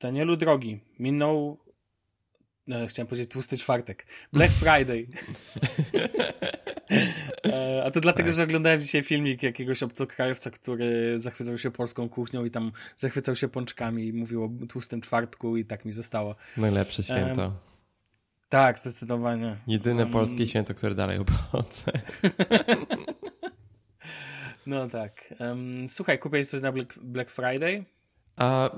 Danielu 0.00 0.36
drogi, 0.36 0.80
minął 0.98 1.58
no, 2.68 2.86
chciałem 2.86 3.06
powiedzieć 3.06 3.30
tłusty 3.30 3.58
czwartek. 3.58 4.06
Black 4.32 4.52
Friday. 4.52 5.06
E, 7.44 7.84
a 7.84 7.90
to 7.90 8.00
dlatego, 8.00 8.28
tak. 8.28 8.36
że 8.36 8.42
oglądałem 8.42 8.80
dzisiaj 8.80 9.02
filmik 9.02 9.42
jakiegoś 9.42 9.82
obcokrajowca, 9.82 10.50
który 10.50 11.20
zachwycał 11.20 11.58
się 11.58 11.70
polską 11.70 12.08
kuchnią 12.08 12.44
i 12.44 12.50
tam 12.50 12.72
zachwycał 12.96 13.36
się 13.36 13.48
pączkami 13.48 14.06
i 14.06 14.12
mówił 14.12 14.44
o 14.44 14.66
tłustym 14.68 15.00
czwartku 15.00 15.56
i 15.56 15.64
tak 15.64 15.84
mi 15.84 15.92
zostało. 15.92 16.36
Najlepsze 16.56 17.02
święto. 17.02 17.42
Um, 17.42 17.52
tak, 18.48 18.78
zdecydowanie. 18.78 19.56
Jedyne 19.66 20.02
um, 20.02 20.12
polskie 20.12 20.46
święto, 20.46 20.74
które 20.74 20.94
dalej 20.94 21.18
obchodzę. 21.18 21.92
no 24.66 24.88
tak. 24.88 25.34
Um, 25.40 25.88
słuchaj, 25.88 26.18
kupiłeś 26.18 26.46
coś 26.46 26.62
na 26.62 26.72
Black, 26.72 26.98
Black 26.98 27.30
Friday? 27.30 27.84
A, 28.36 28.70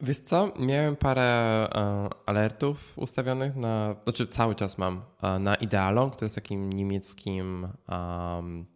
wiesz 0.00 0.20
co, 0.20 0.52
miałem 0.58 0.96
parę 0.96 1.68
uh, 1.68 2.12
alertów 2.26 2.98
ustawionych 2.98 3.56
na, 3.56 3.94
znaczy 4.04 4.26
cały 4.26 4.54
czas 4.54 4.78
mam, 4.78 4.96
uh, 4.96 5.38
na 5.40 5.54
Idealon, 5.54 6.10
który 6.10 6.24
jest 6.24 6.34
takim 6.34 6.72
niemieckim, 6.72 7.68
um, 7.88 8.66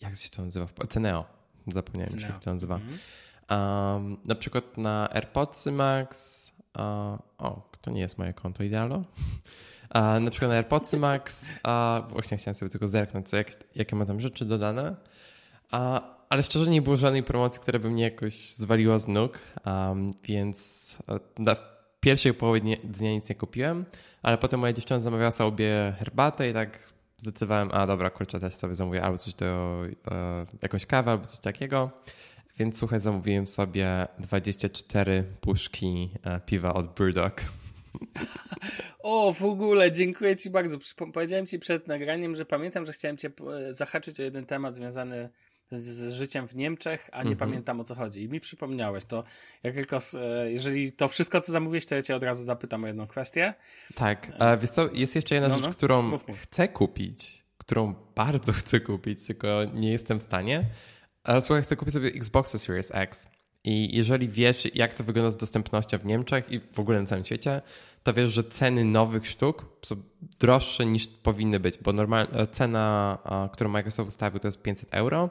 jak 0.00 0.16
się 0.16 0.30
to 0.30 0.42
nazywa? 0.42 0.66
Ceneo. 0.88 1.24
Zapomniałem, 1.66 2.12
Ceneo. 2.12 2.28
jak 2.28 2.38
to 2.38 2.54
nazywa. 2.54 2.80
Um, 3.50 4.16
na 4.24 4.34
przykład 4.34 4.78
na 4.78 5.08
AirPodsy 5.10 5.72
Max, 5.72 6.46
uh, 6.78 7.18
o, 7.38 7.70
to 7.80 7.90
nie 7.90 8.00
jest 8.00 8.18
moje 8.18 8.34
konto 8.34 8.62
Idealo. 8.62 9.04
Na 10.20 10.30
przykład 10.30 10.50
na 10.50 10.56
AirPodsy 10.56 10.96
Max, 10.96 11.48
właśnie 12.10 12.36
chciałem 12.36 12.54
sobie 12.54 12.70
tylko 12.70 12.88
zerknąć, 12.88 13.28
co, 13.28 13.36
jak, 13.36 13.64
jakie 13.74 13.96
ma 13.96 14.06
tam 14.06 14.20
rzeczy 14.20 14.44
dodane. 14.44 14.96
A, 15.70 16.15
ale 16.36 16.42
szczerze 16.42 16.70
nie 16.70 16.82
było 16.82 16.96
żadnej 16.96 17.22
promocji, 17.22 17.60
która 17.60 17.78
by 17.78 17.90
mnie 17.90 18.02
jakoś 18.02 18.34
zwaliła 18.34 18.98
z 18.98 19.08
nóg, 19.08 19.38
um, 19.66 20.12
więc 20.24 20.96
na 21.38 21.54
w 21.54 21.60
pierwszej 22.00 22.34
połowie 22.34 22.60
dnia, 22.60 22.76
dnia 22.84 23.10
nic 23.10 23.28
nie 23.28 23.34
kupiłem, 23.34 23.84
ale 24.22 24.38
potem 24.38 24.60
moja 24.60 24.72
dziewczyna 24.72 25.00
zamawiała 25.00 25.30
sobie 25.30 25.94
herbatę 25.98 26.50
i 26.50 26.52
tak 26.52 26.92
zdecydowałem, 27.16 27.70
a 27.72 27.86
dobra, 27.86 28.10
kurczę, 28.10 28.40
też 28.40 28.54
sobie 28.54 28.74
zamówię 28.74 29.02
albo 29.02 29.18
coś 29.18 29.34
do, 29.34 29.82
e, 30.10 30.46
jakąś 30.62 30.86
kawę 30.86 31.10
albo 31.10 31.24
coś 31.24 31.38
takiego. 31.38 31.90
Więc 32.58 32.78
słuchaj, 32.78 33.00
zamówiłem 33.00 33.46
sobie 33.46 34.06
24 34.18 35.24
puszki 35.40 36.10
e, 36.24 36.40
piwa 36.40 36.74
od 36.74 36.94
Brewdog. 36.94 37.40
O, 39.08 39.32
w 39.32 39.42
ogóle, 39.42 39.92
dziękuję 39.92 40.36
Ci 40.36 40.50
bardzo. 40.50 40.78
Powiedziałem 41.14 41.46
Ci 41.46 41.58
przed 41.58 41.86
nagraniem, 41.86 42.36
że 42.36 42.44
pamiętam, 42.44 42.86
że 42.86 42.92
chciałem 42.92 43.16
Cię 43.16 43.30
e, 43.68 43.72
zahaczyć 43.72 44.20
o 44.20 44.22
jeden 44.22 44.46
temat 44.46 44.74
związany 44.74 45.28
z, 45.70 45.84
z 45.84 46.12
życiem 46.12 46.48
w 46.48 46.56
Niemczech, 46.56 47.10
a 47.12 47.16
nie 47.16 47.30
mhm. 47.30 47.36
pamiętam 47.36 47.80
o 47.80 47.84
co 47.84 47.94
chodzi. 47.94 48.22
I 48.22 48.28
mi 48.28 48.40
przypomniałeś 48.40 49.04
to. 49.04 49.24
Jak 49.62 49.74
tylko, 49.74 49.98
e, 50.14 50.52
jeżeli 50.52 50.92
to 50.92 51.08
wszystko, 51.08 51.40
co 51.40 51.52
zamówiłeś, 51.52 51.86
to 51.86 51.94
ja 51.94 52.02
Cię 52.02 52.16
od 52.16 52.22
razu 52.22 52.44
zapytam 52.44 52.84
o 52.84 52.86
jedną 52.86 53.06
kwestię. 53.06 53.54
Tak. 53.94 54.32
A 54.38 54.56
wiesz 54.56 54.70
co, 54.70 54.88
jest 54.92 55.16
jeszcze 55.16 55.34
jedna 55.34 55.48
no, 55.48 55.56
rzecz, 55.56 55.66
no. 55.66 55.72
którą 55.72 56.02
mów, 56.02 56.24
chcę 56.42 56.68
kupić, 56.68 57.44
którą 57.58 57.94
bardzo 58.14 58.52
chcę 58.62 58.80
kupić, 58.80 59.26
tylko 59.26 59.64
nie 59.74 59.92
jestem 59.92 60.20
w 60.20 60.22
stanie. 60.22 60.64
Słuchaj, 61.40 61.62
chcę 61.62 61.76
kupić 61.76 61.94
sobie 61.94 62.08
Xboxa 62.08 62.58
Series 62.58 62.90
X. 62.94 63.28
I 63.66 63.96
jeżeli 63.96 64.28
wiesz, 64.28 64.74
jak 64.74 64.94
to 64.94 65.04
wygląda 65.04 65.30
z 65.30 65.36
dostępnością 65.36 65.98
w 65.98 66.04
Niemczech 66.04 66.52
i 66.52 66.60
w 66.60 66.80
ogóle 66.80 67.00
na 67.00 67.06
całym 67.06 67.24
świecie, 67.24 67.62
to 68.02 68.14
wiesz, 68.14 68.30
że 68.30 68.44
ceny 68.44 68.84
nowych 68.84 69.26
sztuk 69.26 69.78
są 69.82 69.96
droższe 70.38 70.86
niż 70.86 71.06
powinny 71.06 71.60
być, 71.60 71.78
bo 71.78 71.92
normalna 71.92 72.46
cena, 72.46 73.18
którą 73.52 73.70
Microsoft 73.70 74.08
ustawił, 74.08 74.40
to 74.40 74.48
jest 74.48 74.62
500 74.62 74.94
euro, 74.94 75.30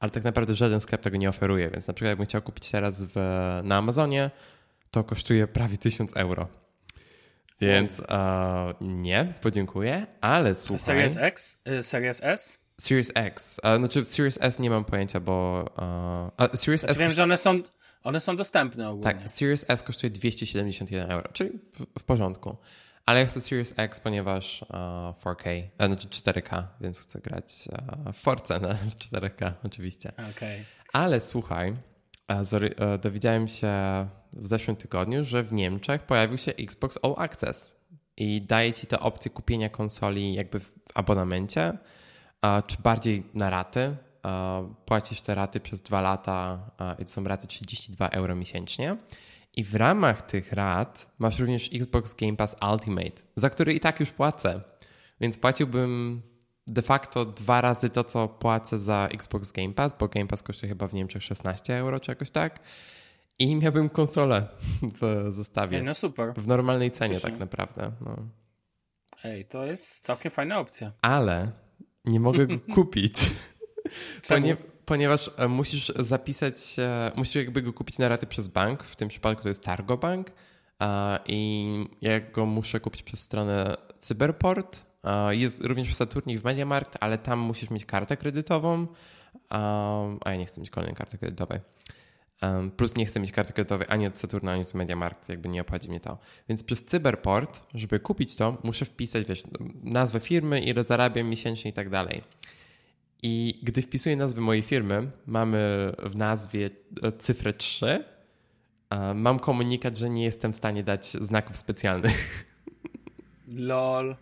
ale 0.00 0.10
tak 0.10 0.24
naprawdę 0.24 0.54
żaden 0.54 0.80
sklep 0.80 1.02
tego 1.02 1.16
nie 1.16 1.28
oferuje. 1.28 1.70
Więc 1.70 1.88
na 1.88 1.94
przykład, 1.94 2.08
jakbym 2.08 2.26
chciał 2.26 2.42
kupić 2.42 2.70
teraz 2.70 3.02
w, 3.02 3.16
na 3.64 3.76
Amazonie, 3.76 4.30
to 4.90 5.04
kosztuje 5.04 5.46
prawie 5.46 5.78
1000 5.78 6.16
euro. 6.16 6.48
Więc 7.60 8.00
uh, 8.00 8.06
nie, 8.80 9.34
podziękuję, 9.40 10.06
ale 10.20 10.54
słuchaj. 10.54 10.78
Series 10.78 11.16
X? 11.18 11.58
Y, 11.68 11.82
Series 11.82 12.22
S? 12.22 12.58
Series 12.80 13.12
X. 13.14 13.60
Uh, 13.64 13.78
znaczy 13.78 14.04
Series 14.04 14.38
S 14.40 14.58
nie 14.58 14.70
mam 14.70 14.84
pojęcia, 14.84 15.20
bo... 15.20 15.64
Uh, 16.38 16.60
Series 16.60 16.80
znaczy 16.80 16.92
S 16.92 16.98
wiem, 16.98 17.10
że 17.10 17.22
one 17.22 17.36
są, 17.36 17.62
one 18.04 18.20
są 18.20 18.36
dostępne 18.36 18.88
ogólnie. 18.88 19.04
Tak, 19.04 19.28
Series 19.28 19.64
S 19.68 19.82
kosztuje 19.82 20.10
271 20.10 21.10
euro, 21.10 21.28
czyli 21.32 21.50
w, 21.50 22.00
w 22.00 22.04
porządku. 22.04 22.56
Ale 23.06 23.20
ja 23.20 23.26
chcę 23.26 23.40
Series 23.40 23.74
X, 23.76 24.00
ponieważ 24.00 24.62
uh, 24.62 24.68
4K, 24.68 25.62
a, 25.78 25.86
znaczy 25.86 26.08
4K, 26.08 26.62
więc 26.80 27.00
chcę 27.00 27.20
grać 27.20 27.68
uh, 27.72 28.14
w 28.14 28.16
Force 28.16 28.60
na 28.60 28.74
4K 29.12 29.52
oczywiście. 29.64 30.12
Okay. 30.36 30.64
Ale 30.92 31.20
słuchaj, 31.20 31.76
dowiedziałem 33.02 33.48
się 33.48 33.72
w 34.32 34.46
zeszłym 34.46 34.76
tygodniu, 34.76 35.24
że 35.24 35.42
w 35.42 35.52
Niemczech 35.52 36.02
pojawił 36.02 36.38
się 36.38 36.52
Xbox 36.52 36.98
All 37.02 37.14
Access 37.18 37.76
i 38.16 38.42
daje 38.42 38.72
ci 38.72 38.86
to 38.86 39.00
opcję 39.00 39.30
kupienia 39.30 39.68
konsoli 39.68 40.34
jakby 40.34 40.60
w 40.60 40.72
abonamencie 40.94 41.78
czy 42.66 42.76
bardziej 42.82 43.22
na 43.34 43.50
raty. 43.50 43.96
Płacisz 44.86 45.22
te 45.22 45.34
raty 45.34 45.60
przez 45.60 45.82
dwa 45.82 46.00
lata 46.00 46.70
i 46.98 47.04
to 47.04 47.10
są 47.10 47.24
raty 47.24 47.46
32 47.46 48.08
euro 48.08 48.36
miesięcznie. 48.36 48.96
I 49.56 49.64
w 49.64 49.74
ramach 49.74 50.22
tych 50.22 50.52
rat 50.52 51.14
masz 51.18 51.38
również 51.38 51.70
Xbox 51.74 52.14
Game 52.14 52.36
Pass 52.36 52.56
Ultimate, 52.72 53.22
za 53.36 53.50
który 53.50 53.74
i 53.74 53.80
tak 53.80 54.00
już 54.00 54.10
płacę. 54.10 54.60
Więc 55.20 55.38
płaciłbym 55.38 56.22
de 56.66 56.82
facto 56.82 57.24
dwa 57.24 57.60
razy 57.60 57.90
to, 57.90 58.04
co 58.04 58.28
płacę 58.28 58.78
za 58.78 59.08
Xbox 59.12 59.52
Game 59.52 59.72
Pass, 59.72 59.96
bo 59.98 60.08
Game 60.08 60.26
Pass 60.26 60.42
kosztuje 60.42 60.68
chyba 60.68 60.88
w 60.88 60.94
Niemczech 60.94 61.22
16 61.22 61.78
euro 61.78 62.00
czy 62.00 62.10
jakoś 62.10 62.30
tak. 62.30 62.60
I 63.38 63.56
miałbym 63.56 63.88
konsolę 63.88 64.48
w 65.00 65.28
zestawie. 65.30 65.82
no 65.82 65.94
super. 65.94 66.34
W 66.36 66.46
normalnej 66.46 66.90
cenie 66.90 67.20
tak 67.20 67.38
naprawdę. 67.38 67.92
No. 68.00 68.16
Ej, 69.24 69.44
to 69.44 69.64
jest 69.64 70.04
całkiem 70.04 70.30
fajna 70.30 70.58
opcja. 70.58 70.92
Ale 71.02 71.52
nie 72.04 72.20
mogę 72.20 72.46
go 72.46 72.54
kupić. 72.74 73.30
Ponie, 74.28 74.56
ponieważ 74.86 75.30
e, 75.36 75.48
musisz 75.48 75.92
zapisać 75.96 76.56
musisz 77.16 77.34
jakby 77.34 77.62
go 77.62 77.72
kupić 77.72 77.98
na 77.98 78.08
raty 78.08 78.26
przez 78.26 78.48
bank, 78.48 78.82
w 78.84 78.96
tym 78.96 79.08
przypadku 79.08 79.42
to 79.42 79.48
jest 79.48 79.64
Targo 79.64 79.96
Bank 79.96 80.30
i 81.26 81.66
ja 82.00 82.20
go 82.20 82.46
muszę 82.46 82.80
kupić 82.80 83.02
przez 83.02 83.20
stronę 83.20 83.76
Cyberport. 83.98 84.86
Jest 85.30 85.64
również 85.64 85.88
w 85.88 85.94
Saturnie 85.94 86.38
w 86.38 86.44
Mediamarkt, 86.44 86.96
ale 87.00 87.18
tam 87.18 87.38
musisz 87.38 87.70
mieć 87.70 87.86
kartę 87.86 88.16
kredytową, 88.16 88.86
a 90.24 90.30
ja 90.30 90.36
nie 90.36 90.46
chcę 90.46 90.60
mieć 90.60 90.70
kolejnej 90.70 90.96
karty 90.96 91.18
kredytowej. 91.18 91.60
Plus 92.76 92.96
nie 92.96 93.06
chcę 93.06 93.20
mieć 93.20 93.32
karty 93.32 93.52
kredytowej 93.52 93.86
ani 93.90 94.06
od 94.06 94.16
Saturna, 94.16 94.52
ani 94.52 94.62
od 94.62 94.74
Mediamarkt, 94.74 95.28
jakby 95.28 95.48
nie 95.48 95.60
opłaci 95.60 95.88
mnie 95.88 96.00
to. 96.00 96.18
Więc 96.48 96.64
przez 96.64 96.84
Cyberport, 96.84 97.66
żeby 97.74 98.00
kupić 98.00 98.36
to, 98.36 98.58
muszę 98.62 98.84
wpisać 98.84 99.26
wiesz, 99.26 99.42
nazwę 99.82 100.20
firmy, 100.20 100.60
ile 100.60 100.84
zarabiam 100.84 101.26
miesięcznie 101.26 101.70
i 101.70 101.74
tak 101.74 101.90
dalej. 101.90 102.22
I 103.26 103.60
gdy 103.62 103.82
wpisuję 103.82 104.16
nazwę 104.16 104.40
mojej 104.40 104.62
firmy, 104.62 105.10
mamy 105.26 105.92
w 106.02 106.16
nazwie 106.16 106.70
e, 107.02 107.12
cyfrę 107.12 107.52
3, 107.52 108.04
mam 109.14 109.38
komunikat, 109.38 109.98
że 109.98 110.10
nie 110.10 110.24
jestem 110.24 110.52
w 110.52 110.56
stanie 110.56 110.84
dać 110.84 111.06
znaków 111.06 111.56
specjalnych. 111.56 112.44
LOL. 113.56 114.16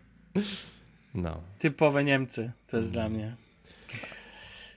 No. 1.15 1.41
Typowe 1.59 2.05
Niemcy, 2.05 2.53
to 2.67 2.77
jest 2.77 2.95
mm. 2.95 3.11
dla 3.11 3.19
mnie. 3.19 3.37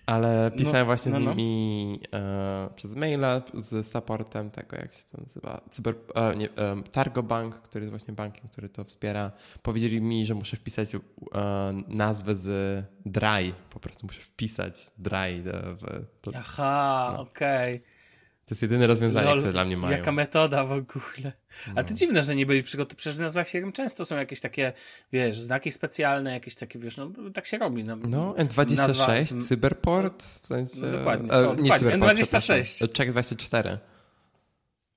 Ale 0.06 0.52
pisałem 0.58 0.80
no, 0.80 0.86
właśnie 0.86 1.12
no, 1.12 1.20
z 1.20 1.24
no. 1.24 1.34
nimi 1.34 2.00
no. 2.14 2.20
e, 2.20 2.70
przez 2.76 2.96
maila 2.96 3.42
z 3.54 3.88
supportem 3.88 4.52
tego, 4.52 4.76
jak 4.76 4.94
się 4.94 5.04
to 5.12 5.22
nazywa, 5.22 5.62
Cyber, 5.70 5.96
e, 6.16 6.36
nie, 6.36 6.50
e, 6.50 6.84
Targo 6.92 7.24
Bank, 7.24 7.56
który 7.56 7.84
jest 7.84 7.92
właśnie 7.92 8.14
bankiem, 8.14 8.48
który 8.48 8.70
to 8.70 8.84
wspiera. 8.84 9.32
Powiedzieli 9.62 10.02
mi, 10.02 10.26
że 10.26 10.36
muszę 10.36 10.58
wpisać 10.58 10.96
e, 10.96 11.00
nazwę 11.88 12.36
z 12.36 12.86
Dry, 13.06 13.54
po 13.70 13.80
prostu 13.80 14.08
muszę 14.08 14.22
wpisać 14.22 14.92
Dry. 14.98 15.44
W, 15.44 16.06
to, 16.22 16.32
Aha, 16.36 17.14
no. 17.14 17.22
okej. 17.22 17.64
Okay. 17.76 17.95
To 18.46 18.54
jest 18.54 18.62
jedyne 18.62 18.88
rozwiązanie, 18.88 19.26
Lol, 19.26 19.38
które 19.38 19.52
dla 19.52 19.66
mnie 19.66 19.78
mają. 19.78 19.98
Jaka 19.98 20.12
metoda 20.12 20.66
w 20.66 20.72
ogóle. 20.72 21.32
No. 21.68 21.74
Ale 21.76 21.86
to 21.86 21.94
dziwne, 21.94 22.24
że 22.24 22.36
nie 22.36 22.46
byli 22.46 22.64
przygotowani. 22.64 22.98
Przecież 22.98 23.18
w 23.18 23.22
nazwach 23.22 23.48
firm 23.48 23.72
często 23.72 24.06
są 24.06 24.16
jakieś 24.16 24.40
takie, 24.40 24.74
wiesz, 25.12 25.40
znaki 25.40 25.72
specjalne, 25.72 26.34
jakieś 26.34 26.56
takie, 26.56 26.80
wiesz, 26.80 26.98
no 26.98 27.12
tak 27.34 27.46
się 27.46 27.58
robi. 27.58 27.84
No, 27.84 27.96
no 27.96 28.34
N26, 28.34 28.76
nazwa... 28.78 29.08
Cyberport, 29.42 30.24
w 30.24 30.48
sensie... 30.48 30.82
No, 30.82 30.92
dokładnie. 30.92 31.32
E, 31.32 31.42
nie 31.42 31.48
dokładnie. 31.48 31.80
Cyberport, 31.80 32.18
N26. 32.18 32.98
Check 32.98 33.12
24. 33.12 33.78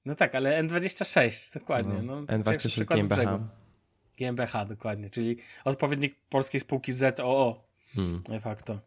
No 0.05 0.15
tak, 0.15 0.35
ale 0.35 0.65
N26, 0.65 1.55
dokładnie. 1.55 2.03
No, 2.03 2.23
N26 2.23 2.85
GmbH. 2.85 3.41
GmbH, 4.17 4.69
dokładnie, 4.69 5.11
czyli 5.11 5.37
odpowiednik 5.65 6.17
polskiej 6.29 6.61
spółki 6.61 6.93
ZOO. 6.93 7.65
Hmm. 7.94 8.23
De 8.29 8.41
facto. 8.41 8.81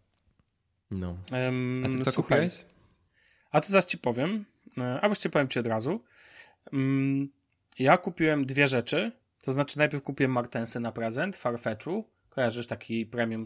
No. 0.91 1.17
Um, 1.31 1.83
A 1.85 1.97
ty 1.97 2.03
co 2.03 2.11
słuchaj, 2.11 2.37
kupiłeś? 2.39 2.70
A 3.51 3.61
to 3.61 3.67
zaraz 3.67 3.85
ci 3.85 3.97
powiem. 3.97 4.45
E, 4.77 5.01
a 5.01 5.07
właściwie 5.07 5.31
powiem 5.33 5.47
ci 5.47 5.59
od 5.59 5.67
razu. 5.67 6.03
Mm, 6.73 7.29
ja 7.79 7.97
kupiłem 7.97 8.45
dwie 8.45 8.67
rzeczy. 8.67 9.11
To 9.41 9.51
znaczy 9.51 9.77
najpierw 9.77 10.03
kupiłem 10.03 10.31
Martensy 10.31 10.79
na 10.79 10.91
prezent, 10.91 11.35
Farfetchu. 11.35 12.05
Kojarzysz 12.29 12.67
taki 12.67 13.05
premium 13.05 13.45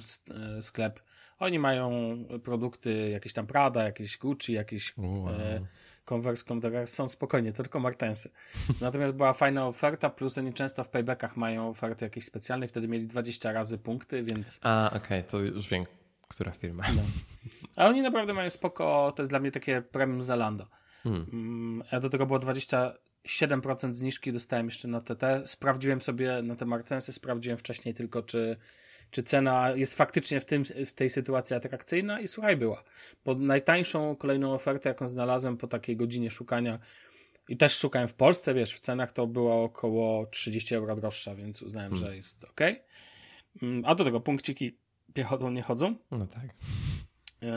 e, 0.57 0.61
sklep. 0.61 0.99
Oni 1.39 1.59
mają 1.59 2.17
produkty 2.43 3.09
jakieś 3.09 3.33
tam 3.33 3.47
Prada, 3.47 3.83
jakieś 3.83 4.17
Gucci, 4.17 4.53
jakieś 4.53 4.97
wow. 4.97 5.29
e, 5.29 5.61
konwerską, 6.05 6.61
teraz 6.61 6.93
są 6.93 7.07
spokojnie, 7.07 7.53
tylko 7.53 7.79
martensy. 7.79 8.29
Natomiast 8.81 9.13
była 9.13 9.33
fajna 9.33 9.67
oferta, 9.67 10.09
plus 10.09 10.37
oni 10.37 10.53
często 10.53 10.83
w 10.83 10.89
paybackach 10.89 11.37
mają 11.37 11.69
oferty 11.69 12.05
jakieś 12.05 12.25
specjalne, 12.25 12.67
wtedy 12.67 12.87
mieli 12.87 13.07
20 13.07 13.51
razy 13.51 13.77
punkty, 13.77 14.23
więc... 14.23 14.59
A, 14.61 14.87
okej, 14.87 15.01
okay, 15.01 15.23
to 15.23 15.39
już 15.39 15.69
wiem, 15.69 15.85
która 16.27 16.51
firma. 16.51 16.83
No. 16.95 17.01
A 17.75 17.87
oni 17.87 18.01
naprawdę 18.01 18.33
mają 18.33 18.49
spoko, 18.49 19.13
to 19.15 19.23
jest 19.23 19.31
dla 19.31 19.39
mnie 19.39 19.51
takie 19.51 19.81
premium 19.81 20.23
Zalando. 20.23 20.67
Hmm. 21.03 21.25
Mm, 21.33 21.83
ja 21.91 21.99
do 21.99 22.09
tego 22.09 22.25
było 22.25 22.39
27% 22.39 23.93
zniżki, 23.93 24.33
dostałem 24.33 24.65
jeszcze 24.65 24.87
na 24.87 25.01
TT. 25.01 25.23
Sprawdziłem 25.45 26.01
sobie 26.01 26.41
na 26.41 26.55
te 26.55 26.65
martensy, 26.65 27.13
sprawdziłem 27.13 27.57
wcześniej 27.57 27.93
tylko, 27.93 28.23
czy 28.23 28.57
czy 29.11 29.23
cena 29.23 29.71
jest 29.71 29.95
faktycznie 29.95 30.39
w, 30.39 30.45
tym, 30.45 30.63
w 30.65 30.93
tej 30.93 31.09
sytuacji 31.09 31.55
atrakcyjna 31.55 32.19
i 32.19 32.27
słuchaj, 32.27 32.57
była. 32.57 32.83
Bo 33.25 33.35
najtańszą 33.35 34.15
kolejną 34.15 34.53
ofertę, 34.53 34.89
jaką 34.89 35.07
znalazłem 35.07 35.57
po 35.57 35.67
takiej 35.67 35.97
godzinie 35.97 36.31
szukania 36.31 36.79
i 37.49 37.57
też 37.57 37.77
szukałem 37.77 38.07
w 38.07 38.13
Polsce, 38.13 38.53
wiesz, 38.53 38.73
w 38.73 38.79
cenach 38.79 39.11
to 39.11 39.27
była 39.27 39.55
około 39.55 40.25
30 40.25 40.75
euro 40.75 40.95
droższa, 40.95 41.35
więc 41.35 41.61
uznałem, 41.61 41.91
hmm. 41.91 42.09
że 42.09 42.15
jest 42.15 42.43
ok. 42.43 42.61
Mm, 43.61 43.85
a 43.85 43.95
do 43.95 44.03
tego 44.03 44.21
punkciki 44.21 44.77
piechotą 45.15 45.51
nie 45.51 45.61
chodzą. 45.61 45.95
No 46.11 46.27
tak. 46.27 46.43
Yy, 47.41 47.51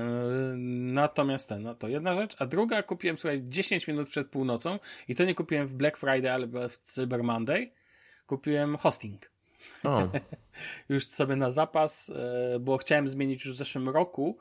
natomiast 0.93 1.49
ten, 1.49 1.63
no 1.63 1.75
to 1.75 1.89
jedna 1.89 2.15
rzecz, 2.15 2.37
a 2.39 2.47
druga 2.47 2.83
kupiłem, 2.83 3.19
słuchaj, 3.19 3.43
10 3.45 3.89
minut 3.89 4.09
przed 4.09 4.29
północą 4.29 4.79
i 5.09 5.15
to 5.15 5.25
nie 5.25 5.35
kupiłem 5.35 5.67
w 5.67 5.75
Black 5.75 5.97
Friday, 5.97 6.33
ale 6.33 6.47
w 6.69 6.79
Cyber 6.79 7.25
Monday. 7.25 7.71
Kupiłem 8.27 8.77
hosting. 8.77 9.31
już 10.89 11.07
sobie 11.07 11.37
na 11.37 11.51
zapas, 11.51 12.11
e, 12.11 12.59
bo 12.61 12.79
chciałem 12.79 13.09
zmienić 13.09 13.45
już 13.45 13.55
w 13.55 13.59
zeszłym 13.59 13.89
roku 13.89 14.39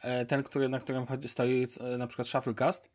e, 0.00 0.26
ten, 0.26 0.42
który, 0.42 0.68
na 0.68 0.78
którym 0.78 1.06
stoi 1.26 1.66
e, 1.80 1.98
na 1.98 2.06
przykład 2.06 2.28
Shufflecast 2.28 2.92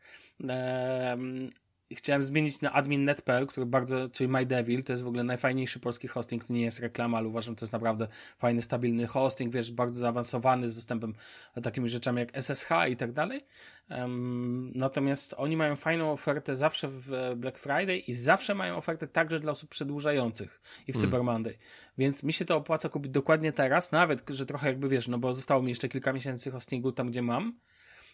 chciałem 1.95 2.23
zmienić 2.23 2.61
na 2.61 2.71
admin.net.pl, 2.71 3.47
który 3.47 3.65
bardzo, 3.65 4.09
czyli 4.09 4.27
MyDevil, 4.27 4.83
to 4.83 4.93
jest 4.93 5.03
w 5.03 5.07
ogóle 5.07 5.23
najfajniejszy 5.23 5.79
polski 5.79 6.07
hosting, 6.07 6.45
to 6.45 6.53
nie 6.53 6.61
jest 6.61 6.79
reklama, 6.79 7.17
ale 7.17 7.27
uważam, 7.27 7.53
że 7.53 7.55
to 7.55 7.65
jest 7.65 7.73
naprawdę 7.73 8.07
fajny, 8.37 8.61
stabilny 8.61 9.07
hosting, 9.07 9.53
wiesz, 9.53 9.71
bardzo 9.71 9.99
zaawansowany, 9.99 10.69
z 10.69 10.75
dostępem 10.75 11.13
do 11.55 11.61
takimi 11.61 11.89
rzeczami 11.89 12.19
jak 12.19 12.37
SSH 12.37 12.69
i 12.89 12.97
tak 12.97 13.11
dalej. 13.11 13.45
Um, 13.89 14.71
natomiast 14.75 15.33
oni 15.37 15.57
mają 15.57 15.75
fajną 15.75 16.11
ofertę 16.11 16.55
zawsze 16.55 16.87
w 16.87 17.33
Black 17.35 17.57
Friday 17.57 17.97
i 17.97 18.13
zawsze 18.13 18.55
mają 18.55 18.77
ofertę 18.77 19.07
także 19.07 19.39
dla 19.39 19.51
osób 19.51 19.69
przedłużających 19.69 20.61
i 20.87 20.91
w 20.91 20.95
hmm. 20.95 21.11
Cyber 21.11 21.23
Monday. 21.23 21.57
Więc 21.97 22.23
mi 22.23 22.33
się 22.33 22.45
to 22.45 22.55
opłaca 22.55 22.89
kupić 22.89 23.11
dokładnie 23.11 23.53
teraz, 23.53 23.91
nawet, 23.91 24.29
że 24.29 24.45
trochę 24.45 24.67
jakby 24.67 24.89
wiesz, 24.89 25.07
no 25.07 25.17
bo 25.17 25.33
zostało 25.33 25.61
mi 25.61 25.69
jeszcze 25.69 25.89
kilka 25.89 26.13
miesięcy 26.13 26.51
hostingu 26.51 26.91
tam, 26.91 27.07
gdzie 27.07 27.21
mam, 27.21 27.59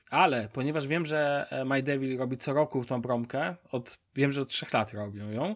ale 0.10 0.50
ponieważ 0.54 0.88
wiem, 0.88 1.06
że 1.06 1.48
e, 1.50 1.66
MyDevil 1.66 2.18
robi 2.18 2.38
co 2.38 2.54
roku 2.54 2.86
tą 2.86 3.02
promkę, 3.02 3.56
od, 3.72 3.98
wiem, 4.16 4.32
że 4.32 4.42
od 4.42 4.50
trzech 4.50 4.74
lat 4.74 4.94
robią 4.94 5.30
ją, 5.32 5.56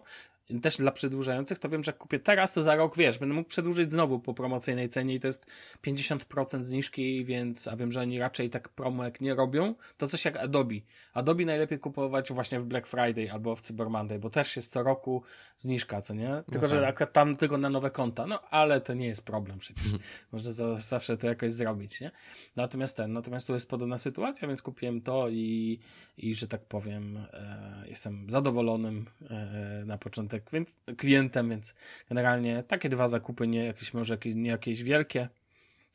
też 0.62 0.76
dla 0.76 0.92
przedłużających, 0.92 1.58
to 1.58 1.68
wiem, 1.68 1.84
że 1.84 1.88
jak 1.90 1.98
kupię 1.98 2.18
teraz, 2.18 2.52
to 2.52 2.62
za 2.62 2.76
rok, 2.76 2.96
wiesz, 2.96 3.18
będę 3.18 3.34
mógł 3.34 3.48
przedłużyć 3.48 3.90
znowu 3.90 4.20
po 4.20 4.34
promocyjnej 4.34 4.88
cenie 4.88 5.14
i 5.14 5.20
to 5.20 5.26
jest 5.26 5.46
50% 5.86 6.62
zniżki, 6.62 7.24
więc, 7.24 7.68
a 7.68 7.76
wiem, 7.76 7.92
że 7.92 8.00
oni 8.00 8.18
raczej 8.18 8.50
tak 8.50 8.68
promek 8.68 9.20
nie 9.20 9.34
robią, 9.34 9.74
to 9.96 10.08
coś 10.08 10.24
jak 10.24 10.36
Adobe. 10.36 10.74
Adobe 11.14 11.44
najlepiej 11.44 11.78
kupować 11.78 12.32
właśnie 12.32 12.60
w 12.60 12.66
Black 12.66 12.86
Friday 12.86 13.32
albo 13.32 13.56
w 13.56 13.60
Cyber 13.60 13.90
Monday, 13.90 14.18
bo 14.18 14.30
też 14.30 14.56
jest 14.56 14.72
co 14.72 14.82
roku 14.82 15.22
zniżka, 15.56 16.00
co 16.00 16.14
nie? 16.14 16.42
Tylko, 16.52 16.68
że 16.68 16.86
akurat 16.86 17.12
tam 17.12 17.36
tylko 17.36 17.58
na 17.58 17.70
nowe 17.70 17.90
konta, 17.90 18.26
no 18.26 18.40
ale 18.40 18.80
to 18.80 18.94
nie 18.94 19.06
jest 19.06 19.24
problem 19.24 19.58
przecież. 19.58 19.84
Mhm. 19.84 20.02
Można 20.32 20.52
za, 20.52 20.76
zawsze 20.76 21.16
to 21.16 21.26
jakoś 21.26 21.52
zrobić, 21.52 22.00
nie? 22.00 22.10
Natomiast 22.56 22.96
ten, 22.96 23.12
natomiast 23.12 23.46
tu 23.46 23.52
jest 23.52 23.70
podobna 23.70 23.98
sytuacja, 23.98 24.48
więc 24.48 24.62
kupiłem 24.62 25.00
to 25.00 25.28
i, 25.28 25.78
i 26.18 26.34
że 26.34 26.48
tak 26.48 26.64
powiem, 26.64 27.16
e, 27.32 27.84
jestem 27.88 28.30
zadowolonym 28.30 29.06
e, 29.30 29.82
na 29.86 29.98
początek 29.98 30.33
tak, 30.40 30.50
więc 30.52 30.76
klientem, 30.96 31.50
więc 31.50 31.74
generalnie 32.08 32.62
takie 32.62 32.88
dwa 32.88 33.08
zakupy, 33.08 33.46
nie 33.46 33.64
jakieś 33.64 33.94
może 33.94 34.14
jakieś, 34.14 34.34
nie 34.34 34.50
jakieś 34.50 34.82
wielkie. 34.82 35.28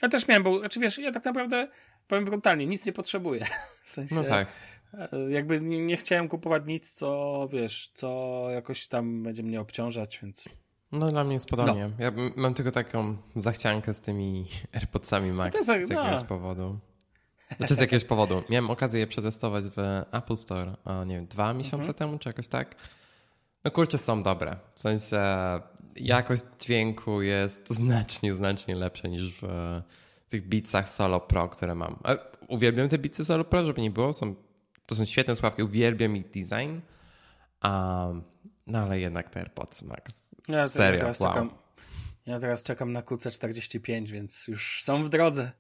Ja 0.02 0.10
też 0.10 0.28
miałem, 0.28 0.44
bo 0.44 0.60
znaczy 0.60 0.80
wiesz, 0.80 0.98
ja 0.98 1.12
tak 1.12 1.26
naprawdę 1.26 1.68
powiem 2.08 2.26
brutalnie, 2.26 2.66
nic 2.66 2.86
nie 2.86 2.94
potrzebuję. 2.94 3.46
W 3.84 3.90
sensie, 3.90 4.16
no 4.16 4.24
tak. 4.24 4.48
E, 4.94 5.10
jakby 5.30 5.62
nie, 5.62 5.86
nie 5.86 5.98
chciałem 5.98 6.28
kupować 6.28 6.64
nic, 6.66 6.94
co 6.94 7.48
wiesz, 7.52 7.92
co 7.94 8.46
jakoś 8.52 8.88
tam 8.88 9.24
będzie 9.24 9.44
mnie 9.44 9.62
obciążać, 9.62 10.20
więc. 10.24 10.46
No 10.92 11.08
dla 11.08 11.24
mnie 11.24 11.34
jest 11.34 11.50
podobnie. 11.50 11.90
No. 12.00 12.04
Ja 12.06 12.12
mam 12.36 12.54
tylko 12.54 12.72
taką 12.72 13.18
zachciankę 13.36 13.94
z 13.94 14.02
tymi 14.02 14.48
AirPodsami 14.74 15.32
Max 15.32 15.58
no 15.58 15.64
z 15.64 15.68
jakiegoś 15.68 16.22
no. 16.22 16.26
powodu. 16.26 16.80
Znaczy 17.58 17.76
z 17.76 17.80
jakiegoś 17.80 18.06
powodu. 18.06 18.44
Miałem 18.50 18.70
okazję 18.70 19.00
je 19.00 19.08
przetestować 19.08 19.66
w 19.66 19.78
Apple 20.12 20.38
Store, 20.38 20.76
nie 21.06 21.16
wiem, 21.16 21.28
dwa 21.28 21.54
miesiące 21.54 21.78
mhm. 21.78 21.94
temu, 21.94 22.20
czy 22.20 22.30
jakoś 22.30 22.48
tak. 22.48 22.76
No 23.64 23.72
kurczę, 23.72 23.98
są 23.98 24.24
dobre. 24.24 24.56
W 24.76 24.82
sensie 24.82 25.20
jakość 25.96 26.44
dźwięku 26.60 27.22
jest 27.22 27.70
znacznie, 27.70 28.36
znacznie 28.36 28.76
lepsza 28.76 29.08
niż 29.08 29.34
w, 29.34 29.42
w 30.26 30.30
tych 30.30 30.48
Beatsach 30.48 30.90
Solo 30.90 31.20
Pro, 31.20 31.50
które 31.50 31.76
mam. 31.76 32.00
Uwielbiam 32.48 32.90
te 32.90 32.98
Beatsy 32.98 33.26
Solo 33.26 33.44
Pro, 33.44 33.64
żeby 33.64 33.82
nie 33.82 33.92
było. 33.92 34.14
Są, 34.14 34.36
to 34.86 34.96
są 34.96 35.06
świetne 35.06 35.36
słuchawki, 35.36 35.64
uwielbiam 35.64 36.16
ich 36.16 36.26
design. 36.26 36.80
Um, 37.64 38.24
no 38.68 38.80
ale 38.80 39.00
jednak 39.00 39.30
te 39.30 39.40
AirPods 39.40 39.84
Max. 39.84 40.36
Ja 40.48 40.68
Serio, 40.68 41.00
teraz 41.00 41.20
wow. 41.20 41.34
czekam. 41.34 41.50
Ja 42.30 42.40
teraz 42.40 42.64
czekam 42.64 42.94
na 42.94 43.02
QC45, 43.02 44.08
więc 44.08 44.48
już 44.48 44.84
są 44.84 45.04
w 45.04 45.10
drodze. 45.10 45.52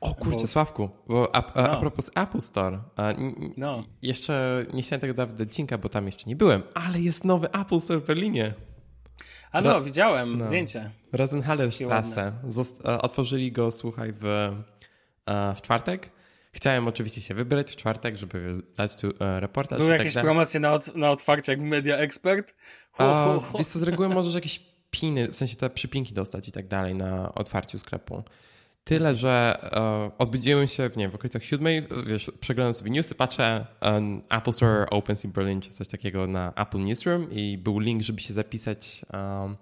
O 0.00 0.14
kurczę, 0.14 0.40
bo... 0.40 0.46
Sławku, 0.46 0.90
bo 1.08 1.34
a, 1.34 1.52
a, 1.52 1.62
no. 1.62 1.70
a 1.70 1.76
propos 1.80 2.10
Apple 2.14 2.40
Store, 2.40 2.80
a, 2.96 3.12
no. 3.56 3.84
jeszcze 4.02 4.66
nie 4.74 4.82
chciałem 4.82 5.00
tego 5.00 5.14
dawać 5.14 5.34
do 5.34 5.44
odcinka, 5.44 5.78
bo 5.78 5.88
tam 5.88 6.06
jeszcze 6.06 6.24
nie 6.26 6.36
byłem, 6.36 6.62
ale 6.74 7.00
jest 7.00 7.24
nowy 7.24 7.52
Apple 7.52 7.80
Store 7.80 8.00
w 8.00 8.06
Berlinie. 8.06 8.54
A 9.52 9.60
no, 9.60 9.82
widziałem 9.82 10.38
no. 10.38 10.44
zdjęcie. 10.44 10.90
Rosenhallerstrasse. 11.12 12.32
Otworzyli 12.84 13.52
go, 13.52 13.70
słuchaj, 13.70 14.12
w, 14.20 14.52
w 15.56 15.60
czwartek. 15.62 16.10
Chciałem 16.52 16.88
oczywiście 16.88 17.20
się 17.20 17.34
wybrać 17.34 17.72
w 17.72 17.76
czwartek, 17.76 18.16
żeby 18.16 18.52
dać 18.76 18.96
tu 18.96 19.12
e, 19.20 19.40
reportaż. 19.40 19.78
Były 19.78 19.90
tak 19.90 19.98
jakieś 19.98 20.14
tak 20.14 20.24
promocje 20.24 20.60
na, 20.60 20.72
od, 20.72 20.96
na 20.96 21.10
otwarcie 21.10 21.52
jak 21.52 21.60
w 21.60 21.64
Media 21.64 21.96
Expert? 21.96 22.54
Hu, 22.92 23.04
hu, 23.04 23.40
hu. 23.40 23.58
Wiesz 23.58 23.66
co, 23.66 23.78
z 23.78 23.82
reguły 23.82 24.08
możesz 24.08 24.34
jakieś 24.34 24.71
piny, 24.92 25.28
w 25.28 25.36
sensie 25.36 25.56
te 25.56 25.70
przypinki 25.70 26.14
dostać 26.14 26.48
i 26.48 26.52
tak 26.52 26.68
dalej 26.68 26.94
na 26.94 27.34
otwarciu 27.34 27.78
sklepu. 27.78 28.22
Tyle, 28.84 29.16
że 29.16 29.58
uh, 29.62 30.12
odbudziłem 30.18 30.66
się 30.66 30.90
w, 30.90 30.96
nie, 30.96 31.08
w 31.08 31.14
okolicach 31.14 31.44
siódmej, 31.44 31.86
wiesz, 32.06 32.32
przeglądam 32.40 32.74
sobie 32.74 32.90
newsy, 32.90 33.14
patrzę 33.14 33.66
um, 33.82 34.22
Apple 34.30 34.52
Store 34.52 34.90
Opens 34.90 35.24
in 35.24 35.32
Berlin 35.32 35.60
czy 35.60 35.70
coś 35.70 35.88
takiego 35.88 36.26
na 36.26 36.52
Apple 36.54 36.78
Newsroom 36.78 37.30
i 37.30 37.58
był 37.58 37.78
link, 37.78 38.02
żeby 38.02 38.20
się 38.20 38.34
zapisać 38.34 39.04
um, 39.12 39.56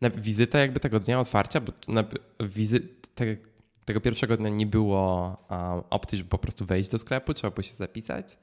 na 0.00 0.10
wizytę 0.10 0.58
jakby 0.58 0.80
tego 0.80 1.00
dnia 1.00 1.20
otwarcia, 1.20 1.60
bo 1.60 1.72
na 1.88 2.04
wizyt, 2.40 3.14
te, 3.14 3.36
tego 3.84 4.00
pierwszego 4.00 4.36
dnia 4.36 4.48
nie 4.48 4.66
było 4.66 5.36
um, 5.50 5.82
opcji, 5.90 6.18
żeby 6.18 6.30
po 6.30 6.38
prostu 6.38 6.64
wejść 6.64 6.90
do 6.90 6.98
sklepu, 6.98 7.34
trzeba 7.34 7.50
było 7.50 7.62
się 7.62 7.74
zapisać 7.74 8.38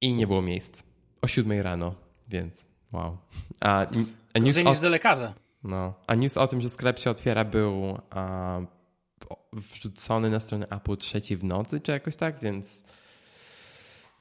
i 0.00 0.12
nie 0.12 0.26
było 0.26 0.42
miejsc. 0.42 0.82
O 1.22 1.26
siódmej 1.26 1.62
rano, 1.62 1.94
więc 2.28 2.66
wow. 2.92 3.18
A, 3.60 3.86
a 4.34 4.38
news 4.38 4.56
niż 4.56 4.78
o... 4.78 4.82
do 4.82 4.88
lekarza. 4.88 5.34
No. 5.64 5.94
A 6.06 6.14
news 6.14 6.36
o 6.36 6.46
tym, 6.46 6.60
że 6.60 6.70
sklep 6.70 6.98
się 6.98 7.10
otwiera 7.10 7.44
był 7.44 7.98
a, 8.10 8.60
wrzucony 9.52 10.30
na 10.30 10.40
stronę 10.40 10.66
Apple 10.70 10.96
trzeciej 10.96 11.36
w 11.36 11.44
nocy, 11.44 11.80
czy 11.80 11.92
jakoś 11.92 12.16
tak, 12.16 12.40
więc 12.40 12.82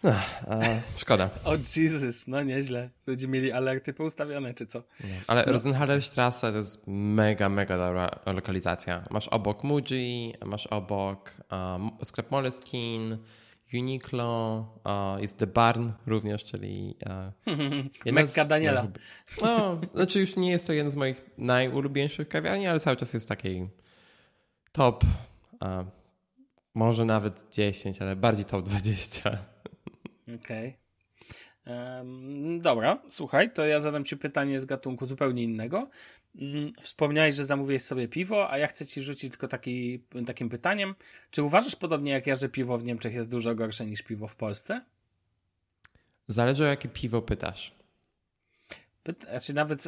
no, 0.04 0.12
a, 0.48 0.60
szkoda. 0.98 1.30
O 1.46 1.50
oh 1.50 1.58
Jesus, 1.76 2.28
no 2.28 2.44
nieźle. 2.44 2.90
Ludzie 3.08 3.28
mieli 3.28 3.52
alerty 3.52 3.94
poustawione, 3.94 4.54
czy 4.54 4.68
co? 4.68 4.80
No. 4.80 5.16
Ale 5.28 5.44
no. 5.46 5.54
Rosenhallerstrasse 5.54 6.52
to 6.52 6.58
jest 6.58 6.84
mega, 6.88 7.50
mega 7.50 7.78
dobra 7.78 8.20
lokalizacja. 8.26 9.04
Masz 9.10 9.28
obok 9.28 9.64
Muji, 9.64 10.34
masz 10.46 10.68
obok 10.68 11.32
um, 11.52 11.92
sklep 12.04 12.32
Moleskine, 12.32 13.18
Uniqlo, 13.74 14.66
jest 15.20 15.38
The 15.38 15.48
Barn 15.48 15.92
również, 16.06 16.44
czyli 16.44 16.96
Mekka 18.06 18.46
Daniela. 18.46 18.88
No, 19.42 19.82
znaczy 19.94 20.20
już 20.20 20.36
nie 20.36 20.52
jest 20.52 20.68
to 20.68 20.74
jeden 20.74 20.92
z 20.92 20.96
moich 20.96 21.26
najulubieńszych 21.38 22.28
kawiarni, 22.28 22.68
ale 22.68 22.80
cały 22.80 22.98
czas 22.98 23.14
jest 23.14 23.28
taki 23.28 23.68
top, 24.72 25.04
może 26.74 27.06
nawet 27.06 27.46
10, 27.52 28.02
ale 28.02 28.16
bardziej 28.16 28.46
top 28.46 28.66
20. 28.66 29.38
Okej. 30.24 30.36
Okay. 30.36 30.74
Dobra, 32.60 33.02
słuchaj, 33.10 33.54
to 33.54 33.66
ja 33.66 33.80
zadam 33.80 34.06
Ci 34.06 34.18
pytanie 34.18 34.60
z 34.60 34.66
gatunku 34.66 35.06
zupełnie 35.06 35.44
innego. 35.44 35.90
Mm, 36.36 36.74
wspomniałeś, 36.82 37.36
że 37.36 37.46
zamówiłeś 37.46 37.82
sobie 37.82 38.08
piwo, 38.08 38.52
a 38.52 38.58
ja 38.58 38.68
chcę 38.68 38.86
ci 38.86 39.02
rzucić 39.02 39.32
tylko 39.32 39.48
taki, 39.48 40.04
takim 40.26 40.50
pytaniem. 40.50 40.96
Czy 41.32 41.44
uważasz 41.44 41.76
podobnie 41.76 42.12
jak 42.12 42.28
ja, 42.28 42.36
że 42.36 42.50
piwo 42.50 42.78
w 42.78 42.84
Niemczech 42.84 43.14
jest 43.14 43.30
dużo 43.30 43.56
gorsze 43.56 43.86
niż 43.86 44.02
piwo 44.02 44.28
w 44.28 44.36
Polsce? 44.36 44.82
Zależy 46.28 46.64
o 46.64 46.68
jakie 46.68 46.90
piwo 46.90 47.22
pytasz. 47.22 47.81
Pyta, 49.04 49.30
znaczy 49.30 49.54
nawet, 49.54 49.88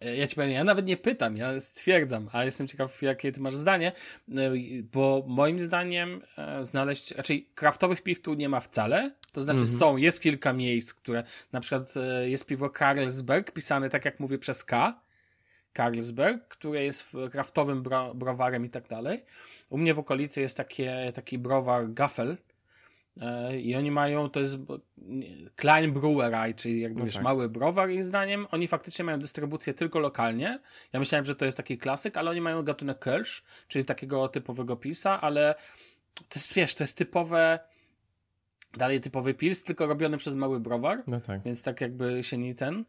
e, 0.00 0.14
ja 0.16 0.26
ci 0.26 0.34
powiem, 0.34 0.50
ja 0.50 0.64
nawet 0.64 0.86
nie 0.86 0.96
pytam, 0.96 1.36
ja 1.36 1.60
stwierdzam, 1.60 2.28
a 2.32 2.44
jestem 2.44 2.68
ciekaw, 2.68 3.02
jakie 3.02 3.32
ty 3.32 3.40
masz 3.40 3.54
zdanie, 3.54 3.92
e, 4.28 4.34
bo 4.92 5.24
moim 5.26 5.60
zdaniem 5.60 6.22
e, 6.38 6.64
znaleźć, 6.64 7.10
raczej 7.10 7.38
znaczy 7.38 7.54
kraftowych 7.54 8.02
piw 8.02 8.22
tu 8.22 8.34
nie 8.34 8.48
ma 8.48 8.60
wcale, 8.60 9.14
to 9.32 9.40
znaczy 9.40 9.60
mm 9.60 9.72
-hmm. 9.72 9.78
są, 9.78 9.96
jest 9.96 10.20
kilka 10.20 10.52
miejsc, 10.52 10.94
które, 10.94 11.24
na 11.52 11.60
przykład 11.60 11.94
jest 12.24 12.46
piwo 12.46 12.70
Carlsberg, 12.70 13.52
pisane 13.52 13.90
tak 13.90 14.04
jak 14.04 14.20
mówię 14.20 14.38
przez 14.38 14.64
K, 14.64 15.00
Carlsberg, 15.76 16.48
które 16.48 16.84
jest 16.84 17.12
kraftowym 17.30 17.82
bro, 17.82 18.14
browarem 18.14 18.64
i 18.64 18.70
tak 18.70 18.88
dalej. 18.88 19.24
U 19.70 19.78
mnie 19.78 19.94
w 19.94 19.98
okolicy 19.98 20.40
jest 20.40 20.56
takie, 20.56 21.12
taki 21.14 21.38
browar 21.38 21.92
Gaffel, 21.92 22.36
E, 22.36 22.55
I 23.62 23.76
oni 23.76 23.90
mają, 23.90 24.30
to 24.30 24.40
jest 24.40 24.58
Klein 25.56 25.92
Brewerei, 25.92 26.54
czyli 26.54 26.80
jakby 26.80 27.04
no 27.04 27.12
tak. 27.12 27.22
mały 27.22 27.48
browar 27.48 27.90
ich 27.90 28.04
zdaniem. 28.04 28.46
Oni 28.50 28.68
faktycznie 28.68 29.04
mają 29.04 29.18
dystrybucję 29.18 29.74
tylko 29.74 29.98
lokalnie. 29.98 30.58
Ja 30.92 30.98
myślałem, 30.98 31.24
że 31.24 31.36
to 31.36 31.44
jest 31.44 31.56
taki 31.56 31.78
klasyk, 31.78 32.16
ale 32.16 32.30
oni 32.30 32.40
mają 32.40 32.62
gatunek 32.62 32.98
Kölsch, 32.98 33.42
czyli 33.68 33.84
takiego 33.84 34.28
typowego 34.28 34.76
pisa, 34.76 35.20
ale 35.20 35.54
to 36.14 36.24
jest, 36.34 36.54
wiesz, 36.54 36.74
to 36.74 36.84
jest 36.84 36.98
typowe 36.98 37.58
dalej 38.76 39.00
typowy 39.00 39.34
pils, 39.34 39.64
tylko 39.64 39.86
robiony 39.86 40.16
przez 40.16 40.34
mały 40.34 40.60
browar. 40.60 41.02
No 41.06 41.20
tak. 41.20 41.42
Więc 41.42 41.62
tak 41.62 41.80
jakby 41.80 42.24
się 42.24 42.38
nie 42.38 42.54
ten. 42.54 42.84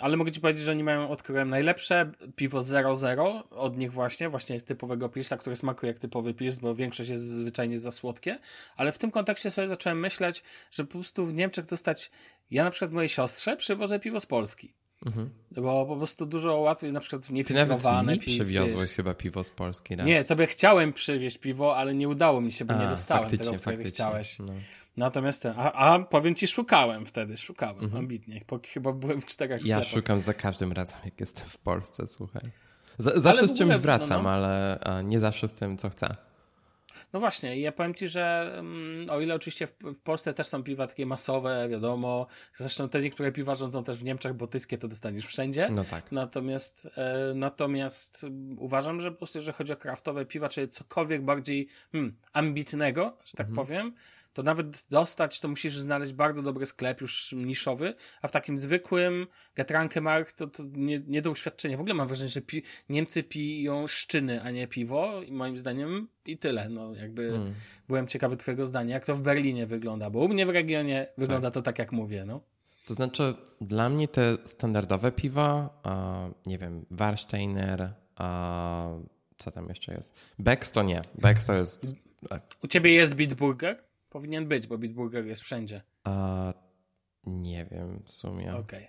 Ale 0.00 0.16
mogę 0.16 0.32
ci 0.32 0.40
powiedzieć, 0.40 0.64
że 0.64 0.72
oni 0.72 0.84
mają, 0.84 1.10
odkryłem 1.10 1.50
najlepsze 1.50 2.10
piwo 2.36 2.62
00 2.62 3.48
od 3.50 3.78
nich 3.78 3.92
właśnie, 3.92 4.28
właśnie 4.28 4.60
typowego 4.60 5.08
pilsa, 5.08 5.36
który 5.36 5.56
smakuje 5.56 5.92
jak 5.92 5.98
typowy 5.98 6.34
pils, 6.34 6.58
bo 6.58 6.74
większość 6.74 7.10
jest 7.10 7.24
zwyczajnie 7.24 7.78
za 7.78 7.90
słodkie, 7.90 8.38
ale 8.76 8.92
w 8.92 8.98
tym 8.98 9.10
kontekście 9.10 9.50
sobie 9.50 9.68
zacząłem 9.68 10.00
myśleć, 10.00 10.42
że 10.70 10.84
po 10.84 10.92
prostu 10.92 11.26
w 11.26 11.34
Niemczech 11.34 11.66
dostać, 11.66 12.10
ja 12.50 12.64
na 12.64 12.70
przykład 12.70 12.92
mojej 12.92 13.08
siostrze 13.08 13.56
przywożę 13.56 14.00
piwo 14.00 14.20
z 14.20 14.26
Polski. 14.26 14.72
Mhm. 15.06 15.30
Bo 15.56 15.86
po 15.86 15.96
prostu 15.96 16.26
dużo 16.26 16.56
łatwiej, 16.56 16.92
na 16.92 17.00
przykład 17.00 17.30
niefiltrowane 17.30 17.78
Ty 17.78 18.16
nawet 18.16 18.26
mi 18.26 18.34
przywiozłeś 18.34 18.90
chyba 18.92 19.14
piwo 19.14 19.44
z 19.44 19.50
Polski 19.50 19.96
raz. 19.96 20.06
Nie, 20.06 20.24
tobie 20.24 20.46
chciałem 20.46 20.92
przywieźć 20.92 21.38
piwo, 21.38 21.76
ale 21.76 21.94
nie 21.94 22.08
udało 22.08 22.40
mi 22.40 22.52
się, 22.52 22.64
bo 22.64 22.74
A, 22.74 22.82
nie 22.82 22.88
dostałem 22.88 23.30
tego, 23.30 23.52
które 23.52 23.84
chciałeś. 23.84 24.38
No. 24.38 24.52
Natomiast 24.96 25.42
ten, 25.42 25.54
a, 25.56 25.72
a 25.72 25.98
powiem 25.98 26.34
ci, 26.34 26.48
szukałem 26.48 27.06
wtedy, 27.06 27.36
szukałem 27.36 27.84
mhm. 27.84 27.96
ambitnie. 27.98 28.44
Chyba 28.72 28.92
byłem 28.92 29.20
w 29.20 29.26
czterech 29.26 29.66
Ja 29.66 29.76
sklepach. 29.76 30.00
szukam 30.00 30.20
za 30.20 30.34
każdym 30.34 30.72
razem, 30.72 31.00
jak 31.04 31.20
jestem 31.20 31.48
w 31.48 31.58
Polsce, 31.58 32.06
słuchaj. 32.06 32.50
Z, 32.98 33.22
zawsze 33.22 33.48
z 33.48 33.54
czymś 33.54 33.60
ogóle, 33.60 33.78
wracam, 33.78 34.22
no, 34.22 34.30
no. 34.30 34.30
ale 34.30 34.78
nie 35.04 35.20
zawsze 35.20 35.48
z 35.48 35.54
tym, 35.54 35.76
co 35.76 35.90
chcę. 35.90 36.16
No 37.12 37.20
właśnie, 37.20 37.60
ja 37.60 37.72
powiem 37.72 37.94
ci, 37.94 38.08
że 38.08 38.52
um, 38.56 39.06
o 39.10 39.20
ile 39.20 39.34
oczywiście 39.34 39.66
w, 39.66 39.72
w, 39.72 40.00
Polsce 40.00 40.34
też 40.34 40.46
są 40.46 40.62
piwa 40.62 40.86
takie 40.86 41.06
masowe, 41.06 41.68
wiadomo, 41.70 42.26
zresztą 42.54 42.88
te 42.88 43.00
niektóre 43.00 43.32
piwa 43.32 43.54
rządzą 43.54 43.84
też 43.84 43.98
w 43.98 44.04
Niemczech, 44.04 44.34
bo 44.34 44.46
tyskie 44.46 44.78
to 44.78 44.88
dostaniesz 44.88 45.26
wszędzie. 45.26 45.68
No 45.70 45.84
tak. 45.84 46.12
Natomiast, 46.12 46.88
e, 46.96 47.34
natomiast 47.34 48.26
uważam, 48.56 49.00
że 49.00 49.10
po 49.10 49.16
prostu, 49.16 49.38
jeżeli 49.38 49.56
chodzi 49.56 49.72
o 49.72 49.76
kraftowe 49.76 50.26
piwa, 50.26 50.48
czy 50.48 50.68
cokolwiek 50.68 51.24
bardziej 51.24 51.68
hmm, 51.92 52.16
ambitnego, 52.32 53.16
że 53.24 53.32
tak 53.32 53.48
mhm. 53.48 53.66
powiem, 53.66 53.94
to 54.36 54.42
nawet 54.42 54.86
dostać, 54.90 55.40
to 55.40 55.48
musisz 55.48 55.78
znaleźć 55.78 56.12
bardzo 56.12 56.42
dobry 56.42 56.66
sklep 56.66 57.00
już 57.00 57.32
niszowy, 57.32 57.94
a 58.22 58.28
w 58.28 58.32
takim 58.32 58.58
zwykłym 58.58 59.26
Getranke 59.54 60.00
Mark 60.00 60.32
to, 60.32 60.46
to 60.46 60.62
nie, 60.72 61.02
nie 61.06 61.22
do 61.22 61.30
uświadczenia. 61.30 61.76
W 61.76 61.80
ogóle 61.80 61.94
mam 61.94 62.08
wrażenie, 62.08 62.30
że 62.30 62.40
pi 62.40 62.62
Niemcy 62.88 63.22
piją 63.22 63.86
szczyny, 63.86 64.42
a 64.42 64.50
nie 64.50 64.68
piwo 64.68 65.22
i 65.22 65.32
moim 65.32 65.58
zdaniem 65.58 66.08
i 66.26 66.38
tyle. 66.38 66.68
No 66.68 66.94
jakby 66.94 67.30
hmm. 67.30 67.54
byłem 67.88 68.06
ciekawy 68.06 68.36
twojego 68.36 68.66
zdania, 68.66 68.94
jak 68.94 69.04
to 69.04 69.14
w 69.14 69.22
Berlinie 69.22 69.66
wygląda, 69.66 70.10
bo 70.10 70.18
u 70.18 70.28
mnie 70.28 70.46
w 70.46 70.50
regionie 70.50 71.06
wygląda 71.18 71.50
tak. 71.50 71.54
to 71.54 71.62
tak 71.62 71.78
jak 71.78 71.92
mówię, 71.92 72.24
no. 72.24 72.40
To 72.86 72.94
znaczy, 72.94 73.34
dla 73.60 73.88
mnie 73.88 74.08
te 74.08 74.38
standardowe 74.44 75.12
piwa, 75.12 75.82
nie 76.46 76.58
wiem, 76.58 76.86
Warsteiner, 76.90 77.92
co 79.38 79.50
tam 79.52 79.68
jeszcze 79.68 79.94
jest? 79.94 80.14
Becks 80.38 80.72
to 80.72 80.82
nie. 80.82 81.02
Becks 81.14 81.46
to 81.46 81.54
jest... 81.54 81.92
U 82.62 82.68
ciebie 82.68 82.92
jest 82.92 83.16
Bitburger? 83.16 83.85
Powinien 84.16 84.48
być, 84.48 84.66
bo 84.66 84.78
Bitburger 84.78 85.26
jest 85.26 85.42
wszędzie. 85.42 85.82
A, 86.04 86.52
nie 87.26 87.66
wiem 87.66 88.02
w 88.04 88.12
sumie. 88.12 88.56
Okej. 88.56 88.60
Okay. 88.60 88.88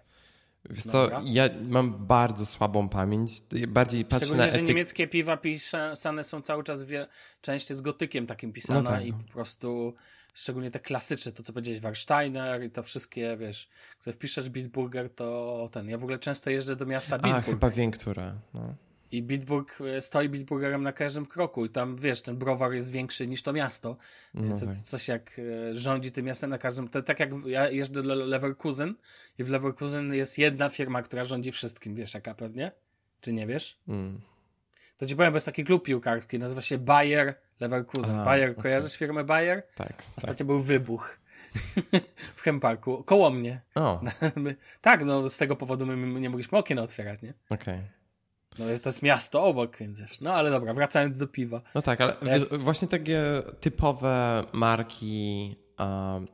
Wiesz 0.69 0.83
co, 0.83 1.09
ja 1.23 1.49
mam 1.69 2.07
bardzo 2.07 2.45
słabą 2.45 2.89
pamięć. 2.89 3.41
Bardziej 3.67 4.05
patrzę 4.05 4.35
na 4.35 4.49
że 4.49 4.61
niemieckie 4.61 5.07
piwa 5.07 5.37
pisane 5.37 6.23
są 6.23 6.41
cały 6.41 6.63
czas 6.63 6.83
wie, 6.83 7.07
częściej 7.41 7.77
z 7.77 7.81
gotykiem 7.81 8.27
takim 8.27 8.53
pisane 8.53 8.81
no 8.81 8.89
tak. 8.89 9.05
i 9.05 9.13
po 9.13 9.33
prostu 9.33 9.93
szczególnie 10.33 10.71
te 10.71 10.79
klasyczne, 10.79 11.31
to 11.31 11.43
co 11.43 11.53
powiedziałeś, 11.53 11.81
Warsteiner 11.81 12.63
i 12.63 12.69
to 12.69 12.83
wszystkie, 12.83 13.37
wiesz, 13.37 13.69
jak 14.05 14.15
wpiszesz 14.15 14.49
Bitburger, 14.49 15.09
to 15.15 15.69
ten, 15.71 15.89
ja 15.89 15.97
w 15.97 16.03
ogóle 16.03 16.19
często 16.19 16.49
jeżdżę 16.49 16.75
do 16.75 16.85
miasta 16.85 17.17
Bitburg. 17.17 17.47
A, 17.47 17.51
chyba 17.51 17.69
wiem, 17.69 17.91
które, 17.91 18.35
no. 18.53 18.75
I 19.11 19.23
Bitburg 19.23 19.81
e, 19.81 20.01
stoi 20.01 20.29
Bitburgerem 20.29 20.83
na 20.83 20.93
każdym 20.93 21.25
kroku 21.25 21.65
i 21.65 21.69
tam, 21.69 21.95
wiesz, 21.95 22.21
ten 22.21 22.37
browar 22.37 22.73
jest 22.73 22.91
większy 22.91 23.27
niż 23.27 23.43
to 23.43 23.53
miasto. 23.53 23.97
No 24.33 24.59
tak. 24.59 24.75
Coś 24.75 25.07
jak 25.07 25.39
e, 25.39 25.73
rządzi 25.73 26.11
tym 26.11 26.25
miastem 26.25 26.49
na 26.49 26.57
każdym... 26.57 26.87
To 26.87 27.01
tak 27.01 27.19
jak 27.19 27.29
ja 27.45 27.69
jeżdżę 27.69 28.03
do 28.03 28.15
Leverkusen 28.15 28.95
i 29.39 29.43
w 29.43 29.49
Leverkusen 29.49 30.13
jest 30.13 30.37
jedna 30.37 30.69
firma, 30.69 31.01
która 31.01 31.25
rządzi 31.25 31.51
wszystkim. 31.51 31.95
Wiesz 31.95 32.13
jaka 32.13 32.35
pewnie? 32.35 32.71
Czy 33.21 33.33
nie 33.33 33.47
wiesz? 33.47 33.79
Mm. 33.87 34.21
To 34.97 35.05
ci 35.05 35.15
powiem, 35.15 35.31
bo 35.31 35.37
jest 35.37 35.45
taki 35.45 35.63
klub 35.63 35.85
piłkarski, 35.85 36.39
nazywa 36.39 36.61
się 36.61 36.77
Bayer 36.77 37.35
Leverkusen. 37.59 38.19
A, 38.19 38.25
Bayer, 38.25 38.49
okay. 38.51 38.63
kojarzysz 38.63 38.97
firmę 38.97 39.23
Bayer? 39.23 39.63
Tak. 39.75 40.03
Ostatnio 40.17 40.37
tak. 40.37 40.47
był 40.47 40.61
wybuch 40.61 41.17
w 42.35 42.41
Chemparku, 42.41 43.03
koło 43.03 43.29
mnie. 43.29 43.61
O. 43.75 44.01
tak, 44.81 45.05
no 45.05 45.29
z 45.29 45.37
tego 45.37 45.55
powodu 45.55 45.85
my 45.85 46.19
nie 46.19 46.29
mogliśmy 46.29 46.57
okien 46.57 46.79
otwierać, 46.79 47.21
nie? 47.21 47.33
Okej. 47.49 47.75
Okay. 47.75 47.96
No 48.59 48.65
jest 48.65 48.83
to 48.83 48.89
jest 48.89 49.03
miasto 49.03 49.43
obok, 49.43 49.77
więc 49.77 50.21
No 50.21 50.33
ale 50.33 50.51
dobra, 50.51 50.73
wracając 50.73 51.17
do 51.17 51.27
piwa. 51.27 51.61
No 51.75 51.81
tak, 51.81 52.01
ale 52.01 52.15
wiesz, 52.21 52.43
właśnie 52.59 52.87
takie 52.87 53.21
typowe 53.59 54.43
marki, 54.53 55.55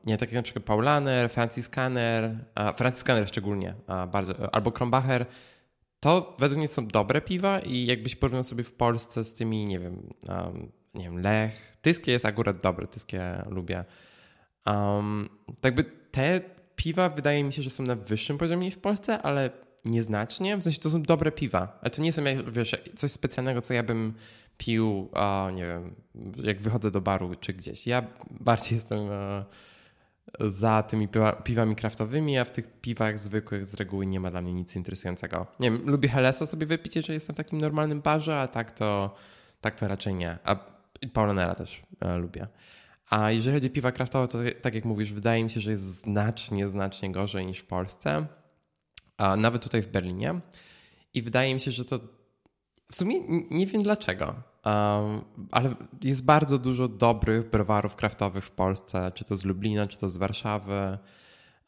nie, 0.06 0.18
takie 0.18 0.36
na 0.36 0.42
przykład 0.42 0.65
Paulaner, 0.65 1.30
Fancy 1.30 1.63
Scanner, 1.63 2.36
uh, 2.60 2.77
Fancy 2.77 3.00
Scanner 3.00 3.27
szczególnie, 3.27 3.75
uh, 3.88 4.12
bardzo, 4.12 4.56
albo 4.56 4.72
Kronbacher, 4.72 5.25
to 6.00 6.36
według 6.39 6.58
mnie 6.58 6.68
są 6.68 6.88
dobre 6.88 7.22
piwa 7.22 7.60
i 7.60 7.86
jakbyś 7.86 8.15
porównał 8.15 8.44
sobie 8.44 8.63
w 8.63 8.74
Polsce 8.74 9.25
z 9.25 9.34
tymi, 9.34 9.65
nie 9.65 9.80
wiem, 9.80 10.13
um, 10.30 10.72
nie 10.94 11.03
wiem, 11.03 11.22
Lech, 11.22 11.77
Tyskie 11.82 12.12
jest 12.12 12.25
akurat 12.25 12.62
dobre, 12.62 12.88
Tyskie 12.88 13.44
lubię. 13.50 13.86
Um, 14.65 15.30
tak 15.62 15.75
by 15.75 15.84
te 15.84 16.42
piwa 16.75 17.10
wydaje 17.10 17.44
mi 17.44 17.53
się, 17.53 17.62
że 17.62 17.70
są 17.70 17.84
na 17.84 17.96
wyższym 17.96 18.38
poziomie 18.38 18.65
niż 18.65 18.75
w 18.75 18.80
Polsce, 18.80 19.22
ale 19.22 19.50
nieznacznie. 19.85 20.57
W 20.57 20.63
sensie 20.63 20.79
to 20.79 20.89
są 20.89 21.03
dobre 21.03 21.31
piwa, 21.31 21.79
ale 21.81 21.91
to 21.91 22.01
nie 22.01 22.13
są 22.13 22.23
wiesz, 22.51 22.75
coś 22.95 23.11
specjalnego, 23.11 23.61
co 23.61 23.73
ja 23.73 23.83
bym 23.83 24.13
pił, 24.57 25.09
o, 25.13 25.51
nie 25.51 25.67
wiem, 25.67 25.95
jak 26.43 26.61
wychodzę 26.61 26.91
do 26.91 27.01
baru 27.01 27.35
czy 27.35 27.53
gdzieś. 27.53 27.87
Ja 27.87 28.07
bardziej 28.31 28.75
jestem 28.75 29.11
e, 29.11 29.45
za 30.39 30.83
tymi 30.83 31.07
piwa, 31.07 31.31
piwami 31.31 31.75
kraftowymi, 31.75 32.37
a 32.37 32.45
w 32.45 32.51
tych 32.51 32.81
piwach 32.81 33.19
zwykłych 33.19 33.65
z 33.65 33.73
reguły 33.73 34.05
nie 34.05 34.19
ma 34.19 34.31
dla 34.31 34.41
mnie 34.41 34.53
nic 34.53 34.75
interesującego. 34.75 35.47
Nie 35.59 35.71
wiem, 35.71 35.89
lubię 35.89 36.09
Helesa 36.09 36.45
sobie 36.45 36.65
wypić, 36.65 36.95
jeżeli 36.95 37.13
jestem 37.13 37.35
w 37.35 37.37
takim 37.37 37.61
normalnym 37.61 38.01
barze, 38.01 38.39
a 38.39 38.47
tak 38.47 38.71
to, 38.71 39.15
tak 39.61 39.75
to 39.75 39.87
raczej 39.87 40.13
nie. 40.13 40.37
A 40.43 40.55
Paulanera 41.13 41.55
też 41.55 41.81
e, 42.01 42.17
lubię. 42.17 42.47
A 43.09 43.31
jeżeli 43.31 43.55
chodzi 43.55 43.67
o 43.67 43.71
piwa 43.71 43.91
kraftowe, 43.91 44.27
to 44.27 44.37
tak 44.61 44.75
jak 44.75 44.85
mówisz, 44.85 45.13
wydaje 45.13 45.43
mi 45.43 45.49
się, 45.49 45.59
że 45.59 45.71
jest 45.71 45.83
znacznie, 45.83 46.67
znacznie 46.67 47.11
gorzej 47.11 47.45
niż 47.45 47.59
w 47.59 47.65
Polsce 47.65 48.25
a 49.17 49.36
nawet 49.36 49.63
tutaj 49.63 49.82
w 49.82 49.88
Berlinie. 49.88 50.39
I 51.13 51.22
wydaje 51.22 51.53
mi 51.53 51.60
się, 51.60 51.72
że 51.72 51.86
to 51.86 52.00
w 52.91 52.96
sumie 52.96 53.20
nie 53.51 53.67
wiem 53.67 53.84
dlaczego, 53.84 54.25
um, 54.25 55.22
ale 55.51 55.75
jest 56.03 56.25
bardzo 56.25 56.58
dużo 56.58 56.88
dobrych 56.88 57.50
browarów 57.50 57.96
kraftowych 57.96 58.46
w 58.46 58.51
Polsce, 58.51 59.12
czy 59.15 59.25
to 59.25 59.36
z 59.36 59.46
Lublina, 59.46 59.88
czy 59.88 59.98
to 59.98 60.10
z 60.10 60.17
Warszawy. 60.17 60.98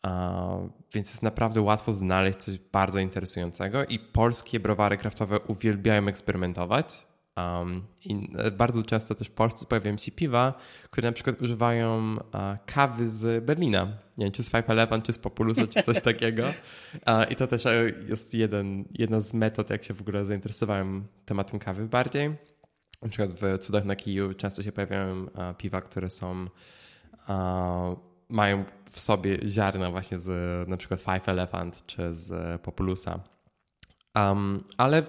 Uh, 0.04 0.70
więc 0.94 1.10
jest 1.10 1.24
naprawdę 1.24 1.62
łatwo 1.62 1.92
znaleźć 1.92 2.40
coś 2.40 2.60
bardzo 2.60 3.00
interesującego 3.00 3.86
i 3.86 4.00
polskie 4.00 4.60
browary 4.60 4.98
kraftowe 4.98 5.40
uwielbiają 5.40 6.08
eksperymentować. 6.08 7.08
Um, 7.38 7.84
I 8.06 8.30
bardzo 8.58 8.84
często 8.84 9.16
też 9.16 9.28
w 9.28 9.32
Polsce 9.32 9.66
pojawiają 9.66 9.98
się 9.98 10.12
piwa, 10.12 10.54
które 10.92 11.08
na 11.08 11.12
przykład 11.12 11.42
używają 11.42 12.18
kawy 12.66 13.10
z 13.10 13.46
Berlina. 13.46 13.86
Nie 14.18 14.26
wiem, 14.26 14.32
czy 14.32 14.44
z 14.44 14.50
Five 14.50 14.70
Eleven, 14.70 15.02
czy 15.02 15.14
z 15.14 15.18
Populusa, 15.18 15.68
czy 15.68 15.84
coś 15.84 16.02
takiego. 16.12 16.44
I 17.30 17.36
to 17.36 17.48
też 17.48 17.66
e, 17.66 17.92
jest 18.08 18.34
jeden, 18.34 18.86
jedna 18.92 19.22
z 19.22 19.34
metod, 19.34 19.70
jak 19.70 19.84
się 19.84 19.94
w 19.94 20.02
ogóle 20.02 20.26
zainteresowałem 20.26 21.08
tematem 21.26 21.60
kawy 21.60 21.86
bardziej. 21.86 22.36
Na 23.02 23.10
przykład 23.10 23.30
w 23.40 23.60
Cudach 23.60 23.86
na 23.86 23.96
Kiju 23.96 24.34
często 24.34 24.64
się 24.64 24.72
pojawiają 24.72 25.28
piwa, 25.58 25.82
które 25.82 26.10
są 26.10 26.46
mają 28.30 28.66
w 28.92 29.00
sobie 29.00 29.50
ziarna 29.50 29.92
właśnie 29.92 30.20
z 30.20 30.70
na 30.70 30.78
przykład 30.78 31.02
Five 31.02 31.30
Elephant 31.30 31.86
czy 31.86 32.14
z 32.14 32.62
Populusa. 32.62 33.20
Um, 34.16 34.64
ale 34.78 35.04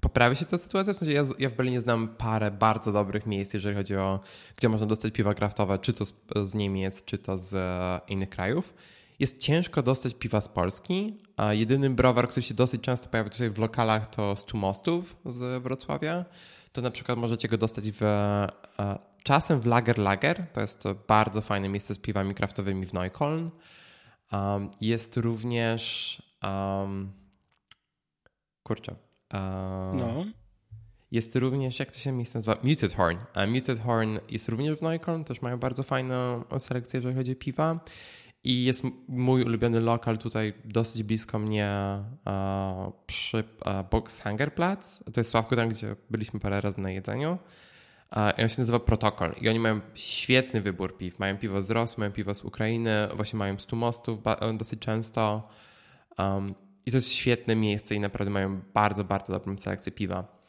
poprawi 0.00 0.36
się 0.36 0.44
ta 0.44 0.58
sytuacja? 0.58 0.94
W 0.94 0.96
sensie 0.96 1.14
ja, 1.14 1.24
ja, 1.38 1.50
w 1.50 1.54
Berlinie 1.54 1.80
znam 1.80 2.08
parę 2.08 2.50
bardzo 2.50 2.92
dobrych 2.92 3.26
miejsc, 3.26 3.54
jeżeli 3.54 3.76
chodzi 3.76 3.96
o 3.96 4.20
gdzie 4.56 4.68
można 4.68 4.86
dostać 4.86 5.12
piwa 5.12 5.34
kraftowe, 5.34 5.78
czy 5.78 5.92
to 5.92 6.04
z, 6.04 6.14
z 6.44 6.54
Niemiec, 6.54 7.04
czy 7.04 7.18
to 7.18 7.38
z 7.38 7.54
e, 7.54 8.00
innych 8.08 8.28
krajów. 8.28 8.74
jest 9.18 9.40
ciężko 9.40 9.82
dostać 9.82 10.14
piwa 10.14 10.40
z 10.40 10.48
Polski, 10.48 11.18
a 11.36 11.52
jedyny 11.52 11.90
browar, 11.90 12.28
który 12.28 12.42
się 12.42 12.54
dosyć 12.54 12.80
często 12.80 13.08
pojawia 13.08 13.30
tutaj 13.30 13.50
w 13.50 13.58
lokalach 13.58 14.06
to 14.06 14.36
Stu 14.36 14.56
Mostów 14.56 15.16
z 15.24 15.62
Wrocławia. 15.62 16.24
To 16.72 16.82
na 16.82 16.90
przykład 16.90 17.18
możecie 17.18 17.48
go 17.48 17.58
dostać 17.58 17.90
w, 17.90 18.02
e, 18.02 18.48
czasem 19.22 19.60
w 19.60 19.66
Lager 19.66 19.98
Lager, 19.98 20.46
to 20.52 20.60
jest 20.60 20.84
bardzo 21.08 21.40
fajne 21.40 21.68
miejsce 21.68 21.94
z 21.94 21.98
piwami 21.98 22.34
kraftowymi 22.34 22.86
w 22.86 22.92
Neukölln. 22.92 23.50
Um, 24.32 24.70
jest 24.80 25.16
również 25.16 26.22
um, 26.42 27.12
kurczę. 28.62 29.05
No. 29.94 30.24
Jest 31.10 31.36
również, 31.36 31.78
jak 31.78 31.90
to 31.90 31.98
się 31.98 32.12
miejsce 32.12 32.38
nazywa? 32.38 32.56
Muted 32.62 32.94
Horn. 32.94 33.18
A 33.34 33.46
Muted 33.46 33.80
Horn 33.80 34.18
jest 34.30 34.48
również 34.48 34.78
w 34.78 34.82
Neukölln, 34.82 35.24
też 35.24 35.42
mają 35.42 35.58
bardzo 35.58 35.82
fajną 35.82 36.44
selekcję, 36.58 36.98
jeżeli 36.98 37.14
chodzi 37.14 37.32
o 37.32 37.36
piwa. 37.36 37.80
I 38.44 38.64
jest 38.64 38.82
mój 39.08 39.42
ulubiony 39.42 39.80
lokal 39.80 40.18
tutaj 40.18 40.54
dosyć 40.64 41.02
blisko 41.02 41.38
mnie 41.38 41.70
przy 43.06 43.44
Boxhangerplatz. 43.90 45.04
To 45.12 45.20
jest 45.20 45.30
Sławku, 45.30 45.56
tam 45.56 45.68
gdzie 45.68 45.96
byliśmy 46.10 46.40
parę 46.40 46.60
razy 46.60 46.80
na 46.80 46.90
jedzeniu. 46.90 47.38
I 48.38 48.42
on 48.42 48.48
się 48.48 48.56
nazywa 48.58 48.80
Protokol. 48.80 49.34
I 49.40 49.48
oni 49.48 49.58
mają 49.58 49.80
świetny 49.94 50.60
wybór 50.60 50.96
piw. 50.96 51.18
Mają 51.18 51.38
piwo 51.38 51.62
z 51.62 51.70
Rosji, 51.70 52.00
mają 52.00 52.12
piwo 52.12 52.34
z 52.34 52.44
Ukrainy, 52.44 53.08
właśnie 53.16 53.38
mają 53.38 53.58
z 53.58 53.72
Mostów 53.72 54.18
dosyć 54.54 54.80
często. 54.80 55.48
Um, 56.18 56.54
I 56.86 56.90
to 56.90 56.96
jest 56.96 57.12
świetne 57.12 57.56
miejsce 57.56 57.94
i 57.94 58.00
naprawdę 58.00 58.30
mają 58.30 58.60
bardzo, 58.74 59.04
bardzo 59.04 59.32
dobrą 59.32 59.58
selekcję 59.58 59.92
piwa. 59.92 60.44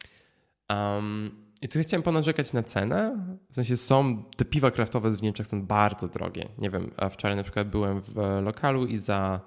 Um, 0.69 1.47
i 1.61 1.67
tu 1.67 1.79
chciałem 1.79 2.03
ponarzekać 2.03 2.53
na 2.53 2.63
cenę. 2.63 3.27
W 3.49 3.55
sensie 3.55 3.77
są, 3.77 4.23
te 4.23 4.45
piwa 4.45 4.71
kraftowe 4.71 5.11
w 5.11 5.21
Niemczech 5.21 5.47
są 5.47 5.65
bardzo 5.65 6.07
drogie. 6.07 6.49
Nie 6.57 6.69
wiem, 6.69 6.91
wczoraj 7.11 7.37
na 7.37 7.43
przykład 7.43 7.69
byłem 7.69 8.01
w 8.01 8.15
lokalu 8.41 8.85
i 8.85 8.97
za 8.97 9.41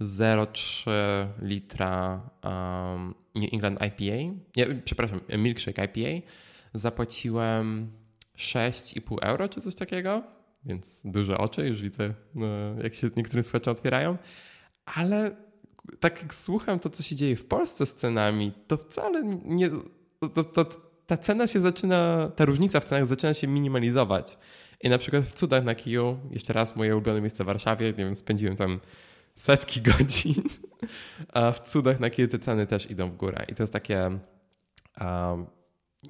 0,3 0.00 0.90
litra 1.42 2.20
um, 2.44 3.14
New 3.34 3.52
England 3.52 3.80
IPA, 3.82 4.38
nie, 4.56 4.66
przepraszam, 4.84 5.20
milkshake 5.38 5.84
IPA 5.84 6.26
zapłaciłem 6.74 7.90
6,5 8.38 9.16
euro 9.22 9.48
czy 9.48 9.60
coś 9.60 9.74
takiego. 9.74 10.22
Więc 10.64 11.02
duże 11.04 11.38
oczy, 11.38 11.66
już 11.66 11.82
widzę, 11.82 12.14
no, 12.34 12.46
jak 12.82 12.94
się 12.94 13.10
niektórym 13.16 13.42
słuchaczom 13.42 13.72
otwierają. 13.72 14.16
Ale 14.84 15.36
tak 16.00 16.22
jak 16.22 16.34
słucham 16.34 16.78
to, 16.78 16.90
co 16.90 17.02
się 17.02 17.16
dzieje 17.16 17.36
w 17.36 17.46
Polsce 17.46 17.86
z 17.86 17.94
cenami, 17.94 18.52
to 18.66 18.76
wcale 18.76 19.22
nie. 19.44 19.70
To, 20.34 20.44
to, 20.44 20.64
ta 21.06 21.16
cena 21.16 21.46
się 21.46 21.60
zaczyna, 21.60 22.30
ta 22.36 22.44
różnica 22.44 22.80
w 22.80 22.84
cenach 22.84 23.06
zaczyna 23.06 23.34
się 23.34 23.46
minimalizować. 23.46 24.38
I 24.80 24.88
na 24.88 24.98
przykład 24.98 25.24
w 25.24 25.32
cudach 25.32 25.64
na 25.64 25.74
kiju, 25.74 26.18
jeszcze 26.30 26.52
raz 26.52 26.76
moje 26.76 26.94
ulubione 26.94 27.20
miejsce 27.20 27.44
w 27.44 27.46
Warszawie, 27.46 27.86
nie 27.86 27.92
wiem, 27.92 28.16
spędziłem 28.16 28.56
tam 28.56 28.80
setki 29.36 29.80
godzin, 29.98 30.42
a 31.32 31.52
w 31.52 31.60
cudach 31.60 32.00
na 32.00 32.10
kiju 32.10 32.28
te 32.28 32.38
ceny 32.38 32.66
też 32.66 32.90
idą 32.90 33.10
w 33.10 33.16
górę. 33.16 33.44
I 33.48 33.54
to 33.54 33.62
jest 33.62 33.72
takie, 33.72 34.18
um, 35.00 35.46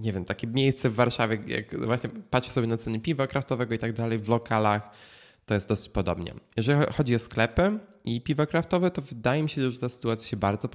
nie 0.01 0.13
wiem, 0.13 0.25
takie 0.25 0.47
miejsce 0.47 0.91
w 0.91 0.95
Warszawie, 0.95 1.39
jak 1.47 1.87
właśnie 1.87 2.11
patrzę 2.31 2.53
sobie 2.53 2.67
na 2.67 2.77
ceny 2.77 3.01
piwa 3.01 3.27
kraftowego 3.27 3.75
i 3.75 3.79
tak 3.79 3.93
dalej 3.93 4.19
w 4.19 4.29
lokalach, 4.29 4.91
to 5.47 5.55
jest 5.55 5.69
dosyć 5.69 5.93
podobnie. 5.93 6.35
Jeżeli 6.57 6.87
chodzi 6.93 7.15
o 7.15 7.19
sklepy 7.19 7.79
i 8.05 8.21
piwa 8.21 8.47
kraftowe, 8.47 8.91
to 8.91 9.03
wydaje 9.03 9.43
mi 9.43 9.49
się, 9.49 9.71
że 9.71 9.79
ta 9.79 9.89
sytuacja 9.89 10.29
się 10.29 10.37
bardzo 10.37 10.69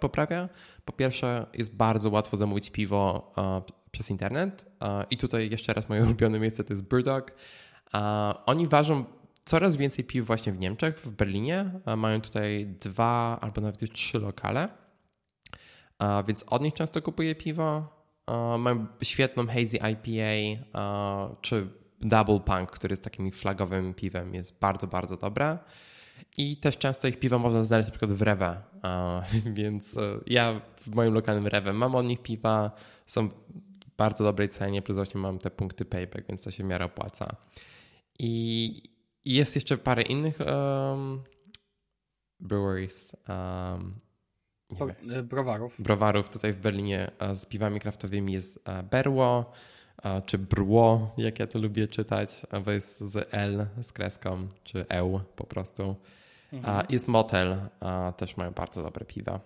poprawia. 0.00 0.48
Po 0.84 0.92
pierwsze, 0.92 1.46
jest 1.54 1.76
bardzo 1.76 2.10
łatwo 2.10 2.36
zamówić 2.36 2.70
piwo 2.70 3.34
przez 3.90 4.10
internet 4.10 4.66
i 5.10 5.16
tutaj 5.16 5.50
jeszcze 5.50 5.72
raz 5.72 5.88
moje 5.88 6.02
ulubione 6.06 6.40
miejsce 6.40 6.64
to 6.64 6.72
jest 6.72 6.82
Brewdog. 6.82 7.32
Oni 8.46 8.66
ważą 8.66 9.04
coraz 9.44 9.76
więcej 9.76 10.04
piw 10.04 10.26
właśnie 10.26 10.52
w 10.52 10.58
Niemczech, 10.58 11.00
w 11.00 11.10
Berlinie. 11.10 11.70
Mają 11.96 12.20
tutaj 12.20 12.66
dwa 12.80 13.38
albo 13.40 13.60
nawet 13.60 13.82
już 13.82 13.90
trzy 13.90 14.18
lokale, 14.18 14.68
więc 16.26 16.44
od 16.46 16.62
nich 16.62 16.74
często 16.74 17.02
kupuję 17.02 17.34
piwo. 17.34 17.98
Mają 18.58 18.86
świetną 19.02 19.46
hazy 19.46 19.76
IPA 19.76 20.62
czy 21.40 21.68
Double 22.00 22.40
Punk, 22.40 22.70
który 22.70 22.92
jest 22.92 23.04
takim 23.04 23.32
flagowym 23.32 23.94
piwem, 23.94 24.34
jest 24.34 24.58
bardzo, 24.58 24.86
bardzo 24.86 25.16
dobre. 25.16 25.58
I 26.36 26.56
też 26.56 26.78
często 26.78 27.08
ich 27.08 27.18
piwa 27.18 27.38
można 27.38 27.64
znaleźć 27.64 27.88
na 27.88 27.92
przykład 27.92 28.12
w 28.12 28.22
Rewe, 28.22 28.62
więc 29.58 29.96
e, 29.96 30.20
ja 30.26 30.60
w 30.80 30.94
moim 30.94 31.14
lokalnym 31.14 31.46
Rewe 31.46 31.72
mam 31.72 31.94
od 31.94 32.06
nich 32.06 32.22
piwa, 32.22 32.70
są 33.06 33.28
w 33.28 33.34
bardzo 33.96 34.24
dobrej 34.24 34.48
cenie, 34.48 34.82
plus 34.82 34.96
właśnie 34.96 35.20
mam 35.20 35.38
te 35.38 35.50
punkty 35.50 35.84
payback, 35.84 36.28
więc 36.28 36.42
to 36.42 36.50
się 36.50 36.64
w 36.64 36.66
miarę 36.66 36.84
opłaca. 36.84 37.36
I 38.18 38.82
jest 39.24 39.54
jeszcze 39.54 39.78
parę 39.78 40.02
innych 40.02 40.38
um, 40.40 41.22
breweries, 42.40 43.16
um, 43.28 43.98
browarów. 45.24 45.82
Browarów 45.82 46.28
tutaj 46.28 46.52
w 46.52 46.60
Berlinie 46.60 47.10
z 47.34 47.46
piwami 47.46 47.80
kraftowymi 47.80 48.32
jest 48.32 48.64
Berło, 48.90 49.52
czy 50.26 50.38
brło, 50.38 51.14
jak 51.16 51.38
ja 51.38 51.46
to 51.46 51.58
lubię 51.58 51.88
czytać, 51.88 52.46
bo 52.64 52.70
jest 52.70 52.98
z 52.98 53.28
L 53.34 53.66
z 53.82 53.92
kreską, 53.92 54.48
czy 54.64 54.86
eł 54.88 55.20
po 55.36 55.44
prostu. 55.44 55.96
Mhm. 56.52 56.86
Jest 56.88 57.08
motel, 57.08 57.56
też 58.16 58.36
mają 58.36 58.50
bardzo 58.50 58.82
dobre 58.82 59.04
piwa. 59.04 59.40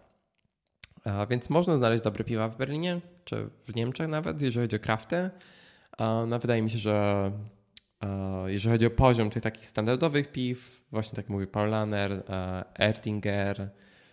Więc 1.31 1.51
można 1.51 1.77
znaleźć 1.77 2.05
dobre 2.05 2.25
piwa 2.25 2.49
w 2.49 2.57
Berlinie, 2.57 3.01
czy 3.25 3.51
w 3.65 3.75
Niemczech 3.75 4.09
nawet, 4.09 4.41
jeżeli 4.41 4.65
chodzi 4.65 4.77
o 4.77 4.79
krafty. 4.79 5.31
No, 6.27 6.39
wydaje 6.39 6.63
mi 6.63 6.71
się, 6.71 6.79
że 6.79 7.31
jeżeli 8.47 8.73
chodzi 8.73 8.87
o 8.87 8.91
poziom 8.91 9.31
tych 9.31 9.43
takich 9.43 9.67
standardowych 9.67 10.33
piw, 10.33 10.83
właśnie 10.91 11.17
tak 11.17 11.29
mówię, 11.29 11.47
Paulaner, 11.47 12.23
Ertinger, 12.79 13.71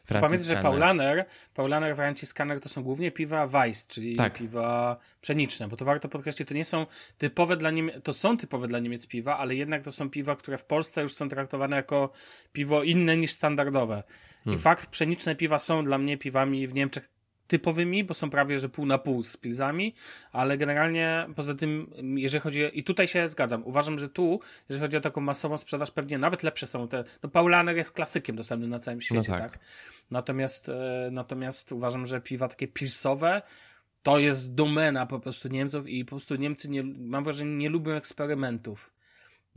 Pamiętaj, 0.10 0.44
że 0.44 0.58
Paulaner, 0.58 1.26
Paulaner, 1.54 1.96
Franciskaner 1.96 2.60
to 2.60 2.70
są 2.70 2.84
głównie 2.84 3.12
piwa 3.12 3.48
Weiss, 3.48 3.88
czyli 3.88 4.16
tak. 4.16 4.34
piwa 4.34 4.98
pszeniczne, 5.22 5.68
bo 5.68 5.78
to 5.78 5.86
warto 5.86 6.10
podkreślić, 6.10 6.48
to 6.48 6.54
nie 6.54 6.66
są 6.66 6.86
typowe 7.18 7.58
dla 7.58 7.72
Niemiec, 7.72 8.04
to 8.04 8.14
są 8.14 8.38
typowe 8.38 8.68
dla 8.68 8.80
Niemiec 8.80 9.08
piwa, 9.08 9.38
ale 9.38 9.56
jednak 9.56 9.84
to 9.84 9.92
są 9.92 10.10
piwa, 10.10 10.36
które 10.36 10.58
w 10.58 10.66
Polsce 10.66 11.02
już 11.02 11.14
są 11.14 11.30
traktowane 11.30 11.76
jako 11.76 12.12
piwo 12.54 12.84
inne 12.84 13.18
niż 13.18 13.32
standardowe. 13.32 14.04
Hmm. 14.44 14.60
I 14.60 14.64
fakt, 14.64 14.90
pszeniczne 14.90 15.36
piwa 15.36 15.60
są 15.60 15.84
dla 15.84 15.98
mnie 15.98 16.18
piwami 16.18 16.68
w 16.68 16.74
Niemczech 16.74 17.10
typowymi, 17.50 18.04
bo 18.04 18.14
są 18.14 18.30
prawie, 18.30 18.60
że 18.60 18.70
pół 18.70 18.86
na 18.86 18.98
pół 18.98 19.24
z 19.24 19.38
pilzami, 19.38 19.96
ale 20.32 20.58
generalnie 20.58 21.28
poza 21.36 21.56
tym, 21.56 21.94
jeżeli 22.16 22.42
chodzi, 22.42 22.66
o, 22.66 22.70
i 22.70 22.84
tutaj 22.84 23.08
się 23.08 23.30
zgadzam, 23.30 23.64
uważam, 23.66 24.00
że 24.00 24.10
tu, 24.10 24.40
jeżeli 24.70 24.82
chodzi 24.86 24.98
o 24.98 25.02
taką 25.02 25.22
masową 25.22 25.58
sprzedaż, 25.58 25.92
pewnie 25.92 26.18
nawet 26.18 26.44
lepsze 26.44 26.68
są 26.68 26.88
te, 26.88 27.04
no 27.24 27.30
Paulaner 27.30 27.78
jest 27.78 27.92
klasykiem 27.92 28.36
dostępnym 28.36 28.70
na 28.70 28.80
całym 28.80 29.02
świecie, 29.02 29.32
no 29.32 29.38
tak. 29.38 29.52
tak? 29.52 29.60
Natomiast, 30.12 30.70
e, 30.70 31.10
natomiast 31.12 31.72
uważam, 31.72 32.06
że 32.06 32.22
piwa 32.22 32.48
takie 32.48 32.68
pilsowe, 32.68 33.42
to 34.04 34.20
jest 34.20 34.56
domena 34.56 35.06
po 35.06 35.20
prostu 35.20 35.48
Niemców 35.48 35.88
i 35.88 36.06
po 36.06 36.10
prostu 36.10 36.36
Niemcy 36.36 36.70
nie, 36.70 36.84
mam 36.84 37.24
wrażenie, 37.24 37.58
nie 37.58 37.70
lubią 37.70 37.92
eksperymentów. 37.92 38.94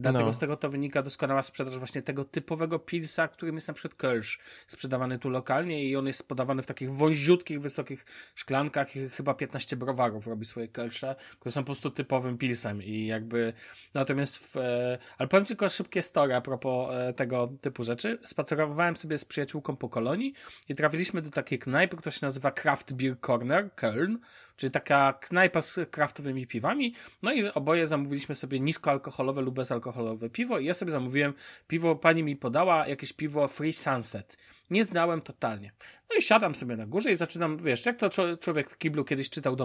Dlatego 0.02 0.24
no. 0.24 0.32
z 0.32 0.38
tego 0.38 0.56
to 0.56 0.70
wynika 0.70 1.02
doskonała 1.02 1.42
sprzedaż 1.42 1.78
właśnie 1.78 2.02
tego 2.02 2.24
typowego 2.24 2.78
pilsa, 2.78 3.28
którym 3.28 3.54
jest 3.54 3.68
na 3.68 3.74
przykład 3.74 3.94
Kölsch, 3.94 4.38
sprzedawany 4.66 5.18
tu 5.18 5.30
lokalnie 5.30 5.84
i 5.84 5.96
on 5.96 6.06
jest 6.06 6.28
podawany 6.28 6.62
w 6.62 6.66
takich 6.66 6.92
wąziutkich, 6.92 7.60
wysokich 7.60 8.04
szklankach 8.34 8.96
i 8.96 9.08
chyba 9.08 9.34
15 9.34 9.76
browarów 9.76 10.26
robi 10.26 10.44
swoje 10.44 10.68
Kölsze, 10.68 11.14
które 11.38 11.52
są 11.52 11.60
po 11.60 11.66
prostu 11.66 11.90
typowym 11.90 12.38
pilsem 12.38 12.82
i 12.82 13.06
jakby 13.06 13.52
natomiast 13.94 14.38
w, 14.38 14.56
e, 14.56 14.98
ale 15.18 15.28
powiem 15.28 15.46
tylko 15.46 15.68
szybkie 15.68 16.02
story 16.02 16.34
a 16.34 16.40
propos 16.40 16.90
e, 16.94 17.12
tego 17.12 17.52
typu 17.60 17.84
rzeczy. 17.84 18.18
Spacerowałem 18.24 18.96
sobie 18.96 19.18
z 19.18 19.24
przyjaciółką 19.24 19.76
po 19.76 19.88
kolonii 19.88 20.34
i 20.68 20.74
trafiliśmy 20.74 21.22
do 21.22 21.30
takiej 21.30 21.58
knajpy, 21.58 21.96
która 21.96 22.12
się 22.12 22.26
nazywa 22.26 22.50
Craft 22.50 22.94
Beer 22.94 23.20
Corner, 23.20 23.70
Köln, 23.76 24.16
czyli 24.62 24.70
taka 24.70 25.12
knajpa 25.12 25.60
z 25.60 25.80
kraftowymi 25.90 26.46
piwami. 26.46 26.94
No 27.22 27.32
i 27.32 27.44
oboje 27.44 27.86
zamówiliśmy 27.86 28.34
sobie 28.34 28.60
niskoalkoholowe 28.60 29.42
lub 29.42 29.54
bezalkoholowe 29.54 30.30
piwo 30.30 30.58
i 30.58 30.64
ja 30.64 30.74
sobie 30.74 30.92
zamówiłem 30.92 31.34
piwo, 31.66 31.96
pani 31.96 32.22
mi 32.22 32.36
podała 32.36 32.88
jakieś 32.88 33.12
piwo 33.12 33.48
Free 33.48 33.72
Sunset. 33.72 34.36
Nie 34.70 34.84
znałem 34.84 35.20
totalnie. 35.20 35.72
No 36.10 36.16
i 36.18 36.22
siadam 36.22 36.54
sobie 36.54 36.76
na 36.76 36.86
górze 36.86 37.10
i 37.10 37.16
zaczynam, 37.16 37.56
wiesz, 37.56 37.86
jak 37.86 37.98
to 37.98 38.10
człowiek 38.40 38.70
w 38.70 38.78
kiblu 38.78 39.04
kiedyś 39.04 39.30
czytał 39.30 39.56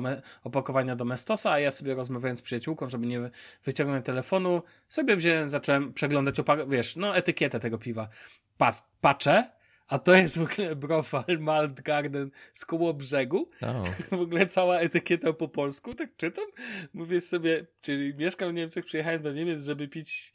opakowania 0.43 0.95
Domestosa, 0.95 1.51
a 1.51 1.59
ja 1.59 1.71
sobie 1.71 1.95
rozmawiając 1.95 2.39
z 2.39 2.43
przyjaciółką, 2.43 2.89
żeby 2.89 3.07
nie 3.07 3.29
wyciągnąć 3.63 4.05
telefonu, 4.05 4.61
sobie 4.89 5.15
wziąłem, 5.15 5.49
zacząłem 5.49 5.93
przeglądać, 5.93 6.35
wiesz, 6.67 6.95
no 6.95 7.15
etykietę 7.15 7.59
tego 7.59 7.77
piwa. 7.77 8.09
Pat, 8.57 8.83
patrzę, 9.01 9.56
a 9.87 9.99
to 9.99 10.15
jest 10.15 10.37
w 10.37 10.41
ogóle 10.41 10.75
Brofal 10.75 11.39
Malt 11.39 11.81
Garden 11.81 12.31
z 12.53 12.65
koło 12.65 12.93
brzegu. 12.93 13.49
Oh. 13.61 13.83
W 14.17 14.21
ogóle 14.21 14.47
cała 14.47 14.79
etykieta 14.79 15.33
po 15.33 15.47
polsku, 15.47 15.93
tak 15.93 16.15
czytam. 16.17 16.45
Mówię 16.93 17.21
sobie, 17.21 17.65
czyli 17.81 18.13
mieszkam 18.15 18.51
w 18.51 18.53
Niemczech, 18.53 18.85
przyjechałem 18.85 19.21
do 19.21 19.33
Niemiec, 19.33 19.65
żeby 19.65 19.87
pić 19.87 20.33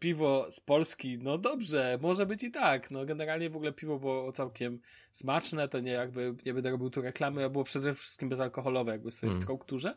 piwo 0.00 0.46
z 0.50 0.60
Polski. 0.60 1.18
No 1.18 1.38
dobrze, 1.38 1.98
może 2.02 2.26
być 2.26 2.42
i 2.42 2.50
tak. 2.50 2.90
No 2.90 3.06
generalnie 3.06 3.50
w 3.50 3.56
ogóle 3.56 3.72
piwo 3.72 3.98
było 3.98 4.32
całkiem 4.32 4.80
smaczne, 5.12 5.68
to 5.68 5.80
nie 5.80 5.92
jakby, 5.92 6.34
nie 6.46 6.54
będę 6.54 6.70
robił 6.70 6.90
tu 6.90 7.02
reklamy, 7.02 7.44
a 7.44 7.48
było 7.48 7.64
przede 7.64 7.94
wszystkim 7.94 8.28
bezalkoholowe 8.28 8.92
jakby 8.92 9.10
w 9.10 9.14
swojej 9.14 9.32
mm. 9.32 9.42
strukturze. 9.42 9.94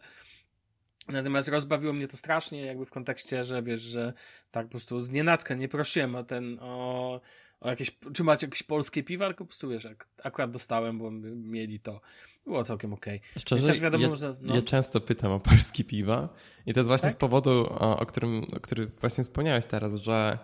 Natomiast 1.07 1.49
rozbawiło 1.49 1.93
mnie 1.93 2.07
to 2.07 2.17
strasznie, 2.17 2.61
jakby 2.61 2.85
w 2.85 2.91
kontekście, 2.91 3.43
że 3.43 3.61
wiesz, 3.61 3.81
że 3.81 4.13
tak 4.51 4.65
po 4.65 4.71
prostu 4.71 5.01
z 5.01 5.09
nienacka 5.09 5.55
nie 5.55 5.69
prosiłem 5.69 6.15
o 6.15 6.23
ten, 6.23 6.57
o 6.61 7.21
O 7.65 7.69
jakieś, 7.69 7.97
czy 8.13 8.23
macie 8.23 8.47
jakieś 8.47 8.63
polskie 8.63 9.03
piwa, 9.03 9.27
tylko 9.27 9.43
po 9.43 9.47
prostu 9.47 9.69
wiesz, 9.69 9.83
jak 9.83 10.07
akurat 10.23 10.51
dostałem, 10.51 10.99
bo 10.99 11.11
mieli 11.35 11.79
to. 11.79 12.01
Było 12.45 12.63
całkiem 12.63 12.93
okej. 12.93 13.19
Okay. 13.19 13.41
Szczerze, 13.41 13.67
też 13.67 13.79
wiadomo, 13.79 14.07
ja, 14.07 14.15
że, 14.15 14.35
no. 14.41 14.55
ja 14.55 14.61
często 14.61 15.01
pytam 15.01 15.31
o 15.31 15.39
polskie 15.39 15.83
piwa 15.83 16.29
i 16.65 16.73
to 16.73 16.79
jest 16.79 16.87
właśnie 16.87 17.09
tak? 17.09 17.13
z 17.13 17.15
powodu, 17.15 17.51
o, 17.69 17.99
o, 17.99 18.05
którym, 18.05 18.43
o 18.57 18.59
którym 18.59 18.91
właśnie 19.01 19.23
wspomniałeś 19.23 19.65
teraz, 19.65 19.95
że 19.95 20.39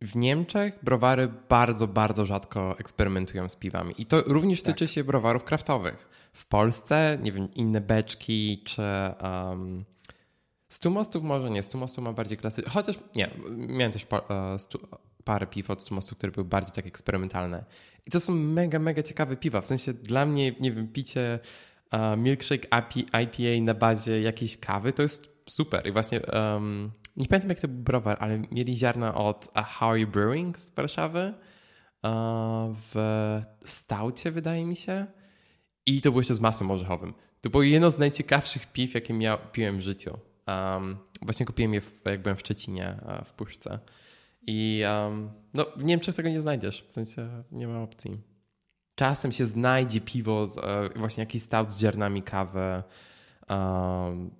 w 0.00 0.16
Niemczech 0.16 0.78
browary 0.82 1.28
bardzo, 1.48 1.86
bardzo 1.86 2.24
rzadko 2.26 2.78
eksperymentują 2.78 3.48
z 3.48 3.56
piwami. 3.56 3.94
I 3.98 4.06
to 4.06 4.22
również 4.26 4.62
tak. 4.62 4.74
tyczy 4.74 4.88
się 4.88 5.04
browarów 5.04 5.44
kraftowych. 5.44 6.08
W 6.32 6.46
Polsce, 6.46 7.18
nie 7.22 7.32
wiem, 7.32 7.48
inne 7.54 7.80
beczki 7.80 8.62
czy... 8.64 8.82
Um, 9.22 9.84
Stu 10.68 10.90
mostów 10.90 11.22
może 11.22 11.50
nie, 11.50 11.62
Stu 11.62 11.78
mostów 11.78 12.04
ma 12.04 12.12
bardziej 12.12 12.38
klasy. 12.38 12.62
Chociaż 12.62 12.96
nie, 13.16 13.30
miałem 13.50 13.92
też 13.92 14.04
pa, 14.04 14.18
uh, 14.18 14.60
stu, 14.60 14.78
parę 15.24 15.46
piw 15.46 15.70
od 15.70 15.82
Stu 15.82 15.94
mostu, 15.94 16.16
które 16.16 16.32
były 16.32 16.44
bardziej 16.44 16.74
tak 16.74 16.86
eksperymentalne. 16.86 17.64
I 18.06 18.10
to 18.10 18.20
są 18.20 18.34
mega, 18.34 18.78
mega 18.78 19.02
ciekawe 19.02 19.36
piwa. 19.36 19.60
W 19.60 19.66
sensie 19.66 19.92
dla 19.92 20.26
mnie, 20.26 20.52
nie 20.60 20.72
wiem, 20.72 20.88
picie 20.88 21.38
uh, 21.92 22.18
milkshake 22.18 22.68
IPA 23.22 23.64
na 23.64 23.74
bazie 23.74 24.20
jakiejś 24.20 24.56
kawy 24.56 24.92
to 24.92 25.02
jest 25.02 25.28
super. 25.48 25.86
I 25.86 25.92
właśnie 25.92 26.20
um, 26.20 26.92
nie 27.16 27.26
pamiętam 27.26 27.48
jak 27.48 27.60
to 27.60 27.68
był 27.68 27.82
browar, 27.82 28.16
ale 28.20 28.38
mieli 28.38 28.76
ziarna 28.76 29.14
od 29.14 29.48
Harry 29.54 30.06
Brewing 30.06 30.58
z 30.58 30.70
Warszawy 30.70 31.34
w 32.74 32.94
staucie, 33.64 34.30
wydaje 34.30 34.66
mi 34.66 34.76
się. 34.76 35.06
I 35.86 36.00
to 36.00 36.10
było 36.10 36.20
jeszcze 36.20 36.34
z 36.34 36.40
masą 36.40 36.70
orzechowym. 36.70 37.14
To 37.40 37.50
było 37.50 37.62
jedno 37.62 37.90
z 37.90 37.98
najciekawszych 37.98 38.72
piw, 38.72 38.94
jakie 38.94 39.14
miał, 39.14 39.38
piłem 39.52 39.78
w 39.78 39.80
życiu. 39.80 40.18
Um, 40.46 40.96
właśnie 41.22 41.46
kupiłem 41.46 41.74
je, 41.74 41.80
w, 41.80 42.00
jak 42.04 42.22
byłem 42.22 42.36
w 42.36 42.40
Szczecinie, 42.40 43.00
w 43.24 43.32
Puszce. 43.32 43.78
I 44.46 44.82
um, 44.84 45.30
no, 45.54 45.66
w 45.76 45.84
Niemczech 45.84 46.14
tego 46.14 46.28
nie 46.28 46.40
znajdziesz, 46.40 46.84
w 46.88 46.92
sensie 46.92 47.42
nie 47.52 47.68
ma 47.68 47.82
opcji. 47.82 48.20
Czasem 48.94 49.32
się 49.32 49.44
znajdzie 49.44 50.00
piwo, 50.00 50.46
z, 50.46 50.58
e, 50.58 50.88
właśnie 50.96 51.22
jakiś 51.22 51.42
stout 51.42 51.70
z 51.70 51.80
ziarnami 51.80 52.22
kawy, 52.22 52.82
um, 53.48 54.30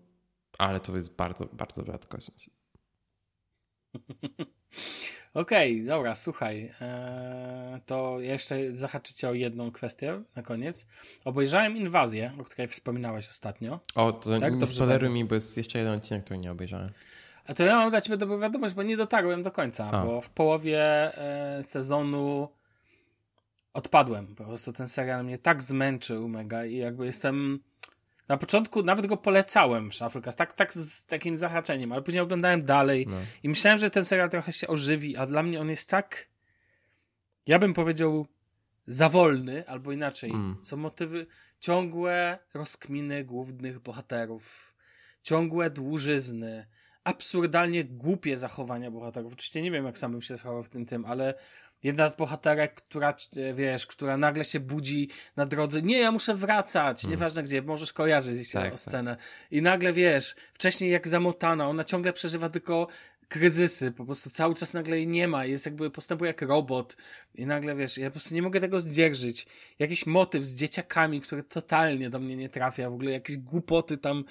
ale 0.59 0.81
to 0.81 0.97
jest 0.97 1.16
bardzo, 1.16 1.47
bardzo 1.47 1.85
rzadkość. 1.85 2.51
Okej, 5.37 5.75
okay, 5.75 5.87
dobra, 5.87 6.14
słuchaj. 6.14 6.72
Eee, 6.81 7.81
to 7.87 8.20
jeszcze 8.20 8.57
zahaczycie 8.72 9.29
o 9.29 9.35
jedną 9.35 9.70
kwestię 9.70 10.22
na 10.37 10.42
koniec. 10.42 10.87
Obejrzałem 11.25 11.77
Inwazję, 11.77 12.33
o 12.40 12.44
której 12.44 12.68
wspominałeś 12.68 13.29
ostatnio. 13.29 13.81
O, 13.94 14.12
to 14.12 14.40
tak? 14.40 14.57
nie 14.57 14.66
spoileruj 14.66 15.11
mi, 15.11 15.25
bo 15.25 15.35
jest 15.35 15.57
jeszcze 15.57 15.79
jeden 15.79 15.94
odcinek, 15.94 16.25
który 16.25 16.38
nie 16.38 16.53
obejrzałem. 16.53 16.90
A 17.46 17.55
to 17.55 17.64
ja 17.64 17.77
mam 17.77 17.90
dla 17.90 18.01
ciebie 18.01 18.16
dobrą 18.16 18.38
wiadomość, 18.38 18.75
bo 18.75 18.83
nie 18.83 18.96
dotarłem 18.96 19.42
do 19.42 19.51
końca, 19.51 19.90
A. 19.90 20.05
bo 20.05 20.20
w 20.20 20.31
połowie 20.31 20.81
e, 21.18 21.62
sezonu 21.62 22.49
odpadłem. 23.72 24.35
Po 24.35 24.44
prostu 24.44 24.72
ten 24.72 24.88
serial 24.88 25.25
mnie 25.25 25.38
tak 25.38 25.62
zmęczył 25.62 26.29
mega 26.29 26.64
i 26.64 26.77
jakby 26.77 27.07
jestem 27.07 27.61
na 28.29 28.37
początku 28.37 28.83
nawet 28.83 29.07
go 29.07 29.17
polecałem 29.17 29.91
w 29.91 29.95
Shufflecast, 29.95 30.39
tak, 30.39 30.53
tak 30.53 30.73
z 30.73 31.07
takim 31.07 31.39
zahaczeniem, 31.39 31.93
ale 31.93 32.03
później 32.03 32.23
oglądałem 32.23 32.65
dalej 32.65 33.07
no. 33.09 33.17
i 33.43 33.49
myślałem, 33.49 33.79
że 33.79 33.91
ten 33.91 34.05
serial 34.05 34.31
trochę 34.31 34.53
się 34.53 34.69
ożywi, 34.69 35.17
a 35.17 35.27
dla 35.27 35.43
mnie 35.43 35.61
on 35.61 35.71
jest 35.71 35.91
tak, 35.91 36.29
ja 37.47 37.59
bym 37.59 37.75
powiedział, 37.75 38.27
za 38.87 39.09
wolny, 39.09 39.69
albo 39.69 39.93
inaczej. 39.93 40.31
Mm. 40.31 40.57
Są 40.62 40.77
motywy, 40.77 41.27
ciągłe 41.61 42.39
rozkminy 42.55 43.25
głównych 43.25 43.81
bohaterów, 43.81 44.75
ciągłe 45.23 45.71
dłużyzny, 45.71 46.67
absurdalnie 47.05 47.85
głupie 47.85 48.39
zachowania 48.39 48.91
bohaterów. 48.91 49.33
Oczywiście 49.33 49.62
nie 49.62 49.71
wiem, 49.71 49.85
jak 49.85 49.99
sam 49.99 50.12
bym 50.12 50.23
się 50.23 50.37
zachował 50.37 50.62
w 50.62 50.69
tym 50.69 50.87
tym, 50.87 51.05
ale 51.05 51.35
jedna 51.83 52.09
z 52.09 52.17
bohaterek, 52.17 52.75
która, 52.75 53.15
e, 53.37 53.55
wiesz, 53.55 53.87
która 53.87 54.17
nagle 54.17 54.45
się 54.45 54.61
budzi 54.61 55.09
na 55.37 55.47
drodze, 55.47 55.83
nie, 55.83 55.99
ja 55.99 56.12
muszę 56.12 56.35
wracać, 56.35 57.03
hmm. 57.03 57.11
nieważne 57.11 57.43
gdzie, 57.43 57.62
możesz 57.62 57.93
kojarzyć 57.93 58.53
tak, 58.53 58.75
o 58.75 58.77
scenę. 58.77 59.17
Tak. 59.17 59.25
I 59.51 59.62
nagle, 59.62 59.93
wiesz, 59.93 60.37
wcześniej 60.53 60.91
jak 60.91 61.09
zamotana, 61.09 61.69
ona 61.69 61.85
ciągle 61.85 62.12
przeżywa 62.12 62.49
tylko 62.49 62.89
kryzysy, 63.29 63.93
po 63.93 64.05
prostu 64.05 64.31
cały 64.31 64.55
czas 64.55 64.75
nagle 64.75 64.97
jej 64.97 65.07
nie 65.07 65.29
ma, 65.29 65.45
jest 65.45 65.67
jakby 65.67 65.91
postępuje 65.91 66.29
jak 66.29 66.43
robot 66.43 66.97
i 67.35 67.47
nagle, 67.47 67.77
wiesz, 67.77 67.99
ja 67.99 68.07
po 68.07 68.12
prostu 68.12 68.35
nie 68.35 68.43
mogę 68.43 68.61
tego 68.61 68.81
zdzierżyć. 68.81 69.47
Jakiś 69.79 70.07
motyw 70.07 70.45
z 70.45 70.55
dzieciakami, 70.55 71.21
który 71.21 71.43
totalnie 71.43 72.11
do 72.11 72.19
mnie 72.19 72.37
nie 72.37 72.49
trafia, 72.49 72.91
w 72.91 72.95
ogóle 72.95 73.11
jakieś 73.11 73.37
głupoty 73.37 73.99
tam, 73.99 74.25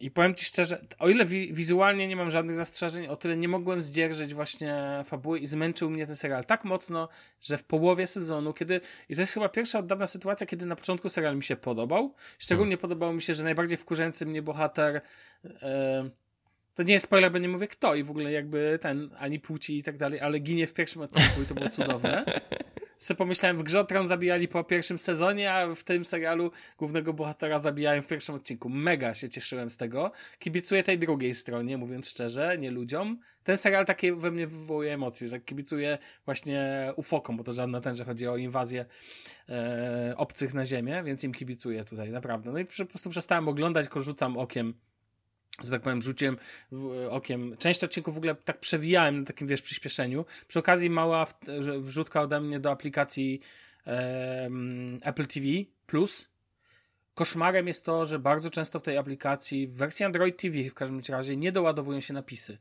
i 0.00 0.10
powiem 0.10 0.34
ci 0.34 0.44
szczerze, 0.44 0.84
o 0.98 1.08
ile 1.08 1.24
wi 1.24 1.54
wizualnie 1.54 2.08
nie 2.08 2.16
mam 2.16 2.30
żadnych 2.30 2.56
zastrzeżeń, 2.56 3.06
o 3.06 3.16
tyle 3.16 3.36
nie 3.36 3.48
mogłem 3.48 3.82
zdzierżyć 3.82 4.34
właśnie 4.34 5.02
fabuły 5.04 5.38
i 5.38 5.46
zmęczył 5.46 5.90
mnie 5.90 6.06
ten 6.06 6.16
serial 6.16 6.44
tak 6.44 6.64
mocno, 6.64 7.08
że 7.40 7.58
w 7.58 7.64
połowie 7.64 8.06
sezonu, 8.06 8.52
kiedy, 8.52 8.80
i 9.08 9.14
to 9.14 9.20
jest 9.20 9.32
chyba 9.32 9.48
pierwsza 9.48 9.78
od 9.78 9.86
dawna 9.86 10.06
sytuacja, 10.06 10.46
kiedy 10.46 10.66
na 10.66 10.76
początku 10.76 11.08
serial 11.08 11.36
mi 11.36 11.42
się 11.42 11.56
podobał. 11.56 12.14
Szczególnie 12.38 12.70
hmm. 12.70 12.80
podobało 12.80 13.12
mi 13.12 13.22
się, 13.22 13.34
że 13.34 13.44
najbardziej 13.44 13.78
wkurzający 13.78 14.26
mnie 14.26 14.42
bohater, 14.42 15.00
e, 15.44 16.10
to 16.74 16.82
nie 16.82 16.92
jest 16.92 17.04
spoiler, 17.04 17.32
bo 17.32 17.38
nie 17.38 17.48
mówię 17.48 17.68
kto 17.68 17.94
i 17.94 18.02
w 18.02 18.10
ogóle 18.10 18.32
jakby 18.32 18.78
ten, 18.82 19.10
ani 19.18 19.40
płci 19.40 19.78
i 19.78 19.82
tak 19.82 19.96
dalej, 19.96 20.20
ale 20.20 20.38
ginie 20.38 20.66
w 20.66 20.74
pierwszym 20.74 21.02
odcinku 21.02 21.42
i 21.42 21.46
to 21.46 21.54
było 21.54 21.68
cudowne. 21.68 22.24
sobie 22.98 23.18
pomyślałem, 23.18 23.58
w 23.58 23.62
grze 23.62 23.84
zabijali 24.04 24.48
po 24.48 24.64
pierwszym 24.64 24.98
sezonie, 24.98 25.52
a 25.52 25.74
w 25.74 25.84
tym 25.84 26.04
serialu 26.04 26.50
głównego 26.78 27.12
bohatera 27.12 27.58
zabijają 27.58 28.02
w 28.02 28.06
pierwszym 28.06 28.34
odcinku. 28.34 28.68
Mega 28.68 29.14
się 29.14 29.28
cieszyłem 29.28 29.70
z 29.70 29.76
tego. 29.76 30.12
Kibicuję 30.38 30.82
tej 30.82 30.98
drugiej 30.98 31.34
stronie, 31.34 31.78
mówiąc 31.78 32.08
szczerze, 32.08 32.58
nie 32.58 32.70
ludziom. 32.70 33.18
Ten 33.44 33.58
serial 33.58 33.86
takie 33.86 34.14
we 34.14 34.30
mnie 34.30 34.46
wywołuje 34.46 34.94
emocje, 34.94 35.28
że 35.28 35.40
kibicuję 35.40 35.98
właśnie 36.24 36.92
ufokom, 36.96 37.36
bo 37.36 37.44
to 37.44 37.52
żadna 37.52 37.80
ten, 37.80 37.96
że 37.96 38.04
chodzi 38.04 38.26
o 38.26 38.36
inwazję 38.36 38.84
e, 39.48 40.14
obcych 40.16 40.54
na 40.54 40.64
ziemię, 40.66 41.02
więc 41.04 41.24
im 41.24 41.32
kibicuję 41.32 41.84
tutaj, 41.84 42.10
naprawdę. 42.10 42.52
No 42.52 42.58
i 42.58 42.64
po 42.64 42.86
prostu 42.86 43.10
przestałem 43.10 43.48
oglądać, 43.48 43.84
tylko 43.84 44.00
rzucam 44.00 44.36
okiem 44.36 44.74
że 45.64 45.70
tak 45.70 45.82
powiem, 45.82 46.02
rzuciłem 46.02 46.36
okiem. 47.10 47.56
Część 47.58 47.84
odcinków 47.84 48.14
w 48.14 48.18
ogóle 48.18 48.34
tak 48.34 48.60
przewijałem 48.60 49.16
na 49.16 49.24
takim, 49.24 49.48
wiesz, 49.48 49.62
przyspieszeniu. 49.62 50.24
Przy 50.48 50.58
okazji 50.58 50.90
mała 50.90 51.26
wrzutka 51.80 52.22
ode 52.22 52.40
mnie 52.40 52.60
do 52.60 52.70
aplikacji 52.70 53.40
um, 53.86 55.00
Apple 55.02 55.26
TV 55.26 55.46
Plus. 55.86 56.28
Koszmarem 57.14 57.66
jest 57.66 57.84
to, 57.84 58.06
że 58.06 58.18
bardzo 58.18 58.50
często 58.50 58.80
w 58.80 58.82
tej 58.82 58.96
aplikacji, 58.96 59.66
w 59.66 59.74
wersji 59.74 60.04
Android 60.04 60.40
TV 60.40 60.70
w 60.70 60.74
każdym 60.74 61.00
razie, 61.08 61.36
nie 61.36 61.52
doładowują 61.52 62.00
się 62.00 62.14
napisy. 62.14 62.58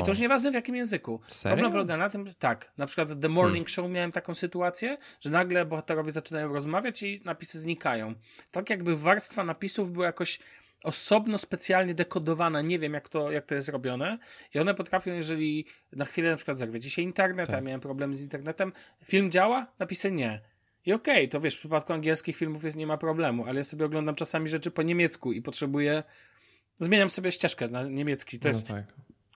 I 0.00 0.04
to 0.04 0.08
już 0.08 0.18
nieważne 0.18 0.50
w 0.50 0.54
jakim 0.54 0.76
języku. 0.76 1.20
Serio? 1.28 1.56
Problem 1.56 1.72
polega 1.72 1.96
na 1.96 2.10
tym, 2.10 2.34
tak, 2.38 2.72
na 2.78 2.86
przykład 2.86 3.10
w 3.10 3.20
The 3.20 3.28
Morning 3.28 3.66
hmm. 3.66 3.68
Show 3.68 3.90
miałem 3.90 4.12
taką 4.12 4.34
sytuację, 4.34 4.98
że 5.20 5.30
nagle 5.30 5.64
bohaterowie 5.64 6.10
zaczynają 6.10 6.52
rozmawiać 6.52 7.02
i 7.02 7.20
napisy 7.24 7.60
znikają. 7.60 8.14
Tak 8.50 8.70
jakby 8.70 8.96
warstwa 8.96 9.44
napisów 9.44 9.92
była 9.92 10.06
jakoś 10.06 10.38
osobno 10.82 11.38
specjalnie 11.38 11.94
dekodowana, 11.94 12.62
nie 12.62 12.78
wiem 12.78 12.94
jak 12.94 13.08
to, 13.08 13.30
jak 13.30 13.46
to 13.46 13.54
jest 13.54 13.68
robione 13.68 14.18
i 14.54 14.58
one 14.58 14.74
potrafią, 14.74 15.12
jeżeli 15.12 15.66
na 15.92 16.04
chwilę 16.04 16.30
na 16.30 16.36
przykład 16.36 16.58
zerwie 16.58 16.82
się 16.82 17.02
internet, 17.02 17.46
tak. 17.46 17.56
a 17.56 17.60
miałem 17.60 17.80
problemy 17.80 18.14
z 18.14 18.22
internetem, 18.22 18.72
film 19.04 19.30
działa, 19.30 19.72
napisy 19.78 20.12
nie. 20.12 20.40
I 20.86 20.92
okej, 20.92 21.14
okay, 21.14 21.28
to 21.28 21.40
wiesz, 21.40 21.56
w 21.56 21.58
przypadku 21.58 21.92
angielskich 21.92 22.36
filmów 22.36 22.64
jest, 22.64 22.76
nie 22.76 22.86
ma 22.86 22.98
problemu, 22.98 23.46
ale 23.46 23.60
ja 23.60 23.64
sobie 23.64 23.84
oglądam 23.84 24.14
czasami 24.14 24.48
rzeczy 24.48 24.70
po 24.70 24.82
niemiecku 24.82 25.32
i 25.32 25.42
potrzebuję, 25.42 26.02
zmieniam 26.80 27.10
sobie 27.10 27.32
ścieżkę 27.32 27.68
na 27.68 27.82
niemiecki, 27.82 28.38
to 28.38 28.48
no 28.48 28.54
jest, 28.54 28.68
tak. 28.68 28.84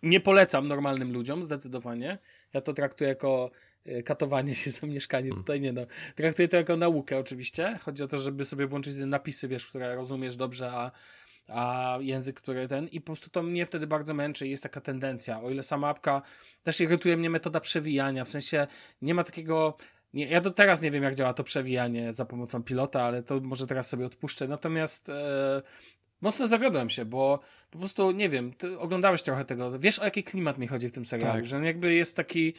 nie 0.03 0.21
polecam 0.21 0.69
normalnym 0.69 1.13
ludziom, 1.13 1.43
zdecydowanie, 1.43 2.19
ja 2.53 2.61
to 2.61 2.75
traktuję 2.75 3.09
jako 3.09 3.51
e, 3.87 4.03
katowanie 4.03 4.55
się 4.55 4.71
za 4.81 4.87
mieszkanie, 4.87 5.29
hmm. 5.29 5.43
tutaj 5.43 5.61
nie 5.61 5.73
no, 5.73 5.83
traktuję 6.15 6.49
to 6.49 6.57
jako 6.57 6.77
naukę 6.77 7.19
oczywiście, 7.19 7.79
chodzi 7.83 8.03
o 8.03 8.09
to, 8.09 8.19
żeby 8.19 8.45
sobie 8.45 8.67
włączyć 8.67 8.97
te 8.97 9.07
napisy, 9.07 9.49
wiesz, 9.49 9.67
które 9.67 9.95
rozumiesz 9.95 10.37
dobrze, 10.37 10.71
a 10.71 10.91
a 11.49 11.99
język, 12.01 12.41
który 12.41 12.69
ten 12.69 12.89
i 12.89 13.01
po 13.01 13.07
prostu 13.07 13.31
to 13.31 13.43
mnie 13.43 13.67
wtedy 13.67 13.87
bardzo 13.87 14.15
męczy 14.15 14.47
i 14.47 14.51
jest 14.51 14.63
taka 14.63 14.81
tendencja. 14.81 15.41
O 15.41 15.51
ile 15.51 15.63
sama 15.63 15.89
apka 15.89 16.23
też 16.63 16.81
irytuje 16.81 17.17
mnie 17.17 17.31
metoda 17.31 17.61
przewijania, 17.61 18.25
w 18.25 18.29
sensie 18.29 18.67
nie 19.03 19.15
ma 19.15 19.25
takiego 19.25 19.77
nie, 20.15 20.27
ja 20.27 20.41
do 20.41 20.51
teraz 20.51 20.83
nie 20.83 20.91
wiem, 20.91 21.03
jak 21.03 21.15
działa 21.15 21.35
to 21.35 21.45
przewijanie 21.45 22.13
za 22.13 22.25
pomocą 22.25 22.63
pilota, 22.63 23.03
ale 23.03 23.23
to 23.23 23.41
może 23.41 23.67
teraz 23.67 23.89
sobie 23.89 24.07
odpuszczę. 24.07 24.49
Natomiast 24.49 25.09
e, 25.09 25.63
mocno 26.21 26.47
zawiodłem 26.47 26.91
się, 26.91 27.05
bo 27.05 27.41
po 27.71 27.79
prostu 27.79 28.11
nie 28.11 28.29
wiem, 28.29 28.53
ty 28.53 28.79
oglądałeś 28.79 29.23
trochę 29.23 29.45
tego. 29.45 29.79
Wiesz, 29.79 29.99
o 29.99 30.05
jaki 30.05 30.25
klimat 30.25 30.59
mi 30.59 30.67
chodzi 30.67 30.89
w 30.89 30.93
tym 30.93 31.05
serialu, 31.05 31.35
tak. 31.35 31.47
że 31.47 31.65
jakby 31.67 31.95
jest 31.95 32.17
taki. 32.17 32.55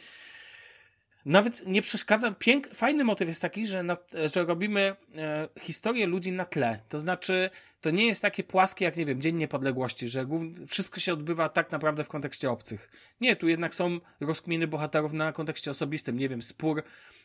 Nawet 1.26 1.66
nie 1.66 1.82
przeszkadza. 1.82 2.30
Pięk... 2.30 2.74
Fajny 2.74 3.04
motyw 3.04 3.28
jest 3.28 3.42
taki, 3.42 3.66
że, 3.66 3.82
na, 3.82 3.96
że 4.34 4.44
robimy 4.44 4.96
e, 5.16 5.48
historię 5.60 6.06
ludzi 6.06 6.32
na 6.32 6.44
tle. 6.44 6.78
To 6.88 6.98
znaczy, 6.98 7.50
to 7.80 7.90
nie 7.90 8.06
jest 8.06 8.22
takie 8.22 8.44
płaskie 8.44 8.84
jak, 8.84 8.96
nie 8.96 9.06
wiem, 9.06 9.20
Dzień 9.20 9.36
Niepodległości, 9.36 10.08
że 10.08 10.26
wszystko 10.66 11.00
się 11.00 11.12
odbywa 11.12 11.48
tak 11.48 11.72
naprawdę 11.72 12.04
w 12.04 12.08
kontekście 12.08 12.50
obcych. 12.50 12.90
Nie, 13.20 13.36
tu 13.36 13.48
jednak 13.48 13.74
są 13.74 14.00
rozkminy 14.20 14.66
bohaterów 14.66 15.12
na 15.12 15.32
kontekście 15.32 15.70
osobistym, 15.70 16.18
nie 16.18 16.28
wiem, 16.28 16.42
spór 16.42 16.82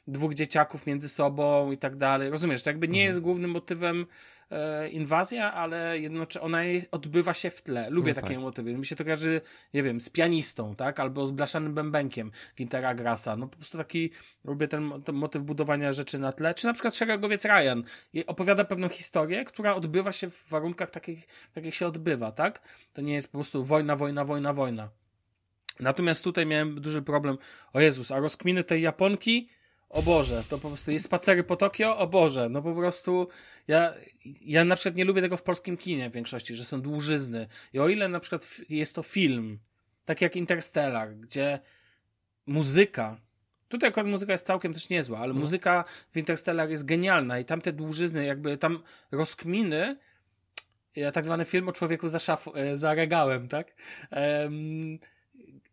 dwóch 0.08 0.34
dzieciaków 0.34 0.88
między 0.88 1.10
sobą 1.10 1.72
i 1.72 1.78
tak 1.78 1.96
dalej. 1.96 2.30
Rozumiesz, 2.30 2.64
to 2.64 2.70
jakby 2.70 2.88
nie 2.88 3.00
mhm. 3.00 3.08
jest 3.08 3.20
głównym 3.20 3.52
motywem 3.52 4.06
e, 4.52 4.90
inwazja, 4.90 5.54
ale 5.54 6.00
jednocześnie 6.00 6.42
ona 6.42 6.64
jest, 6.64 6.88
odbywa 6.92 7.34
się 7.34 7.50
w 7.50 7.62
tle. 7.62 7.90
Lubię 7.90 8.12
no 8.12 8.16
takie 8.22 8.34
tak. 8.34 8.40
motywy. 8.40 8.78
Mi 8.78 8.86
się 8.86 8.96
to 8.96 9.04
kojarzy, 9.04 9.42
nie 9.74 9.84
wiem, 9.84 10.02
z 10.02 10.10
pianistą, 10.10 10.76
tak? 10.76 11.00
Albo 11.00 11.28
z 11.28 11.32
blaszanym 11.32 11.74
bębenkiem 11.74 12.32
Gintera 12.58 12.94
Grasa. 12.96 13.36
No 13.36 13.48
po 13.48 13.58
prostu 13.58 13.78
taki, 13.78 14.12
lubię 14.44 14.68
ten, 14.68 15.02
ten 15.04 15.16
motyw 15.16 15.44
budowania 15.44 15.94
rzeczy 15.94 16.20
na 16.20 16.32
tle. 16.32 16.54
Czy 16.54 16.68
na 16.68 16.74
przykład 16.74 16.96
Szeregowiec 16.96 17.46
Ryan 17.46 17.84
opowiada 18.28 18.66
pewną 18.66 18.90
historię, 18.90 19.46
która 19.46 19.76
odbywa 19.76 20.12
się 20.12 20.30
w 20.30 20.50
warunkach 20.50 20.92
takich, 20.92 21.28
jakich 21.56 21.76
się 21.76 21.88
odbywa, 21.88 22.32
tak? 22.32 22.62
To 22.94 23.02
nie 23.02 23.14
jest 23.14 23.32
po 23.32 23.38
prostu 23.38 23.64
wojna, 23.64 23.96
wojna, 23.96 24.26
wojna, 24.26 24.54
wojna. 24.54 24.90
Natomiast 25.80 26.24
tutaj 26.24 26.46
miałem 26.46 26.82
duży 26.82 27.02
problem. 27.02 27.38
O 27.74 27.80
Jezus, 27.82 28.12
a 28.12 28.20
rozkminy 28.20 28.64
tej 28.64 28.82
Japonki 28.82 29.50
o 29.92 30.02
Boże, 30.02 30.44
to 30.50 30.58
po 30.58 30.68
prostu 30.68 30.92
jest 30.92 31.06
spacery 31.06 31.44
po 31.44 31.56
Tokio, 31.56 31.98
o 31.98 32.08
Boże, 32.08 32.50
no 32.50 32.62
po 32.62 32.76
prostu 32.76 33.28
ja, 33.68 33.94
ja 34.42 34.66
na 34.66 34.76
przykład 34.76 34.96
nie 34.96 35.06
lubię 35.06 35.22
tego 35.22 35.38
w 35.38 35.44
polskim 35.44 35.78
kinie 35.78 36.10
w 36.10 36.14
większości, 36.14 36.56
że 36.56 36.66
są 36.66 36.82
dłużyzny. 36.82 37.48
I 37.74 37.80
o 37.80 37.90
ile 37.90 38.08
na 38.08 38.20
przykład 38.20 38.48
jest 38.70 38.96
to 38.96 39.04
film, 39.04 39.60
tak 40.06 40.22
jak 40.22 40.36
Interstellar, 40.36 41.16
gdzie 41.16 41.60
muzyka, 42.46 43.18
tutaj 43.68 43.90
akurat 43.90 44.08
muzyka 44.08 44.32
jest 44.32 44.46
całkiem 44.46 44.74
też 44.74 44.90
niezła, 44.90 45.20
ale 45.20 45.34
no. 45.34 45.40
muzyka 45.40 45.84
w 46.12 46.18
Interstellar 46.18 46.70
jest 46.70 46.86
genialna 46.86 47.40
i 47.40 47.46
tam 47.46 47.62
te 47.62 47.74
dłużyzny, 47.74 48.26
jakby 48.26 48.58
tam 48.58 48.84
rozkminy, 49.12 49.98
ja 50.96 51.12
tak 51.12 51.26
zwany 51.26 51.46
film 51.46 51.70
o 51.70 51.72
człowieku 51.72 52.08
za, 52.08 52.20
szaf, 52.20 52.48
e, 52.56 52.78
za 52.78 52.94
regałem, 52.94 53.48
tak? 53.48 53.76
Um, 54.12 55.00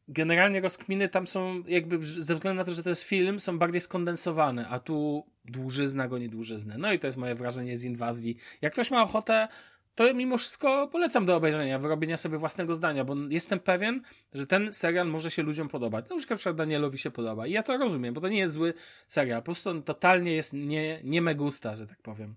generalnie 0.08 0.60
rozkminy 0.60 1.08
tam 1.08 1.26
są 1.26 1.62
jakby 1.66 2.06
ze 2.06 2.34
względu 2.34 2.58
na 2.58 2.64
to, 2.64 2.74
że 2.74 2.82
to 2.82 2.88
jest 2.88 3.02
film, 3.02 3.40
są 3.40 3.58
bardziej 3.58 3.80
skondensowane, 3.80 4.68
a 4.68 4.78
tu 4.78 5.26
dłużyzna 5.44 6.08
goni 6.08 6.28
dłużyznę. 6.28 6.78
No 6.78 6.92
i 6.92 6.98
to 6.98 7.06
jest 7.06 7.16
moje 7.16 7.34
wrażenie 7.34 7.78
z 7.78 7.84
inwazji. 7.84 8.36
Jak 8.62 8.72
ktoś 8.72 8.90
ma 8.90 9.02
ochotę, 9.02 9.48
to 9.94 10.14
mimo 10.14 10.38
wszystko 10.38 10.88
polecam 10.88 11.26
do 11.26 11.36
obejrzenia, 11.36 11.78
wyrobienia 11.78 12.16
sobie 12.16 12.38
własnego 12.38 12.74
zdania, 12.74 13.04
bo 13.04 13.14
jestem 13.28 13.60
pewien, 13.60 14.02
że 14.32 14.46
ten 14.46 14.72
serial 14.72 15.08
może 15.08 15.30
się 15.30 15.42
ludziom 15.42 15.68
podobać. 15.68 16.04
No, 16.10 16.16
na 16.30 16.36
przykład 16.36 16.56
Danielowi 16.56 16.98
się 16.98 17.10
podoba. 17.10 17.46
I 17.46 17.52
ja 17.52 17.62
to 17.62 17.76
rozumiem, 17.76 18.14
bo 18.14 18.20
to 18.20 18.28
nie 18.28 18.38
jest 18.38 18.54
zły 18.54 18.74
serial. 19.06 19.40
Po 19.40 19.44
prostu 19.44 19.70
on 19.70 19.82
totalnie 19.82 20.32
jest 20.32 20.52
nie, 20.52 21.00
nie 21.04 21.22
me 21.22 21.34
gusta, 21.34 21.76
że 21.76 21.86
tak 21.86 22.02
powiem. 22.02 22.34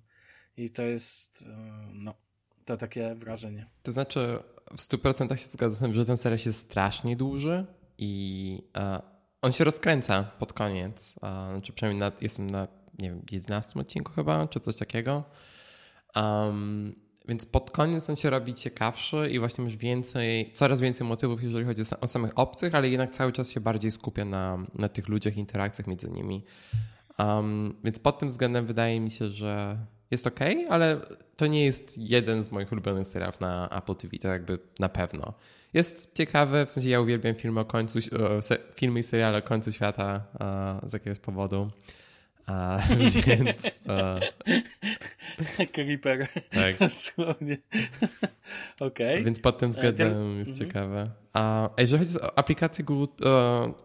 I 0.57 0.69
to 0.69 0.83
jest, 0.83 1.45
e, 1.47 1.87
no, 1.93 2.15
to 2.65 2.77
takie 2.77 3.15
wrażenie. 3.15 3.65
To 3.83 3.91
znaczy, 3.91 4.39
w 4.71 4.77
100% 4.77 5.35
się 5.35 5.47
zgadzam, 5.47 5.93
że 5.93 6.05
ten 6.05 6.17
serial 6.17 6.39
jest 6.45 6.59
strasznie 6.59 7.15
duży 7.15 7.65
i 7.97 8.63
uh, 8.75 9.01
on 9.41 9.51
się 9.51 9.63
rozkręca 9.63 10.23
pod 10.23 10.53
koniec. 10.53 11.15
Uh, 11.15 11.29
znaczy 11.51 11.73
przynajmniej 11.73 12.09
na, 12.09 12.11
jestem 12.21 12.47
na 12.49 12.67
nie 12.99 13.09
wiem, 13.09 13.21
11 13.31 13.79
odcinku 13.79 14.11
chyba, 14.11 14.47
czy 14.47 14.59
coś 14.59 14.75
takiego. 14.75 15.23
Um, 16.15 16.95
więc 17.27 17.45
pod 17.45 17.71
koniec 17.71 18.09
on 18.09 18.15
się 18.15 18.29
robi 18.29 18.53
ciekawszy 18.53 19.29
i 19.31 19.39
właśnie 19.39 19.63
masz 19.63 19.77
więcej, 19.77 20.53
coraz 20.53 20.81
więcej 20.81 21.07
motywów, 21.07 21.43
jeżeli 21.43 21.65
chodzi 21.65 21.81
o 22.01 22.07
samych 22.07 22.39
obcych, 22.39 22.75
ale 22.75 22.89
jednak 22.89 23.11
cały 23.11 23.31
czas 23.31 23.49
się 23.49 23.59
bardziej 23.59 23.91
skupia 23.91 24.25
na, 24.25 24.65
na 24.75 24.89
tych 24.89 25.07
ludziach, 25.07 25.37
interakcjach 25.37 25.87
między 25.87 26.09
nimi. 26.09 26.43
Um, 27.19 27.75
więc 27.83 27.99
pod 27.99 28.19
tym 28.19 28.29
względem 28.29 28.65
wydaje 28.65 28.99
mi 28.99 29.11
się, 29.11 29.27
że 29.27 29.77
jest 30.11 30.27
ok, 30.27 30.39
ale 30.69 30.99
to 31.35 31.47
nie 31.47 31.65
jest 31.65 31.97
jeden 31.97 32.43
z 32.43 32.51
moich 32.51 32.71
ulubionych 32.71 33.07
serialów 33.07 33.39
na 33.39 33.69
Apple 33.69 33.95
TV, 33.95 34.17
to 34.17 34.27
jakby 34.27 34.59
na 34.79 34.89
pewno. 34.89 35.33
Jest 35.73 36.15
ciekawe, 36.15 36.65
w 36.65 36.69
sensie 36.69 36.89
ja 36.89 37.01
uwielbiam 37.01 37.35
filmy 37.35 37.59
o 37.59 37.65
końcu, 37.65 37.99
filmy 38.75 38.99
i 38.99 39.03
seriale 39.03 39.37
o 39.37 39.41
końcu 39.41 39.71
świata 39.71 40.23
z 40.83 40.93
jakiegoś 40.93 41.19
powodu. 41.19 41.71
A, 42.45 42.79
więc. 43.27 43.81
Creeper. 45.73 46.27
Tak. 46.49 46.77
Dosłownie. 46.79 47.57
Okej. 48.79 49.13
Okay. 49.13 49.23
Więc 49.23 49.39
pod 49.39 49.57
tym 49.57 49.71
względem 49.71 50.39
jest 50.39 50.51
mhm. 50.51 50.69
ciekawe. 50.69 51.03
A 51.33 51.69
jeżeli 51.77 52.05
chodzi 52.05 52.21
o 52.21 52.37
aplikację 52.37 52.85
Google, 52.85 53.05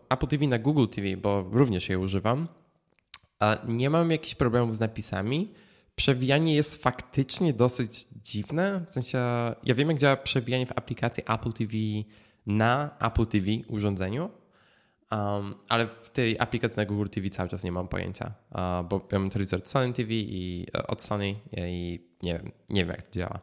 Apple 0.09 0.27
TV 0.27 0.47
na 0.47 0.59
Google 0.59 0.87
TV, 0.87 1.17
bo 1.17 1.43
również 1.53 1.89
je 1.89 1.99
używam, 1.99 2.49
nie 3.69 3.91
mam 3.91 4.11
jakichś 4.11 4.35
problemów 4.35 4.75
z 4.75 4.81
napisami 4.81 5.55
przewijanie 5.97 6.55
jest 6.55 6.83
faktycznie 6.83 7.53
dosyć 7.53 8.07
dziwne. 8.23 8.85
W 8.87 8.91
sensie, 8.91 9.19
ja 9.65 9.75
wiem, 9.75 9.89
jak 9.89 9.99
działa 9.99 10.17
przewijanie 10.17 10.67
w 10.67 10.73
aplikacji 10.79 11.23
Apple 11.29 11.53
TV 11.53 11.73
na 12.47 12.91
Apple 13.01 13.27
TV 13.27 13.47
urządzeniu, 13.69 14.31
um, 15.11 15.55
ale 15.69 15.89
w 16.03 16.11
tej 16.11 16.41
aplikacji 16.41 16.77
na 16.77 16.85
Google 16.85 17.09
TV 17.09 17.31
cały 17.31 17.49
czas 17.49 17.65
nie 17.65 17.73
mam 17.73 17.89
pojęcia, 17.89 18.33
uh, 18.51 18.89
bo 18.89 19.09
ja 19.13 19.19
mam 19.19 19.31
telewizor 19.31 19.59
od 19.59 19.69
Sony 19.69 19.93
TV 19.93 20.13
i 20.13 20.67
uh, 20.75 20.91
od 20.91 21.03
Sony 21.03 21.35
i 21.57 22.01
nie 22.23 22.33
wiem, 22.33 22.53
nie 22.69 22.81
wiem, 22.81 22.89
jak 22.89 23.03
to 23.03 23.19
działa. 23.19 23.41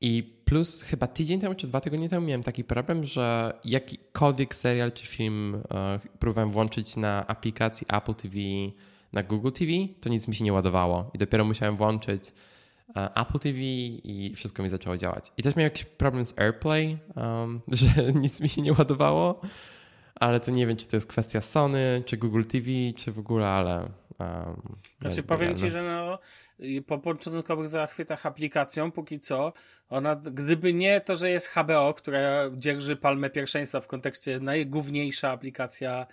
I 0.00 0.22
plus 0.44 0.82
chyba 0.82 1.06
tydzień 1.06 1.40
temu 1.40 1.54
czy 1.54 1.66
dwa 1.66 1.80
tygodnie 1.80 2.08
temu 2.08 2.26
miałem 2.26 2.42
taki 2.42 2.64
problem, 2.64 3.04
że 3.04 3.54
jakikolwiek 3.64 4.54
serial 4.54 4.92
czy 4.92 5.06
film 5.06 5.54
uh, 5.54 6.12
próbowałem 6.18 6.50
włączyć 6.50 6.96
na 6.96 7.26
aplikacji 7.26 7.86
Apple 7.90 8.14
TV 8.14 8.38
na 9.12 9.22
Google 9.22 9.50
TV, 9.50 9.72
to 10.00 10.08
nic 10.08 10.28
mi 10.28 10.34
się 10.34 10.44
nie 10.44 10.52
ładowało. 10.52 11.10
I 11.14 11.18
dopiero 11.18 11.44
musiałem 11.44 11.76
włączyć 11.76 12.32
e, 12.96 13.14
Apple 13.14 13.38
TV 13.38 13.58
i 13.58 14.32
wszystko 14.36 14.62
mi 14.62 14.68
zaczęło 14.68 14.96
działać. 14.96 15.32
I 15.36 15.42
też 15.42 15.56
miałem 15.56 15.66
jakiś 15.66 15.84
problem 15.84 16.24
z 16.24 16.38
AirPlay, 16.38 16.98
um, 17.16 17.60
że 17.68 18.12
nic 18.12 18.40
mi 18.40 18.48
się 18.48 18.62
nie 18.62 18.72
ładowało, 18.72 19.40
ale 20.14 20.40
to 20.40 20.50
nie 20.50 20.66
wiem, 20.66 20.76
czy 20.76 20.86
to 20.86 20.96
jest 20.96 21.06
kwestia 21.06 21.40
Sony, 21.40 22.02
czy 22.06 22.16
Google 22.16 22.42
TV, 22.42 22.68
czy 22.96 23.12
w 23.12 23.18
ogóle, 23.18 23.48
ale. 23.48 23.88
Um, 24.18 24.76
znaczy, 25.00 25.22
powiem 25.22 25.58
ci, 25.58 25.70
że 25.70 25.82
no, 25.82 26.18
po 26.86 26.98
początkowych 26.98 27.68
zachwytach 27.68 28.26
aplikacją, 28.26 28.92
póki 28.92 29.20
co, 29.20 29.52
ona, 29.88 30.16
gdyby 30.16 30.72
nie 30.72 31.00
to, 31.00 31.16
że 31.16 31.30
jest 31.30 31.48
HBO, 31.48 31.94
która 31.94 32.50
dzierży 32.52 32.96
palmę 32.96 33.30
pierwszeństwa 33.30 33.80
w 33.80 33.86
kontekście 33.86 34.40
najgłówniejsza 34.40 35.30
aplikacja 35.30 36.06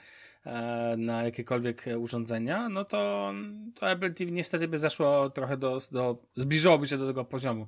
na 0.97 1.23
jakiekolwiek 1.23 1.85
urządzenia, 1.97 2.69
no 2.69 2.85
to, 2.85 3.33
to 3.75 3.91
Apple 3.91 4.13
TV 4.13 4.31
niestety 4.31 4.67
by 4.67 4.79
zeszło 4.79 5.29
trochę 5.29 5.57
do, 5.57 5.77
do 5.91 6.17
zbliżyłoby 6.35 6.87
się 6.87 6.97
do 6.97 7.07
tego 7.07 7.25
poziomu. 7.25 7.67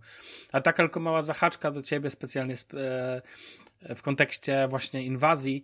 A 0.52 0.62
taka 0.62 0.84
tylko 0.84 1.00
mała 1.00 1.22
zahaczka 1.22 1.72
do 1.72 1.82
ciebie 1.82 2.10
specjalnie 2.10 2.54
e, 2.54 3.22
w 3.96 4.02
kontekście 4.02 4.68
właśnie 4.68 5.04
inwazji, 5.06 5.64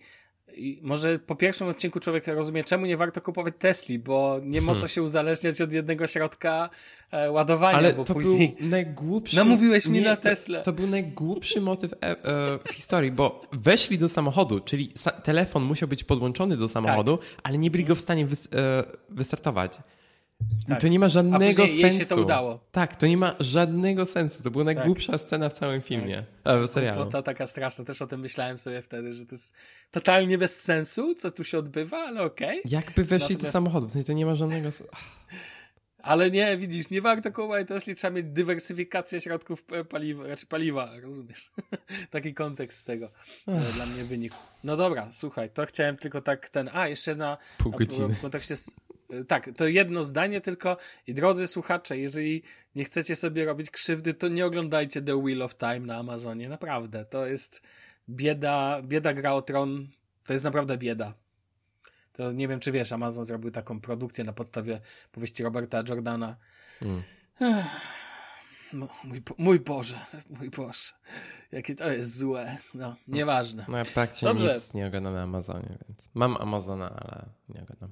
i 0.54 0.80
może 0.82 1.20
po 1.20 1.36
pierwszym 1.36 1.68
odcinku 1.68 2.00
człowiek 2.00 2.28
rozumie, 2.28 2.64
czemu 2.64 2.86
nie 2.86 2.98
warto 2.98 3.22
kupować 3.22 3.54
Tesli, 3.60 4.00
bo 4.00 4.40
nie 4.44 4.62
ma 4.62 4.68
co 4.68 4.74
hmm. 4.74 4.90
się 4.90 5.04
uzależniać 5.04 5.62
od 5.62 5.72
jednego 5.72 6.08
środka 6.08 6.70
e, 7.12 7.32
ładowania, 7.32 7.78
Ale 7.78 7.94
bo 7.94 8.04
to 8.04 8.14
później... 8.14 8.56
był 8.60 8.70
najgłupszy... 8.70 9.36
Namówiłeś 9.36 9.88
mnie 9.88 10.02
na 10.02 10.16
Tesla. 10.16 10.60
To, 10.60 10.66
to, 10.66 10.74
był 10.74 10.88
najgłupszy 10.88 11.62
motyw 11.62 11.94
e, 11.94 11.98
e, 12.02 12.16
w 12.66 12.74
historii, 12.74 13.12
bo 13.12 13.42
weszli 13.52 13.98
do 13.98 14.10
samochodu, 14.10 14.60
czyli 14.60 14.94
telefon 15.24 15.64
musiał 15.64 15.90
być 15.90 16.04
podłączony 16.04 16.58
do 16.58 16.68
samochodu, 16.68 17.18
tak. 17.18 17.28
ale 17.44 17.58
nie 17.58 17.72
byli 17.72 17.86
go 17.86 17.96
w 17.96 18.00
stanie 18.00 18.26
wys 18.26 18.48
e, 18.56 18.84
wystartować. 19.10 19.78
Tak. 20.68 20.82
To 20.82 20.88
nie 20.88 21.00
ma 21.00 21.10
żadnego 21.10 21.64
A 21.64 21.68
sensu. 21.68 21.82
Jej 21.82 21.92
się 21.92 22.06
to 22.06 22.22
udało. 22.22 22.60
Tak, 22.72 22.96
to 22.96 23.08
nie 23.08 23.18
ma 23.18 23.36
żadnego 23.40 24.06
sensu. 24.06 24.44
To 24.44 24.52
była 24.52 24.64
najgłupsza 24.64 25.12
tak. 25.12 25.22
scena 25.22 25.50
w 25.50 25.54
całym 25.54 25.82
filmie, 25.82 26.26
tak. 26.44 26.64
w 26.64 26.68
serialu. 26.68 27.12
To 27.12 27.24
taka 27.24 27.48
straszna, 27.48 27.86
też 27.86 28.02
o 28.02 28.08
tym 28.08 28.20
myślałem 28.20 28.58
sobie 28.58 28.82
wtedy, 28.82 29.14
że 29.14 29.26
to 29.26 29.36
jest 29.36 29.56
totalnie 29.92 30.38
bez 30.38 30.62
sensu, 30.62 31.16
co 31.16 31.32
tu 31.32 31.44
się 31.44 31.58
odbywa, 31.58 31.98
ale 31.98 32.24
okej. 32.24 32.60
Okay. 32.60 32.72
Jakby 32.72 33.04
weszli 33.04 33.36
Natomiast... 33.36 33.42
do 33.42 33.52
samochodu, 33.52 33.88
w 33.88 33.92
sensie 33.92 34.08
to 34.08 34.14
nie 34.14 34.26
ma 34.26 34.36
żadnego 34.36 34.72
sensu. 34.72 34.96
Ale 35.98 36.32
nie, 36.32 36.58
widzisz, 36.58 36.90
nie 36.90 37.02
warto 37.02 37.32
kupować 37.32 37.68
Tesla, 37.68 37.94
trzeba 37.94 38.16
mieć 38.16 38.26
dywersyfikację 38.26 39.22
środków 39.22 39.66
paliwa, 39.90 40.26
znaczy 40.26 40.46
paliwa, 40.46 40.92
rozumiesz? 41.02 41.52
Taki 42.12 42.34
kontekst 42.34 42.80
z 42.80 42.84
tego 42.84 43.12
Ach. 43.48 43.74
dla 43.74 43.86
mnie 43.86 44.04
wynikł. 44.04 44.36
No 44.64 44.78
dobra, 44.78 45.10
słuchaj, 45.12 45.50
to 45.50 45.66
chciałem 45.66 45.98
tylko 45.98 46.22
tak 46.22 46.50
ten, 46.50 46.70
a 46.74 46.88
jeszcze 46.88 47.16
na 47.16 47.38
Pół 47.58 47.72
godziny. 47.72 48.16
w 48.16 48.22
kontekście 48.22 48.56
tak, 49.28 49.50
to 49.58 49.68
jedno 49.68 50.04
zdanie 50.04 50.42
tylko. 50.42 50.78
I 51.08 51.14
drodzy 51.14 51.48
słuchacze, 51.48 51.98
jeżeli 51.98 52.44
nie 52.76 52.84
chcecie 52.84 53.16
sobie 53.16 53.46
robić 53.46 53.72
krzywdy, 53.72 54.14
to 54.14 54.28
nie 54.28 54.46
oglądajcie 54.46 55.02
The 55.02 55.22
Wheel 55.22 55.42
of 55.42 55.58
Time 55.58 55.80
na 55.80 55.98
Amazonie. 55.98 56.50
Naprawdę. 56.50 57.06
To 57.06 57.26
jest 57.26 57.62
bieda, 58.10 58.82
bieda 58.82 59.14
gra 59.14 59.34
o 59.34 59.42
tron. 59.42 59.88
To 60.26 60.34
jest 60.34 60.46
naprawdę 60.46 60.78
bieda. 60.78 61.14
To 62.14 62.32
nie 62.32 62.48
wiem, 62.48 62.60
czy 62.60 62.72
wiesz, 62.72 62.92
Amazon 62.92 63.26
zrobił 63.26 63.52
taką 63.52 63.82
produkcję 63.82 64.24
na 64.24 64.34
podstawie 64.34 64.82
powieści 65.12 65.44
Roberta 65.44 65.84
Jordana. 65.90 66.36
Mm. 66.82 67.04
Mój, 69.04 69.24
mój 69.38 69.60
Boże, 69.60 70.06
mój 70.30 70.50
Boże, 70.50 70.94
jakie 71.52 71.76
to 71.76 71.92
jest 71.92 72.18
złe. 72.18 72.58
No, 72.74 72.96
nieważne. 73.08 73.66
No 73.68 73.78
ja 73.78 73.86
praktycznie 73.86 74.28
Dobrze. 74.28 74.54
nic 74.54 74.74
nie 74.74 74.88
oglądam 74.88 75.14
na 75.14 75.24
Amazonie, 75.24 75.78
więc 75.88 76.10
mam 76.14 76.38
Amazona, 76.38 76.90
ale 76.90 77.30
nie 77.50 77.62
oglądam. 77.62 77.92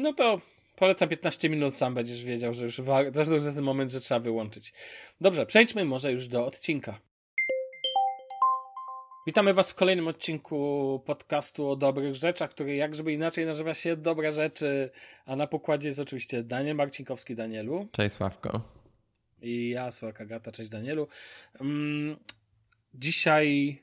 No 0.00 0.12
to 0.12 0.40
polecam 0.76 1.08
15 1.08 1.48
minut, 1.48 1.74
sam 1.74 1.94
będziesz 1.94 2.24
wiedział, 2.24 2.52
że 2.52 2.64
już 2.64 2.76
to 2.76 3.52
ten 3.54 3.62
moment, 3.62 3.90
że 3.90 4.00
trzeba 4.00 4.20
wyłączyć. 4.20 4.72
Dobrze, 5.20 5.46
przejdźmy 5.46 5.84
może 5.84 6.12
już 6.12 6.28
do 6.28 6.46
odcinka. 6.46 7.00
Witamy 9.26 9.54
Was 9.54 9.70
w 9.70 9.74
kolejnym 9.74 10.08
odcinku 10.08 11.02
podcastu 11.06 11.68
o 11.68 11.76
dobrych 11.76 12.14
rzeczach, 12.14 12.50
który 12.50 12.74
jak 12.74 12.94
żeby 12.94 13.12
inaczej 13.12 13.46
nazywa 13.46 13.74
się 13.74 13.96
Dobre 13.96 14.32
Rzeczy, 14.32 14.90
a 15.26 15.36
na 15.36 15.46
pokładzie 15.46 15.88
jest 15.88 16.00
oczywiście 16.00 16.42
Daniel 16.42 16.76
Marcinkowski. 16.76 17.34
Danielu. 17.34 17.88
Cześć 17.92 18.14
Sławko. 18.14 18.60
I 19.42 19.70
ja, 19.70 19.90
Sławek 19.90 20.20
Agata, 20.20 20.52
cześć 20.52 20.70
Danielu. 20.70 21.08
Um, 21.60 22.16
dzisiaj, 22.94 23.80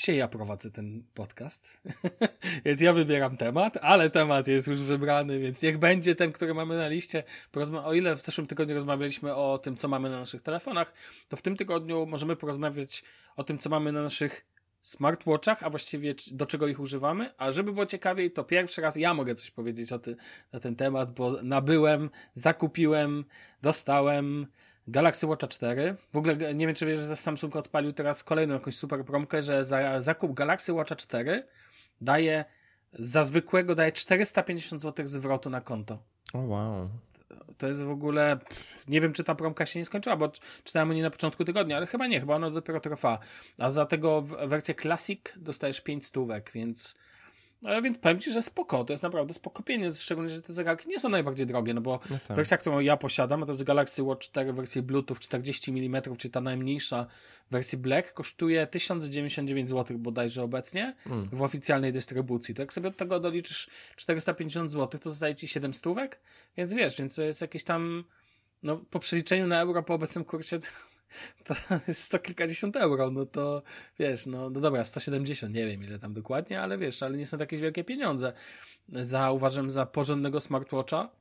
dzisiaj 0.00 0.16
ja 0.16 0.28
prowadzę 0.28 0.70
ten 0.70 1.04
podcast, 1.14 1.80
więc 2.64 2.80
ja 2.80 2.92
wybieram 2.92 3.36
temat, 3.36 3.78
ale 3.82 4.10
temat 4.10 4.48
jest 4.48 4.68
już 4.68 4.78
wybrany, 4.78 5.38
więc 5.38 5.62
niech 5.62 5.78
będzie 5.78 6.14
ten, 6.14 6.32
który 6.32 6.54
mamy 6.54 6.76
na 6.76 6.88
liście. 6.88 7.22
Porozma 7.52 7.84
o 7.84 7.94
ile 7.94 8.16
w 8.16 8.22
zeszłym 8.22 8.46
tygodniu 8.46 8.74
rozmawialiśmy 8.74 9.34
o 9.34 9.58
tym, 9.58 9.76
co 9.76 9.88
mamy 9.88 10.10
na 10.10 10.18
naszych 10.18 10.42
telefonach, 10.42 10.92
to 11.28 11.36
w 11.36 11.42
tym 11.42 11.56
tygodniu 11.56 12.06
możemy 12.06 12.36
porozmawiać 12.36 13.04
o 13.36 13.44
tym, 13.44 13.58
co 13.58 13.70
mamy 13.70 13.92
na 13.92 14.02
naszych 14.02 14.46
smartwatchach, 14.80 15.62
a 15.62 15.70
właściwie 15.70 16.14
do 16.32 16.46
czego 16.46 16.66
ich 16.68 16.80
używamy. 16.80 17.30
A 17.38 17.52
żeby 17.52 17.72
było 17.72 17.86
ciekawiej, 17.86 18.30
to 18.30 18.44
pierwszy 18.44 18.80
raz 18.80 18.96
ja 18.96 19.14
mogę 19.14 19.34
coś 19.34 19.50
powiedzieć 19.50 19.92
o 19.92 19.98
ty, 19.98 20.16
na 20.52 20.60
ten 20.60 20.76
temat, 20.76 21.14
bo 21.14 21.42
nabyłem, 21.42 22.10
zakupiłem, 22.34 23.24
dostałem 23.62 24.46
Galaxy 24.90 25.26
Watcha 25.26 25.48
4. 25.48 25.96
W 26.12 26.16
ogóle 26.16 26.54
nie 26.54 26.66
wiem, 26.66 26.76
czy 26.76 26.86
wiesz, 26.86 26.98
że 26.98 27.16
Samsung 27.16 27.56
odpalił 27.56 27.92
teraz 27.92 28.24
kolejną 28.24 28.54
jakąś 28.54 28.76
super 28.76 29.04
promkę, 29.04 29.42
że 29.42 29.64
za 29.64 30.00
zakup 30.00 30.34
Galaxy 30.34 30.72
Watcha 30.72 30.96
4 30.96 31.46
daje 32.00 32.44
za 32.92 33.22
zwykłego 33.22 33.74
daje 33.74 33.92
450 33.92 34.82
zł 34.82 35.06
zwrotu 35.06 35.50
na 35.50 35.60
konto. 35.60 35.94
O 36.32 36.38
oh, 36.38 36.48
wow. 36.48 36.88
To 37.58 37.68
jest 37.68 37.82
w 37.82 37.90
ogóle. 37.90 38.38
Nie 38.88 39.00
wiem, 39.00 39.12
czy 39.12 39.24
ta 39.24 39.34
promka 39.34 39.66
się 39.66 39.78
nie 39.78 39.84
skończyła, 39.84 40.16
bo 40.16 40.32
czytałem 40.64 40.90
o 40.90 40.92
niej 40.92 41.02
na 41.02 41.10
początku 41.10 41.44
tygodnia, 41.44 41.76
ale 41.76 41.86
chyba 41.86 42.06
nie, 42.06 42.20
chyba 42.20 42.36
ona 42.36 42.50
dopiero 42.50 42.80
trwa. 42.80 43.18
A 43.58 43.70
za 43.70 43.86
tego 43.86 44.22
wersję 44.22 44.74
Classic 44.74 45.20
dostajesz 45.36 45.80
5 45.80 46.06
stówek, 46.06 46.50
więc 46.54 46.94
no, 47.62 47.82
więc 47.82 47.98
powiem 47.98 48.20
Ci, 48.20 48.32
że 48.32 48.42
spoko, 48.42 48.84
to 48.84 48.92
jest 48.92 49.02
naprawdę 49.02 49.34
spoko 49.34 49.62
pieniądz, 49.62 50.00
szczególnie, 50.00 50.30
że 50.30 50.42
te 50.42 50.52
zegarki 50.52 50.88
nie 50.88 50.98
są 50.98 51.08
najbardziej 51.08 51.46
drogie, 51.46 51.74
no 51.74 51.80
bo 51.80 52.00
no 52.10 52.18
tak. 52.28 52.36
wersja, 52.36 52.56
którą 52.56 52.80
ja 52.80 52.96
posiadam, 52.96 53.40
to 53.40 53.48
jest 53.48 53.62
Galaxy 53.62 54.02
Watch 54.02 54.22
4 54.22 54.52
wersji 54.52 54.82
Bluetooth 54.82 55.16
40 55.20 55.70
mm, 55.70 56.02
czyli 56.16 56.32
ta 56.32 56.40
najmniejsza 56.40 57.06
wersji 57.50 57.78
Black, 57.78 58.12
kosztuje 58.12 58.66
1099 58.66 59.68
zł 59.68 59.98
bodajże 59.98 60.42
obecnie 60.42 60.96
mm. 61.06 61.24
w 61.32 61.42
oficjalnej 61.42 61.92
dystrybucji. 61.92 62.54
To 62.54 62.62
jak 62.62 62.72
sobie 62.72 62.88
od 62.88 62.96
tego 62.96 63.20
doliczysz 63.20 63.70
450 63.96 64.70
zł, 64.70 65.00
to 65.00 65.10
zostaje 65.10 65.34
Ci 65.34 65.48
7 65.48 65.74
stówek, 65.74 66.20
więc 66.56 66.74
wiesz, 66.74 66.98
więc 66.98 67.14
to 67.14 67.22
jest 67.22 67.40
jakieś 67.40 67.64
tam, 67.64 68.04
no 68.62 68.76
po 68.76 68.98
przeliczeniu 68.98 69.46
na 69.46 69.60
euro 69.60 69.82
po 69.82 69.94
obecnym 69.94 70.24
kursie 70.24 70.58
to 71.44 71.54
jest 71.88 72.02
sto 72.02 72.18
kilkadziesiąt 72.18 72.76
euro, 72.76 73.10
no 73.10 73.26
to 73.26 73.62
wiesz, 73.98 74.26
no, 74.26 74.50
no 74.50 74.60
dobra, 74.60 74.84
170, 74.84 75.54
nie 75.54 75.66
wiem 75.66 75.84
ile 75.84 75.98
tam 75.98 76.14
dokładnie, 76.14 76.60
ale 76.60 76.78
wiesz, 76.78 77.02
ale 77.02 77.18
nie 77.18 77.26
są 77.26 77.36
to 77.36 77.42
jakieś 77.42 77.60
wielkie 77.60 77.84
pieniądze. 77.84 78.32
Za, 78.88 79.30
uważam, 79.30 79.70
za 79.70 79.86
porządnego 79.86 80.40
smartwatcha. 80.40 81.19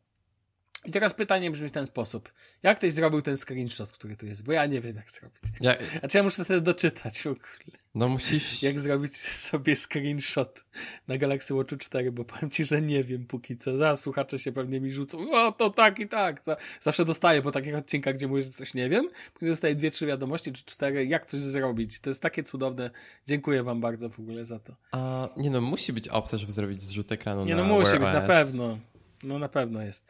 I 0.86 0.92
teraz 0.92 1.14
pytanie 1.14 1.52
brzmi 1.52 1.68
w 1.68 1.72
ten 1.72 1.86
sposób. 1.86 2.34
Jak 2.64 2.78
ktoś 2.78 2.92
zrobił 2.92 3.22
ten 3.22 3.38
screenshot, 3.38 3.92
który 3.92 4.16
tu 4.16 4.26
jest? 4.26 4.44
Bo 4.44 4.52
ja 4.52 4.66
nie 4.66 4.82
wiem, 4.82 4.96
jak 4.96 5.12
zrobić. 5.12 5.40
Ja... 5.62 5.76
A 6.02 6.08
czy 6.08 6.18
ja 6.18 6.24
muszę 6.24 6.46
sobie 6.46 6.62
doczytać 6.62 7.22
w 7.22 7.28
ogóle? 7.28 7.80
No 7.96 8.10
musisz... 8.10 8.64
Jak 8.64 8.80
zrobić 8.80 9.18
sobie 9.18 9.76
screenshot 9.76 10.66
na 11.08 11.18
Galaxy 11.18 11.54
Watch 11.54 11.78
4, 11.78 12.12
bo 12.12 12.26
powiem 12.26 12.50
ci, 12.50 12.66
że 12.66 12.82
nie 12.82 13.04
wiem 13.04 13.26
póki 13.26 13.58
co. 13.58 13.78
Za 13.78 13.96
słuchacze 13.96 14.40
się 14.40 14.52
pewnie 14.52 14.82
mi 14.82 14.92
rzucą. 14.92 15.32
O, 15.32 15.52
to 15.52 15.70
tak 15.70 16.00
i 16.00 16.08
tak. 16.08 16.44
Zawsze 16.80 17.06
dostaję 17.06 17.42
po 17.42 17.52
takich 17.52 17.76
odcinkach, 17.76 18.16
gdzie 18.16 18.28
mówię, 18.28 18.42
że 18.42 18.50
coś 18.50 18.74
nie 18.74 18.90
wiem. 18.90 19.10
Później 19.34 19.52
dostaję 19.52 19.76
dwie, 19.76 19.92
trzy 19.92 20.06
wiadomości, 20.06 20.54
czy 20.54 20.66
cztery, 20.66 21.06
jak 21.06 21.26
coś 21.26 21.40
zrobić. 21.40 22.00
To 22.00 22.10
jest 22.10 22.22
takie 22.22 22.44
cudowne. 22.44 22.90
Dziękuję 23.28 23.64
wam 23.64 23.82
bardzo 23.82 24.10
w 24.10 24.20
ogóle 24.20 24.46
za 24.46 24.60
to. 24.60 24.76
A, 24.92 25.30
nie 25.38 25.50
no, 25.50 25.62
musi 25.62 25.94
być 25.94 26.08
opcja, 26.08 26.38
żeby 26.38 26.52
zrobić 26.52 26.84
zrzut 26.84 27.12
ekranu 27.12 27.46
nie 27.46 27.56
na 27.56 27.64
no, 27.64 27.74
musi 27.74 27.92
Wear 27.92 28.00
być, 28.00 28.08
OS. 28.08 28.14
na 28.14 28.22
pewno. 28.22 28.80
No 29.24 29.40
na 29.40 29.50
pewno 29.50 29.82
jest. 29.82 30.08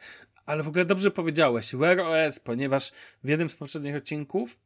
Ale 0.50 0.62
w 0.62 0.68
ogóle 0.68 0.84
dobrze 0.84 1.10
powiedziałeś, 1.10 1.74
Wear 1.74 2.00
OS, 2.00 2.40
ponieważ 2.40 2.92
w 3.24 3.28
jednym 3.28 3.50
z 3.50 3.54
poprzednich 3.54 3.96
odcinków 3.96 4.58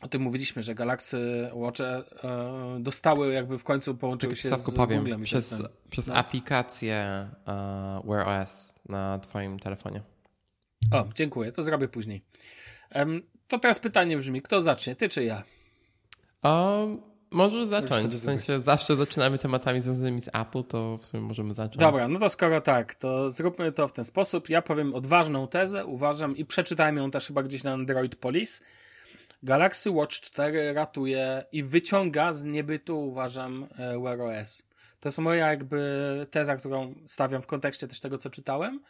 o 0.00 0.08
tym 0.08 0.22
mówiliśmy, 0.22 0.62
że 0.62 0.74
Galaxy 0.74 1.50
Watch 1.52 1.80
e, 1.80 2.04
dostały 2.80 3.32
jakby 3.32 3.58
w 3.58 3.64
końcu 3.64 3.94
połączyły 3.94 4.36
się 4.36 4.48
z 4.48 4.74
powiem, 4.74 4.98
Googlem. 4.98 5.22
Przez, 5.22 5.62
przez 5.90 6.06
no. 6.06 6.14
aplikację 6.14 6.94
e, 6.94 8.02
Wear 8.04 8.28
OS 8.28 8.74
na 8.88 9.18
twoim 9.18 9.58
telefonie. 9.58 10.02
O, 10.92 11.04
dziękuję, 11.14 11.52
to 11.52 11.62
zrobię 11.62 11.88
później. 11.88 12.24
Um, 12.94 13.22
to 13.48 13.58
teraz 13.58 13.78
pytanie 13.78 14.16
brzmi, 14.16 14.42
kto 14.42 14.62
zacznie, 14.62 14.96
ty 14.96 15.08
czy 15.08 15.24
ja? 15.24 15.42
Um, 16.42 17.11
może 17.32 17.66
zacząć, 17.66 18.14
w 18.14 18.20
sensie 18.20 18.60
zawsze 18.60 18.96
zaczynamy 18.96 19.38
tematami 19.38 19.80
związanymi 19.80 20.20
z 20.20 20.28
Apple, 20.28 20.64
to 20.64 20.98
w 20.98 21.06
sumie 21.06 21.22
możemy 21.22 21.54
zacząć. 21.54 21.76
Dobra, 21.76 22.08
no 22.08 22.18
to 22.18 22.28
skoro 22.28 22.60
tak, 22.60 22.94
to 22.94 23.30
zróbmy 23.30 23.72
to 23.72 23.88
w 23.88 23.92
ten 23.92 24.04
sposób. 24.04 24.48
Ja 24.48 24.62
powiem 24.62 24.94
odważną 24.94 25.48
tezę, 25.48 25.86
uważam 25.86 26.36
i 26.36 26.44
przeczytałem 26.44 26.96
ją 26.96 27.10
też 27.10 27.26
chyba 27.26 27.42
gdzieś 27.42 27.64
na 27.64 27.72
Android 27.72 28.16
Police. 28.16 28.64
Galaxy 29.42 29.90
Watch 29.90 30.20
4 30.20 30.72
ratuje 30.72 31.44
i 31.52 31.62
wyciąga 31.62 32.32
z 32.32 32.44
niebytu, 32.44 33.08
uważam, 33.08 33.68
e, 33.78 33.98
Wear 33.98 34.20
OS. 34.20 34.62
To 35.00 35.08
jest 35.08 35.18
moja 35.18 35.50
jakby 35.50 36.26
teza, 36.30 36.56
którą 36.56 36.94
stawiam 37.06 37.42
w 37.42 37.46
kontekście 37.46 37.88
też 37.88 38.00
tego, 38.00 38.18
co 38.18 38.30
czytałem, 38.30 38.80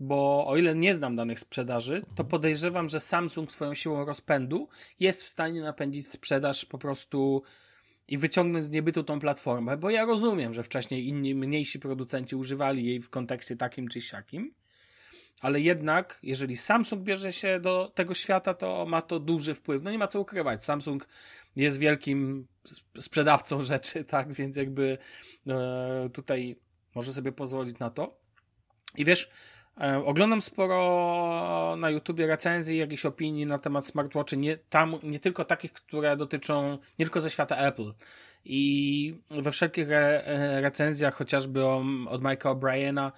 bo 0.00 0.46
o 0.46 0.56
ile 0.56 0.74
nie 0.74 0.94
znam 0.94 1.16
danych 1.16 1.40
sprzedaży, 1.40 2.00
to 2.00 2.10
mhm. 2.10 2.28
podejrzewam, 2.28 2.88
że 2.88 3.00
Samsung 3.00 3.52
swoją 3.52 3.74
siłą 3.74 4.04
rozpędu 4.04 4.68
jest 5.00 5.22
w 5.22 5.28
stanie 5.28 5.60
napędzić 5.60 6.08
sprzedaż 6.10 6.64
po 6.64 6.78
prostu 6.78 7.42
i 8.08 8.18
wyciągnąć 8.18 8.66
z 8.66 8.70
niebytu 8.70 9.04
tą 9.04 9.20
platformę, 9.20 9.76
bo 9.76 9.90
ja 9.90 10.04
rozumiem, 10.04 10.54
że 10.54 10.62
wcześniej 10.62 11.08
inni 11.08 11.34
mniejsi 11.34 11.78
producenci 11.78 12.36
używali 12.36 12.86
jej 12.86 13.02
w 13.02 13.10
kontekście 13.10 13.56
takim 13.56 13.88
czy 13.88 14.00
siakim, 14.00 14.54
ale 15.40 15.60
jednak, 15.60 16.18
jeżeli 16.22 16.56
Samsung 16.56 17.02
bierze 17.02 17.32
się 17.32 17.60
do 17.60 17.92
tego 17.94 18.14
świata, 18.14 18.54
to 18.54 18.86
ma 18.86 19.02
to 19.02 19.20
duży 19.20 19.54
wpływ. 19.54 19.82
No 19.82 19.90
nie 19.90 19.98
ma 19.98 20.06
co 20.06 20.20
ukrywać. 20.20 20.64
Samsung 20.64 21.08
jest 21.56 21.78
wielkim 21.78 22.46
sprzedawcą 23.00 23.62
rzeczy, 23.72 24.04
tak, 24.04 24.32
więc 24.32 24.56
jakby 24.56 24.98
e, 25.46 26.10
tutaj 26.12 26.56
może 26.94 27.12
sobie 27.12 27.32
pozwolić 27.32 27.78
na 27.78 27.90
to. 27.90 28.18
I 28.96 29.04
wiesz, 29.04 29.30
oglądam 30.04 30.42
sporo 30.42 31.74
na 31.78 31.90
YouTubie 31.90 32.26
recenzji, 32.26 32.78
jakichś 32.78 33.06
opinii 33.06 33.46
na 33.46 33.58
temat 33.58 33.86
smartwatchy, 33.86 34.36
nie, 34.36 34.56
tam, 34.56 34.96
nie 35.02 35.20
tylko 35.20 35.44
takich, 35.44 35.72
które 35.72 36.16
dotyczą, 36.16 36.78
nie 36.98 37.04
tylko 37.06 37.20
ze 37.20 37.30
świata 37.30 37.56
Apple. 37.56 37.92
I 38.44 39.14
we 39.30 39.52
wszelkich 39.52 39.90
re, 39.90 40.24
e, 40.24 40.60
recenzjach, 40.60 41.14
chociażby 41.14 41.64
od 42.08 42.22
Mike'a 42.22 42.54
O'Briena, 42.54 43.12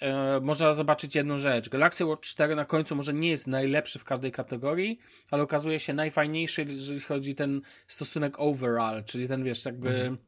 e, 0.00 0.40
można 0.40 0.74
zobaczyć 0.74 1.14
jedną 1.14 1.38
rzecz. 1.38 1.68
Galaxy 1.68 2.06
Watch 2.06 2.22
4 2.22 2.56
na 2.56 2.64
końcu 2.64 2.96
może 2.96 3.14
nie 3.14 3.30
jest 3.30 3.46
najlepszy 3.46 3.98
w 3.98 4.04
każdej 4.04 4.32
kategorii, 4.32 4.98
ale 5.30 5.42
okazuje 5.42 5.80
się 5.80 5.92
najfajniejszy, 5.92 6.64
jeżeli 6.68 7.00
chodzi 7.00 7.34
ten 7.34 7.60
stosunek 7.86 8.34
overall, 8.38 9.04
czyli 9.04 9.28
ten, 9.28 9.44
wiesz, 9.44 9.64
jakby 9.64 9.88
mhm. 9.88 10.18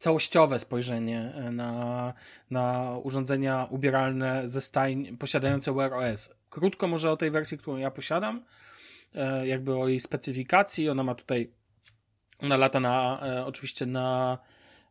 Całościowe 0.00 0.58
spojrzenie 0.58 1.32
e, 1.34 1.50
na, 1.50 2.14
na 2.50 2.96
urządzenia 3.02 3.66
ubieralne 3.70 4.48
ze 4.48 4.60
stajń 4.60 5.16
posiadające 5.16 5.72
Wear 5.72 5.94
OS. 5.94 6.34
Krótko 6.50 6.88
może 6.88 7.10
o 7.10 7.16
tej 7.16 7.30
wersji, 7.30 7.58
którą 7.58 7.76
ja 7.76 7.90
posiadam, 7.90 8.44
e, 9.14 9.46
jakby 9.46 9.76
o 9.76 9.88
jej 9.88 10.00
specyfikacji. 10.00 10.88
Ona 10.88 11.02
ma 11.02 11.14
tutaj, 11.14 11.50
ona 12.38 12.56
lata 12.56 12.80
na, 12.80 13.20
e, 13.22 13.46
oczywiście 13.46 13.86
na 13.86 14.38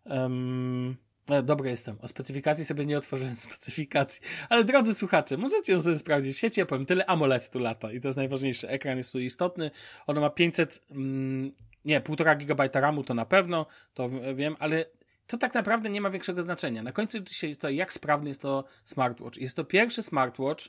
um, 0.05 0.97
dobry 1.43 1.69
jestem. 1.69 1.97
O 2.01 2.07
specyfikacji 2.07 2.65
sobie 2.65 2.85
nie 2.85 2.97
otworzyłem 2.97 3.35
specyfikacji. 3.47 4.21
Ale 4.49 4.63
drodzy 4.63 4.93
słuchacze, 4.93 5.37
możecie 5.37 5.73
ją 5.73 5.81
sobie 5.81 5.99
sprawdzić 5.99 6.37
w 6.37 6.39
sieci. 6.39 6.59
Ja 6.59 6.65
powiem, 6.65 6.85
tyle 6.85 7.05
AMOLED 7.05 7.49
tu 7.49 7.59
lata 7.59 7.91
i 7.91 8.01
to 8.01 8.07
jest 8.07 8.17
najważniejsze. 8.17 8.69
Ekran 8.69 8.97
jest 8.97 9.11
tu 9.11 9.19
istotny. 9.19 9.71
Ono 10.07 10.21
ma 10.21 10.29
500, 10.29 10.81
mm, 10.91 11.51
nie, 11.85 12.01
1,5 12.01 12.45
GB 12.45 12.69
RAMu 12.73 13.03
to 13.03 13.13
na 13.13 13.25
pewno, 13.25 13.65
to 13.93 14.09
wiem, 14.35 14.55
ale 14.59 14.85
to 15.29 15.37
tak 15.37 15.53
naprawdę 15.53 15.89
nie 15.89 16.01
ma 16.01 16.09
większego 16.09 16.43
znaczenia. 16.43 16.83
Na 16.83 16.91
końcu 16.91 17.19
dzisiaj 17.19 17.55
to 17.55 17.69
jak 17.69 17.93
sprawny 17.93 18.29
jest 18.29 18.41
to 18.41 18.63
smartwatch. 18.83 19.37
Jest 19.37 19.55
to 19.55 19.63
pierwszy 19.63 20.03
smartwatch. 20.03 20.65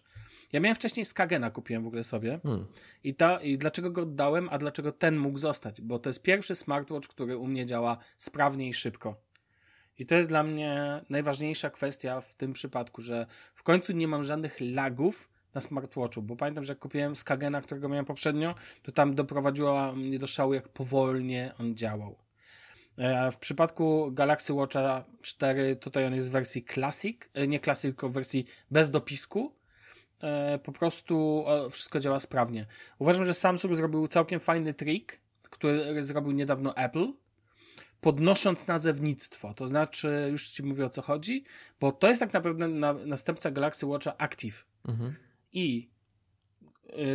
Ja 0.52 0.60
miałem 0.60 0.76
wcześniej 0.76 1.04
Skagena, 1.06 1.50
kupiłem 1.50 1.84
w 1.84 1.86
ogóle 1.86 2.04
sobie. 2.04 2.40
Hmm. 2.42 2.66
I, 3.04 3.14
ta, 3.14 3.40
I 3.40 3.58
dlaczego 3.58 3.90
go 3.90 4.02
oddałem, 4.02 4.48
a 4.50 4.58
dlaczego 4.58 4.92
ten 4.92 5.16
mógł 5.18 5.38
zostać? 5.38 5.80
Bo 5.80 5.98
to 5.98 6.08
jest 6.08 6.22
pierwszy 6.22 6.54
smartwatch, 6.54 7.08
który 7.08 7.36
u 7.36 7.46
mnie 7.46 7.66
działa 7.66 7.98
sprawnie 8.18 8.68
i 8.68 8.74
szybko. 8.74 9.20
I 9.98 10.06
to 10.06 10.14
jest 10.14 10.28
dla 10.28 10.42
mnie 10.42 11.00
najważniejsza 11.08 11.70
kwestia 11.70 12.20
w 12.20 12.34
tym 12.34 12.52
przypadku, 12.52 13.02
że 13.02 13.26
w 13.54 13.62
końcu 13.62 13.92
nie 13.92 14.08
mam 14.08 14.24
żadnych 14.24 14.56
lagów 14.60 15.28
na 15.54 15.60
smartwatchu, 15.60 16.22
bo 16.22 16.36
pamiętam, 16.36 16.64
że 16.64 16.72
jak 16.72 16.78
kupiłem 16.78 17.16
Skagena, 17.16 17.60
którego 17.60 17.88
miałem 17.88 18.04
poprzednio, 18.04 18.54
to 18.82 18.92
tam 18.92 19.14
doprowadziło 19.14 19.92
mnie 19.92 20.18
do 20.18 20.26
szału, 20.26 20.54
jak 20.54 20.68
powolnie 20.68 21.54
on 21.58 21.74
działał. 21.74 22.29
E, 23.00 23.30
w 23.30 23.36
przypadku 23.36 24.10
Galaxy 24.12 24.54
Watcha 24.54 25.04
4 25.22 25.76
tutaj 25.76 26.06
on 26.06 26.14
jest 26.14 26.28
w 26.28 26.30
wersji 26.30 26.64
Classic, 26.64 27.16
e, 27.34 27.46
nie 27.46 27.60
Classic, 27.60 27.82
tylko 27.82 28.08
w 28.08 28.12
wersji 28.12 28.46
bez 28.70 28.90
dopisku. 28.90 29.54
E, 30.20 30.58
po 30.58 30.72
prostu 30.72 31.44
wszystko 31.70 32.00
działa 32.00 32.18
sprawnie. 32.18 32.66
Uważam, 32.98 33.26
że 33.26 33.34
Samsung 33.34 33.74
zrobił 33.74 34.08
całkiem 34.08 34.40
fajny 34.40 34.74
trik, 34.74 35.20
który 35.42 36.04
zrobił 36.04 36.32
niedawno 36.32 36.76
Apple, 36.76 37.12
podnosząc 38.00 38.66
nazewnictwo. 38.66 39.54
To 39.54 39.66
znaczy, 39.66 40.28
już 40.30 40.50
ci 40.50 40.62
mówię 40.62 40.86
o 40.86 40.90
co 40.90 41.02
chodzi, 41.02 41.44
bo 41.80 41.92
to 41.92 42.08
jest 42.08 42.20
tak 42.20 42.32
naprawdę 42.32 42.68
na, 42.68 42.92
następca 42.92 43.50
Galaxy 43.50 43.86
Watcha 43.86 44.14
Active. 44.18 44.66
Mhm. 44.88 45.14
I 45.52 45.90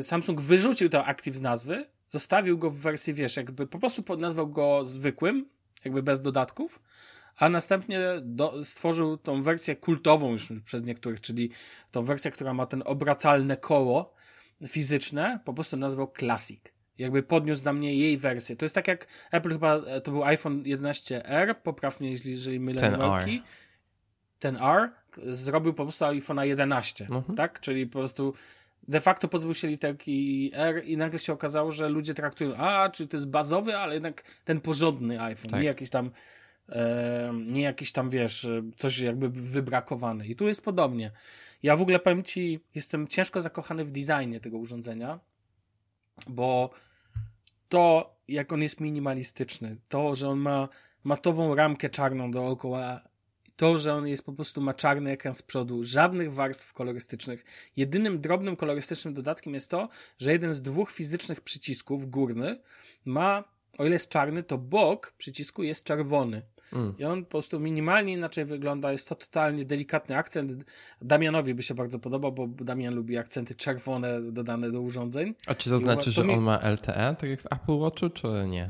Samsung 0.02 0.42
wyrzucił 0.42 0.90
to 0.90 1.06
Active 1.06 1.36
z 1.36 1.42
nazwy, 1.42 1.86
zostawił 2.08 2.58
go 2.58 2.72
w 2.72 2.78
wersji, 2.78 3.14
wiesz, 3.14 3.38
jakby 3.38 3.68
po 3.68 3.80
prostu 3.80 4.18
nazwał 4.18 4.48
go 4.48 4.86
zwykłym, 4.86 5.56
jakby 5.86 6.04
bez 6.04 6.22
dodatków, 6.22 6.82
a 7.38 7.50
następnie 7.50 8.00
do, 8.22 8.64
stworzył 8.64 9.18
tą 9.18 9.42
wersję 9.42 9.76
kultową 9.76 10.32
już 10.32 10.48
przez 10.66 10.84
niektórych, 10.84 11.22
czyli 11.22 11.50
tą 11.92 12.04
wersję, 12.04 12.32
która 12.32 12.54
ma 12.54 12.66
ten 12.66 12.84
obracalne 12.86 13.58
koło 13.58 14.16
fizyczne, 14.68 15.40
po 15.46 15.54
prostu 15.54 15.78
nazwał 15.78 16.12
Classic. 16.20 16.62
Jakby 16.98 17.24
podniósł 17.24 17.64
dla 17.64 17.74
mnie 17.74 17.96
jej 17.96 18.18
wersję. 18.18 18.56
To 18.56 18.66
jest 18.66 18.76
tak 18.76 18.88
jak 18.88 19.08
Apple 19.32 19.50
chyba, 19.50 19.76
e, 19.76 20.02
to 20.02 20.12
był 20.12 20.24
iPhone 20.24 20.64
11R, 20.64 21.56
poprawnie, 21.64 22.12
jeżeli 22.26 22.60
mylę 22.60 22.82
Ten 22.82 22.92
numerki. 22.92 23.42
Ten 24.40 24.56
R 24.58 24.90
zrobił 25.28 25.74
po 25.74 25.84
prostu 25.84 26.06
iPhone'a 26.06 26.42
11, 26.42 27.06
Mhm. 27.12 27.36
tak? 27.38 27.60
Czyli 27.60 27.88
po 27.88 28.00
prostu 28.00 28.34
de 28.88 29.02
facto 29.02 29.28
pozbył 29.28 29.54
się 29.54 29.68
literki 29.68 30.52
R 30.54 30.86
i 30.86 30.98
nagle 30.98 31.20
się 31.20 31.34
okazało, 31.34 31.72
że 31.72 31.90
ludzie 31.90 32.14
traktują, 32.14 32.56
a, 32.56 32.90
czy 32.90 33.08
to 33.08 33.18
jest 33.18 33.30
bazowy, 33.30 33.78
ale 33.78 33.94
jednak 33.94 34.24
ten 34.46 34.62
porządny 34.62 35.22
iPhone, 35.22 35.52
Tak. 35.52 35.60
nie 35.60 35.66
jakiś 35.66 35.90
tam 35.90 36.12
e, 36.70 37.34
nie 37.46 37.62
jakiś 37.62 37.92
tam, 37.92 38.10
wiesz, 38.10 38.48
coś 38.78 39.00
jakby 39.00 39.30
wybrakowany. 39.30 40.28
I 40.28 40.36
tu 40.36 40.48
jest 40.48 40.64
podobnie. 40.64 41.12
Ja 41.64 41.76
w 41.76 41.82
ogóle 41.82 42.00
powiem 42.00 42.24
Ci, 42.24 42.60
jestem 42.76 43.08
ciężko 43.08 43.42
zakochany 43.42 43.86
w 43.86 43.92
designie 43.92 44.40
tego 44.40 44.58
urządzenia, 44.58 45.20
bo 46.28 46.70
to, 47.70 48.16
jak 48.28 48.54
on 48.54 48.62
jest 48.62 48.80
minimalistyczny, 48.80 49.78
to, 49.90 50.16
że 50.16 50.30
on 50.30 50.40
ma 50.40 50.70
matową 51.04 51.56
ramkę 51.56 51.90
czarną 51.90 52.32
dookoła, 52.32 53.02
to, 53.56 53.80
że 53.80 53.94
on 53.94 54.08
jest 54.08 54.26
po 54.26 54.34
prostu 54.34 54.62
ma 54.62 54.74
czarny 54.74 55.12
ekran 55.12 55.36
z 55.36 55.42
przodu, 55.42 55.84
żadnych 55.84 56.34
warstw 56.34 56.74
kolorystycznych. 56.74 57.46
Jedynym 57.78 58.22
drobnym 58.22 58.56
kolorystycznym 58.56 59.14
dodatkiem 59.14 59.54
jest 59.54 59.72
to, 59.72 59.90
że 60.20 60.32
jeden 60.32 60.54
z 60.54 60.62
dwóch 60.62 60.92
fizycznych 60.92 61.42
przycisków, 61.42 62.10
górny, 62.10 62.60
ma, 63.06 63.44
o 63.78 63.86
ile 63.86 63.94
jest 63.94 64.10
czarny, 64.10 64.44
to 64.44 64.58
bok 64.58 65.14
przycisku 65.18 65.64
jest 65.64 65.84
czerwony. 65.84 66.42
Mm. 66.74 66.94
I 66.98 67.04
on 67.04 67.24
po 67.24 67.32
prostu 67.32 67.60
minimalnie 67.60 68.14
inaczej 68.14 68.46
wygląda. 68.46 68.92
Jest 68.92 69.10
to 69.10 69.16
totalnie 69.16 69.66
delikatny 69.66 70.18
akcent. 70.18 70.66
Damianowi 71.02 71.54
by 71.54 71.64
się 71.64 71.74
bardzo 71.74 72.00
podobał, 72.00 72.32
bo 72.32 72.48
Damian 72.48 72.96
lubi 72.96 73.18
akcenty 73.18 73.56
czerwone 73.56 74.32
dodane 74.32 74.72
do 74.72 74.82
urządzeń. 74.82 75.36
A 75.48 75.56
czy 75.56 75.70
to 75.70 75.80
znaczy, 75.80 76.06
to 76.06 76.12
że 76.12 76.24
mi- 76.24 76.34
on 76.34 76.40
ma 76.44 76.58
LTE, 76.58 77.16
tak 77.20 77.30
jak 77.30 77.42
w 77.42 77.46
Apple 77.46 77.78
Watchu, 77.78 78.10
czy 78.10 78.28
nie? 78.48 78.70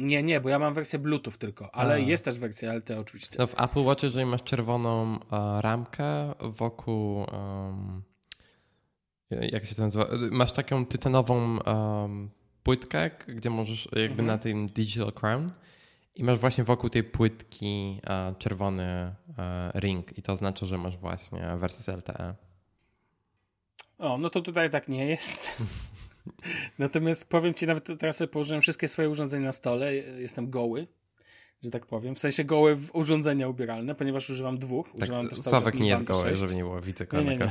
Nie, 0.00 0.22
nie, 0.22 0.40
bo 0.40 0.48
ja 0.48 0.58
mam 0.58 0.74
wersję 0.74 0.98
Bluetooth 0.98 1.32
tylko, 1.38 1.74
ale 1.74 1.94
A. 1.94 1.98
jest 1.98 2.24
też 2.24 2.38
wersja 2.38 2.72
LTE 2.74 3.00
oczywiście. 3.00 3.36
No 3.38 3.46
w 3.46 3.60
Apple 3.60 3.84
Watchu, 3.84 4.06
jeżeli 4.06 4.26
masz 4.26 4.42
czerwoną 4.42 5.18
e, 5.32 5.62
ramkę 5.62 6.34
wokół, 6.40 7.24
em, 7.32 8.02
jak 9.30 9.66
się 9.66 9.74
to 9.74 9.82
nazywa, 9.82 10.06
masz 10.30 10.52
taką 10.52 10.86
tytonową 10.86 11.62
em, 11.62 12.30
płytkę, 12.62 13.10
gdzie 13.28 13.50
możesz 13.50 13.84
jakby 13.84 14.02
Mhm. 14.22 14.26
na 14.26 14.38
tym 14.38 14.66
Digital 14.66 15.12
Crown 15.12 15.50
i 16.14 16.24
masz 16.24 16.38
właśnie 16.38 16.64
wokół 16.64 16.90
tej 16.90 17.04
płytki 17.04 18.00
e, 18.06 18.34
czerwony 18.38 19.14
e, 19.38 19.70
ring 19.74 20.18
i 20.18 20.22
to 20.22 20.32
oznacza, 20.32 20.66
że 20.66 20.78
masz 20.78 20.96
właśnie 20.96 21.56
wersję 21.56 21.94
LTE. 21.96 22.34
O, 23.98 24.18
no 24.18 24.30
to 24.30 24.40
tutaj 24.40 24.70
tak 24.70 24.88
nie 24.88 25.06
jest. 25.06 25.50
Natomiast 26.78 27.28
powiem 27.28 27.54
Ci, 27.54 27.66
nawet 27.66 27.88
teraz 27.98 28.16
sobie 28.16 28.28
położyłem 28.28 28.62
wszystkie 28.62 28.88
swoje 28.88 29.10
urządzenia 29.10 29.46
na 29.46 29.52
stole. 29.52 29.94
Jestem 29.94 30.50
goły, 30.50 30.86
że 31.62 31.70
tak 31.70 31.86
powiem. 31.86 32.14
W 32.14 32.18
sensie 32.18 32.44
goły 32.44 32.76
w 32.76 32.94
urządzenia 32.94 33.48
ubieralne, 33.48 33.94
ponieważ 33.94 34.30
używam 34.30 34.58
dwóch. 34.58 34.88
Tak, 34.92 35.02
używam 35.02 35.30
Sławek 35.30 35.74
nie 35.74 35.88
jest 35.88 36.04
goły, 36.04 36.22
6. 36.22 36.40
żeby 36.40 36.54
nie 36.54 36.62
było, 36.62 36.80
widzę 36.80 37.06
Nie, 37.12 37.24
nie, 37.24 37.36
nie. 37.36 37.50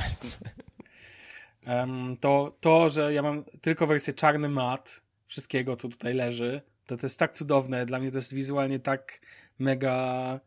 Em, 1.64 2.16
to, 2.20 2.56
to, 2.60 2.88
że 2.88 3.14
ja 3.14 3.22
mam 3.22 3.44
tylko 3.60 3.86
wersję 3.86 4.14
czarny 4.14 4.48
mat 4.48 5.02
wszystkiego, 5.26 5.76
co 5.76 5.88
tutaj 5.88 6.14
leży, 6.14 6.62
to 6.86 6.96
to 6.96 7.06
jest 7.06 7.18
tak 7.18 7.32
cudowne. 7.32 7.86
Dla 7.86 7.98
mnie 7.98 8.10
to 8.10 8.18
jest 8.18 8.34
wizualnie 8.34 8.78
tak 8.78 9.20
mega 9.58 10.40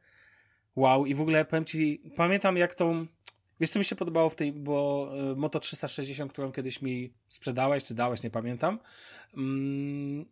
wow. 0.76 1.06
I 1.06 1.16
w 1.16 1.22
ogóle 1.22 1.46
powiem 1.46 1.66
ci, 1.66 2.02
pamiętam 2.16 2.58
jak 2.58 2.76
tą, 2.76 3.06
wiesz 3.64 3.70
co 3.70 3.80
mi 3.80 3.86
się 3.86 3.96
podobało 3.96 4.30
w 4.30 4.36
tej, 4.36 4.52
bo 4.52 5.10
y, 5.32 5.36
Moto 5.36 5.60
360, 5.60 6.32
którą 6.32 6.52
kiedyś 6.52 6.82
mi 6.82 7.14
sprzedałeś, 7.28 7.84
czy 7.84 7.94
dałeś, 7.94 8.24
nie 8.24 8.30
pamiętam, 8.30 8.80
mm, 9.38 10.26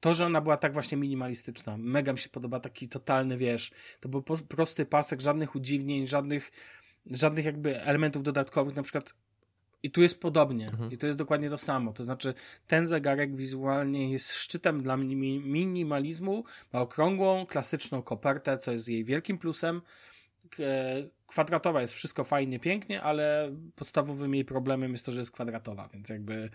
to, 0.00 0.14
że 0.14 0.26
ona 0.26 0.40
była 0.40 0.56
tak 0.56 0.72
właśnie 0.72 0.98
minimalistyczna. 0.98 1.76
Mega 1.76 2.12
mi 2.12 2.18
się 2.18 2.28
podoba 2.28 2.60
taki 2.60 2.88
totalny, 2.88 3.36
wiesz, 3.36 3.70
to 4.00 4.08
był 4.08 4.22
prosty 4.22 4.86
pasek, 4.86 5.20
żadnych 5.20 5.54
udziwnień, 5.54 6.06
żadnych, 6.06 6.52
żadnych 7.06 7.44
jakby 7.44 7.82
elementów 7.82 8.22
dodatkowych, 8.22 8.76
na 8.76 8.82
przykład 8.82 9.14
i 9.82 9.90
tu 9.90 10.02
jest 10.02 10.20
podobnie. 10.20 10.68
Mhm. 10.68 10.92
I 10.92 10.98
to 10.98 11.06
jest 11.06 11.18
dokładnie 11.18 11.50
to 11.50 11.58
samo. 11.58 11.92
To 11.92 12.04
znaczy, 12.04 12.34
ten 12.66 12.86
zegarek 12.86 13.36
wizualnie 13.36 14.12
jest 14.12 14.32
szczytem 14.34 14.82
dla 14.82 14.96
mini- 14.96 15.40
minimalizmu. 15.40 16.44
Ma 16.72 16.80
okrągłą, 16.80 17.46
klasyczną 17.46 18.02
kopertę, 18.02 18.58
co 18.58 18.72
jest 18.72 18.88
jej 18.88 19.04
wielkim 19.04 19.38
plusem. 19.38 19.82
E, 20.60 21.08
Kwadratowa 21.26 21.80
jest 21.80 21.92
wszystko 21.94 22.24
fajnie, 22.24 22.58
pięknie, 22.60 23.02
ale 23.02 23.52
podstawowym 23.76 24.34
jej 24.34 24.44
problemem 24.44 24.92
jest 24.92 25.06
to, 25.06 25.12
że 25.12 25.18
jest 25.20 25.30
kwadratowa, 25.32 25.88
więc 25.92 26.08
jakby 26.08 26.50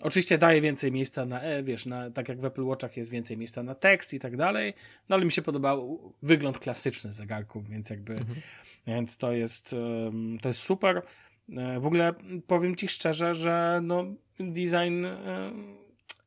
oczywiście 0.00 0.38
daje 0.38 0.60
więcej 0.60 0.92
miejsca 0.92 1.24
na, 1.26 1.40
e, 1.42 1.62
wiesz, 1.62 1.86
na, 1.86 2.10
tak 2.10 2.28
jak 2.28 2.40
w 2.40 2.44
Apple 2.44 2.64
Watchach 2.64 2.96
jest 2.96 3.10
więcej 3.10 3.36
miejsca 3.36 3.62
na 3.62 3.74
tekst 3.74 4.14
i 4.14 4.18
tak 4.18 4.36
dalej, 4.36 4.74
no 5.08 5.16
ale 5.16 5.24
mi 5.24 5.32
się 5.32 5.42
podobał 5.42 6.00
wygląd 6.22 6.58
klasyczny 6.58 7.12
zegarków, 7.12 7.68
więc 7.68 7.90
jakby, 7.90 8.12
Mhm. 8.12 8.40
więc 8.86 9.16
to 9.16 9.32
jest, 9.32 9.76
to 10.42 10.48
jest 10.48 10.60
super. 10.60 11.02
E, 11.56 11.80
W 11.80 11.86
ogóle 11.86 12.14
powiem 12.46 12.76
ci 12.76 12.88
szczerze, 12.88 13.34
że 13.34 13.80
no 13.82 14.04
design 14.40 15.06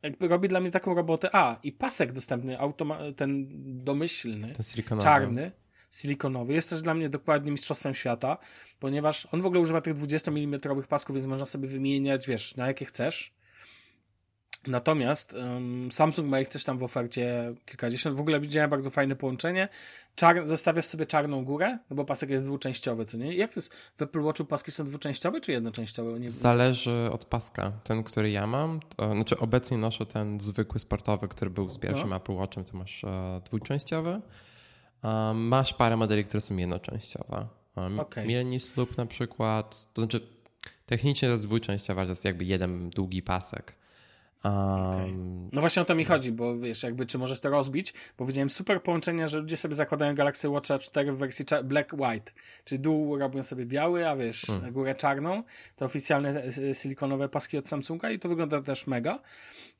jakby 0.03 0.27
robi 0.27 0.47
dla 0.47 0.59
mnie 0.59 0.71
taką 0.71 0.93
robotę. 0.95 1.29
A, 1.35 1.59
i 1.63 1.71
pasek 1.71 2.11
dostępny, 2.11 2.57
automa- 2.57 3.13
ten 3.15 3.47
domyślny, 3.83 4.47
Ten 4.53 4.63
czarny, 5.03 5.51
silikonowy, 5.91 6.53
jest 6.53 6.69
też 6.69 6.81
dla 6.81 6.93
mnie 6.93 7.09
dokładnie 7.09 7.51
mistrzostwem 7.51 7.93
świata, 7.95 8.37
ponieważ 8.79 9.27
on 9.31 9.41
w 9.41 9.45
ogóle 9.45 9.61
używa 9.61 9.81
tych 9.81 9.93
20 9.93 10.31
mm 10.31 10.59
pasków, 10.89 11.15
więc 11.15 11.27
można 11.27 11.45
sobie 11.45 11.67
wymieniać, 11.67 12.27
wiesz, 12.27 12.55
na 12.55 12.67
jakie 12.67 12.85
chcesz. 12.85 13.39
Natomiast 14.67 15.33
um, 15.33 15.91
Samsung 15.91 16.29
ma 16.29 16.39
ich 16.39 16.47
też 16.47 16.63
tam 16.63 16.77
w 16.77 16.83
ofercie 16.83 17.53
kilkadziesiąt. 17.65 18.17
W 18.17 18.19
ogóle 18.19 18.39
widziałem 18.39 18.69
bardzo 18.69 18.89
fajne 18.89 19.15
połączenie. 19.15 19.69
Czar- 20.15 20.47
zostawiasz 20.47 20.85
sobie 20.85 21.05
czarną 21.05 21.45
górę, 21.45 21.77
no 21.89 21.95
bo 21.95 22.05
pasek 22.05 22.29
jest 22.29 22.43
dwuczęściowy, 22.43 23.05
co 23.05 23.17
nie? 23.17 23.35
Jak 23.35 23.53
to 23.53 23.59
jest? 23.59 23.73
W 23.97 24.01
Apple 24.01 24.21
Watchu 24.21 24.45
paski 24.45 24.71
są 24.71 24.85
dwuczęściowe 24.85 25.41
czy 25.41 25.51
jednoczęściowe? 25.51 26.19
Nie 26.19 26.29
Zależy 26.29 27.09
od 27.11 27.25
paska. 27.25 27.71
Ten, 27.83 28.03
który 28.03 28.31
ja 28.31 28.47
mam, 28.47 28.79
to, 28.95 29.11
znaczy 29.13 29.37
obecnie 29.37 29.77
noszę 29.77 30.05
ten 30.05 30.39
zwykły 30.39 30.79
sportowy, 30.79 31.27
który 31.27 31.51
był 31.51 31.69
z 31.69 31.77
pierwszym 31.77 32.09
No. 32.09 32.15
Apple 32.15 32.33
Watchem, 32.33 32.65
to 32.65 32.77
masz 32.77 33.03
e, 33.03 33.41
dwuczęściowy. 33.45 34.21
Masz 35.33 35.73
parę 35.73 35.97
modeli, 35.97 36.23
które 36.23 36.41
są 36.41 36.57
jednoczęściowe. 36.57 37.47
Um, 37.75 37.99
Loop 38.77 38.97
na 38.97 39.05
przykład, 39.05 39.87
to 39.93 40.01
znaczy 40.01 40.21
technicznie 40.85 41.27
to 41.27 41.31
jest 41.31 41.45
dwuczęściowa, 41.45 42.03
to 42.03 42.09
jest 42.09 42.25
jakby 42.25 42.45
jeden 42.45 42.89
długi 42.89 43.21
pasek. 43.21 43.75
Um, 44.43 44.53
Okej. 44.53 45.13
No 45.51 45.61
właśnie 45.61 45.81
o 45.81 45.85
to 45.85 45.95
mi 45.95 46.05
chodzi, 46.05 46.31
bo 46.31 46.57
wiesz, 46.59 46.83
jakby 46.83 47.05
czy 47.05 47.17
możesz 47.17 47.39
to 47.39 47.49
rozbić, 47.49 47.93
bo 48.17 48.25
widziałem 48.25 48.49
super 48.49 48.83
połączenia, 48.83 49.27
że 49.27 49.39
ludzie 49.39 49.57
sobie 49.57 49.75
zakładają 49.75 50.15
Galaxy 50.15 50.49
Watcha 50.49 50.79
4 50.79 51.11
w 51.13 51.17
wersji 51.17 51.45
cza- 51.45 51.63
black 51.63 51.93
white, 51.93 52.31
czyli 52.65 52.79
dół 52.79 53.17
robią 53.17 53.43
sobie 53.43 53.65
biały, 53.65 54.09
a 54.09 54.15
wiesz, 54.15 54.41
Hmm. 54.47 54.71
górę 54.73 54.95
czarną, 54.95 55.43
to 55.75 55.85
oficjalne 55.85 56.43
e, 56.43 56.73
silikonowe 56.73 57.29
paski 57.29 57.57
od 57.57 57.67
Samsunga 57.67 58.11
i 58.11 58.19
to 58.19 58.29
wygląda 58.29 58.61
też 58.61 58.87
mega. 58.87 59.19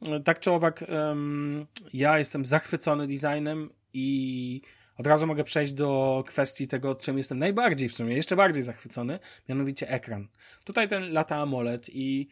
E, 0.07 0.20
Tak 0.20 0.39
czy 0.39 0.51
owak, 0.51 0.84
em, 0.88 1.65
ja 1.93 2.17
jestem 2.20 2.45
zachwycony 2.45 3.07
designem 3.07 3.70
i 3.93 4.61
od 5.00 5.08
razu 5.08 5.28
mogę 5.28 5.43
przejść 5.43 5.74
do 5.74 6.24
kwestii 6.28 6.68
tego, 6.68 6.95
czym 6.95 7.18
jestem 7.18 7.39
najbardziej 7.39 7.89
w 7.89 7.95
sumie, 7.95 8.16
jeszcze 8.16 8.36
bardziej 8.36 8.64
zachwycony, 8.64 9.20
mianowicie 9.50 9.89
ekran. 9.89 10.28
Tutaj 10.64 10.88
ten 10.88 11.14
lata 11.14 11.36
AMOLED 11.36 11.89
i 11.89 12.28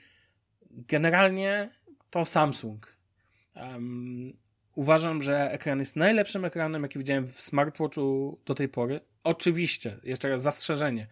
generalnie 0.72 1.70
to 2.10 2.26
Samsung. 2.26 2.96
Um, 3.56 4.34
uważam, 4.76 5.24
że 5.24 5.52
ekran 5.52 5.80
jest 5.80 5.96
najlepszym 5.96 6.46
ekranem, 6.46 6.84
jaki 6.84 7.00
widziałem 7.00 7.28
w 7.28 7.42
smartwatchu 7.42 8.40
do 8.46 8.56
tej 8.56 8.70
pory. 8.70 9.00
Oczywiście, 9.24 9.98
jeszcze 10.04 10.30
raz 10.30 10.42
zastrzeżenie. 10.42 11.08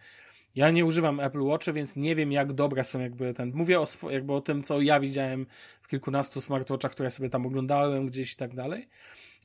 Ja 0.54 0.70
nie 0.70 0.84
używam 0.84 1.20
Apple 1.20 1.42
Watcha, 1.42 1.72
więc 1.72 1.96
nie 1.96 2.14
wiem, 2.14 2.32
jak 2.32 2.52
dobre 2.52 2.84
są 2.84 3.00
jakby 3.00 3.34
ten. 3.34 3.52
Mówię 3.54 3.80
o, 3.80 3.86
jakby 4.10 4.32
o 4.32 4.40
tym, 4.40 4.62
co 4.62 4.80
ja 4.80 5.00
widziałem 5.00 5.46
w 5.82 5.88
kilkunastu 5.88 6.40
smartwatchach, 6.40 6.92
które 6.92 7.10
sobie 7.10 7.30
tam 7.30 7.46
oglądałem 7.46 8.06
gdzieś 8.06 8.32
i 8.32 8.36
tak 8.36 8.54
dalej. 8.54 8.88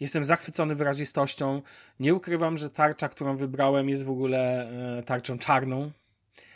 Jestem 0.01 0.25
zachwycony 0.25 0.75
wyrazistością. 0.75 1.61
Nie 1.99 2.15
ukrywam, 2.15 2.57
że 2.57 2.69
tarcza, 2.69 3.09
którą 3.09 3.37
wybrałem, 3.37 3.89
jest 3.89 4.05
w 4.05 4.09
ogóle 4.09 4.69
e, 4.97 5.03
tarczą 5.03 5.37
czarną. 5.37 5.91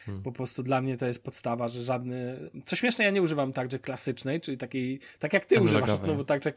Hmm. 0.05 0.23
Po 0.23 0.31
prostu 0.31 0.63
dla 0.63 0.81
mnie 0.81 0.97
to 0.97 1.05
jest 1.05 1.23
podstawa, 1.23 1.67
że 1.67 1.83
żadny. 1.83 2.49
Co 2.65 2.75
śmieszne, 2.75 3.05
ja 3.05 3.11
nie 3.11 3.21
używam 3.21 3.53
tarczy 3.53 3.79
klasycznej, 3.79 4.41
czyli 4.41 4.57
takiej, 4.57 4.99
tak 5.19 5.33
jak 5.33 5.45
ty 5.45 5.61
używasz 5.61 5.97
znowu 5.97 6.23
tarczę. 6.23 6.51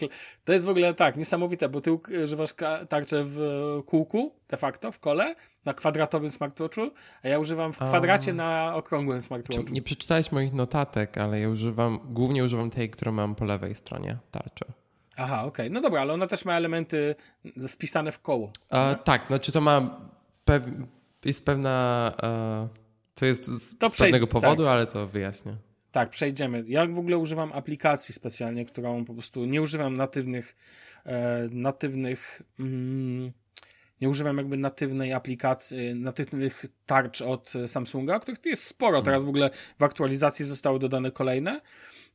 To 0.45 0.53
jest 0.53 0.67
w 0.67 0.69
ogóle 0.69 0.95
tak, 0.95 1.17
niesamowite, 1.17 1.69
bo 1.69 1.81
ty 1.81 1.93
używasz 1.93 2.55
tarczę 2.89 3.25
w 3.25 3.41
kółku, 3.87 4.33
de 4.49 4.57
facto, 4.57 4.93
w 4.93 4.99
kole, 4.99 5.35
na 5.65 5.75
kwadratowym 5.75 6.31
smartwatchu, 6.31 6.91
a 7.23 7.29
ja 7.29 7.39
używam 7.39 7.73
w 7.73 7.77
kwadracie 7.77 8.31
a... 8.31 8.35
na 8.35 8.75
okrągłym 8.75 9.23
smartwatchu. 9.23 9.73
Nie 9.73 9.83
przeczytałeś 9.83 10.33
moich 10.33 10.53
notatek, 10.53 11.19
ale 11.19 11.41
ja 11.41 11.49
używam, 11.49 12.01
głównie 12.05 12.45
używam 12.45 12.71
tej, 12.71 12.91
którą 12.91 13.13
mam 13.13 13.35
po 13.35 13.45
lewej 13.45 13.75
stronie 13.75 14.17
tarczy. 14.31 14.65
Aha, 15.19 15.45
okej. 15.45 15.49
Okay. 15.49 15.71
No 15.71 15.81
dobra, 15.81 16.01
ale 16.01 16.13
ona 16.13 16.27
też 16.27 16.45
ma 16.45 16.55
elementy 16.55 17.15
wpisane 17.69 18.13
w 18.13 18.21
koło. 18.21 18.53
A, 18.71 18.95
tak, 18.95 19.27
znaczy 19.27 19.53
to 19.53 19.61
ma. 19.61 20.01
Pew... 20.45 20.63
Jest 21.25 21.45
pewna. 21.47 22.13
E, 22.23 22.69
to 23.15 23.27
jest 23.27 23.47
z, 23.47 23.79
to 23.79 23.91
z 23.91 23.97
pewnego 23.97 24.27
powodu, 24.27 24.65
tak. 24.65 24.73
ale 24.73 24.87
to 24.87 25.07
wyjaśnię. 25.07 25.57
Tak, 25.93 26.11
przejdziemy. 26.11 26.65
Ja 26.67 26.87
w 26.87 26.99
ogóle 26.99 27.19
używam 27.19 27.53
aplikacji 27.53 28.15
specjalnie, 28.15 28.65
którą 28.65 29.05
po 29.05 29.15
prostu 29.15 29.45
nie 29.45 29.63
używam 29.63 29.97
natywnych. 29.97 30.57
E, 31.07 31.49
natywnych. 31.51 32.43
Mm, 32.61 33.33
nie 34.01 34.09
używam 34.09 34.37
jakby 34.37 34.57
natywnej 34.57 35.13
aplikacji, 35.13 35.95
natywnych 35.95 36.65
tarcz 36.87 37.23
od 37.23 37.53
Samsunga, 37.67 38.21
których 38.21 38.45
jest 38.45 38.65
sporo. 38.65 39.03
Teraz 39.03 39.25
w 39.25 39.29
ogóle 39.29 39.51
w 39.79 39.83
aktualizacji 39.83 40.45
zostały 40.45 40.79
dodane 40.79 41.11
kolejne. 41.11 41.61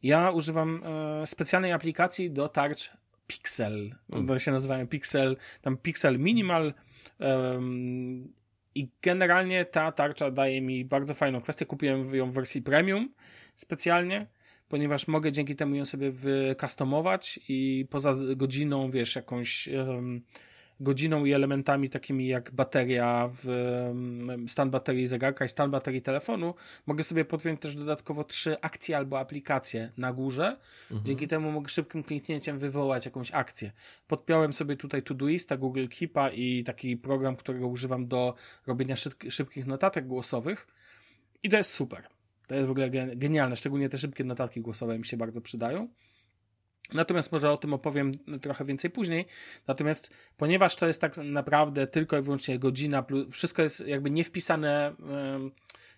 Ja 0.04 0.32
używam 0.32 0.84
e, 0.84 1.28
specjalnej 1.28 1.72
aplikacji 1.72 2.32
do 2.32 2.50
tarcz 2.50 2.92
Pixel. 3.28 3.96
Mm. 4.12 4.28
To 4.28 4.40
się 4.40 4.52
nazywają 4.52 4.88
Pixel, 4.88 5.38
tam 5.62 5.78
Pixel 5.78 6.20
Minimal. 6.20 6.74
Um, 7.20 8.34
I 8.76 8.90
generalnie 9.02 9.66
ta 9.66 9.92
tarcza 9.92 10.32
daje 10.32 10.62
mi 10.62 10.86
bardzo 10.86 11.14
fajną 11.14 11.42
kwestię. 11.42 11.66
Kupiłem 11.66 12.16
ją 12.16 12.30
w 12.30 12.34
wersji 12.34 12.62
premium 12.62 13.10
specjalnie, 13.56 14.28
ponieważ 14.70 15.08
mogę 15.08 15.32
dzięki 15.32 15.56
temu 15.56 15.76
ją 15.76 15.86
sobie 15.86 16.12
wykustomować 16.12 17.40
i 17.50 17.88
poza 17.90 18.14
godziną, 18.36 18.92
wiesz, 18.92 19.16
jakąś 19.16 19.68
um, 19.68 20.22
godziną 20.80 21.26
i 21.26 21.34
elementami 21.34 21.90
takimi 21.90 22.28
jak 22.28 22.52
bateria, 22.52 23.30
w, 23.44 23.48
stan 24.48 24.70
baterii 24.70 25.08
zegarka 25.08 25.46
i 25.46 25.50
stan 25.50 25.72
baterii 25.72 26.02
telefonu, 26.02 26.54
mogę 26.86 27.04
sobie 27.04 27.26
podpiąć 27.26 27.62
też 27.62 27.76
dodatkowo 27.76 28.24
trzy 28.24 28.62
akcje 28.62 28.98
albo 28.98 29.20
aplikacje 29.20 29.92
na 29.98 30.14
górze. 30.14 30.58
Mhm. 30.92 31.06
Dzięki 31.06 31.28
temu 31.28 31.52
mogę 31.52 31.70
szybkim 31.70 32.04
kliknięciem 32.04 32.60
wywołać 32.60 33.06
jakąś 33.06 33.32
akcję. 33.32 33.72
Podpiąłem 34.08 34.54
sobie 34.54 34.78
tutaj 34.78 35.04
Todoista, 35.04 35.58
Google 35.58 35.88
Keepa 35.88 36.30
i 36.30 36.64
taki 36.64 36.98
program, 36.98 37.36
którego 37.36 37.68
używam 37.68 38.08
do 38.08 38.34
robienia 38.68 38.96
szybkich 39.30 39.68
notatek 39.68 40.08
głosowych. 40.08 40.68
I 41.44 41.50
to 41.50 41.58
jest 41.58 41.70
super. 41.70 42.08
To 42.48 42.56
jest 42.56 42.68
w 42.68 42.72
ogóle 42.72 42.90
genialne, 43.16 43.56
szczególnie 43.56 43.90
te 43.90 43.98
szybkie 43.98 44.24
notatki 44.24 44.62
głosowe 44.62 45.00
mi 45.00 45.06
się 45.06 45.18
bardzo 45.18 45.42
przydają. 45.42 45.88
Natomiast 46.94 47.32
może 47.32 47.52
o 47.52 47.58
tym 47.58 47.74
opowiem 47.74 48.12
trochę 48.42 48.66
więcej 48.66 48.92
później. 48.92 49.26
Natomiast 49.68 50.14
ponieważ 50.38 50.76
to 50.76 50.88
jest 50.88 51.02
tak 51.02 51.18
naprawdę 51.18 51.88
tylko 51.88 52.18
i 52.18 52.22
wyłącznie 52.22 52.60
godzina, 52.60 53.06
wszystko 53.32 53.62
jest 53.62 53.88
jakby 53.88 54.10
nie 54.10 54.24
wpisane, 54.24 54.96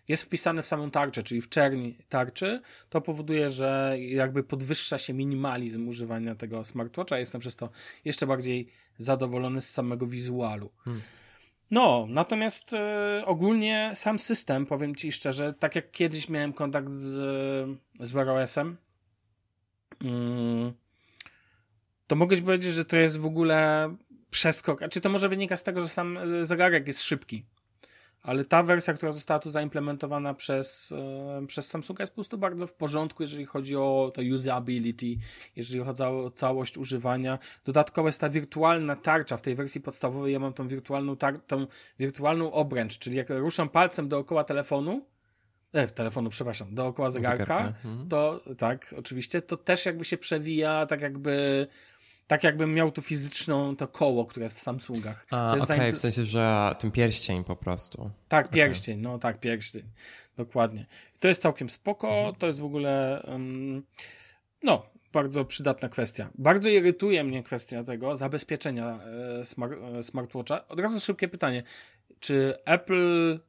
jest 0.07 0.23
wpisane 0.23 0.61
w 0.63 0.67
samą 0.67 0.91
tarczę, 0.91 1.23
czyli 1.23 1.41
w 1.41 1.49
czerni 1.49 1.97
tarczy, 2.09 2.61
to 2.89 3.01
powoduje, 3.01 3.49
że 3.49 3.95
jakby 3.99 4.43
podwyższa 4.43 4.97
się 4.97 5.13
minimalizm 5.13 5.87
używania 5.87 6.35
tego 6.35 6.63
smartwatcha. 6.63 7.17
Jestem 7.17 7.41
przez 7.41 7.55
to 7.55 7.69
jeszcze 8.05 8.27
bardziej 8.27 8.67
zadowolony 8.97 9.61
z 9.61 9.69
samego 9.69 10.07
wizualu. 10.07 10.71
Hmm. 10.83 11.01
No, 11.71 12.05
natomiast 12.09 12.73
e, 12.73 13.23
ogólnie 13.25 13.91
sam 13.93 14.19
system, 14.19 14.65
powiem 14.65 14.95
Ci 14.95 15.11
szczerze, 15.11 15.53
tak 15.53 15.75
jak 15.75 15.91
kiedyś 15.91 16.29
miałem 16.29 16.53
kontakt 16.53 16.89
z, 16.89 17.13
z 17.99 18.11
Wear 18.11 18.29
OS-em, 18.29 18.77
mm, 20.03 20.73
to 22.07 22.15
mogę 22.15 22.37
ci 22.37 22.43
powiedzieć, 22.43 22.73
że 22.73 22.85
to 22.85 22.97
jest 22.97 23.17
w 23.17 23.25
ogóle 23.25 23.89
przeskok. 24.29 24.81
A 24.81 24.89
czy 24.89 25.01
to 25.01 25.09
może 25.09 25.29
wynika 25.29 25.57
z 25.57 25.63
tego, 25.63 25.81
że 25.81 25.87
sam 25.87 26.19
zegarek 26.41 26.87
jest 26.87 27.03
szybki? 27.03 27.45
Ale 28.25 28.45
ta 28.45 28.63
wersja, 28.63 28.93
która 28.93 29.11
została 29.11 29.39
tu 29.39 29.49
zaimplementowana 29.49 30.33
przez, 30.33 30.91
e, 30.91 31.47
przez 31.47 31.67
Samsunga 31.67 32.03
jest 32.03 32.13
po 32.13 32.15
prostu 32.15 32.37
bardzo 32.37 32.67
w 32.67 32.73
porządku, 32.73 33.23
jeżeli 33.23 33.45
chodzi 33.45 33.75
o 33.75 34.11
to 34.15 34.21
usability, 34.35 35.17
jeżeli 35.55 35.83
chodzi 35.83 36.03
o 36.03 36.31
całość 36.35 36.77
używania. 36.77 37.39
Dodatkowo 37.65 38.07
jest 38.07 38.21
ta 38.21 38.29
wirtualna 38.29 38.95
tarcza 38.95 39.37
w 39.37 39.41
tej 39.41 39.55
wersji 39.55 39.81
podstawowej. 39.81 40.33
Ja 40.33 40.39
mam 40.39 40.53
tą 40.53 40.67
wirtualną, 40.67 41.17
tar- 41.17 41.41
tą 41.47 41.67
wirtualną 41.99 42.51
obręcz, 42.51 42.99
czyli 42.99 43.17
jak 43.17 43.29
ruszam 43.29 43.69
palcem 43.69 44.09
dookoła 44.09 44.43
telefonu, 44.43 45.05
e, 45.73 45.87
telefonu, 45.87 46.29
przepraszam, 46.29 46.75
dookoła 46.75 47.09
zegarka, 47.09 47.37
zegarka. 47.37 47.67
Mhm. 47.67 48.09
to 48.09 48.43
tak, 48.57 48.95
oczywiście, 48.97 49.41
to 49.41 49.57
też 49.57 49.85
jakby 49.85 50.05
się 50.05 50.17
przewija, 50.17 50.85
tak 50.85 51.01
jakby 51.01 51.67
tak 52.27 52.43
jakbym 52.43 52.73
miał 52.73 52.91
tu 52.91 53.01
fizyczną 53.01 53.75
to 53.75 53.87
koło, 53.87 54.25
które 54.25 54.43
jest 54.43 54.57
w 54.57 54.61
Samsungach. 54.61 55.25
Okej, 55.27 55.61
okay, 55.61 55.93
w 55.93 55.97
sensie, 55.97 56.23
że 56.23 56.75
ten 56.79 56.91
pierścień 56.91 57.43
po 57.43 57.55
prostu. 57.55 58.11
Tak, 58.27 58.49
pierścień, 58.49 58.95
okay. 58.95 59.11
no 59.13 59.19
tak, 59.19 59.39
pierścień. 59.39 59.83
Dokładnie. 60.37 60.85
To 61.19 61.27
jest 61.27 61.41
całkiem 61.41 61.69
spoko, 61.69 62.07
mhm. 62.07 62.35
to 62.35 62.47
jest 62.47 62.59
w 62.59 62.65
ogóle 62.65 63.23
um, 63.27 63.83
no, 64.63 64.85
bardzo 65.13 65.45
przydatna 65.45 65.89
kwestia. 65.89 66.29
Bardzo 66.35 66.69
irytuje 66.69 67.23
mnie 67.23 67.43
kwestia 67.43 67.83
tego 67.83 68.15
zabezpieczenia 68.15 68.99
e, 69.39 69.43
smart, 69.43 69.73
e, 69.73 70.03
smartwatcha. 70.03 70.67
Od 70.67 70.79
razu 70.79 70.99
szybkie 70.99 71.27
pytanie. 71.27 71.63
Czy 72.19 72.53
Apple 72.65 73.39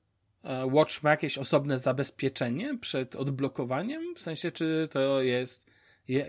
e, 0.45 0.67
Watch 0.67 1.03
ma 1.03 1.11
jakieś 1.11 1.39
osobne 1.39 1.79
zabezpieczenie 1.79 2.79
przed 2.79 3.17
odblokowaniem? 3.17 4.15
W 4.15 4.21
sensie, 4.21 4.53
czy 4.53 4.89
to 4.93 5.23
jest 5.23 5.71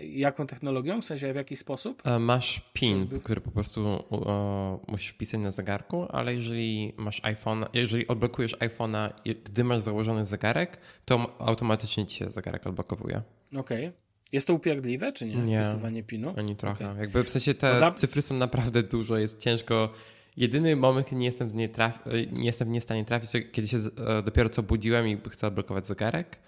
jaką 0.02 0.46
technologią? 0.46 1.00
W 1.00 1.04
sensie 1.04 1.32
w 1.32 1.36
jaki 1.36 1.56
sposób? 1.56 2.02
E, 2.06 2.18
masz 2.18 2.70
PIN, 2.72 3.00
Żeby... 3.00 3.20
który 3.20 3.40
po 3.40 3.50
prostu 3.50 4.04
uh, 4.10 4.88
musisz 4.88 5.10
wpisać 5.10 5.40
na 5.40 5.50
zegarku, 5.50 6.06
ale 6.08 6.34
jeżeli 6.34 6.92
masz 6.96 7.24
iPhone, 7.24 7.66
jeżeli 7.72 8.08
odblokujesz 8.08 8.56
iPhone'a, 8.56 9.12
gdy 9.44 9.64
masz 9.64 9.80
założony 9.80 10.26
zegarek, 10.26 10.78
to 11.04 11.36
automatycznie 11.38 12.06
ci 12.06 12.18
się 12.18 12.30
zegarek 12.30 12.66
odblokowuje. 12.66 13.22
Okej. 13.56 13.86
Okay. 13.86 13.92
Jest 14.32 14.46
to 14.46 14.54
upierdliwe, 14.54 15.12
czy 15.12 15.26
nie? 15.26 15.34
Nie. 15.34 15.62
Wpisywanie 15.62 16.02
PIN-u? 16.02 16.34
Ani 16.36 16.56
trochę. 16.56 16.90
Okay. 16.90 17.00
Jakby 17.00 17.24
w 17.24 17.30
sensie 17.30 17.54
te 17.54 17.78
za... 17.78 17.92
cyfry 17.92 18.22
są 18.22 18.34
naprawdę 18.34 18.82
dużo, 18.82 19.18
jest 19.18 19.40
ciężko. 19.40 19.92
Jedyny 20.36 20.76
moment, 20.76 21.06
kiedy 21.06 21.16
nie 21.16 21.26
jestem 21.26 21.48
w 21.48 21.54
nie, 21.54 21.68
traf... 21.68 22.04
nie, 22.32 22.46
jestem 22.46 22.68
w 22.68 22.70
nie 22.70 22.80
stanie 22.80 23.04
trafić, 23.04 23.30
to 23.30 23.38
kiedy 23.52 23.68
się 23.68 23.76
e, 23.76 24.22
dopiero 24.22 24.48
co 24.48 24.62
budziłem 24.62 25.08
i 25.08 25.18
chcę 25.30 25.46
odblokować 25.46 25.86
zegarek 25.86 26.38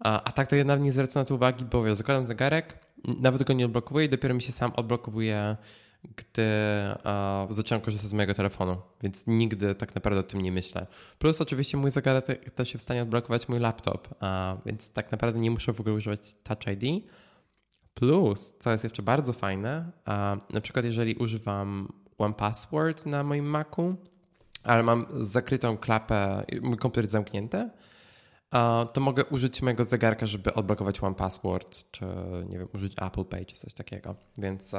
a, 0.00 0.32
tak 0.32 0.48
to 0.48 0.56
nawet 0.64 0.84
nie 0.84 0.92
zwracam 0.92 1.20
na 1.20 1.24
to 1.24 1.34
uwagi, 1.34 1.64
bo 1.64 1.86
ja 1.86 1.94
zakładam 1.94 2.24
zegarek, 2.24 2.78
nawet 3.04 3.42
go 3.42 3.52
nie 3.52 3.64
odblokowuję 3.64 4.06
i 4.06 4.08
dopiero 4.08 4.34
mi 4.34 4.42
się 4.42 4.52
sam 4.52 4.72
odblokowuje, 4.76 5.56
gdy 6.16 6.46
a, 7.04 7.46
zacząłem 7.50 7.82
korzystać 7.82 8.10
z 8.10 8.12
mojego 8.12 8.34
telefonu, 8.34 8.76
więc 9.02 9.26
nigdy 9.26 9.74
tak 9.74 9.94
naprawdę 9.94 10.20
o 10.20 10.22
tym 10.22 10.40
nie 10.40 10.52
myślę. 10.52 10.86
Plus 11.18 11.40
oczywiście 11.40 11.76
mój 11.76 11.90
zegarek 11.90 12.50
też 12.54 12.72
jest 12.72 12.82
w 12.82 12.86
stanie 12.86 13.02
odblokować 13.02 13.48
mój 13.48 13.58
laptop, 13.58 14.08
a, 14.20 14.56
więc 14.66 14.90
tak 14.90 15.12
naprawdę 15.12 15.40
nie 15.40 15.50
muszę 15.50 15.72
w 15.72 15.80
ogóle 15.80 15.94
używać 15.94 16.34
Touch 16.42 16.66
ID. 16.66 17.04
Plus, 17.94 18.54
co 18.58 18.70
jest 18.70 18.84
jeszcze 18.84 19.02
bardzo 19.02 19.32
fajne, 19.32 19.90
na 20.50 20.60
przykład 20.60 20.84
jeżeli 20.84 21.14
używam 21.14 21.92
One 22.18 22.34
Password 22.34 23.06
na 23.06 23.22
moim 23.22 23.44
Macu, 23.44 23.96
ale 24.64 24.82
mam 24.82 25.06
zakrytą 25.20 25.76
klapę, 25.76 26.44
mój 26.62 26.76
komputer 26.76 27.08
zamknięty, 27.08 27.70
to 28.92 29.00
mogę 29.00 29.24
użyć 29.24 29.62
mojego 29.62 29.84
zegarka, 29.84 30.26
żeby 30.26 30.54
odblokować 30.54 31.02
One 31.02 31.14
Password, 31.14 31.90
czy 31.90 32.04
nie 32.48 32.58
wiem, 32.58 32.68
użyć 32.74 32.92
Apple 33.02 33.24
Pay, 33.24 33.46
czy 33.46 33.56
coś 33.56 33.72
takiego. 33.72 34.14
Więc 34.38 34.70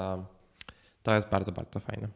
to 1.04 1.16
jest 1.16 1.30
bardzo, 1.30 1.52
bardzo 1.52 1.80
fajne. 1.80 2.08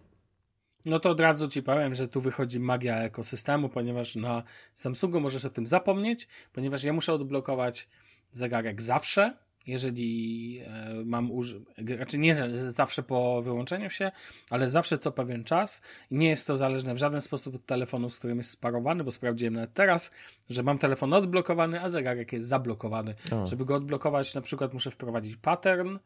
No 0.86 1.00
to 1.00 1.10
od 1.10 1.20
razu 1.20 1.48
ci 1.48 1.64
powiem, 1.64 1.96
że 1.96 2.08
tu 2.08 2.22
wychodzi 2.22 2.60
magia 2.60 2.98
ekosystemu, 2.98 3.70
ponieważ 3.70 4.16
na 4.16 4.44
Samsungu 4.74 5.20
możesz 5.20 5.46
o 5.46 5.50
tym 5.50 5.68
zapomnieć, 5.68 6.28
ponieważ 6.54 6.84
ja 6.84 6.94
muszę 6.94 7.14
odblokować 7.14 7.90
zegarek 8.32 8.82
zawsze, 8.82 9.38
jeżeli 9.68 10.60
e, 10.60 10.94
mam 11.06 11.32
użyć, 11.32 11.64
znaczy 11.96 12.18
nie 12.18 12.36
zawsze 12.56 13.04
po 13.04 13.42
wyłączeniu 13.42 13.90
się, 13.90 14.12
ale 14.50 14.70
zawsze 14.70 14.98
co 14.98 15.12
pewien 15.12 15.44
czas 15.44 15.82
nie 16.12 16.30
jest 16.30 16.48
to 16.48 16.56
zależne 16.56 16.94
w 16.94 16.98
żaden 16.98 17.22
sposób 17.22 17.56
od 17.56 17.66
telefonu, 17.66 18.10
z 18.10 18.20
którym 18.20 18.38
jest 18.38 18.50
sparowany, 18.50 19.04
bo 19.04 19.12
sprawdziłem 19.12 19.54
nawet 19.54 19.74
teraz, 19.74 20.12
że 20.50 20.64
mam 20.64 20.78
telefon 20.78 21.14
odblokowany, 21.14 21.82
a 21.82 21.90
zegarek 21.90 22.34
jest 22.34 22.48
zablokowany. 22.48 23.16
O. 23.32 23.48
Żeby 23.48 23.66
go 23.66 23.76
odblokować, 23.76 24.36
na 24.36 24.42
przykład 24.42 24.74
muszę 24.74 24.92
wprowadzić 24.92 25.38
pattern, 25.38 25.98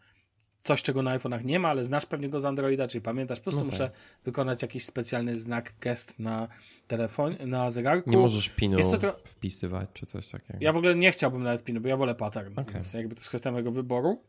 coś, 0.64 0.84
czego 0.84 1.02
na 1.02 1.20
iPhone'ach 1.20 1.46
nie 1.46 1.60
ma, 1.60 1.70
ale 1.70 1.86
znasz 1.86 2.06
pewnie 2.06 2.30
go 2.30 2.40
z 2.40 2.46
Androida, 2.46 2.88
czyli 2.88 3.02
pamiętasz, 3.02 3.40
po 3.40 3.44
prostu 3.44 3.60
no 3.60 3.66
tak. 3.66 3.72
muszę 3.72 3.92
wykonać 4.26 4.62
jakiś 4.62 4.86
specjalny 4.86 5.38
znak, 5.38 5.74
gest 5.82 6.20
na 6.20 6.48
telefonie, 6.88 7.46
na 7.46 7.72
zegarku. 7.72 8.10
Nie 8.10 8.18
możesz 8.18 8.50
pinu 8.50 8.98
tro... 9.00 9.14
wpisywać, 9.26 9.90
czy 9.94 10.06
coś 10.06 10.28
takiego. 10.28 10.60
Ja 10.62 10.74
w 10.74 10.78
ogóle 10.78 10.96
nie 10.96 11.12
chciałbym 11.12 11.44
nawet 11.44 11.64
pinu, 11.64 11.82
bo 11.82 11.88
ja 11.88 11.98
wolę 11.98 12.16
pattern, 12.16 12.54
okay. 12.54 12.74
więc 12.74 12.94
jakby 12.94 13.16
to 13.16 13.20
jest 13.20 13.30
kwestia 13.30 13.52
mojego 13.52 13.72
wyboru. 13.72 14.24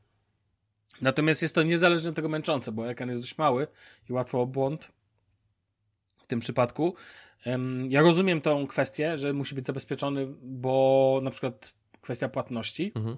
Natomiast 1.00 1.42
jest 1.42 1.54
to 1.54 1.62
niezależnie 1.62 2.10
od 2.10 2.16
tego 2.16 2.28
męczące, 2.28 2.72
bo 2.72 2.90
ekran 2.90 3.08
jest 3.08 3.20
dość 3.20 3.38
mały 3.38 3.66
i 4.10 4.12
łatwo 4.12 4.42
o 4.42 4.46
błąd 4.46 4.92
w 6.18 6.26
tym 6.26 6.40
przypadku. 6.40 6.94
Ja 7.88 8.00
rozumiem 8.00 8.40
tą 8.40 8.66
kwestię, 8.66 9.16
że 9.16 9.32
musi 9.32 9.54
być 9.54 9.66
zabezpieczony, 9.66 10.26
bo 10.42 11.20
na 11.22 11.30
przykład 11.30 11.74
kwestia 12.00 12.28
płatności. 12.28 12.92
Mhm. 12.96 13.16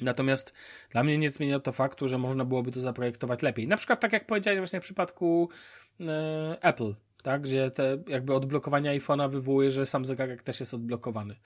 Natomiast 0.00 0.54
dla 0.90 1.04
mnie 1.04 1.18
nie 1.18 1.30
zmienia 1.30 1.60
to 1.60 1.72
faktu, 1.72 2.08
że 2.08 2.18
można 2.18 2.44
byłoby 2.44 2.72
to 2.72 2.80
zaprojektować 2.80 3.42
lepiej. 3.42 3.68
Na 3.68 3.76
przykład 3.76 4.00
tak 4.00 4.12
jak 4.12 4.26
powiedziałeś 4.26 4.58
właśnie 4.58 4.80
w 4.80 4.84
przypadku 4.84 5.48
e, 6.00 6.56
Apple, 6.60 6.94
tak, 7.22 7.42
gdzie 7.42 7.70
te 7.70 7.98
jakby 8.08 8.34
odblokowanie 8.34 9.00
iPhone'a 9.00 9.30
wywołuje, 9.30 9.70
że 9.70 9.86
sam 9.86 10.04
zegarek 10.04 10.42
też 10.42 10.60
jest 10.60 10.74
odblokowany. 10.74 11.36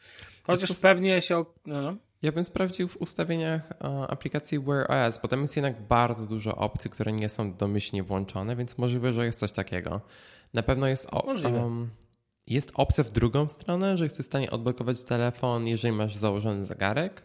Chociaż 0.42 0.68
to... 0.68 0.74
pewnie 0.82 1.22
się... 1.22 1.44
No, 1.66 1.82
no. 1.82 1.96
Ja 2.22 2.32
bym 2.32 2.44
sprawdził 2.44 2.88
w 2.88 2.96
ustawieniach 2.96 3.72
aplikacji 4.08 4.58
Wear 4.58 4.92
OS, 4.92 5.18
bo 5.22 5.28
tam 5.28 5.40
jest 5.40 5.56
jednak 5.56 5.82
bardzo 5.86 6.26
dużo 6.26 6.56
opcji, 6.56 6.90
które 6.90 7.12
nie 7.12 7.28
są 7.28 7.54
domyślnie 7.54 8.02
włączone, 8.02 8.56
więc 8.56 8.78
możliwe, 8.78 9.12
że 9.12 9.24
jest 9.24 9.38
coś 9.38 9.52
takiego. 9.52 10.00
Na 10.54 10.62
pewno 10.62 10.86
jest, 10.86 11.08
um, 11.12 11.90
jest 12.46 12.72
opcja 12.74 13.04
w 13.04 13.10
drugą 13.10 13.48
stronę, 13.48 13.96
że 13.98 14.04
jesteś 14.04 14.26
w 14.26 14.28
stanie 14.28 14.50
odblokować 14.50 15.04
telefon, 15.04 15.66
jeżeli 15.66 15.96
masz 15.96 16.16
założony 16.16 16.64
zegarek. 16.64 17.22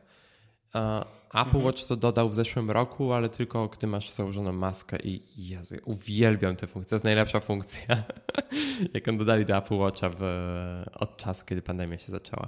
Apple 1.29 1.39
mhm. 1.39 1.65
Watch 1.65 1.83
to 1.87 1.95
dodał 1.95 2.29
w 2.29 2.35
zeszłym 2.35 2.71
roku, 2.71 3.13
ale 3.13 3.29
tylko 3.29 3.67
gdy 3.67 3.87
masz 3.87 4.11
założoną 4.11 4.53
maskę 4.53 4.97
i 5.03 5.23
Jezu, 5.35 5.75
ja 5.75 5.81
uwielbiam 5.85 6.55
tę 6.55 6.67
funkcję. 6.67 6.89
To 6.89 6.95
jest 6.95 7.05
najlepsza 7.05 7.39
funkcja, 7.39 8.03
jaką 8.93 9.17
dodali 9.17 9.45
do 9.45 9.57
Apple 9.57 9.75
Watcha 9.75 10.09
w, 10.09 10.21
od 10.93 11.17
czasu, 11.17 11.45
kiedy 11.45 11.61
pandemia 11.61 11.97
się 11.97 12.11
zaczęła. 12.11 12.47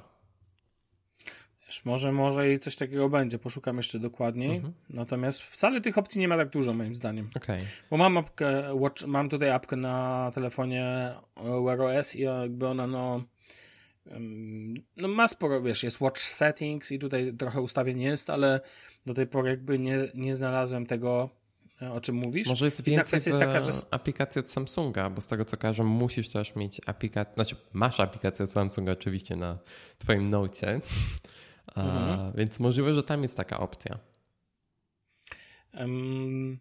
Wiesz, 1.70 1.86
może, 1.86 2.12
może 2.12 2.54
i 2.54 2.60
coś 2.60 2.76
takiego 2.76 3.10
będzie, 3.10 3.40
poszukam 3.40 3.78
jeszcze 3.78 4.00
dokładniej. 4.00 4.56
Mhm. 4.56 4.74
Natomiast 4.90 5.42
wcale 5.42 5.82
tych 5.82 5.98
opcji 5.98 6.22
nie 6.22 6.28
ma 6.28 6.38
tak 6.38 6.50
dużo, 6.50 6.74
moim 6.74 6.96
zdaniem. 6.96 7.30
Okay. 7.38 7.60
Bo 7.90 7.98
mam 7.98 8.18
apkę, 8.18 8.76
watch, 8.76 9.06
mam 9.06 9.30
tutaj 9.30 9.50
apkę 9.50 9.76
na 9.76 10.32
telefonie 10.34 11.14
Wear 11.66 11.82
OS 11.82 12.16
i 12.16 12.22
jakby 12.22 12.68
ona 12.68 12.88
no, 12.88 13.24
no 14.98 15.08
ma 15.08 15.28
sporo, 15.28 15.62
wiesz, 15.62 15.84
jest 15.84 16.02
watch 16.02 16.22
settings 16.22 16.92
i 16.92 17.00
tutaj 17.00 17.34
trochę 17.38 17.62
ustawień 17.62 18.02
jest, 18.02 18.30
ale 18.30 18.62
do 19.06 19.14
tej 19.14 19.28
pory 19.28 19.50
jakby 19.50 19.80
nie, 19.80 19.98
nie 20.14 20.36
znalazłem 20.36 20.86
tego, 20.86 21.30
e, 21.82 21.92
o 21.92 22.02
czym 22.02 22.16
mówisz. 22.16 22.48
Może 22.48 22.66
jest 22.66 22.84
więcej 22.84 23.20
jest 23.26 23.40
taka, 23.40 23.60
że... 23.60 23.72
aplikacji 23.92 24.40
od 24.40 24.50
Samsunga, 24.50 25.10
bo 25.10 25.22
z 25.22 25.28
tego 25.28 25.46
co 25.46 25.58
każę, 25.58 25.84
musisz 25.84 26.30
też 26.30 26.56
mieć 26.56 26.82
aplikację, 26.86 27.34
znaczy 27.34 27.56
masz 27.74 28.00
aplikację 28.00 28.46
od 28.46 28.52
Samsunga 28.52 28.92
oczywiście 28.92 29.36
na 29.36 29.60
twoim 29.98 30.28
nocie, 30.28 30.68
mhm. 31.76 32.34
więc 32.36 32.60
możliwe, 32.60 32.94
że 32.94 33.04
tam 33.04 33.22
jest 33.22 33.38
taka 33.38 33.60
opcja. 33.60 34.00
Um, 35.74 36.60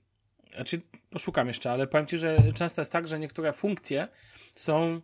znaczy, 0.55 0.81
poszukam 1.11 1.49
jeszcze, 1.49 1.73
ale 1.73 1.87
powiem 1.87 2.07
ci, 2.07 2.19
że 2.19 2.53
często 2.55 2.81
jest 2.81 2.93
tak, 2.93 3.09
że 3.09 3.19
niektóre 3.19 3.53
funkcje 3.53 4.09
są 4.57 5.01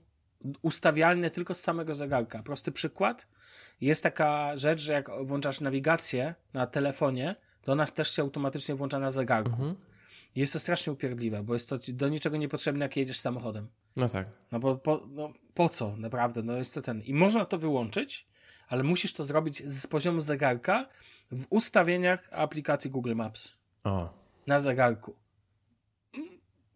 ustawialne 0.63 1.31
tylko 1.31 1.55
z 1.55 1.61
samego 1.61 1.95
zegarka. 1.95 2.43
Prosty 2.43 2.73
przykład. 2.73 3.27
Jest 3.81 4.03
taka 4.03 4.57
rzecz, 4.57 4.81
że 4.81 4.93
jak 4.93 5.11
włączasz 5.25 5.61
nawigację 5.61 6.35
na 6.53 6.67
telefonie, 6.67 7.37
to 7.63 7.73
ona 7.73 7.87
też 7.87 8.11
się 8.11 8.23
automatycznie 8.23 8.75
włącza 8.75 8.99
na 8.99 9.11
zegarku. 9.11 9.51
Mhm. 9.51 9.75
Jest 10.37 10.53
to 10.53 10.59
strasznie 10.59 10.93
upierdliwe, 10.93 11.43
bo 11.43 11.53
jest 11.53 11.69
to 11.69 11.79
do 11.89 12.09
niczego 12.09 12.37
niepotrzebne, 12.37 12.85
jak 12.85 12.97
jedziesz 12.97 13.21
samochodem. 13.21 13.69
No 13.97 14.09
tak. 14.09 14.27
No 14.53 14.61
bo 14.61 14.77
po, 14.77 15.07
no, 15.11 15.33
po 15.55 15.69
co, 15.69 15.97
naprawdę? 15.97 16.43
No 16.43 16.57
jest 16.57 16.75
to 16.75 16.83
ten. 16.83 17.03
I 17.03 17.15
można 17.15 17.45
to 17.45 17.59
wyłączyć, 17.59 18.27
ale 18.69 18.83
musisz 18.83 19.13
to 19.13 19.25
zrobić 19.25 19.71
z 19.71 19.87
poziomu 19.87 20.21
zegarka 20.21 20.89
w 21.33 21.47
ustawieniach 21.51 22.29
aplikacji 22.33 22.91
Google 22.91 23.15
Maps. 23.15 23.53
O. 23.85 24.09
Na 24.47 24.61
zegarku. 24.61 25.15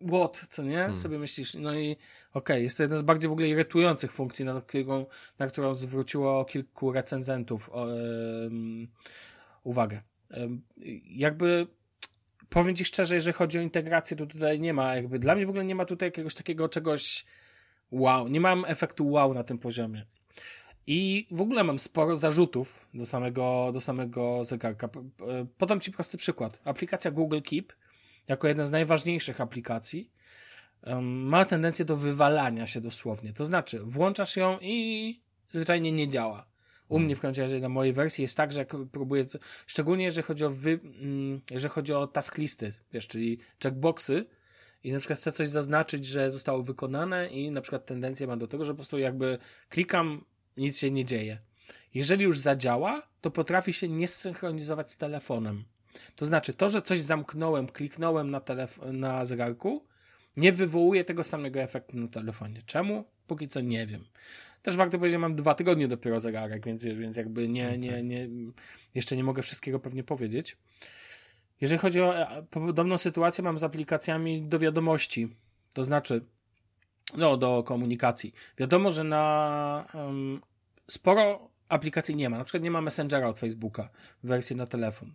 What, 0.07 0.46
co 0.49 0.62
nie? 0.62 0.76
Hmm. 0.76 0.96
Sobie 0.96 1.18
myślisz, 1.18 1.55
no 1.55 1.74
i 1.74 1.92
okej, 1.92 1.96
okay, 2.32 2.62
jest 2.62 2.76
to 2.76 2.82
jedna 2.82 2.96
z 2.96 3.03
bardziej 3.03 3.28
w 3.28 3.32
ogóle 3.32 3.49
irytujących 3.49 4.12
funkcji, 4.12 4.44
na 4.44 4.61
którą, 4.61 5.07
na 5.38 5.46
którą 5.46 5.74
zwróciło 5.74 6.44
kilku 6.44 6.92
recenzentów 6.92 7.70
um, 7.72 8.88
uwagę. 9.64 10.03
Um, 10.30 10.62
jakby 11.05 11.66
powiem 12.49 12.76
Ci 12.76 12.84
szczerze, 12.84 13.14
jeżeli 13.14 13.34
chodzi 13.34 13.59
o 13.59 13.62
integrację, 13.62 14.16
to 14.16 14.26
tutaj 14.26 14.61
nie 14.61 14.74
ma, 14.74 14.94
jakby 14.94 15.18
dla 15.18 15.34
mnie 15.34 15.46
w 15.46 15.49
ogóle 15.49 15.64
nie 15.64 15.74
ma 15.74 15.84
tutaj 15.84 16.07
jakiegoś 16.07 16.34
takiego 16.34 16.68
czegoś 16.68 17.24
wow, 17.90 18.28
nie 18.28 18.40
mam 18.40 18.64
efektu 18.64 19.11
wow 19.11 19.34
na 19.34 19.44
tym 19.44 19.59
poziomie. 19.59 20.07
I 20.86 21.26
w 21.30 21.40
ogóle 21.40 21.64
mam 21.64 21.78
sporo 21.78 22.16
zarzutów 22.16 22.88
do 22.94 23.07
samego, 23.07 23.70
do 23.72 23.80
samego 23.80 24.44
zegarka. 24.44 24.88
Podam 25.59 25.80
Ci 25.80 25.92
prosty 25.92 26.18
przykład. 26.18 26.61
Aplikacja 26.64 27.11
Google 27.11 27.40
Keep 27.40 27.72
jako 28.29 28.49
jedna 28.49 28.64
z 28.64 28.70
najważniejszych 28.70 29.41
aplikacji, 29.41 30.11
ma 31.03 31.45
tendencję 31.45 31.85
do 31.85 31.97
wywalania 31.97 32.66
się 32.66 32.81
dosłownie. 32.81 33.33
To 33.33 33.45
znaczy, 33.45 33.81
włączasz 33.83 34.37
ją 34.37 34.59
i 34.61 35.20
zwyczajnie 35.53 35.93
nie 35.93 36.09
działa. 36.09 36.47
U 36.89 36.95
hmm. 36.95 37.07
mnie 37.07 37.16
w 37.16 37.20
końcu 37.20 37.41
razie 37.41 37.61
na 37.61 37.68
mojej 37.68 37.93
wersji 37.93 38.22
jest 38.22 38.37
tak, 38.37 38.53
że 38.53 38.59
jak 38.59 38.74
próbuję, 38.93 39.24
szczególnie 39.66 40.05
jeżeli 40.05 40.26
chodzi 40.26 40.45
o 40.45 40.51
wy, 40.51 40.81
mm, 41.01 41.41
jeżeli 41.51 41.70
chodzi 41.70 41.93
o 41.93 42.07
task 42.07 42.39
listy, 42.39 42.72
wiesz, 42.93 43.07
czyli 43.07 43.39
checkboxy 43.62 44.26
i 44.85 44.93
na 44.93 44.99
przykład 44.99 45.18
chcę 45.18 45.33
coś 45.33 45.49
zaznaczyć, 45.49 46.07
że 46.07 46.31
zostało 46.31 46.62
wykonane 46.62 47.29
i 47.29 47.51
na 47.51 47.61
przykład 47.61 47.87
tendencję 47.87 48.26
mam 48.26 48.39
do 48.39 48.49
tego, 48.49 48.64
że 48.64 48.72
po 48.72 48.76
prostu 48.76 48.99
jakby 48.99 49.39
klikam, 49.68 50.24
nic 50.57 50.79
się 50.79 50.91
nie 50.91 51.05
dzieje. 51.05 51.39
Jeżeli 51.95 52.24
już 52.24 52.39
zadziała, 52.39 53.03
to 53.20 53.31
potrafi 53.31 53.72
się 53.72 53.89
nie 53.89 54.09
zsynchronizować 54.09 54.91
z 54.91 54.97
telefonem. 54.97 55.64
To 56.16 56.26
znaczy, 56.26 56.55
to, 56.55 56.68
że 56.68 56.82
coś 56.82 57.01
zamknąłem, 57.01 57.66
kliknąłem 57.66 58.30
na, 58.30 58.40
telef- 58.40 58.92
na 58.92 59.24
zegarku, 59.24 59.84
nie 60.36 60.53
wywołuje 60.53 61.05
tego 61.05 61.24
samego 61.24 61.61
efektu 61.61 61.96
na 61.96 62.09
telefonie. 62.09 62.62
Czemu? 62.66 63.05
Póki 63.26 63.49
co 63.49 63.61
nie 63.61 63.86
wiem. 63.86 64.05
Też 64.62 64.76
warto 64.76 64.99
powiedzieć, 64.99 65.14
że 65.14 65.18
mam 65.18 65.34
dwa 65.34 65.55
tygodnie 65.55 65.88
dopiero 65.88 66.20
zegarek, 66.20 66.66
więc, 66.66 66.84
więc 66.84 67.16
jakby 67.16 67.49
nie, 67.49 67.70
no 67.70 67.76
nie, 67.76 67.90
tak. 67.90 68.05
nie, 68.05 68.28
jeszcze 68.94 69.16
nie 69.16 69.24
mogę 69.24 69.42
wszystkiego 69.42 69.80
pewnie 69.80 70.05
powiedzieć. 70.05 70.57
Jeżeli 71.61 71.78
chodzi 71.78 72.01
o 72.01 72.16
e, 72.16 72.42
podobną 72.42 72.99
sytuację, 72.99 73.44
mam 73.44 73.59
z 73.59 73.64
aplikacjami 73.64 74.42
do 74.42 74.59
wiadomości. 74.59 75.28
To 75.72 75.84
znaczy, 75.84 76.24
no, 77.16 77.36
do 77.36 77.62
komunikacji. 77.62 78.34
Wiadomo, 78.59 78.92
że 78.92 79.05
na 79.05 79.86
um, 79.94 80.40
sporo 80.90 81.51
aplikacji 81.68 82.16
nie 82.16 82.30
ma. 82.30 82.38
Na 82.38 82.44
przykład 82.44 82.62
nie 82.62 82.70
ma 82.70 82.80
Messengera 82.80 83.28
od 83.28 83.38
Facebooka 83.38 83.88
w 84.22 84.26
wersji 84.26 84.57
na 84.57 84.66
telefon 84.66 85.12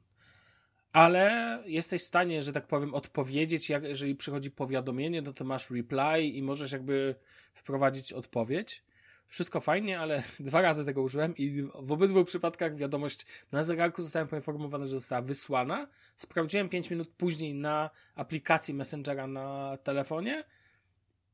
ale 0.93 1.59
jesteś 1.65 2.01
w 2.01 2.07
stanie, 2.07 2.43
że 2.43 2.53
tak 2.53 2.67
powiem, 2.67 2.93
odpowiedzieć, 2.93 3.69
jak, 3.69 3.83
jeżeli 3.83 4.15
przychodzi 4.15 4.51
powiadomienie, 4.51 5.21
no 5.21 5.33
to 5.33 5.45
masz 5.45 5.71
reply 5.71 6.23
i 6.23 6.43
możesz 6.43 6.71
jakby 6.71 7.15
wprowadzić 7.53 8.13
odpowiedź. 8.13 8.83
Wszystko 9.27 9.61
fajnie, 9.61 9.99
ale 9.99 10.23
dwa 10.39 10.61
razy 10.61 10.85
tego 10.85 11.01
użyłem 11.01 11.37
i 11.37 11.63
w 11.81 11.91
obydwu 11.91 12.25
przypadkach 12.25 12.75
wiadomość 12.75 13.25
na 13.51 13.63
zegarku 13.63 14.01
zostałem 14.01 14.27
poinformowany, 14.27 14.87
że 14.87 14.99
została 14.99 15.21
wysłana. 15.21 15.87
Sprawdziłem 16.15 16.69
5 16.69 16.89
minut 16.89 17.09
później 17.17 17.53
na 17.53 17.89
aplikacji 18.15 18.73
Messengera 18.73 19.27
na 19.27 19.77
telefonie 19.83 20.43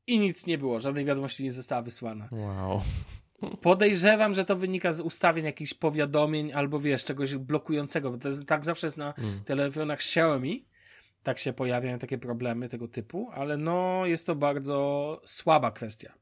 i 0.06 0.18
nic 0.18 0.46
nie 0.46 0.58
było, 0.58 0.80
żadnej 0.80 1.04
wiadomości 1.04 1.44
nie 1.44 1.52
została 1.52 1.82
wysłana. 1.82 2.28
Wow. 2.32 2.82
Podejrzewam, 3.62 4.34
że 4.34 4.44
to 4.44 4.56
wynika 4.56 4.92
z 4.92 5.00
ustawień 5.00 5.44
jakichś 5.44 5.74
powiadomień 5.74 6.52
albo 6.52 6.80
wiesz, 6.80 7.04
czegoś 7.04 7.36
blokującego, 7.36 8.10
bo 8.10 8.18
to 8.18 8.28
jest, 8.28 8.46
tak 8.46 8.64
zawsze 8.64 8.86
jest 8.86 8.96
na 8.96 9.14
mm. 9.14 9.44
telefonach 9.44 9.98
Xiaomi. 9.98 10.64
Tak 11.22 11.38
się 11.38 11.52
pojawiają 11.52 11.98
takie 11.98 12.18
problemy 12.18 12.68
tego 12.68 12.88
typu, 12.88 13.30
ale 13.32 13.56
no 13.56 14.06
jest 14.06 14.26
to 14.26 14.34
bardzo 14.34 15.20
słaba 15.24 15.70
kwestia. 15.70 16.14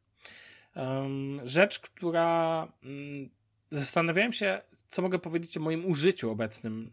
Um, 0.76 1.40
rzecz, 1.44 1.78
która 1.78 2.62
um, 2.84 3.28
zastanawiałem 3.70 4.32
się, 4.32 4.60
co 4.90 5.02
mogę 5.02 5.18
powiedzieć 5.18 5.56
o 5.56 5.60
moim 5.60 5.86
użyciu 5.86 6.30
obecnym 6.30 6.92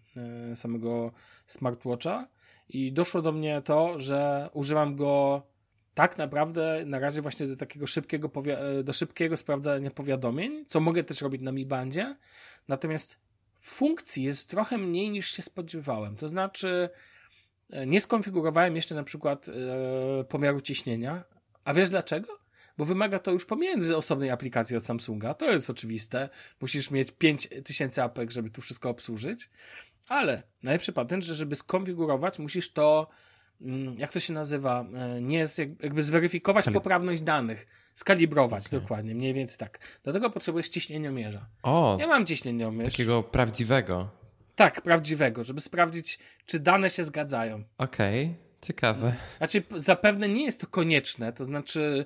e, 0.52 0.56
samego 0.56 1.12
smartwatcha 1.48 2.28
i 2.70 2.92
doszło 2.92 3.22
do 3.22 3.32
mnie 3.32 3.62
to, 3.62 4.00
że 4.00 4.50
używam 4.54 4.96
go 4.96 5.42
tak 5.96 6.18
naprawdę 6.18 6.84
na 6.86 7.00
razie 7.00 7.22
właśnie 7.22 7.48
do 7.48 7.56
takiego 7.56 7.88
szybkiego, 7.88 8.32
e, 8.46 8.84
do 8.84 8.94
szybkiego 8.94 9.38
sprawdzania 9.38 9.92
powiadomień, 9.92 10.66
co 10.66 10.80
mogę 10.80 11.04
też 11.04 11.22
robić 11.22 11.42
na 11.42 11.52
Mi 11.52 11.66
Bandzie. 11.66 12.16
Natomiast 12.68 13.18
funkcji 13.60 14.24
jest 14.24 14.50
trochę 14.50 14.78
mniej 14.78 15.12
niż 15.12 15.32
się 15.32 15.42
spodziewałem. 15.42 16.16
To 16.16 16.30
znaczy, 16.30 16.90
e, 17.70 17.88
nie 17.88 18.02
skonfigurowałem 18.02 18.76
jeszcze 18.76 18.96
na 18.96 19.04
przykład 19.04 19.50
e, 19.50 20.24
pomiaru 20.24 20.62
ciśnienia. 20.62 21.24
A 21.64 21.74
wiesz 21.74 21.90
dlaczego? 21.90 22.40
Bo 22.78 22.86
wymaga 22.86 23.20
to 23.20 23.32
już 23.32 23.46
pomiędzy 23.46 23.98
osobnej 23.98 24.30
aplikacji 24.30 24.78
od 24.78 24.86
Samsunga. 24.86 25.34
To 25.34 25.52
jest 25.52 25.70
oczywiste. 25.70 26.30
Musisz 26.62 26.92
mieć 26.92 27.12
5000 27.12 28.04
apek, 28.04 28.32
żeby 28.32 28.50
tu 28.50 28.62
wszystko 28.62 28.90
obsłużyć. 28.90 29.50
Ale 30.08 30.44
najlepszy 30.64 30.94
patent, 30.94 31.24
że 31.24 31.36
żeby 31.36 31.56
skonfigurować, 31.56 32.40
musisz 32.40 32.72
to 32.72 33.08
jak 33.98 34.14
to 34.14 34.20
się 34.20 34.34
nazywa, 34.34 34.86
e, 34.96 35.22
nie 35.22 35.38
jest 35.38 35.60
jakby 35.60 36.04
zweryfikować 36.04 36.66
poprawność 36.74 37.22
danych, 37.22 37.68
skalibrować 37.94 38.68
okay. 38.68 38.80
dokładnie, 38.80 39.16
mniej 39.16 39.34
więcej 39.34 39.58
tak. 39.58 39.80
Do 40.04 40.14
tego 40.14 40.30
potrzebujesz 40.30 40.70
ciśnieniomierza. 40.70 41.46
O, 41.64 41.98
ja 42.00 42.08
mam 42.08 42.26
ciśnieniomierz. 42.26 42.92
Takiego 42.92 43.24
prawdziwego. 43.24 44.10
Tak, 44.56 44.82
prawdziwego, 44.82 45.44
żeby 45.44 45.62
sprawdzić, 45.62 46.20
czy 46.46 46.60
dane 46.60 46.90
się 46.90 47.04
zgadzają. 47.04 47.64
Okej, 47.78 48.26
okay. 48.26 48.36
ciekawe. 48.62 49.16
Znaczy, 49.38 49.64
zapewne 49.76 50.30
nie 50.30 50.46
jest 50.46 50.62
to 50.62 50.68
konieczne, 50.68 51.34
to 51.34 51.44
znaczy, 51.44 52.06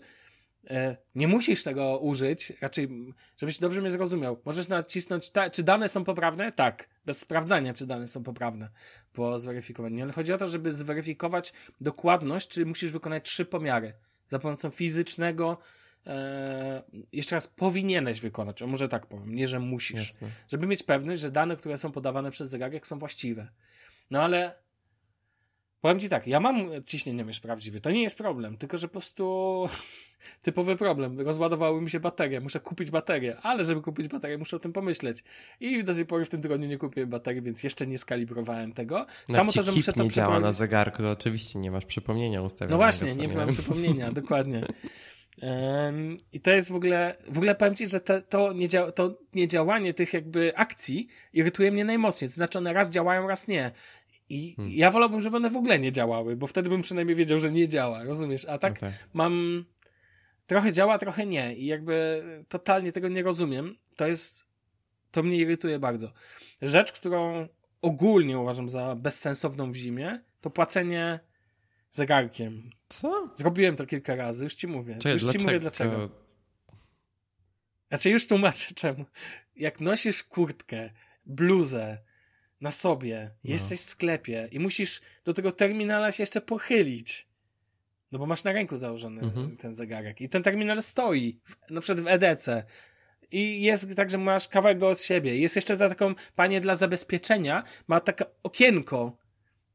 E, 0.69 0.97
nie 1.15 1.27
musisz 1.27 1.63
tego 1.63 1.99
użyć, 1.99 2.53
raczej, 2.61 2.89
żebyś 3.37 3.59
dobrze 3.59 3.81
mnie 3.81 3.91
zrozumiał. 3.91 4.41
Możesz 4.45 4.67
nacisnąć, 4.67 5.31
ta, 5.31 5.49
czy 5.49 5.63
dane 5.63 5.89
są 5.89 6.03
poprawne? 6.03 6.51
Tak. 6.51 6.89
Bez 7.09 7.19
sprawdzania, 7.19 7.73
czy 7.73 7.85
dane 7.85 8.07
są 8.07 8.23
poprawne 8.23 8.69
po 9.13 9.39
zweryfikowaniu. 9.39 10.03
Ale 10.03 10.13
chodzi 10.13 10.33
o 10.33 10.37
to, 10.37 10.47
żeby 10.47 10.71
zweryfikować 10.71 11.53
dokładność, 11.81 12.47
czy 12.47 12.65
musisz 12.65 12.91
wykonać 12.91 13.23
trzy 13.23 13.45
pomiary. 13.45 13.93
Za 14.31 14.39
pomocą 14.39 14.69
fizycznego, 14.69 15.57
e, 16.07 16.83
jeszcze 17.11 17.35
raz 17.35 17.47
powinieneś 17.47 18.21
wykonać, 18.21 18.61
o 18.61 18.67
może 18.67 18.89
tak 18.89 19.05
powiem, 19.05 19.35
nie, 19.35 19.47
że 19.47 19.59
musisz. 19.59 20.07
Jasne. 20.07 20.29
Żeby 20.47 20.67
mieć 20.67 20.83
pewność, 20.83 21.21
że 21.21 21.31
dane, 21.31 21.55
które 21.55 21.77
są 21.77 21.91
podawane 21.91 22.31
przez 22.31 22.49
zegarek 22.49 22.87
są 22.87 22.99
właściwe. 22.99 23.47
No 24.11 24.21
ale 24.21 24.55
Powiem 25.81 25.99
ci 25.99 26.09
tak, 26.09 26.27
ja 26.27 26.39
mam 26.39 26.83
ciśnienie 26.85 27.25
mysz 27.25 27.39
prawdziwe, 27.39 27.79
to 27.79 27.91
nie 27.91 28.03
jest 28.03 28.17
problem, 28.17 28.57
tylko 28.57 28.77
że 28.77 28.87
po 28.87 28.91
prostu 28.91 29.67
typowy 30.41 30.75
problem, 30.75 31.19
rozładowały 31.19 31.81
mi 31.81 31.89
się 31.89 31.99
baterie, 31.99 32.41
muszę 32.41 32.59
kupić 32.59 32.91
baterię, 32.91 33.37
ale 33.41 33.65
żeby 33.65 33.81
kupić 33.81 34.07
baterię 34.07 34.37
muszę 34.37 34.55
o 34.55 34.59
tym 34.59 34.73
pomyśleć 34.73 35.23
i 35.59 35.83
do 35.83 35.95
tej 35.95 36.05
pory 36.05 36.25
w 36.25 36.29
tym 36.29 36.41
tygodniu 36.41 36.67
nie 36.67 36.77
kupiłem 36.77 37.09
baterii, 37.09 37.41
więc 37.41 37.63
jeszcze 37.63 37.87
nie 37.87 37.97
skalibrowałem 37.97 38.73
tego. 38.73 39.05
No 39.29 39.35
Samo 39.35 39.51
to, 39.51 39.63
że 39.63 39.71
muszę 39.71 39.93
to 39.93 40.03
nie 40.03 40.09
działa 40.09 40.39
na 40.39 40.51
zegarku, 40.51 40.97
to 40.97 41.11
oczywiście 41.11 41.59
nie 41.59 41.71
masz 41.71 41.85
przypomnienia 41.85 42.41
ustawionego. 42.41 42.73
No 42.73 42.77
właśnie, 42.77 43.15
nie, 43.15 43.27
nie 43.27 43.35
mam 43.35 43.53
przypomnienia, 43.53 44.11
dokładnie. 44.21 44.65
Um, 45.41 46.17
I 46.33 46.41
to 46.41 46.51
jest 46.51 46.71
w 46.71 46.75
ogóle, 46.75 47.15
w 47.27 47.37
ogóle 47.37 47.55
powiem 47.55 47.75
ci, 47.75 47.87
że 47.87 47.99
te, 47.99 48.21
to, 48.21 48.53
niedzia 48.53 48.91
to 48.91 49.17
niedziałanie 49.33 49.93
tych 49.93 50.13
jakby 50.13 50.57
akcji 50.57 51.07
irytuje 51.33 51.71
mnie 51.71 51.85
najmocniej. 51.85 52.29
To 52.29 52.35
znaczy 52.35 52.57
one 52.57 52.73
raz 52.73 52.89
działają, 52.89 53.27
raz 53.27 53.47
nie. 53.47 53.71
I 54.29 54.55
hmm. 54.55 54.75
ja 54.75 54.91
wolałbym, 54.91 55.21
żeby 55.21 55.37
one 55.37 55.49
w 55.49 55.55
ogóle 55.55 55.79
nie 55.79 55.91
działały, 55.91 56.35
bo 56.35 56.47
wtedy 56.47 56.69
bym 56.69 56.81
przynajmniej 56.81 57.15
wiedział, 57.15 57.39
że 57.39 57.51
nie 57.51 57.67
działa, 57.67 58.03
rozumiesz? 58.03 58.45
A 58.45 58.57
tak 58.57 58.77
okay. 58.77 58.93
mam 59.13 59.65
trochę 60.47 60.73
działa, 60.73 60.97
trochę 60.97 61.25
nie 61.25 61.55
i 61.55 61.65
jakby 61.65 62.23
totalnie 62.47 62.91
tego 62.91 63.07
nie 63.07 63.23
rozumiem. 63.23 63.75
To 63.95 64.07
jest, 64.07 64.45
to 65.11 65.23
mnie 65.23 65.37
irytuje 65.37 65.79
bardzo. 65.79 66.11
Rzecz, 66.61 66.91
którą 66.91 67.47
ogólnie 67.81 68.39
uważam 68.39 68.69
za 68.69 68.95
bezsensowną 68.95 69.71
w 69.71 69.75
zimie, 69.75 70.19
to 70.41 70.49
płacenie 70.49 71.19
zegarkiem. 71.91 72.69
Co? 72.89 73.29
Zrobiłem 73.35 73.75
to 73.75 73.85
kilka 73.85 74.15
razy, 74.15 74.43
już 74.43 74.53
ci 74.53 74.67
mówię. 74.67 74.95
Czekaj, 74.95 75.13
już 75.13 75.21
dlaczego? 75.21 75.41
ci 75.41 75.47
mówię 75.47 75.59
dlaczego. 75.59 76.09
Znaczy 77.89 78.09
już 78.09 78.27
tłumaczę 78.27 78.75
czemu. 78.75 79.05
Jak 79.55 79.79
nosisz 79.79 80.23
kurtkę, 80.23 80.89
bluzę, 81.25 81.97
na 82.61 82.71
sobie, 82.71 83.31
no. 83.43 83.51
jesteś 83.51 83.81
w 83.81 83.85
sklepie 83.85 84.49
i 84.51 84.59
musisz 84.59 85.01
do 85.25 85.33
tego 85.33 85.51
terminala 85.51 86.11
się 86.11 86.23
jeszcze 86.23 86.41
pochylić. 86.41 87.27
No 88.11 88.19
bo 88.19 88.25
masz 88.25 88.43
na 88.43 88.51
ręku 88.51 88.77
założony 88.77 89.21
mhm. 89.21 89.57
ten 89.57 89.73
zegarek. 89.73 90.21
I 90.21 90.29
ten 90.29 90.43
terminal 90.43 90.81
stoi, 90.81 91.39
w, 91.43 91.71
na 91.71 91.81
przykład 91.81 92.05
w 92.05 92.07
EDC. 92.07 92.63
I 93.31 93.61
jest 93.61 93.95
tak, 93.95 94.09
że 94.09 94.17
masz 94.17 94.47
kawałek 94.47 94.79
go 94.79 94.89
od 94.89 95.01
siebie. 95.01 95.39
Jest 95.39 95.55
jeszcze 95.55 95.75
za 95.75 95.89
taką, 95.89 96.15
panie 96.35 96.61
dla 96.61 96.75
zabezpieczenia, 96.75 97.63
ma 97.87 97.99
takie 97.99 98.25
okienko 98.43 99.17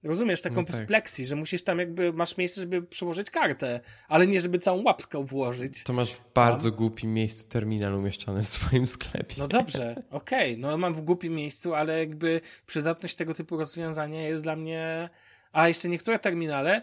Rozumiesz, 0.05 0.43
taką 0.43 0.57
no 0.57 0.65
tak. 0.65 0.87
pleksji, 0.87 1.27
że 1.27 1.37
musisz 1.37 1.65
tam 1.65 1.79
jakby, 1.79 2.13
masz 2.13 2.37
miejsce, 2.37 2.61
żeby 2.61 2.83
przyłożyć 2.83 3.31
kartę, 3.31 3.81
ale 4.09 4.27
nie 4.27 4.41
żeby 4.41 4.59
całą 4.59 4.83
łapską 4.83 5.25
włożyć. 5.25 5.85
To 5.85 5.93
masz 5.93 6.13
w 6.15 6.21
bardzo 6.35 6.71
tam. 6.71 6.79
głupim 6.79 7.15
miejscu 7.15 7.49
terminal 7.49 7.95
umieszczony 7.95 8.43
w 8.43 8.49
swoim 8.49 8.87
sklepie. 8.87 9.35
No 9.39 9.49
dobrze, 9.49 10.03
okej, 10.11 10.53
okay. 10.53 10.63
no 10.63 10.79
mam 10.79 10.95
w 10.95 11.01
głupim 11.01 11.35
miejscu, 11.35 11.75
ale 11.75 11.99
jakby 11.99 12.41
przydatność 12.67 13.15
tego 13.15 13.35
typu 13.35 13.57
rozwiązania 13.57 14.29
jest 14.29 14.43
dla 14.43 14.57
mnie 14.57 15.11
a 15.55 15.69
jeszcze 15.69 15.89
niektóre 15.89 16.19
terminale, 16.19 16.83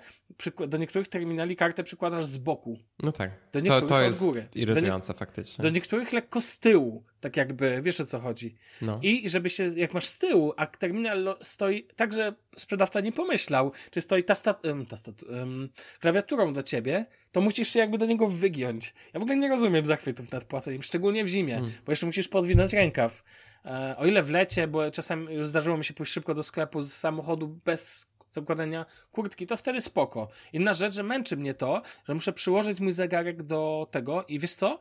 do 0.68 0.78
niektórych 0.78 1.08
terminali 1.08 1.56
kartę 1.56 1.84
przykładasz 1.84 2.26
z 2.26 2.38
boku. 2.38 2.80
No 3.04 3.12
tak. 3.12 3.32
Do 3.52 3.62
to, 3.62 3.82
to 3.82 4.02
jest 4.02 4.20
góry. 4.20 4.44
irytujące 4.56 5.14
do 5.14 5.20
faktycznie. 5.20 5.64
Do 5.64 5.70
niektórych 5.70 6.14
lekko 6.14 6.42
z 6.42 6.60
tyłu, 6.60 7.04
tak 7.20 7.38
jakby, 7.38 7.82
wiesz 7.82 8.02
o 8.02 8.06
co 8.06 8.20
chodzi. 8.20 8.56
No. 8.82 9.00
I 9.04 9.30
żeby 9.30 9.50
się, 9.50 9.72
jak 9.76 9.94
masz 9.94 10.06
z 10.06 10.18
tyłu, 10.18 10.54
a 10.58 10.66
terminal 10.68 11.38
stoi 11.42 11.88
tak, 11.96 12.14
że 12.14 12.36
sprzedawca 12.58 13.00
nie 13.00 13.12
pomyślał, 13.12 13.72
czy 13.92 14.02
stoi 14.02 14.24
ta, 14.24 14.36
sta, 14.36 14.54
ta 14.90 14.98
sta, 14.98 15.12
um, 15.30 15.70
klawiaturą 16.00 16.54
do 16.54 16.64
ciebie, 16.64 17.06
to 17.32 17.42
musisz 17.42 17.68
się 17.68 17.80
jakby 17.80 17.98
do 17.98 18.06
niego 18.06 18.28
wygiąć. 18.28 18.94
Ja 19.14 19.20
w 19.20 19.24
ogóle 19.24 19.38
nie 19.38 19.50
rozumiem 19.50 19.86
zachwytów 19.86 20.32
nad 20.32 20.44
płaceniem, 20.44 20.84
szczególnie 20.84 21.24
w 21.26 21.28
zimie, 21.28 21.58
mm. 21.58 21.72
bo 21.86 21.92
jeszcze 21.92 22.06
musisz 22.06 22.28
podwinąć 22.28 22.74
rękaw. 22.74 23.24
E, 23.66 23.96
o 23.98 24.06
ile 24.06 24.24
w 24.24 24.30
lecie, 24.30 24.68
bo 24.68 24.92
czasem 24.92 25.28
już 25.32 25.48
zdarzyło 25.48 25.78
mi 25.78 25.86
się 25.86 25.94
pójść 25.94 26.12
szybko 26.12 26.36
do 26.36 26.44
sklepu 26.44 26.82
z 26.82 26.94
samochodu 26.94 27.60
bez 27.66 28.11
zakładania 28.32 28.86
kurtki, 29.12 29.48
to 29.48 29.58
wtedy 29.58 29.82
spoko. 29.82 30.28
Inna 30.54 30.74
rzecz, 30.74 30.94
że 30.94 31.04
męczy 31.04 31.38
mnie 31.38 31.54
to, 31.54 31.82
że 32.08 32.14
muszę 32.14 32.34
przyłożyć 32.34 32.80
mój 32.80 32.92
zegarek 32.92 33.44
do 33.44 33.88
tego 33.92 34.26
i 34.28 34.40
wiesz 34.40 34.54
co? 34.54 34.80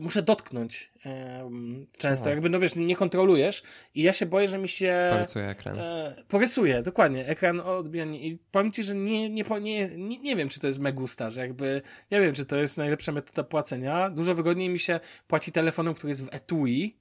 muszę 0.00 0.22
dotknąć 0.22 0.92
um, 1.04 1.86
często, 1.98 2.24
no. 2.24 2.30
jakby, 2.30 2.50
no 2.50 2.60
wiesz, 2.60 2.76
nie 2.76 2.96
kontrolujesz 2.96 3.62
i 3.94 4.02
ja 4.02 4.12
się 4.12 4.26
boję, 4.26 4.48
że 4.48 4.58
mi 4.58 4.68
się... 4.68 5.08
Porysuje 5.12 5.48
ekran. 5.48 5.78
E, 5.78 6.24
porysuje, 6.28 6.82
dokładnie, 6.82 7.26
ekran 7.26 7.60
odbija 7.60 8.04
i 8.04 8.38
powiem 8.50 8.72
ci, 8.72 8.82
że 8.82 8.94
nie, 8.94 9.30
nie, 9.30 9.44
nie, 9.60 9.88
nie, 9.96 10.18
nie 10.18 10.36
wiem, 10.36 10.48
czy 10.48 10.60
to 10.60 10.66
jest 10.66 10.78
megusta, 10.78 11.30
że 11.30 11.40
jakby, 11.40 11.82
nie 12.10 12.20
wiem, 12.20 12.34
czy 12.34 12.46
to 12.46 12.56
jest 12.56 12.76
najlepsza 12.76 13.12
metoda 13.12 13.44
płacenia. 13.44 14.10
Dużo 14.10 14.34
wygodniej 14.34 14.68
mi 14.68 14.78
się 14.78 15.00
płaci 15.26 15.52
telefonem, 15.52 15.94
który 15.94 16.10
jest 16.10 16.24
w 16.24 16.34
etui, 16.34 16.96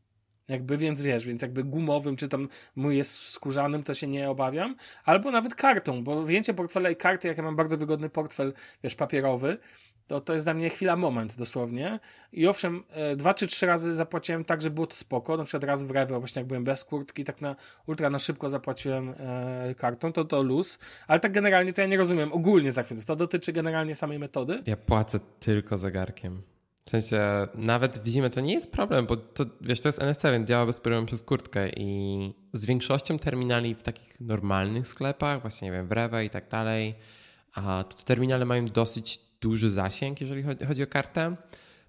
jakby, 0.51 0.77
więc 0.77 1.01
wiesz, 1.01 1.25
więc 1.25 1.41
jakby 1.41 1.63
gumowym, 1.63 2.15
czy 2.15 2.27
tam 2.27 2.47
mój 2.75 2.97
jest 2.97 3.17
skórzanym, 3.17 3.83
to 3.83 3.93
się 3.93 4.07
nie 4.07 4.29
obawiam. 4.29 4.75
Albo 5.05 5.31
nawet 5.31 5.55
kartą, 5.55 6.03
bo 6.03 6.21
wyjęcie 6.23 6.53
portfela 6.53 6.89
i 6.89 6.95
karty, 6.95 7.27
jak 7.27 7.37
ja 7.37 7.43
mam 7.43 7.55
bardzo 7.55 7.77
wygodny 7.77 8.09
portfel, 8.09 8.53
wiesz, 8.83 8.95
papierowy, 8.95 9.57
to 10.11 10.21
to 10.21 10.33
jest 10.33 10.45
dla 10.45 10.53
mnie 10.53 10.69
chwila, 10.69 10.95
moment 10.95 11.37
dosłownie. 11.37 11.99
I 12.33 12.47
owszem, 12.47 12.83
e, 12.89 13.15
dwa 13.15 13.33
czy 13.33 13.47
trzy 13.47 13.65
razy 13.65 13.95
zapłaciłem 13.95 14.45
tak, 14.45 14.61
że 14.61 14.69
było 14.69 14.87
to 14.87 14.95
spoko. 14.95 15.37
Na 15.37 15.43
przykład 15.43 15.63
raz 15.63 15.83
w 15.83 15.91
Rewe, 15.91 16.19
właśnie 16.19 16.39
jak 16.39 16.47
byłem 16.47 16.63
bez 16.63 16.83
kurtki, 16.83 17.23
tak 17.23 17.41
na 17.41 17.55
ultra 17.87 18.09
na 18.09 18.19
szybko 18.19 18.49
zapłaciłem 18.49 19.09
e, 19.09 19.75
kartą, 19.77 20.13
to 20.13 20.25
to 20.25 20.41
luz. 20.41 20.79
Ale 21.07 21.19
tak 21.19 21.31
generalnie 21.31 21.73
to 21.73 21.81
ja 21.81 21.87
nie 21.87 21.97
rozumiem 21.97 22.33
ogólnie 22.33 22.71
zachwytów. 22.71 23.05
To 23.05 23.15
dotyczy 23.15 23.53
generalnie 23.53 23.95
samej 23.95 24.19
metody. 24.19 24.59
Ja 24.65 24.77
płacę 24.77 25.19
tylko 25.39 25.77
zegarkiem. 25.77 26.41
W 26.85 26.89
sensie, 26.89 27.21
nawet 27.55 27.99
w 27.99 28.07
zimę 28.07 28.29
to 28.29 28.41
nie 28.41 28.53
jest 28.53 28.71
problem, 28.71 29.05
bo 29.05 29.17
to, 29.17 29.45
wiesz, 29.61 29.81
to 29.81 29.89
jest 29.89 30.01
NFC, 30.01 30.23
więc 30.23 30.49
działa 30.49 30.65
bez 30.65 30.79
problemu 30.79 31.07
przez 31.07 31.23
kurtkę 31.23 31.69
i 31.69 32.33
z 32.53 32.65
większością 32.65 33.19
terminali 33.19 33.75
w 33.75 33.83
takich 33.83 34.19
normalnych 34.19 34.87
sklepach, 34.87 35.41
właśnie 35.41 35.65
nie 35.65 35.71
wiem, 35.71 35.87
w 35.87 35.91
Rewe 35.91 36.25
i 36.25 36.29
tak 36.29 36.49
dalej, 36.49 36.95
a 37.53 37.83
te 37.83 38.03
terminale 38.03 38.45
mają 38.45 38.65
dosyć 38.65 39.19
duży 39.41 39.69
zasięg, 39.69 40.21
jeżeli 40.21 40.43
chodzi, 40.43 40.65
chodzi 40.65 40.83
o 40.83 40.87
kartę. 40.87 41.35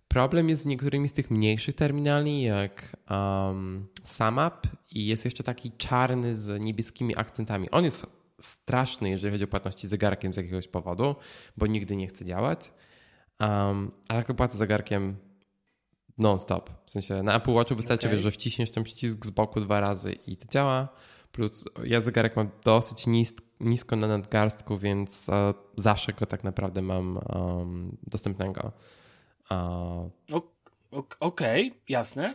Problem 0.09 0.49
jest 0.49 0.63
z 0.63 0.67
niektórymi 0.67 1.09
z 1.09 1.13
tych 1.13 1.31
mniejszych 1.31 1.75
terminali, 1.75 2.43
jak 2.43 2.97
um, 3.11 3.87
SAMAP 4.05 4.67
i 4.91 5.07
jest 5.07 5.25
jeszcze 5.25 5.45
taki 5.45 5.73
czarny 5.73 6.35
z 6.35 6.63
niebieskimi 6.63 7.17
akcentami. 7.17 7.71
On 7.71 7.85
jest 7.85 8.07
straszny, 8.41 9.11
jeżeli 9.11 9.33
chodzi 9.33 9.45
o 9.45 9.49
płatności 9.49 9.89
zegarkiem 9.89 10.35
z 10.35 10.37
jakiegoś 10.37 10.69
powodu, 10.69 11.15
bo 11.57 11.67
nigdy 11.67 11.97
nie 11.97 12.07
chce 12.07 12.25
działać. 12.25 12.73
Um, 13.43 13.91
a 14.09 14.15
tak 14.15 14.27
to 14.27 14.35
płacę 14.35 14.57
zegarkiem 14.57 15.17
non-stop. 16.19 16.71
W 16.87 16.91
sensie 16.91 17.23
na 17.23 17.37
Apple 17.37 17.53
Watchu 17.53 17.77
wystarczy, 17.77 18.07
okay. 18.07 18.17
wiesz, 18.17 18.23
że 18.23 18.31
wciśniesz 18.31 18.71
ten 18.71 18.85
przycisk 18.85 19.27
z 19.27 19.31
boku 19.31 19.61
dwa 19.61 19.81
razy 19.81 20.13
i 20.13 20.37
to 20.37 20.47
działa. 20.49 20.89
Plus 21.33 21.65
ja 21.85 22.01
zegarek 22.01 22.37
mam 22.37 22.51
dosyć 22.65 23.07
nis 23.07 23.35
nisko 23.61 23.97
na 23.97 24.09
nadgarstku, 24.09 24.79
więc 24.79 25.29
uh, 25.29 25.35
zawsze 25.77 26.13
go 26.13 26.27
tak 26.27 26.45
naprawdę 26.45 26.83
mam 26.83 27.17
um, 27.17 27.97
dostępnego. 28.07 28.73
Uh, 29.51 30.43
Okej, 31.21 31.69
okay, 31.69 31.81
jasne. 31.89 32.35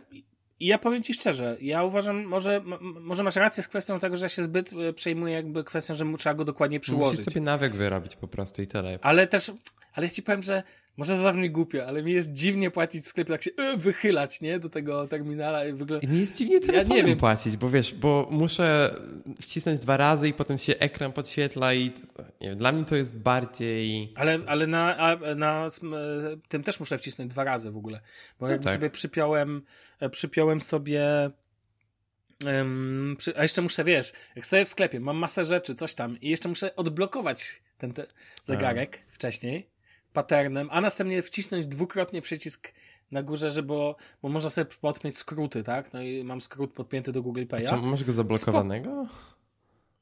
I 0.60 0.66
ja 0.66 0.78
powiem 0.78 1.02
ci 1.02 1.14
szczerze, 1.14 1.56
ja 1.60 1.84
uważam, 1.84 2.24
może, 2.24 2.62
może 2.80 3.22
masz 3.22 3.36
rację 3.36 3.62
z 3.62 3.68
kwestią 3.68 3.98
tego, 3.98 4.16
że 4.16 4.28
się 4.28 4.42
zbyt 4.42 4.72
e, 4.72 4.92
przejmuje 4.92 5.34
jakby 5.34 5.64
kwestią, 5.64 5.94
że 5.94 6.04
trzeba 6.18 6.34
go 6.34 6.44
dokładnie 6.44 6.80
przyłożyć. 6.80 7.18
Musisz 7.18 7.34
sobie 7.34 7.40
nawyk 7.40 7.76
wyrobić 7.76 8.16
po 8.16 8.28
prostu 8.28 8.62
i 8.62 8.66
tyle. 8.66 8.98
Ale 9.02 9.26
też, 9.26 9.52
ale 9.94 10.06
ja 10.06 10.12
ci 10.12 10.22
powiem, 10.22 10.42
że 10.42 10.62
może 10.98 11.16
zabrzmi 11.16 11.50
głupio, 11.50 11.86
ale 11.86 12.02
mi 12.02 12.12
jest 12.12 12.32
dziwnie 12.32 12.70
płacić 12.70 13.04
w 13.04 13.08
sklepie, 13.08 13.32
tak 13.32 13.42
się 13.42 13.50
yy, 13.58 13.76
wychylać, 13.76 14.40
nie? 14.40 14.58
Do 14.58 14.68
tego 14.70 15.08
terminala 15.08 15.66
i 15.66 15.72
wygląda... 15.72 16.08
Mi 16.08 16.20
jest 16.20 16.36
dziwnie 16.36 16.60
telefonem 16.60 16.90
ja 16.90 17.02
nie 17.02 17.08
wiem. 17.08 17.18
płacić, 17.18 17.56
bo 17.56 17.70
wiesz, 17.70 17.94
bo 17.94 18.28
muszę 18.30 18.94
wcisnąć 19.40 19.78
dwa 19.78 19.96
razy 19.96 20.28
i 20.28 20.32
potem 20.32 20.58
się 20.58 20.74
ekran 20.78 21.12
podświetla 21.12 21.74
i 21.74 21.84
nie 22.40 22.48
wiem, 22.48 22.58
dla 22.58 22.72
mnie 22.72 22.84
to 22.84 22.96
jest 22.96 23.18
bardziej... 23.18 24.12
Ale, 24.14 24.38
ale 24.46 24.66
na, 24.66 25.16
na 25.36 25.68
tym 26.48 26.62
też 26.62 26.80
muszę 26.80 26.98
wcisnąć 26.98 27.30
dwa 27.30 27.44
razy 27.44 27.70
w 27.70 27.76
ogóle, 27.76 28.00
bo 28.40 28.46
no 28.46 28.52
jakby 28.52 28.64
tak. 28.64 28.74
sobie 28.74 28.90
przypiąłem, 28.90 29.62
e, 30.00 30.10
przypiąłem 30.10 30.60
sobie... 30.60 31.30
Um, 32.46 33.14
przy, 33.18 33.36
a 33.36 33.42
jeszcze 33.42 33.62
muszę, 33.62 33.84
wiesz, 33.84 34.12
jak 34.36 34.46
stoję 34.46 34.64
w 34.64 34.68
sklepie, 34.68 35.00
mam 35.00 35.16
masę 35.16 35.44
rzeczy, 35.44 35.74
coś 35.74 35.94
tam 35.94 36.20
i 36.20 36.30
jeszcze 36.30 36.48
muszę 36.48 36.76
odblokować 36.76 37.62
ten 37.78 37.92
te 37.92 38.06
zegarek 38.44 38.98
a. 39.08 39.14
wcześniej 39.14 39.77
patternem, 40.12 40.68
a 40.70 40.80
następnie 40.80 41.22
wcisnąć 41.22 41.66
dwukrotnie 41.66 42.22
przycisk 42.22 42.72
na 43.10 43.22
górze, 43.22 43.50
żeby, 43.50 43.68
bo, 43.68 43.96
można 44.22 44.50
sobie 44.50 44.64
podpiąć 44.80 45.18
skróty, 45.18 45.62
tak? 45.62 45.92
No 45.92 46.02
i 46.02 46.24
mam 46.24 46.40
skrót 46.40 46.72
podpięty 46.72 47.12
do 47.12 47.22
Google 47.22 47.44
Pay'a. 47.44 47.68
Czy 47.68 47.76
masz 47.76 48.04
go 48.04 48.12
zablokowanego? 48.12 49.06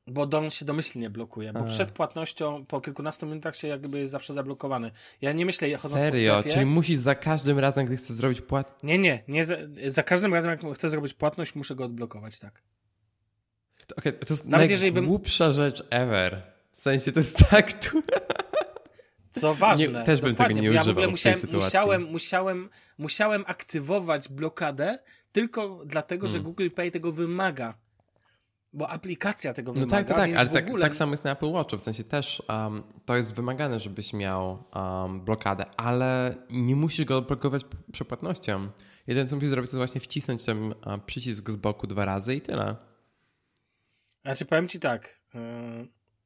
bo 0.07 0.27
dom 0.27 0.51
się 0.51 0.65
domyślnie 0.65 1.11
blokuje, 1.11 1.53
bo 1.53 1.61
A. 1.61 1.65
przed 1.65 1.91
płatnością 1.91 2.65
po 2.67 2.81
kilkunastu 2.81 3.27
minutach 3.27 3.57
się 3.57 3.69
jakby 3.69 3.99
jest 3.99 4.13
zawsze 4.13 4.33
zablokowany. 4.33 4.91
Ja 5.21 5.33
nie 5.33 5.47
myślę, 5.47 5.69
chodząc 5.69 5.93
Serio? 5.93 6.35
po 6.35 6.41
sklepie... 6.41 6.55
Czyli 6.55 6.67
musisz 6.67 6.99
za 6.99 7.15
każdym 7.15 7.59
razem, 7.59 7.87
gdy 7.87 7.97
chcesz 7.97 8.17
zrobić 8.17 8.41
płatność... 8.41 8.83
Nie, 8.83 8.99
nie, 8.99 9.25
nie 9.29 9.45
za, 9.45 9.57
za, 9.87 10.03
każdym 10.03 10.35
razem, 10.35 10.51
jak 10.51 10.75
chcę 10.75 10.89
zrobić 10.89 11.15
płatność, 11.15 11.55
muszę 11.55 11.75
go 11.75 11.85
odblokować, 11.85 12.39
tak. 12.39 12.63
To, 13.87 13.97
okay, 13.97 14.13
to 14.13 14.35
jest 14.35 14.45
Nawet 14.45 14.81
najgłupsza 14.81 15.45
bym... 15.45 15.55
rzecz 15.55 15.87
ever. 15.91 16.43
W 16.71 16.79
sensie 16.79 17.13
to 17.13 17.21
jest 17.21 17.39
tak... 17.51 17.85
Tu... 17.85 18.03
Co 19.41 19.55
ważne. 19.55 19.89
Nie, 19.89 20.05
też 20.05 20.21
bym 20.21 20.35
tego 20.35 20.53
nie 20.53 20.71
ja 20.71 20.81
używał 20.81 21.03
ja 21.03 21.11
musiałem, 21.11 21.39
w 21.39 21.43
tej 21.43 21.61
musiałem, 21.61 22.03
musiałem, 22.03 22.69
musiałem 22.99 23.45
aktywować 23.47 24.29
blokadę 24.29 24.99
tylko 25.33 25.83
dlatego, 25.87 26.29
że 26.29 26.33
hmm. 26.33 26.45
Google 26.45 26.71
Pay 26.71 26.91
tego 26.91 27.13
wymaga 27.13 27.75
bo 28.77 28.91
aplikacja 28.91 29.55
tego 29.55 29.73
wymaga. 29.73 29.91
No 29.91 29.97
tak, 29.97 30.09
tak, 30.09 30.17
tak 30.17 30.37
ale 30.37 30.49
tak, 30.49 30.67
ogóle... 30.67 30.83
tak, 30.83 30.97
samo 30.97 31.13
jest 31.13 31.25
na 31.25 31.33
Apple 31.33 31.53
Watchu, 31.53 31.79
w 31.79 31.83
sensie 31.83 32.05
też 32.05 32.43
um, 32.49 32.83
to 33.05 33.17
jest 33.17 33.35
wymagane, 33.35 33.81
żebyś 33.81 34.13
miał 34.13 34.65
um, 34.75 35.21
blokadę, 35.21 35.67
ale 35.77 36.35
nie 36.51 36.77
musisz 36.77 37.05
go 37.05 37.19
odblokować 37.19 37.63
przepłatnością. 37.93 38.69
Jedyne, 39.07 39.29
co 39.29 39.37
musisz 39.37 39.51
zrobić, 39.51 39.71
to 39.71 39.77
właśnie 39.77 40.01
wcisnąć 40.01 40.45
ten 40.45 40.75
um, 40.87 41.01
przycisk 41.07 41.51
z 41.51 41.57
boku 41.57 41.87
dwa 41.87 42.05
razy 42.05 42.35
i 42.35 42.41
tyle. 42.41 42.77
Znaczy, 44.23 44.45
powiem 44.45 44.69
ci 44.69 44.81
tak, 44.81 45.21
yy, 45.35 45.41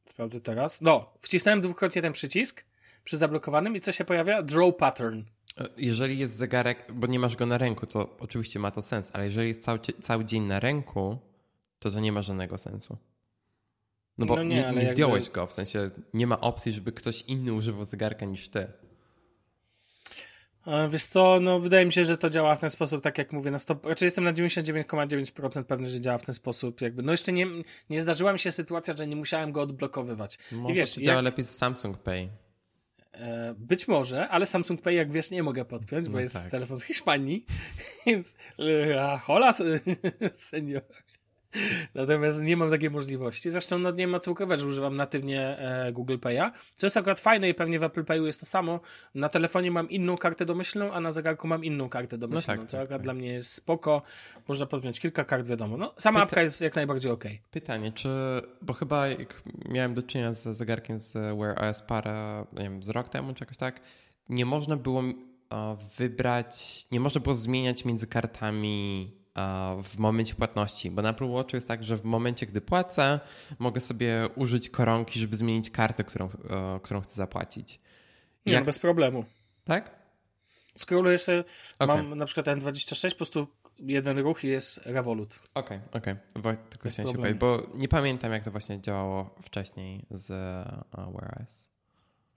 sprawdzę 0.05 0.41
teraz. 0.41 0.81
No, 0.81 1.13
wcisnąłem 1.21 1.61
dwukrotnie 1.61 2.03
ten 2.03 2.13
przycisk 2.13 2.65
przy 3.05 3.17
zablokowanym 3.17 3.77
i 3.77 3.81
co 3.81 3.93
się 3.93 4.05
pojawia? 4.05 4.43
Draw 4.43 4.77
pattern. 4.77 5.23
E, 5.59 5.69
jeżeli 5.77 6.19
jest 6.19 6.37
zegarek, 6.37 6.87
bo 6.93 7.07
nie 7.07 7.19
masz 7.19 7.37
go 7.37 7.47
na 7.47 7.59
ręku, 7.59 7.87
to 7.87 8.17
oczywiście 8.19 8.59
ma 8.59 8.71
to 8.71 8.83
sens, 8.83 9.11
ale 9.15 9.25
jeżeli 9.25 9.49
jest 9.49 9.63
cały, 9.63 9.79
cały 10.01 10.25
dzień 10.25 10.43
na 10.43 10.61
ręku, 10.61 11.19
to 11.79 11.91
to 11.91 12.01
nie 12.01 12.13
ma 12.13 12.23
żadnego 12.23 12.59
sensu. 12.59 12.99
No 14.19 14.27
bo 14.27 14.37
no 14.37 14.43
nie, 14.43 14.57
nie, 14.57 14.73
nie 14.73 14.87
zdjąłeś 14.87 15.25
jakby... 15.25 15.41
go, 15.41 15.47
w 15.47 15.53
sensie 15.53 15.91
nie 16.15 16.27
ma 16.27 16.41
opcji, 16.41 16.73
żeby 16.73 16.93
ktoś 16.93 17.23
inny 17.23 17.53
używał 17.53 17.85
zegarka 17.85 18.27
niż 18.27 18.49
ty. 18.49 18.67
Wiesz 20.91 21.07
co, 21.07 21.39
no 21.41 21.61
wydaje 21.61 21.87
mi 21.87 21.93
się, 21.93 22.05
że 22.05 22.19
to 22.19 22.31
działa 22.31 22.57
w 22.57 22.61
ten 22.61 22.71
sposób, 22.71 23.03
tak 23.03 23.19
jak 23.19 23.33
mówię, 23.33 23.51
na 23.51 23.59
100, 23.59 23.81
raczej 23.85 24.07
jestem 24.07 24.25
na 24.25 24.33
99,9% 24.33 25.65
pewny, 25.65 25.89
że 25.89 26.01
działa 26.01 26.19
w 26.19 26.25
ten 26.25 26.35
sposób, 26.35 26.81
jakby, 26.81 27.03
no 27.03 27.13
jeszcze 27.13 27.33
nie, 27.33 27.47
nie 27.91 28.01
zdarzyła 28.01 28.33
mi 28.33 28.39
się 28.39 28.53
sytuacja, 28.53 28.97
że 28.97 29.07
nie 29.07 29.17
musiałem 29.17 29.53
go 29.53 29.63
odblokowywać. 29.63 30.39
Może 30.53 30.73
I 30.73 30.77
wiesz, 30.77 30.95
to 30.95 31.01
działa 31.01 31.17
jak... 31.17 31.25
lepiej 31.25 31.45
z 31.45 31.57
Samsung 31.57 31.99
Pay. 31.99 32.29
E, 33.13 33.55
być 33.59 33.89
może, 33.89 34.29
ale 34.29 34.47
Samsung 34.47 34.83
Pay, 34.83 34.95
jak 34.95 35.13
wiesz, 35.13 35.31
nie 35.31 35.43
mogę 35.43 35.65
podpiąć, 35.65 36.09
bo 36.09 36.13
no 36.13 36.21
jest 36.21 36.35
tak. 36.35 36.51
telefon 36.51 36.81
z 36.81 36.85
Hiszpanii, 36.85 37.45
więc 38.07 38.35
e, 38.59 39.19
hola, 39.19 39.55
senior. 40.35 40.83
Natomiast 41.95 42.43
nie 42.43 42.57
mam 42.57 42.71
takiej 42.71 42.91
możliwości. 42.91 43.51
Zresztą 43.51 43.79
no, 43.79 43.91
nie 43.91 44.07
ma 44.07 44.21
co 44.21 44.31
ukrywać, 44.31 44.61
że 44.61 44.67
używam 44.67 44.97
natywnie 44.97 45.59
e, 45.59 45.93
Google 45.93 46.17
Pay'a. 46.17 46.51
Co 46.75 46.87
jest 46.87 46.97
akurat 46.97 47.21
fajne 47.21 47.49
i 47.49 47.55
pewnie 47.55 47.79
w 47.79 47.83
Apple 47.83 48.05
Pay'u 48.05 48.27
jest 48.27 48.41
to 48.41 48.47
samo. 48.47 48.81
Na 49.15 49.29
telefonie 49.29 49.71
mam 49.71 49.91
inną 49.91 50.17
kartę 50.17 50.47
domyślną, 50.47 50.93
a 50.93 51.01
na 51.01 51.13
zegarku 51.13 51.49
mam 51.49 51.65
inną 51.65 51.89
kartę 51.89 52.19
domyślną. 52.19 52.55
No 52.55 52.61
tak, 52.61 52.71
co 52.71 52.77
tak, 52.77 52.89
tak. 52.89 53.03
dla 53.03 53.15
mnie 53.15 53.33
jest 53.33 53.53
spoko. 53.53 54.03
Można 54.49 54.67
podpiąć 54.67 55.01
kilka 55.01 55.25
kart, 55.25 55.47
wiadomo. 55.47 55.77
No, 55.77 55.95
sama 55.97 56.19
Pyta 56.19 56.27
apka 56.27 56.43
jest 56.43 56.61
jak 56.61 56.77
najbardziej 56.77 57.11
ok. 57.11 57.25
Pytanie, 57.51 57.93
czy, 57.93 58.09
bo 58.63 58.73
chyba 58.73 59.09
jak 59.09 59.43
miałem 59.69 59.95
do 59.95 60.03
czynienia 60.03 60.35
z 60.35 60.57
zegarkiem 60.57 61.01
z 61.01 61.13
Wear 61.39 61.65
OS 61.65 61.83
parę, 61.83 62.45
nie 62.53 62.63
wiem, 62.63 62.83
z 62.83 62.89
rok 62.89 63.09
temu 63.09 63.35
czy 63.35 63.45
jakoś 63.45 63.57
tak, 63.57 63.81
nie 64.29 64.47
można 64.47 64.77
było 64.77 65.03
wybrać, 65.99 66.87
nie 66.91 67.01
można 67.01 67.21
było 67.21 67.35
zmieniać 67.35 67.85
między 67.85 68.07
kartami 68.07 69.20
w 69.83 69.99
momencie 69.99 70.35
płatności, 70.35 70.91
bo 70.91 71.03
na 71.03 71.11
Apple 71.11 71.29
Watchu 71.29 71.57
jest 71.57 71.69
tak, 71.69 71.85
że 71.85 71.97
w 71.97 72.05
momencie, 72.05 72.47
gdy 72.47 72.61
płacę, 72.61 73.21
mogę 73.59 73.81
sobie 73.81 74.29
użyć 74.37 74.71
koronki, 74.71 75.21
żeby 75.21 75.37
zmienić 75.37 75.71
kartę, 75.71 76.05
którą, 76.05 76.29
e, 76.51 76.81
którą 76.83 77.01
chcę 77.01 77.15
zapłacić. 77.15 77.81
Nie, 78.47 78.53
Jak... 78.53 78.65
bez 78.65 78.79
problemu. 78.79 79.25
Tak? 79.65 80.01
Scrolluję 80.79 81.13
jeszcze, 81.13 81.45
okay. 81.79 81.97
mam 81.97 82.19
na 82.19 82.27
przykład 82.27 82.47
N26, 82.47 83.11
po 83.11 83.17
prostu 83.17 83.47
jeden 83.79 84.19
ruch 84.19 84.45
i 84.45 84.49
jest 84.49 84.81
Revolut. 84.85 85.41
Okej, 85.55 85.79
okay, 85.91 86.01
okej. 86.01 86.15
Okay. 86.35 86.57
Tylko 86.71 86.89
chciałem 86.89 87.13
się 87.13 87.17
powiedzieć, 87.17 87.39
bo 87.39 87.63
nie 87.75 87.89
pamiętam, 87.89 88.33
jak 88.33 88.45
to 88.45 88.51
właśnie 88.51 88.81
działało 88.81 89.35
wcześniej 89.43 90.07
z 90.11 90.29
Wear 90.93 91.43
OS. 91.43 91.71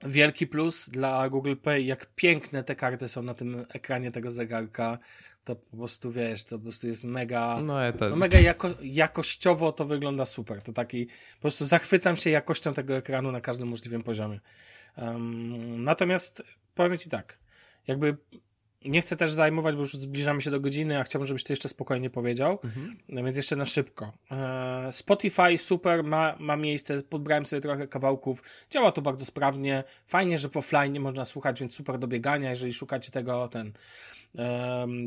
Wielki 0.06 0.48
plus 0.48 0.90
dla 0.90 1.30
Google 1.30 1.56
Pay, 1.56 1.82
jak 1.82 2.16
piękne 2.16 2.64
te 2.64 2.76
karty 2.76 3.10
są 3.10 3.22
na 3.22 3.34
tym 3.34 3.66
ekranie 3.70 4.12
tego 4.12 4.32
zegarka 4.32 4.98
to 5.44 5.56
po 5.56 5.78
prostu 5.78 6.12
wiesz, 6.12 6.44
to 6.44 6.58
po 6.58 6.64
prostu 6.64 6.88
jest 6.88 7.06
mega, 7.06 7.62
no, 7.62 7.94
to... 8.00 8.10
no 8.10 8.16
mega 8.16 8.40
jako, 8.40 8.70
jakościowo 8.82 9.72
to 9.72 9.86
wygląda 9.86 10.26
super. 10.26 10.62
To 10.62 10.74
taki, 10.74 11.06
po 11.06 11.42
prostu 11.42 11.66
zachwycam 11.66 12.16
się 12.16 12.30
jakością 12.30 12.74
tego 12.74 12.96
ekranu 12.96 13.32
na 13.32 13.42
każdym 13.42 13.68
możliwym 13.68 14.04
poziomie. 14.04 14.40
Um, 14.98 15.84
natomiast 15.84 16.44
powiem 16.76 16.98
Ci 16.98 17.10
tak, 17.10 17.40
jakby 17.88 18.18
nie 18.86 19.02
chcę 19.02 19.18
też 19.18 19.32
zajmować, 19.32 19.76
bo 19.76 19.82
już 19.82 19.94
zbliżamy 19.94 20.42
się 20.42 20.52
do 20.52 20.60
godziny, 20.60 21.00
a 21.00 21.04
chciałbym, 21.04 21.28
żebyś 21.28 21.44
ty 21.44 21.54
jeszcze 21.54 21.70
spokojnie 21.70 22.10
powiedział, 22.10 22.60
mhm. 22.64 22.98
No 23.10 23.24
więc 23.24 23.38
jeszcze 23.38 23.56
na 23.56 23.66
szybko. 23.66 24.14
E, 24.32 24.92
Spotify 24.92 25.58
super, 25.58 26.04
ma, 26.04 26.36
ma 26.40 26.56
miejsce, 26.56 27.04
podbrałem 27.04 27.46
sobie 27.46 27.62
trochę 27.62 27.88
kawałków, 27.88 28.44
działa 28.70 28.92
to 28.92 29.02
bardzo 29.02 29.26
sprawnie, 29.26 29.84
fajnie, 30.08 30.38
że 30.38 30.50
w 30.50 30.58
offline 30.58 30.94
nie 30.94 31.00
można 31.00 31.26
słuchać, 31.26 31.60
więc 31.60 31.76
super 31.76 32.00
do 32.00 32.08
biegania, 32.08 32.50
jeżeli 32.50 32.74
szukacie 32.74 33.12
tego, 33.12 33.48
ten 33.48 33.74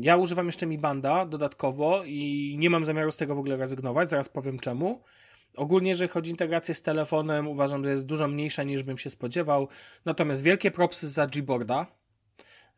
ja 0.01 0.17
używam 0.17 0.45
jeszcze 0.45 0.65
Mi 0.65 0.77
Banda 0.77 1.25
dodatkowo 1.25 2.03
i 2.05 2.55
nie 2.59 2.69
mam 2.69 2.85
zamiaru 2.85 3.11
z 3.11 3.17
tego 3.17 3.35
w 3.35 3.39
ogóle 3.39 3.57
rezygnować, 3.57 4.09
zaraz 4.09 4.29
powiem 4.29 4.59
czemu. 4.59 5.03
Ogólnie, 5.55 5.89
jeżeli 5.89 6.09
chodzi 6.09 6.29
o 6.29 6.31
integrację 6.31 6.73
z 6.73 6.81
telefonem, 6.81 7.47
uważam, 7.47 7.83
że 7.83 7.89
jest 7.89 8.05
dużo 8.05 8.27
mniejsza 8.27 8.63
niż 8.63 8.83
bym 8.83 8.97
się 8.97 9.09
spodziewał. 9.09 9.67
Natomiast 10.05 10.43
wielkie 10.43 10.71
propsy 10.71 11.09
za 11.09 11.27
Gboarda. 11.27 11.85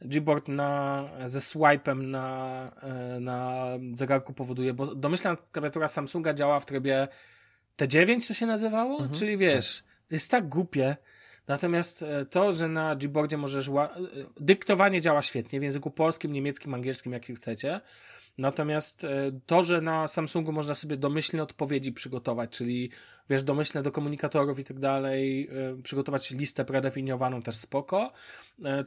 Gboard 0.02 0.48
na, 0.48 1.04
ze 1.26 1.40
swipe'em 1.40 2.02
na, 2.04 2.72
e, 2.82 3.20
na 3.20 3.66
zegarku 3.94 4.34
powoduje, 4.34 4.74
bo 4.74 4.96
domyślna 4.96 5.38
klawiatura 5.52 5.88
Samsunga 5.88 6.34
działa 6.34 6.60
w 6.60 6.66
trybie 6.66 7.08
T9 7.78 8.28
to 8.28 8.34
się 8.34 8.46
nazywało? 8.46 8.92
Mhm. 8.92 9.20
Czyli 9.20 9.38
wiesz, 9.38 9.84
to 10.08 10.16
jest 10.16 10.32
tak 10.32 10.48
głupie, 10.48 10.96
Natomiast 11.50 12.04
e, 12.04 12.26
to, 12.26 12.54
że 12.54 12.68
na 12.68 12.96
Gboardzie 12.96 13.38
możesz. 13.38 13.68
E, 13.68 13.90
dyktowanie 14.40 15.02
działa 15.02 15.22
świetnie 15.22 15.60
w 15.60 15.64
języku 15.64 15.92
polskim, 15.92 16.34
niemieckim, 16.34 16.74
angielskim, 16.74 17.14
jak 17.14 17.24
chcecie. 17.26 17.82
Natomiast 18.40 19.04
e, 19.04 19.32
to, 19.46 19.64
że 19.64 19.82
na 19.82 20.08
Samsungu 20.08 20.52
można 20.52 20.76
sobie 20.76 20.98
domyślne 20.98 21.44
odpowiedzi 21.44 21.92
przygotować, 21.92 22.50
czyli 22.50 22.90
wiesz, 23.30 23.44
domyślne 23.44 23.84
do 23.84 23.92
komunikatorów 23.92 24.60
i 24.60 24.64
tak 24.64 24.80
dalej, 24.80 25.50
przygotować 25.84 26.32
listę 26.32 26.66
predefiniowaną 26.66 27.42
też 27.42 27.56
spoko. 27.56 28.12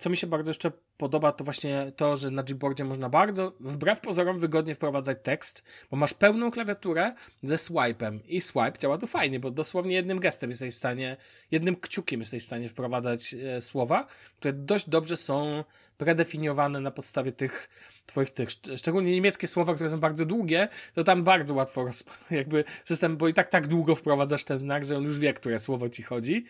Co 0.00 0.10
mi 0.10 0.16
się 0.16 0.26
bardzo 0.26 0.50
jeszcze 0.50 0.72
podoba, 0.96 1.32
to 1.32 1.44
właśnie 1.44 1.92
to, 1.96 2.16
że 2.16 2.30
na 2.30 2.42
Gboardzie 2.42 2.84
można 2.84 3.08
bardzo, 3.08 3.52
wbrew 3.60 4.00
pozorom, 4.00 4.38
wygodnie 4.38 4.74
wprowadzać 4.74 5.18
tekst, 5.22 5.64
bo 5.90 5.96
masz 5.96 6.14
pełną 6.14 6.50
klawiaturę 6.50 7.14
ze 7.42 7.56
swipe'em 7.56 8.18
i 8.26 8.40
swipe 8.40 8.78
działa 8.78 8.98
to 8.98 9.06
fajnie, 9.06 9.40
bo 9.40 9.50
dosłownie 9.50 9.94
jednym 9.94 10.20
gestem 10.20 10.50
jesteś 10.50 10.74
w 10.74 10.78
stanie, 10.78 11.16
jednym 11.50 11.76
kciukiem 11.76 12.20
jesteś 12.20 12.42
w 12.42 12.46
stanie 12.46 12.68
wprowadzać 12.68 13.34
słowa, 13.60 14.06
które 14.36 14.52
dość 14.52 14.88
dobrze 14.88 15.16
są 15.16 15.64
predefiniowane 16.04 16.80
na 16.80 16.90
podstawie 16.90 17.32
tych 17.32 17.68
twoich 18.06 18.30
tych, 18.30 18.48
szczególnie 18.76 19.12
niemieckie 19.12 19.46
słowa, 19.46 19.74
które 19.74 19.90
są 19.90 20.00
bardzo 20.00 20.26
długie, 20.26 20.68
to 20.94 21.04
tam 21.04 21.24
bardzo 21.24 21.54
łatwo 21.54 21.86
jakby 22.30 22.64
system, 22.84 23.16
bo 23.16 23.28
i 23.28 23.34
tak 23.34 23.48
tak 23.48 23.66
długo 23.66 23.96
wprowadzasz 23.96 24.44
ten 24.44 24.58
znak, 24.58 24.84
że 24.84 24.96
on 24.96 25.04
już 25.04 25.18
wie, 25.18 25.34
które 25.34 25.60
słowo 25.60 25.88
ci 25.88 26.02
chodzi. 26.02 26.44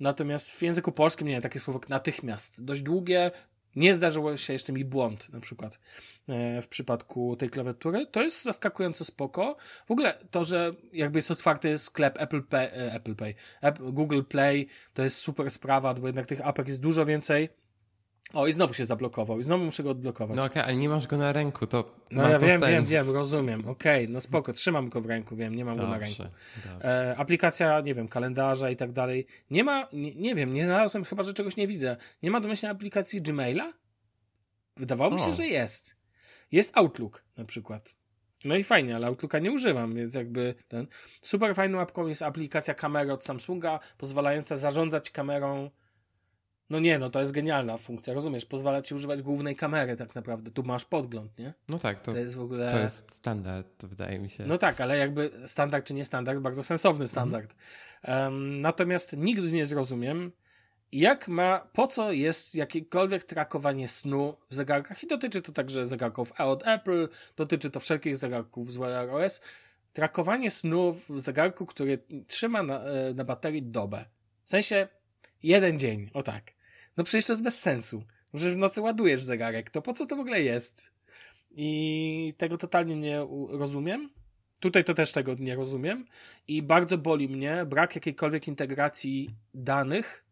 Natomiast 0.00 0.50
w 0.50 0.62
języku 0.62 0.92
polskim, 0.92 1.26
nie 1.26 1.32
wiem, 1.32 1.42
takie 1.42 1.60
słowo 1.60 1.80
natychmiast, 1.88 2.64
dość 2.64 2.82
długie, 2.82 3.30
nie 3.76 3.94
zdarzyło 3.94 4.36
się 4.36 4.52
jeszcze 4.52 4.72
mi 4.72 4.84
błąd, 4.84 5.28
na 5.32 5.40
przykład 5.40 5.78
e, 6.28 6.62
w 6.62 6.68
przypadku 6.68 7.36
tej 7.36 7.50
klawiatury. 7.50 8.06
To 8.06 8.22
jest 8.22 8.44
zaskakująco 8.44 9.04
spoko. 9.04 9.56
W 9.86 9.90
ogóle 9.90 10.18
to, 10.30 10.44
że 10.44 10.72
jakby 10.92 11.18
jest 11.18 11.30
otwarty 11.30 11.78
sklep 11.78 12.20
Apple 12.20 12.42
Pay, 12.42 12.72
e, 12.72 12.92
Apple 12.94 13.14
Pay, 13.14 13.34
Google 13.80 14.22
Play, 14.22 14.68
to 14.94 15.02
jest 15.02 15.16
super 15.16 15.50
sprawa, 15.50 15.94
bo 15.94 16.06
jednak 16.06 16.26
tych 16.26 16.46
apek 16.46 16.68
jest 16.68 16.80
dużo 16.80 17.06
więcej 17.06 17.48
o, 18.34 18.46
i 18.46 18.52
znowu 18.52 18.74
się 18.74 18.86
zablokował, 18.86 19.40
i 19.40 19.44
znowu 19.44 19.64
muszę 19.64 19.82
go 19.82 19.90
odblokować. 19.90 20.36
No 20.36 20.44
okej, 20.44 20.52
okay, 20.52 20.64
ale 20.64 20.76
nie 20.76 20.88
masz 20.88 21.06
go 21.06 21.16
na 21.16 21.32
ręku, 21.32 21.66
to. 21.66 21.94
No 22.10 22.28
ja 22.28 22.38
to 22.38 22.46
wiem, 22.46 22.60
sens. 22.60 22.70
wiem, 22.70 22.84
wiem, 22.84 23.14
rozumiem. 23.14 23.68
Okej, 23.68 24.04
okay, 24.04 24.14
no 24.14 24.20
spoko, 24.20 24.52
trzymam 24.52 24.88
go 24.88 25.00
w 25.00 25.06
ręku, 25.06 25.36
wiem, 25.36 25.54
nie 25.54 25.64
mam 25.64 25.76
dobrze, 25.76 25.92
go 25.92 25.98
na 25.98 26.06
ręku. 26.06 26.22
E, 26.84 27.14
aplikacja, 27.18 27.80
nie 27.80 27.94
wiem, 27.94 28.08
kalendarza 28.08 28.70
i 28.70 28.76
tak 28.76 28.92
dalej. 28.92 29.26
Nie 29.50 29.64
ma, 29.64 29.88
nie, 29.92 30.14
nie, 30.14 30.34
wiem, 30.34 30.52
nie 30.52 30.64
znalazłem, 30.64 31.04
chyba 31.04 31.22
że 31.22 31.34
czegoś 31.34 31.56
nie 31.56 31.66
widzę. 31.66 31.96
Nie 32.22 32.30
ma 32.30 32.40
domyślnej 32.40 32.72
aplikacji 32.72 33.22
Gmaila? 33.22 33.72
Wydawało 34.76 35.10
mi 35.10 35.20
się, 35.20 35.34
że 35.34 35.46
jest. 35.46 35.96
Jest 36.52 36.76
Outlook 36.76 37.22
na 37.36 37.44
przykład. 37.44 37.94
No 38.44 38.56
i 38.56 38.64
fajnie, 38.64 38.96
ale 38.96 39.06
Outlooka 39.06 39.38
nie 39.38 39.52
używam, 39.52 39.94
więc 39.94 40.14
jakby 40.14 40.54
ten. 40.68 40.86
Super 41.22 41.54
fajną 41.54 41.80
apką 41.80 42.06
jest 42.06 42.22
aplikacja 42.22 42.74
kamery 42.74 43.12
od 43.12 43.24
Samsunga, 43.24 43.80
pozwalająca 43.98 44.56
zarządzać 44.56 45.10
kamerą 45.10 45.70
No 46.70 46.80
nie, 46.80 46.98
no 46.98 47.10
to 47.10 47.20
jest 47.20 47.32
genialna 47.32 47.78
funkcja, 47.78 48.14
rozumiesz? 48.14 48.46
Pozwala 48.46 48.82
ci 48.82 48.94
używać 48.94 49.22
głównej 49.22 49.56
kamery 49.56 49.96
tak 49.96 50.14
naprawdę. 50.14 50.50
Tu 50.50 50.62
masz 50.62 50.84
podgląd, 50.84 51.38
nie? 51.38 51.54
No 51.68 51.78
tak, 51.78 52.02
to, 52.02 52.12
To 52.12 52.18
jest 52.18 52.34
w 52.36 52.40
ogóle... 52.40 52.70
to 52.72 52.78
jest 52.78 53.14
standard, 53.14 53.86
wydaje 53.86 54.18
mi 54.18 54.28
się. 54.28 54.46
No 54.46 54.58
tak, 54.58 54.80
ale 54.80 54.98
jakby 54.98 55.30
standard 55.46 55.86
czy 55.86 55.94
nie 55.94 56.04
standard, 56.04 56.40
bardzo 56.40 56.62
sensowny 56.62 57.08
standard. 57.08 57.54
Em, 58.02 58.60
natomiast 58.60 59.16
nigdy 59.16 59.52
nie 59.52 59.66
zrozumiem, 59.66 60.32
jak 60.92 61.28
ma, 61.28 61.66
po 61.72 61.86
co 61.86 62.12
jest 62.12 62.54
jakiekolwiek 62.54 63.24
trakowanie 63.24 63.88
snu 63.88 64.36
w 64.50 64.54
zegarkach 64.54 65.02
i 65.02 65.06
dotyczy 65.06 65.42
to 65.42 65.52
także 65.52 65.86
zegarków 65.86 66.32
od 66.40 66.66
Apple, 66.66 67.08
dotyczy 67.36 67.70
to 67.70 67.80
wszelkich 67.80 68.16
zegarków 68.16 68.72
z 68.72 68.76
Wear 68.76 69.10
OS. 69.10 69.40
Trakowanie 69.92 70.50
snu 70.50 70.96
w 71.08 71.20
zegarku, 71.20 71.66
który 71.66 71.98
trzyma 72.26 72.62
na, 72.62 72.84
e, 72.84 73.14
na 73.14 73.24
baterii 73.24 73.62
dobę. 73.62 74.04
W 74.44 74.50
sensie 74.50 74.88
jeden 75.42 75.78
dzień, 75.78 76.10
o 76.14 76.22
tak. 76.22 76.57
No 76.98 77.04
przecież 77.04 77.24
to 77.24 77.32
jest 77.32 77.42
bez 77.42 77.60
sensu. 77.60 78.02
Że 78.34 78.50
w 78.50 78.56
nocy 78.56 78.80
ładujesz 78.80 79.22
zegarek, 79.22 79.70
to 79.70 79.82
po 79.82 79.94
co 79.94 80.06
to 80.06 80.16
w 80.16 80.20
ogóle 80.20 80.42
jest? 80.42 80.92
I 81.50 82.34
tego 82.36 82.58
totalnie 82.58 82.96
nie 82.96 83.26
rozumiem. 83.48 84.10
Tutaj 84.60 84.84
to 84.84 84.94
też 84.94 85.12
tego 85.12 85.34
nie 85.34 85.56
rozumiem. 85.56 86.06
I 86.48 86.62
bardzo 86.62 86.98
boli 86.98 87.28
mnie 87.28 87.66
brak 87.66 87.94
jakiejkolwiek 87.94 88.48
integracji 88.48 89.30
danych. 89.54 90.24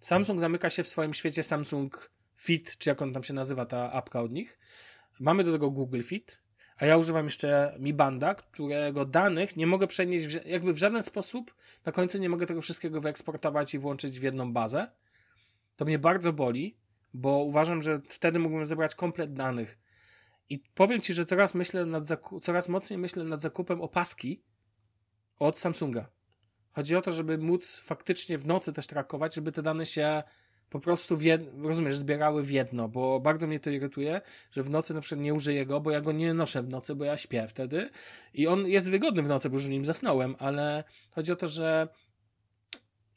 Samsung 0.00 0.40
zamyka 0.40 0.70
się 0.70 0.82
w 0.82 0.88
swoim 0.88 1.14
świecie 1.14 1.42
Samsung 1.42 2.10
Fit, 2.36 2.78
czy 2.78 2.88
jak 2.88 3.02
on 3.02 3.12
tam 3.12 3.24
się 3.24 3.34
nazywa, 3.34 3.66
ta 3.66 3.92
apka 3.92 4.20
od 4.22 4.32
nich. 4.32 4.58
Mamy 5.20 5.44
do 5.44 5.52
tego 5.52 5.70
Google 5.70 6.02
Fit, 6.02 6.38
a 6.76 6.86
ja 6.86 6.96
używam 6.96 7.24
jeszcze 7.24 7.76
Mi 7.78 7.94
Banda, 7.94 8.34
którego 8.34 9.04
danych 9.04 9.56
nie 9.56 9.66
mogę 9.66 9.86
przenieść 9.86 10.26
w, 10.26 10.46
jakby 10.46 10.72
w 10.72 10.78
żaden 10.78 11.02
sposób. 11.02 11.54
Na 11.86 11.92
końcu 11.92 12.18
nie 12.18 12.28
mogę 12.28 12.46
tego 12.46 12.62
wszystkiego 12.62 13.00
wyeksportować 13.00 13.74
i 13.74 13.78
włączyć 13.78 14.20
w 14.20 14.22
jedną 14.22 14.52
bazę. 14.52 14.90
To 15.76 15.84
mnie 15.84 15.98
bardzo 15.98 16.32
boli, 16.32 16.76
bo 17.14 17.38
uważam, 17.38 17.82
że 17.82 18.00
wtedy 18.08 18.38
mógłbym 18.38 18.66
zebrać 18.66 18.94
komplet 18.94 19.34
danych. 19.34 19.78
I 20.48 20.58
powiem 20.58 21.00
Ci, 21.00 21.14
że 21.14 21.26
coraz 21.26 21.54
myślę 21.54 21.86
nad 21.86 22.04
coraz 22.42 22.68
mocniej 22.68 22.98
myślę 22.98 23.24
nad 23.24 23.40
zakupem 23.40 23.80
opaski 23.80 24.42
od 25.38 25.58
Samsunga. 25.58 26.08
Chodzi 26.72 26.96
o 26.96 27.02
to, 27.02 27.12
żeby 27.12 27.38
móc 27.38 27.78
faktycznie 27.78 28.38
w 28.38 28.46
nocy 28.46 28.72
też 28.72 28.86
trakować, 28.86 29.34
żeby 29.34 29.52
te 29.52 29.62
dane 29.62 29.86
się 29.86 30.22
po 30.70 30.80
prostu, 30.80 31.16
w 31.16 31.22
jed... 31.22 31.42
rozumiesz, 31.62 31.96
zbierały 31.96 32.42
w 32.42 32.50
jedno, 32.50 32.88
bo 32.88 33.20
bardzo 33.20 33.46
mnie 33.46 33.60
to 33.60 33.70
irytuje, 33.70 34.20
że 34.50 34.62
w 34.62 34.70
nocy 34.70 34.94
na 34.94 35.00
przykład 35.00 35.20
nie 35.20 35.34
użyję 35.34 35.66
go, 35.66 35.80
bo 35.80 35.90
ja 35.90 36.00
go 36.00 36.12
nie 36.12 36.34
noszę 36.34 36.62
w 36.62 36.68
nocy, 36.68 36.94
bo 36.94 37.04
ja 37.04 37.16
śpię 37.16 37.48
wtedy 37.48 37.90
i 38.34 38.46
on 38.46 38.66
jest 38.66 38.90
wygodny 38.90 39.22
w 39.22 39.28
nocy, 39.28 39.50
bo 39.50 39.56
już 39.56 39.66
w 39.66 39.70
nim 39.70 39.84
zasnąłem, 39.84 40.36
ale 40.38 40.84
chodzi 41.10 41.32
o 41.32 41.36
to, 41.36 41.46
że 41.46 41.88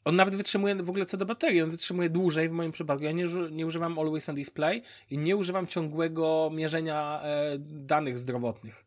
on 0.04 0.16
nawet 0.16 0.36
wytrzymuje 0.36 0.74
w 0.74 0.90
ogóle 0.90 1.06
co 1.06 1.16
do 1.16 1.26
baterii, 1.26 1.62
on 1.62 1.70
wytrzymuje 1.70 2.10
dłużej 2.10 2.48
w 2.48 2.52
moim 2.52 2.72
przypadku. 2.72 3.04
Ja 3.04 3.12
nie, 3.12 3.24
nie 3.50 3.66
używam 3.66 3.98
Always 3.98 4.28
on 4.28 4.34
Display 4.34 4.82
i 5.10 5.18
nie 5.18 5.36
używam 5.36 5.66
ciągłego 5.66 6.50
mierzenia 6.54 7.20
e, 7.22 7.58
danych 7.58 8.18
zdrowotnych. 8.18 8.84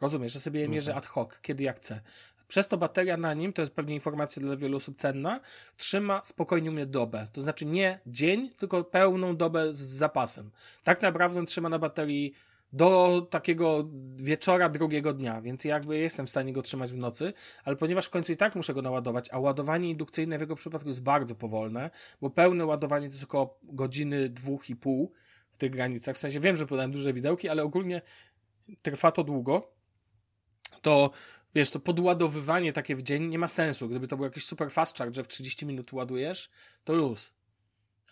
Rozumiesz, 0.00 0.32
że 0.32 0.40
sobie 0.40 0.60
je 0.60 0.68
mierzę 0.68 0.94
ad 0.94 1.06
hoc, 1.06 1.38
kiedy 1.42 1.64
ja 1.64 1.72
chcę. 1.72 2.00
Przez 2.48 2.68
to 2.68 2.76
bateria 2.76 3.16
na 3.16 3.34
nim, 3.34 3.52
to 3.52 3.62
jest 3.62 3.74
pewnie 3.74 3.94
informacja 3.94 4.42
dla 4.42 4.56
wielu 4.56 4.76
osób 4.76 4.96
cenna, 4.96 5.40
trzyma 5.76 6.20
spokojnie 6.24 6.70
u 6.70 6.72
mnie 6.72 6.86
dobę. 6.86 7.26
To 7.32 7.40
znaczy 7.40 7.66
nie 7.66 8.00
dzień, 8.06 8.50
tylko 8.58 8.84
pełną 8.84 9.36
dobę 9.36 9.72
z 9.72 9.78
zapasem. 9.78 10.50
Tak 10.84 11.02
naprawdę 11.02 11.38
on 11.38 11.46
trzyma 11.46 11.68
na 11.68 11.78
baterii 11.78 12.34
do 12.72 13.20
takiego 13.30 13.90
wieczora 14.16 14.68
drugiego 14.68 15.12
dnia, 15.12 15.40
więc 15.40 15.64
jakby 15.64 15.98
jestem 15.98 16.26
w 16.26 16.30
stanie 16.30 16.52
go 16.52 16.62
trzymać 16.62 16.92
w 16.92 16.96
nocy, 16.96 17.32
ale 17.64 17.76
ponieważ 17.76 18.06
w 18.06 18.10
końcu 18.10 18.32
i 18.32 18.36
tak 18.36 18.56
muszę 18.56 18.74
go 18.74 18.82
naładować, 18.82 19.28
a 19.32 19.38
ładowanie 19.38 19.90
indukcyjne 19.90 20.38
w 20.38 20.40
jego 20.40 20.56
przypadku 20.56 20.88
jest 20.88 21.02
bardzo 21.02 21.34
powolne, 21.34 21.90
bo 22.20 22.30
pełne 22.30 22.66
ładowanie 22.66 23.08
to 23.08 23.12
jest 23.12 23.24
około 23.24 23.58
godziny, 23.62 24.28
dwóch 24.28 24.70
i 24.70 24.76
pół 24.76 25.12
w 25.52 25.56
tych 25.56 25.70
granicach. 25.70 26.16
W 26.16 26.18
sensie 26.18 26.40
wiem, 26.40 26.56
że 26.56 26.66
podałem 26.66 26.92
duże 26.92 27.12
widełki, 27.12 27.48
ale 27.48 27.62
ogólnie 27.62 28.02
trwa 28.82 29.12
to 29.12 29.24
długo. 29.24 29.72
To 30.82 31.10
wiesz, 31.54 31.70
to 31.70 31.80
podładowywanie 31.80 32.72
takie 32.72 32.96
w 32.96 33.02
dzień 33.02 33.26
nie 33.26 33.38
ma 33.38 33.48
sensu. 33.48 33.88
Gdyby 33.88 34.08
to 34.08 34.16
był 34.16 34.24
jakiś 34.24 34.44
super 34.44 34.70
fast 34.70 34.98
charge, 34.98 35.14
że 35.14 35.24
w 35.24 35.28
30 35.28 35.66
minut 35.66 35.92
ładujesz, 35.92 36.50
to 36.84 36.92
luz. 36.92 37.34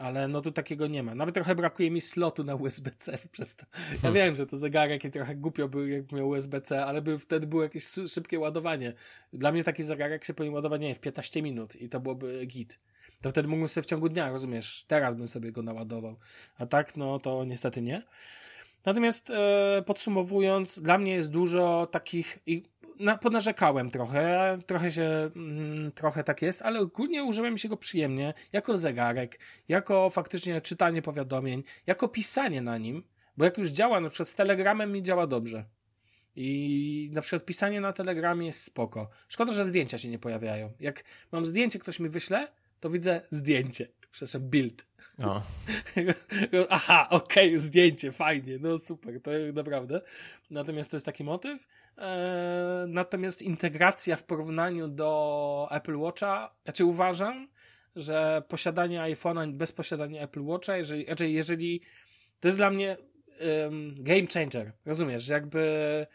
Ale 0.00 0.28
no 0.28 0.40
tu 0.40 0.52
takiego 0.52 0.86
nie 0.86 1.02
ma. 1.02 1.14
Nawet 1.14 1.34
trochę 1.34 1.54
brakuje 1.54 1.90
mi 1.90 2.00
slotu 2.00 2.44
na 2.44 2.54
USB-C 2.54 3.18
przez 3.32 3.56
to. 3.56 3.66
Ja 4.02 4.12
wiem, 4.12 4.34
że 4.34 4.46
to 4.46 4.56
zegarek 4.56 5.04
i 5.04 5.10
trochę 5.10 5.36
głupio 5.36 5.68
by 5.68 5.88
jak 5.88 6.12
miał 6.12 6.28
USB-C, 6.28 6.84
ale 6.84 7.02
by 7.02 7.18
wtedy 7.18 7.46
było 7.46 7.62
jakieś 7.62 7.84
szybkie 8.08 8.38
ładowanie. 8.38 8.92
Dla 9.32 9.52
mnie 9.52 9.64
taki 9.64 9.82
zegarek 9.82 10.24
się 10.24 10.34
powinien 10.34 10.54
ładować, 10.54 10.80
nie 10.80 10.86
wiem, 10.86 10.96
w 10.96 11.00
15 11.00 11.42
minut 11.42 11.76
i 11.76 11.88
to 11.88 12.00
byłoby 12.00 12.46
git. 12.46 12.78
To 13.22 13.30
wtedy 13.30 13.48
mógłbym 13.48 13.68
sobie 13.68 13.82
w 13.82 13.86
ciągu 13.86 14.08
dnia, 14.08 14.30
rozumiesz? 14.30 14.84
Teraz 14.88 15.14
bym 15.14 15.28
sobie 15.28 15.52
go 15.52 15.62
naładował. 15.62 16.16
A 16.58 16.66
tak, 16.66 16.96
no 16.96 17.18
to 17.18 17.44
niestety 17.44 17.82
nie. 17.82 18.02
Natomiast 18.84 19.30
e, 19.30 19.82
podsumowując, 19.86 20.78
dla 20.78 20.98
mnie 20.98 21.12
jest 21.12 21.30
dużo 21.30 21.88
takich 21.90 22.38
i 22.46 22.62
na, 23.00 23.18
ponarzekałem 23.18 23.90
trochę, 23.90 24.58
trochę 24.66 24.92
się, 24.92 25.30
mm, 25.36 25.92
trochę 25.92 26.24
tak 26.24 26.42
jest, 26.42 26.62
ale 26.62 26.80
ogólnie 26.80 27.24
użyłem 27.24 27.58
się 27.58 27.68
go 27.68 27.76
przyjemnie, 27.76 28.34
jako 28.52 28.76
zegarek, 28.76 29.38
jako 29.68 30.10
faktycznie 30.10 30.60
czytanie 30.60 31.02
powiadomień, 31.02 31.62
jako 31.86 32.08
pisanie 32.08 32.62
na 32.62 32.78
nim, 32.78 33.02
bo 33.36 33.44
jak 33.44 33.58
już 33.58 33.68
działa, 33.68 34.00
na 34.00 34.08
przykład 34.08 34.28
z 34.28 34.34
Telegramem 34.34 34.92
mi 34.92 35.02
działa 35.02 35.26
dobrze. 35.26 35.64
I 36.36 37.10
na 37.12 37.20
przykład 37.20 37.44
pisanie 37.44 37.80
na 37.80 37.92
Telegramie 37.92 38.46
jest 38.46 38.62
spoko. 38.62 39.10
Szkoda, 39.28 39.52
że 39.52 39.64
zdjęcia 39.64 39.98
się 39.98 40.08
nie 40.08 40.18
pojawiają. 40.18 40.72
Jak 40.80 41.04
mam 41.32 41.46
zdjęcie, 41.46 41.78
ktoś 41.78 42.00
mi 42.00 42.08
wyśle, 42.08 42.48
to 42.80 42.90
widzę 42.90 43.20
zdjęcie. 43.30 43.88
Przepraszam, 44.12 44.42
build. 44.42 44.86
O. 45.18 45.42
Aha, 46.70 47.08
okej, 47.10 47.58
zdjęcie, 47.58 48.12
fajnie, 48.12 48.58
no 48.60 48.78
super, 48.78 49.22
to 49.22 49.30
naprawdę. 49.52 50.00
Natomiast 50.50 50.90
to 50.90 50.96
jest 50.96 51.06
taki 51.06 51.24
motyw. 51.24 51.66
Eee, 52.00 52.88
natomiast 52.88 53.42
integracja 53.42 54.16
w 54.16 54.24
porównaniu 54.24 54.88
do 54.88 55.68
Apple 55.70 55.96
Watcha, 55.96 56.54
znaczy 56.64 56.84
uważam, 56.84 57.48
że 57.96 58.42
posiadanie 58.48 59.00
iPhone'a 59.00 59.52
bez 59.52 59.72
posiadania 59.72 60.22
Apple 60.22 60.42
Watcha, 60.42 60.76
jeżeli, 60.76 61.04
znaczy 61.04 61.30
jeżeli 61.30 61.80
to 62.40 62.48
jest 62.48 62.58
dla 62.58 62.70
mnie 62.70 62.96
em, 63.38 63.94
game 63.98 64.26
changer, 64.34 64.72
rozumiesz, 64.84 65.28
jakby 65.28 66.06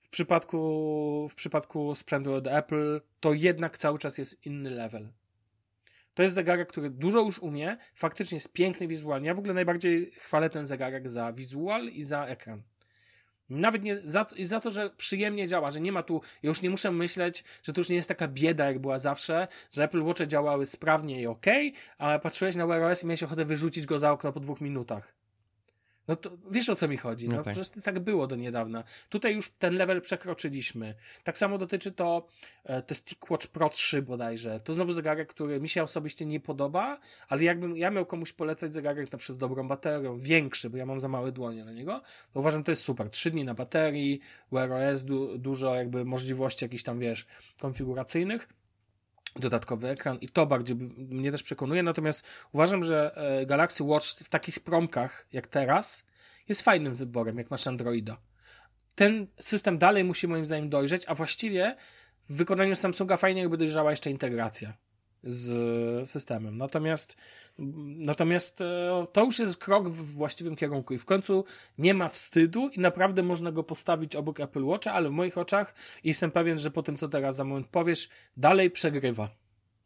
w 0.00 0.08
przypadku, 0.08 1.28
w 1.28 1.34
przypadku 1.34 1.94
sprzętu 1.94 2.32
od 2.34 2.46
Apple 2.46 3.00
to 3.20 3.32
jednak 3.32 3.78
cały 3.78 3.98
czas 3.98 4.18
jest 4.18 4.46
inny 4.46 4.70
level. 4.70 5.08
To 6.14 6.22
jest 6.22 6.34
zegarek, 6.34 6.68
który 6.68 6.90
dużo 6.90 7.20
już 7.20 7.38
umie, 7.38 7.76
faktycznie 7.94 8.36
jest 8.36 8.52
piękny 8.52 8.88
wizualnie. 8.88 9.28
Ja 9.28 9.34
w 9.34 9.38
ogóle 9.38 9.54
najbardziej 9.54 10.10
chwalę 10.10 10.50
ten 10.50 10.66
zegarek 10.66 11.08
za 11.08 11.32
wizual 11.32 11.88
i 11.88 12.02
za 12.02 12.26
ekran. 12.26 12.62
Nawet 13.60 13.82
nie 13.82 14.00
za, 14.04 14.26
za 14.44 14.60
to, 14.60 14.70
że 14.70 14.90
przyjemnie 14.96 15.48
działa, 15.48 15.70
że 15.70 15.80
nie 15.80 15.92
ma 15.92 16.02
tu, 16.02 16.20
ja 16.42 16.48
już 16.48 16.62
nie 16.62 16.70
muszę 16.70 16.90
myśleć, 16.90 17.44
że 17.62 17.72
to 17.72 17.80
już 17.80 17.88
nie 17.88 17.96
jest 17.96 18.08
taka 18.08 18.28
bieda, 18.28 18.66
jak 18.66 18.78
była 18.78 18.98
zawsze, 18.98 19.48
że 19.70 19.84
Apple 19.84 20.02
Watche 20.02 20.26
działały 20.26 20.66
sprawnie 20.66 21.20
i 21.20 21.26
ok, 21.26 21.46
a 21.98 22.18
patrzyłeś 22.18 22.56
na 22.56 22.66
Wear 22.66 22.82
OS 22.82 23.02
i 23.02 23.06
miałeś 23.06 23.22
ochotę 23.22 23.44
wyrzucić 23.44 23.86
go 23.86 23.98
za 23.98 24.12
okno 24.12 24.32
po 24.32 24.40
dwóch 24.40 24.60
minutach. 24.60 25.21
No 26.08 26.16
to 26.16 26.30
wiesz 26.50 26.68
o 26.68 26.76
co 26.76 26.88
mi 26.88 26.96
chodzi. 26.96 27.28
No, 27.28 27.36
No 27.36 27.42
tak. 27.42 27.56
tak 27.84 27.98
było 27.98 28.26
do 28.26 28.36
niedawna. 28.36 28.84
Tutaj 29.08 29.34
już 29.34 29.50
ten 29.50 29.74
level 29.74 30.00
przekroczyliśmy. 30.00 30.94
Tak 31.24 31.38
samo 31.38 31.58
dotyczy 31.58 31.92
to 31.92 32.26
e, 32.64 32.82
to 32.82 32.94
Stickwatch 32.94 33.46
Pro 33.46 33.68
3 33.68 34.02
bodajże. 34.02 34.60
To 34.60 34.72
znowu 34.72 34.92
zegarek, 34.92 35.28
który 35.28 35.60
mi 35.60 35.68
się 35.68 35.82
osobiście 35.82 36.26
nie 36.26 36.40
podoba, 36.40 37.00
ale 37.28 37.44
jakbym 37.44 37.76
ja 37.76 37.90
miał 37.90 38.06
komuś 38.06 38.32
polecać 38.32 38.74
zegarek 38.74 39.12
na 39.12 39.18
przez 39.18 39.38
dobrą 39.38 39.68
baterią, 39.68 40.18
większy, 40.18 40.70
bo 40.70 40.76
ja 40.76 40.86
mam 40.86 41.00
za 41.00 41.08
małe 41.08 41.32
dłonie 41.32 41.64
na 41.64 41.72
niego, 41.72 42.02
to 42.32 42.40
uważam, 42.40 42.60
że 42.60 42.64
to 42.64 42.72
jest 42.72 42.82
super. 42.82 43.10
Trzy 43.10 43.30
dni 43.30 43.44
na 43.44 43.54
baterii, 43.54 44.20
Wear 44.52 44.72
OS, 44.72 45.04
du, 45.04 45.38
dużo 45.38 45.74
jakby 45.74 46.04
możliwości 46.04 46.64
jakichś 46.64 46.82
tam, 46.82 46.98
wiesz, 46.98 47.26
konfiguracyjnych 47.60 48.48
dodatkowy 49.36 49.88
ekran 49.88 50.18
i 50.20 50.28
to 50.28 50.46
bardziej 50.46 50.76
mnie 50.96 51.32
też 51.32 51.42
przekonuje, 51.42 51.82
natomiast 51.82 52.24
uważam, 52.52 52.84
że 52.84 53.16
e, 53.16 53.46
Galaxy 53.46 53.84
Watch 53.84 54.06
w 54.08 54.28
takich 54.28 54.60
promkach 54.60 55.26
jak 55.32 55.46
teraz 55.46 56.06
jest 56.48 56.62
fajnym 56.62 56.94
wyborem, 56.94 57.38
jak 57.38 57.50
masz 57.50 57.66
Androida. 57.66 58.16
Ten 58.94 59.26
system 59.40 59.78
dalej 59.78 60.04
musi 60.04 60.28
moim 60.28 60.46
zdaniem 60.46 60.68
dojrzeć, 60.68 61.04
a 61.06 61.14
właściwie 61.14 61.76
w 62.28 62.36
wykonaniu 62.36 62.76
Samsunga 62.76 63.16
fajnie 63.16 63.40
jakby 63.40 63.56
dojrzała 63.56 63.90
jeszcze 63.90 64.10
integracja 64.10 64.72
z 65.24 66.08
systemem. 66.08 66.58
Natomiast 66.58 67.16
natomiast 67.58 68.60
e, 68.60 69.06
to 69.12 69.24
już 69.24 69.38
jest 69.38 69.56
krok 69.56 69.88
w 69.88 70.12
właściwym 70.12 70.56
kierunku 70.56 70.94
i 70.94 70.98
w 70.98 71.04
końcu 71.04 71.44
nie 71.78 71.94
ma 71.94 72.08
wstydu 72.08 72.68
i 72.68 72.80
naprawdę 72.80 73.22
można 73.22 73.52
go 73.52 73.62
postawić 73.62 74.16
obok 74.16 74.40
Apple 74.40 74.64
Watcha, 74.64 74.92
ale 74.92 75.08
w 75.08 75.12
moich 75.12 75.38
oczach 75.38 75.74
jestem 76.04 76.30
pewien, 76.30 76.58
że 76.58 76.70
po 76.70 76.82
tym 76.82 76.96
co 76.96 77.08
teraz 77.08 77.36
za 77.36 77.44
moment 77.44 77.66
powiesz, 77.66 78.08
dalej 78.36 78.70
przegrywa. 78.70 79.28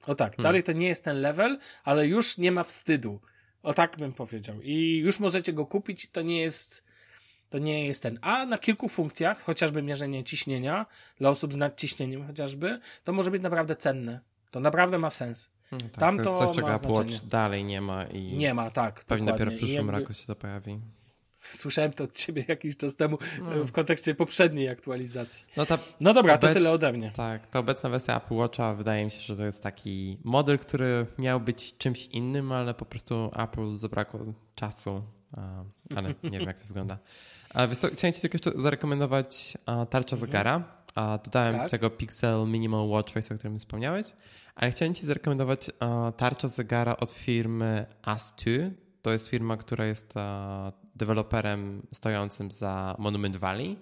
O 0.07 0.15
tak, 0.15 0.37
dalej 0.37 0.63
to 0.63 0.73
nie 0.73 0.89
jest 0.89 1.05
ten 1.05 1.21
level, 1.21 1.59
ale 1.85 2.07
już 2.07 2.39
nie 2.39 2.53
ma 2.53 2.63
wstydu. 2.63 3.21
O 3.63 3.75
tak 3.75 3.97
bym 3.97 4.13
powiedział. 4.13 4.63
I 4.63 4.97
już 5.05 5.21
możecie 5.21 5.53
go 5.53 5.67
kupić, 5.67 6.11
to 6.11 6.23
nie 6.23 6.41
jest 6.41 6.87
to 7.51 7.59
nie 7.59 7.87
jest 7.87 8.03
ten. 8.03 8.19
A 8.23 8.47
na 8.47 8.59
kilku 8.59 8.89
funkcjach, 8.89 9.43
chociażby 9.43 9.83
mierzenie 9.83 10.25
ciśnienia, 10.25 10.87
dla 11.19 11.31
osób 11.31 11.55
z 11.55 11.57
nadciśnieniem 11.57 12.27
chociażby, 12.27 12.81
to 13.05 13.13
może 13.13 13.31
być 13.31 13.43
naprawdę 13.43 13.77
cenne. 13.77 14.21
To 14.57 14.61
naprawdę 14.61 14.99
ma 14.99 15.11
sens. 15.11 15.51
No 15.73 15.79
tak, 15.79 15.91
Tam 15.91 16.19
to 16.19 16.33
coś, 16.35 16.57
czego 16.57 16.75
Apple 16.75 16.89
Watch 16.89 17.25
dalej 17.25 17.65
nie 17.65 17.81
ma 17.81 18.05
i 18.05 18.37
Nie 18.37 18.55
ma, 18.55 18.71
tak. 18.71 19.05
pewnie 19.05 19.27
dokładnie. 19.27 19.33
dopiero 19.33 19.51
w 19.51 19.55
przyszłym 19.55 19.87
jakby- 19.87 20.01
roku 20.01 20.15
się 20.15 20.27
to 20.27 20.37
pojawi. 20.37 20.81
Słyszałem 21.41 21.93
to 21.93 22.05
od 22.05 22.13
ciebie 22.15 22.45
jakiś 22.49 22.77
czas 22.77 22.97
temu 22.97 23.19
No. 23.43 23.55
e, 23.55 23.65
w 23.65 23.73
kontekście 23.73 24.15
poprzedniej 24.15 24.69
aktualizacji. 24.69 25.45
No 25.57 25.67
ta 25.67 25.79
No 26.01 26.15
dobra, 26.15 26.39
to 26.39 26.47
Obec- 26.47 26.55
tyle 26.55 26.71
ode 26.71 26.93
mnie. 26.93 27.13
Tak, 27.17 27.47
to 27.47 27.59
obecna 27.59 27.91
wersja 27.91 28.17
Apple 28.17 28.35
Watcha 28.35 28.75
wydaje 28.75 29.05
mi 29.05 29.11
się, 29.11 29.21
że 29.21 29.37
to 29.37 29.47
jest 29.47 29.63
taki 29.63 30.19
model, 30.25 30.59
który 30.59 31.07
miał 31.19 31.41
być 31.41 31.77
czymś 31.79 32.07
innym, 32.07 32.53
ale 32.53 32.75
po 32.75 32.85
prostu 32.87 33.31
Apple 33.39 33.77
zabrakło 33.77 34.21
czasu, 34.55 35.03
ale 35.97 36.09
nie 36.33 36.39
wiem 36.39 36.47
jak 36.49 36.61
to 36.61 36.67
wygląda. 36.67 36.99
Chciałem 37.93 38.13
Ci 38.15 38.21
tylko 38.21 38.35
jeszcze 38.35 38.53
zarekomendować 38.57 39.59
tarcza 39.91 40.17
Zagara. 40.17 40.77
A, 40.97 41.19
dodałem 41.25 41.55
Tak. 41.55 41.71
tego 41.71 41.91
Pixel 41.91 42.49
Minimal 42.49 42.89
Watch 42.89 43.13
Face, 43.13 43.35
o 43.35 43.39
którym 43.39 43.59
wspomniałeś, 43.59 44.07
ale 44.55 44.71
chciałem 44.71 44.95
Ci 44.95 45.07
zarekomendować 45.07 45.71
a, 45.81 46.13
tarcza 46.17 46.49
Zagara 46.49 46.97
od 46.97 47.11
firmy 47.11 47.87
As2. 48.03 48.71
To 49.03 49.13
jest 49.13 49.29
firma, 49.29 49.57
która 49.57 49.87
jest 49.87 50.17
a, 50.17 50.73
deweloperem 50.95 51.87
stojącym 51.93 52.51
za 52.51 52.97
Monument 52.99 53.37
Valley. 53.37 53.79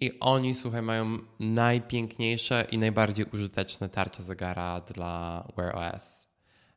I 0.00 0.20
oni, 0.20 0.54
słuchaj, 0.54 0.82
mają 0.82 1.18
najpiękniejsze 1.40 2.66
i 2.70 2.78
najbardziej 2.78 3.26
użyteczne 3.32 3.88
tarcze 3.88 4.22
zegara 4.22 4.80
dla 4.80 5.44
Wear 5.56 5.76
OS. 5.76 6.28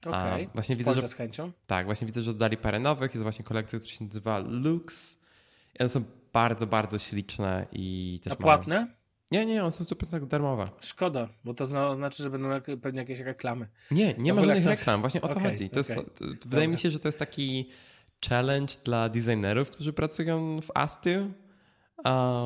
Okej, 0.08 0.46
A, 0.46 0.54
właśnie 0.54 0.76
widzę, 0.76 0.94
że 0.94 1.08
z 1.08 1.14
chęcią. 1.14 1.52
Tak, 1.68 1.86
właśnie 1.86 2.08
widzę, 2.08 2.22
że 2.22 2.34
dodali 2.34 2.58
parę 2.58 2.80
nowych. 2.80 3.14
Jest 3.14 3.24
właśnie 3.24 3.46
kolekcja, 3.46 3.80
która 3.80 3.94
się 3.96 4.06
nazywa 4.06 4.40
Lux. 4.40 5.18
I 5.76 5.80
one 5.80 5.90
są 5.90 6.04
bardzo, 6.34 6.68
bardzo 6.68 6.98
śliczne 7.00 7.68
i 7.72 8.20
też 8.24 8.32
A 8.34 8.36
mają- 8.36 8.42
płatne? 8.42 8.88
Nie, 9.32 9.46
nie, 9.46 9.62
one 9.62 9.72
są 9.72 9.84
100% 9.84 10.28
darmowe. 10.28 10.70
Szkoda, 10.82 11.30
bo 11.44 11.54
to 11.54 11.66
zna, 11.66 11.96
znaczy, 11.96 12.24
że 12.24 12.30
będą 12.30 12.48
pewnie 12.82 13.00
jakieś 13.00 13.20
reklamy. 13.20 13.68
Nie, 13.92 14.14
nie 14.18 14.34
No 14.34 14.36
ma 14.42 14.42
żadnych 14.48 14.66
jak- 14.66 14.80
reklam. 14.80 15.02
Właśnie 15.02 15.22
o 15.22 15.28
to 15.28 15.34
Okej, 15.36 15.50
chodzi. 15.52 15.70
To 15.70 15.80
jest, 15.80 15.92
okej. 15.92 16.06
to, 16.16 16.26
wydaje 16.50 16.68
mi 16.68 16.78
się, 16.78 16.92
że 16.92 17.00
to 17.00 17.08
jest 17.08 17.20
taki 17.20 17.70
challenge 18.30 18.74
dla 18.84 19.10
designerów, 19.10 19.70
którzy 19.72 19.94
pracują 19.94 20.62
w 20.62 20.72
Asty, 20.74 21.32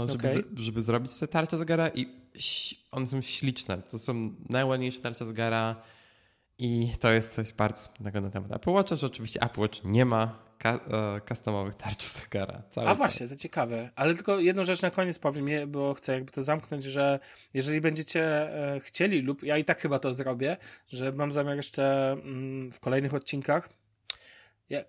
żeby, 0.07 0.29
z, 0.33 0.59
żeby 0.59 0.83
zrobić 0.83 1.19
te 1.19 1.27
tarcze 1.27 1.57
Zagara 1.57 1.89
i 1.89 2.07
one 2.91 3.07
są 3.07 3.21
śliczne. 3.21 3.77
To 3.81 3.99
są 3.99 4.35
najładniejsze 4.49 5.01
tarcze 5.01 5.25
Zagara 5.25 5.75
i 6.57 6.91
to 6.99 7.11
jest 7.11 7.33
coś 7.33 7.53
bardzo 7.53 7.81
smutnego 7.81 8.21
na 8.21 8.29
temat 8.29 8.51
Apple 8.51 8.69
Watcha, 8.71 8.95
że 8.95 9.07
oczywiście 9.07 9.41
Apple 9.41 9.61
Watch 9.61 9.83
nie 9.83 10.05
ma 10.05 10.48
ka- 10.59 10.79
e, 11.17 11.21
customowych 11.29 11.75
tarcz 11.75 12.03
Zagara. 12.03 12.63
Cały 12.69 12.87
A 12.87 12.89
czas. 12.89 12.97
właśnie, 12.97 13.27
to 13.27 13.35
ciekawe. 13.35 13.89
Ale 13.95 14.15
tylko 14.15 14.39
jedną 14.39 14.63
rzecz 14.63 14.81
na 14.81 14.91
koniec 14.91 15.19
powiem, 15.19 15.71
bo 15.71 15.93
chcę 15.93 16.13
jakby 16.13 16.31
to 16.31 16.43
zamknąć, 16.43 16.83
że 16.83 17.19
jeżeli 17.53 17.81
będziecie 17.81 18.23
e, 18.75 18.79
chcieli 18.79 19.21
lub 19.21 19.43
ja 19.43 19.57
i 19.57 19.65
tak 19.65 19.79
chyba 19.81 19.99
to 19.99 20.13
zrobię, 20.13 20.57
że 20.87 21.11
mam 21.11 21.31
zamiar 21.31 21.55
jeszcze 21.55 22.11
mm, 22.11 22.71
w 22.71 22.79
kolejnych 22.79 23.13
odcinkach 23.13 23.69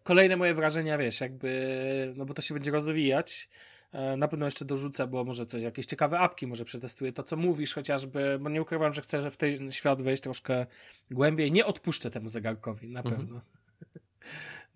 kolejne 0.02 0.36
moje 0.36 0.54
wrażenia, 0.54 0.98
wiesz, 0.98 1.20
jakby, 1.20 2.12
no 2.16 2.24
bo 2.26 2.34
to 2.34 2.42
się 2.42 2.54
będzie 2.54 2.70
rozwijać. 2.70 3.48
E, 3.92 4.16
Na 4.16 4.28
pewno 4.28 4.44
jeszcze 4.46 4.64
dorzucę, 4.64 5.06
bo 5.06 5.24
może 5.24 5.46
coś, 5.46 5.62
jakieś 5.62 5.86
ciekawe 5.86 6.18
apki, 6.18 6.46
może 6.46 6.64
przetestuję 6.64 7.12
to, 7.12 7.22
co 7.22 7.36
mówisz 7.36 7.74
chociażby, 7.74 8.38
bo 8.40 8.48
nie 8.48 8.62
ukrywam, 8.62 8.92
że 8.94 9.00
chcę 9.00 9.22
że 9.22 9.30
w 9.30 9.36
ten 9.36 9.72
świat 9.72 10.02
wejść 10.02 10.22
troszkę 10.22 10.66
głębiej. 11.10 11.52
Nie 11.52 11.66
odpuszczę 11.66 12.10
temu 12.10 12.28
zegarkowi, 12.28 12.88
na 12.90 13.00
Mhm. 13.00 13.40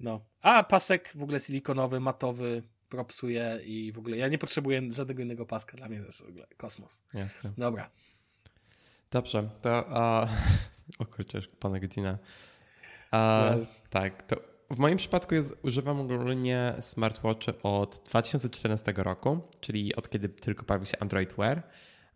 No. 0.04 0.20
A 0.42 0.64
pasek 0.64 1.12
w 1.14 1.22
ogóle 1.22 1.40
silikonowy, 1.40 2.00
matowy, 2.00 2.62
propsuje 2.88 3.60
i 3.64 3.92
w 3.92 3.98
ogóle 3.98 4.16
ja 4.16 4.28
nie 4.28 4.38
potrzebuję 4.38 4.92
żadnego 4.92 5.22
innego 5.22 5.46
paska. 5.46 5.76
Dla 5.76 5.88
mnie 5.88 6.00
to 6.00 6.06
jest 6.06 6.22
w 6.22 6.28
ogóle 6.28 6.46
kosmos. 6.56 7.02
Jasne. 7.14 7.52
Dobra. 7.58 7.90
Dobrze, 9.10 9.50
to 9.62 9.84
a, 9.88 10.28
o 10.98 11.06
kurczę, 11.06 11.40
ponad 11.58 11.80
godzina. 11.80 12.18
A, 13.10 13.50
Well. 13.50 13.66
Tak, 13.90 14.22
to 14.22 14.36
w 14.70 14.78
moim 14.78 14.96
przypadku 14.96 15.34
jest, 15.34 15.54
używam 15.62 16.00
ogólnie 16.00 16.74
smartwatchy 16.80 17.62
od 17.62 18.02
2014 18.04 18.92
roku, 18.96 19.40
czyli 19.60 19.94
od 19.94 20.08
kiedy 20.08 20.28
tylko 20.28 20.64
pojawił 20.64 20.86
się 20.86 20.98
Android 21.00 21.34
Wear. 21.34 21.62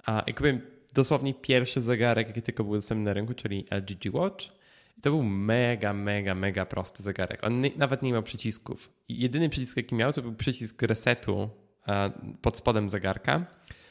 A, 0.05 0.21
I 0.21 0.35
kupiłem 0.35 0.61
dosłownie 0.95 1.35
pierwszy 1.35 1.81
zegarek, 1.81 2.29
jaki 2.29 2.43
tylko 2.43 2.65
był 2.65 2.75
dostępny 2.75 3.05
na 3.05 3.13
rynku, 3.13 3.35
czyli 3.35 3.67
LG 3.71 3.99
G 3.99 4.13
Watch. 4.13 4.58
I 4.99 5.01
to 5.01 5.11
był 5.11 5.23
mega, 5.23 5.93
mega, 5.93 6.35
mega 6.35 6.67
prosty 6.67 7.03
zegarek. 7.03 7.45
On 7.45 7.61
nie, 7.61 7.71
nawet 7.77 8.03
nie 8.03 8.13
miał 8.13 8.23
przycisków. 8.23 8.93
Jedyny 9.09 9.49
przycisk, 9.49 9.77
jaki 9.77 9.95
miał, 9.95 10.13
to 10.13 10.23
był 10.23 10.35
przycisk 10.35 10.83
resetu 10.83 11.51
e, 11.89 12.11
pod 12.43 12.59
spodem 12.59 12.89
zegarka. 12.89 13.47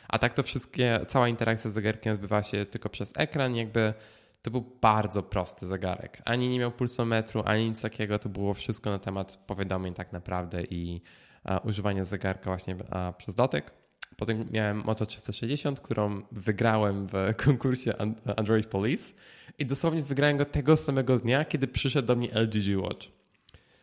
A 0.08 0.20
tak 0.20 0.34
to 0.34 0.44
wszystkie, 0.44 1.00
cała 1.08 1.28
interakcja 1.28 1.70
z 1.70 1.74
zegarkiem 1.74 2.14
odbywa 2.14 2.44
się 2.44 2.66
tylko 2.66 2.90
przez 2.90 3.14
ekran, 3.18 3.56
jakby 3.56 3.94
to 4.42 4.52
był 4.52 4.78
bardzo 4.82 5.24
prosty 5.24 5.68
zegarek. 5.68 6.22
Ani 6.26 6.50
nie 6.50 6.60
miał 6.60 6.72
pulsometru, 6.72 7.44
ani 7.46 7.66
nic 7.66 7.82
takiego, 7.82 8.20
to 8.20 8.30
było 8.30 8.54
wszystko 8.54 8.90
na 8.90 9.00
temat 9.00 9.38
powiadomień 9.48 9.94
tak 9.94 10.14
naprawdę 10.14 10.64
i 10.64 11.02
e, 11.46 11.60
używania 11.60 12.04
zegarka 12.06 12.46
właśnie 12.46 12.76
e, 12.76 13.14
przez 13.18 13.36
dotyk. 13.36 13.72
Potem 14.18 14.46
miałem 14.52 14.78
Moto 14.78 15.06
360, 15.06 15.80
którą 15.80 16.22
wygrałem 16.32 17.08
w 17.08 17.14
konkursie 17.46 17.98
An- 17.98 18.16
Android 18.36 18.68
Police. 18.68 19.14
I 19.60 19.66
dosłownie 19.66 20.04
wygrałem 20.04 20.38
go 20.38 20.46
tego 20.46 20.78
samego 20.78 21.20
dnia, 21.20 21.46
kiedy 21.46 21.68
przyszedł 21.68 22.08
do 22.08 22.16
mnie 22.16 22.30
LG 22.34 22.78
Watch. 22.78 23.08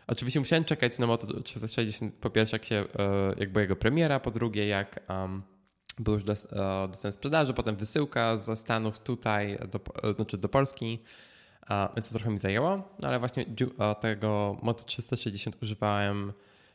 Oczywiście 0.07 0.41
musiałem 0.41 0.65
czekać 0.65 0.99
na 0.99 1.07
Moto 1.07 1.41
360, 1.41 2.15
po 2.15 2.31
pierwsze 2.31 2.57
jak, 2.57 2.65
się, 2.65 2.77
e, 2.77 3.35
jak 3.39 3.53
była 3.53 3.63
jego 3.63 3.77
premiera, 3.77 4.21
po 4.21 4.31
drugie 4.31 4.67
jak 4.67 5.01
um, 5.09 5.43
był 5.99 6.15
już 6.15 6.23
e, 6.23 6.27
dostępny 6.27 7.11
w 7.11 7.15
sprzedaży, 7.15 7.55
potem 7.55 7.77
wysyłka 7.77 8.37
ze 8.37 8.57
Stanów 8.57 8.99
tutaj, 8.99 9.59
do, 9.73 9.81
e, 10.11 10.15
znaczy 10.15 10.39
do 10.39 10.49
Polski, 10.49 10.99
więc 11.97 12.09
to 12.09 12.15
trochę 12.15 12.31
mi 12.31 12.39
zajęło, 12.39 12.97
no 13.03 13.09
ale 13.09 13.19
właśnie 13.19 13.47
tego 14.01 14.57
Moto 14.63 14.85
360 14.85 15.63
używałem 15.63 16.33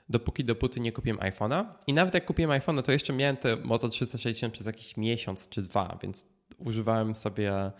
dopóki 0.09 0.45
dopóty 0.45 0.79
nie 0.79 0.91
kupiłem 0.91 1.19
iPhone'a 1.19 1.65
i 1.87 1.93
nawet 1.93 2.13
jak 2.13 2.25
kupiłem 2.25 2.61
iPhone'a, 2.61 2.81
to 2.81 2.91
jeszcze 2.91 3.13
miałem 3.13 3.37
te 3.37 3.55
Moto 3.55 3.89
360 3.89 4.53
przez 4.53 4.65
jakiś 4.67 4.97
miesiąc 4.97 5.49
czy 5.49 5.61
dwa, 5.61 5.97
więc 6.03 6.27
używałem 6.57 7.15
sobie 7.15 7.71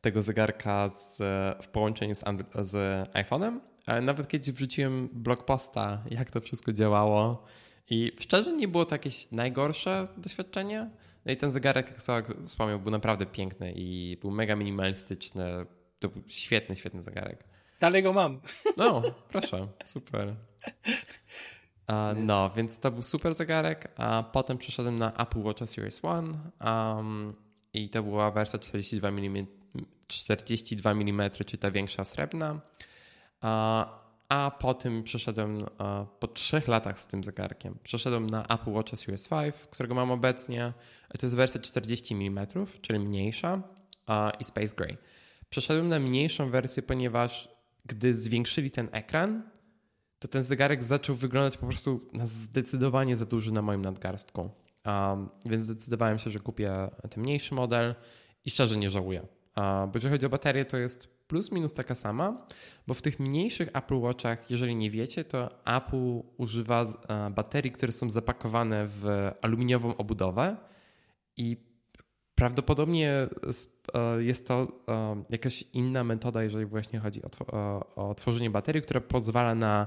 tego 0.00 0.22
zegarka 0.22 0.88
z, 0.88 1.16
w 1.64 1.68
połączeniu 1.68 2.14
z, 2.14 2.24
Andro- 2.24 2.64
z 2.64 3.08
iPhone'em. 3.12 3.60
Nawet 4.02 4.28
kiedyś 4.28 4.50
wrzuciłem 4.50 5.08
blog 5.12 5.44
posta, 5.44 6.02
jak 6.10 6.30
to 6.30 6.40
wszystko 6.40 6.72
działało. 6.72 7.44
I 7.90 8.12
szczerze 8.18 8.52
nie 8.52 8.68
było 8.68 8.84
to 8.84 8.94
jakieś 8.94 9.30
najgorsze 9.32 10.08
doświadczenie. 10.16 10.90
No 11.26 11.32
i 11.32 11.36
ten 11.36 11.50
zegarek, 11.50 11.88
jak 11.88 12.02
Sławek 12.02 12.26
wspomniał, 12.46 12.80
był 12.80 12.90
naprawdę 12.90 13.26
piękny 13.26 13.72
i 13.76 14.16
był 14.20 14.30
mega 14.30 14.56
minimalistyczny. 14.56 15.44
To 15.98 16.08
był 16.08 16.22
świetny, 16.26 16.76
świetny 16.76 17.02
zegarek. 17.02 17.44
Dalej 17.80 18.02
go 18.02 18.12
mam. 18.12 18.40
No, 18.76 19.02
proszę, 19.28 19.68
super. 19.84 20.34
No, 22.16 22.50
więc 22.50 22.80
to 22.80 22.90
był 22.90 23.02
super 23.02 23.34
zegarek, 23.34 23.92
a 23.96 24.24
potem 24.32 24.58
przeszedłem 24.58 24.98
na 24.98 25.12
Apple 25.12 25.42
Watch 25.42 25.62
Series 25.64 26.04
One 26.04 26.38
um, 26.64 27.34
i 27.72 27.90
to 27.90 28.02
była 28.02 28.30
wersja 28.30 28.58
42 28.58 29.08
mm, 29.08 29.46
42 30.06 30.90
mm 30.90 31.30
czyli 31.30 31.58
ta 31.58 31.70
większa 31.70 32.04
srebrna. 32.04 32.60
A, 34.28 34.50
potem 34.60 35.02
przeszedłem 35.02 35.66
po 36.20 36.28
trzech 36.28 36.68
latach 36.68 37.00
z 37.00 37.06
tym 37.06 37.24
zegarkiem. 37.24 37.78
Przeszedłem 37.82 38.30
na 38.30 38.46
Apple 38.46 38.70
Watch 38.70 38.96
Series 38.96 39.28
5, 39.28 39.54
którego 39.70 39.94
mam 39.94 40.10
obecnie. 40.10 40.72
To 41.08 41.26
jest 41.26 41.36
wersja 41.36 41.60
40 41.60 42.14
mm, 42.14 42.46
czyli 42.82 42.98
mniejsza 42.98 43.62
i 44.40 44.44
Space 44.44 44.76
Gray. 44.76 44.96
Przeszedłem 45.50 45.88
na 45.88 45.98
mniejszą 45.98 46.50
wersję, 46.50 46.82
ponieważ 46.82 47.48
gdy 47.84 48.14
zwiększyli 48.14 48.70
ten 48.70 48.88
ekran, 48.92 49.42
to 50.18 50.28
ten 50.28 50.42
zegarek 50.42 50.84
zaczął 50.84 51.16
wyglądać 51.16 51.56
po 51.56 51.66
prostu 51.66 52.08
na 52.12 52.26
zdecydowanie 52.26 53.16
za 53.16 53.26
duży 53.26 53.52
na 53.52 53.62
moim 53.62 53.82
nadgarstku. 53.82 54.50
Um, 54.86 55.28
więc 55.46 55.62
zdecydowałem 55.62 56.18
się, 56.18 56.30
że 56.30 56.40
kupię 56.40 56.90
ten 57.10 57.22
mniejszy 57.22 57.54
model 57.54 57.94
i 58.44 58.50
szczerze 58.50 58.76
nie 58.76 58.90
żałuję. 58.90 59.20
Uh, 59.20 59.64
bo 59.64 59.90
jeżeli 59.94 60.12
chodzi 60.12 60.26
o 60.26 60.28
baterię, 60.28 60.64
to 60.64 60.76
jest 60.76 61.18
plus 61.26 61.52
minus 61.52 61.74
taka 61.74 61.94
sama, 61.94 62.46
bo 62.86 62.94
w 62.94 63.02
tych 63.02 63.20
mniejszych 63.20 63.68
Apple 63.72 63.94
Watchach, 63.94 64.50
jeżeli 64.50 64.76
nie 64.76 64.90
wiecie, 64.90 65.24
to 65.24 65.64
Apple 65.64 66.22
używa 66.36 66.82
uh, 66.82 66.94
baterii, 67.34 67.72
które 67.72 67.92
są 67.92 68.10
zapakowane 68.10 68.86
w 68.86 69.30
aluminiową 69.42 69.96
obudowę 69.96 70.56
i 71.36 71.67
Prawdopodobnie 72.38 73.28
jest 74.18 74.48
to 74.48 74.84
jakaś 75.30 75.62
inna 75.72 76.04
metoda, 76.04 76.42
jeżeli 76.42 76.66
właśnie 76.66 76.98
chodzi 76.98 77.20
o, 77.22 77.94
o 77.96 78.14
tworzenie 78.14 78.50
baterii, 78.50 78.82
która 78.82 79.00
pozwala 79.00 79.54
na 79.54 79.86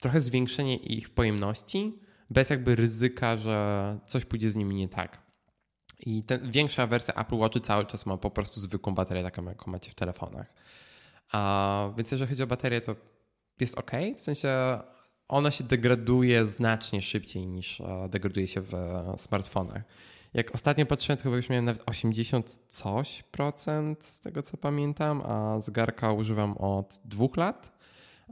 trochę 0.00 0.20
zwiększenie 0.20 0.76
ich 0.76 1.10
pojemności, 1.10 1.98
bez 2.30 2.50
jakby 2.50 2.76
ryzyka, 2.76 3.36
że 3.36 3.98
coś 4.06 4.24
pójdzie 4.24 4.50
z 4.50 4.56
nimi 4.56 4.74
nie 4.74 4.88
tak. 4.88 5.22
I 6.00 6.24
ten, 6.24 6.50
większa 6.50 6.86
wersja 6.86 7.14
Apple 7.14 7.36
Watch 7.36 7.60
cały 7.60 7.86
czas 7.86 8.06
ma 8.06 8.16
po 8.16 8.30
prostu 8.30 8.60
zwykłą 8.60 8.94
baterię, 8.94 9.22
taką 9.22 9.44
jaką 9.44 9.70
macie 9.70 9.90
w 9.90 9.94
telefonach. 9.94 10.52
A, 11.32 11.90
więc 11.96 12.10
jeżeli 12.10 12.28
chodzi 12.28 12.42
o 12.42 12.46
baterię, 12.46 12.80
to 12.80 12.96
jest 13.60 13.78
ok, 13.78 13.90
w 14.16 14.20
sensie 14.20 14.78
ona 15.28 15.50
się 15.50 15.64
degraduje 15.64 16.46
znacznie 16.46 17.02
szybciej 17.02 17.46
niż 17.46 17.82
degraduje 18.08 18.48
się 18.48 18.60
w 18.60 18.72
smartfonach. 19.16 19.82
Jak 20.34 20.54
ostatnio 20.54 20.86
patrzyłem, 20.86 21.16
to 21.16 21.22
chyba 21.22 21.36
już 21.36 21.48
miałem 21.48 21.64
nawet 21.64 21.82
80 21.86 22.60
coś 22.68 23.22
procent 23.22 24.04
z 24.04 24.20
tego 24.20 24.42
co 24.42 24.56
pamiętam, 24.56 25.22
a 25.26 25.60
zegarka 25.60 26.12
używam 26.12 26.56
od 26.56 27.00
dwóch 27.04 27.36
lat. 27.36 27.72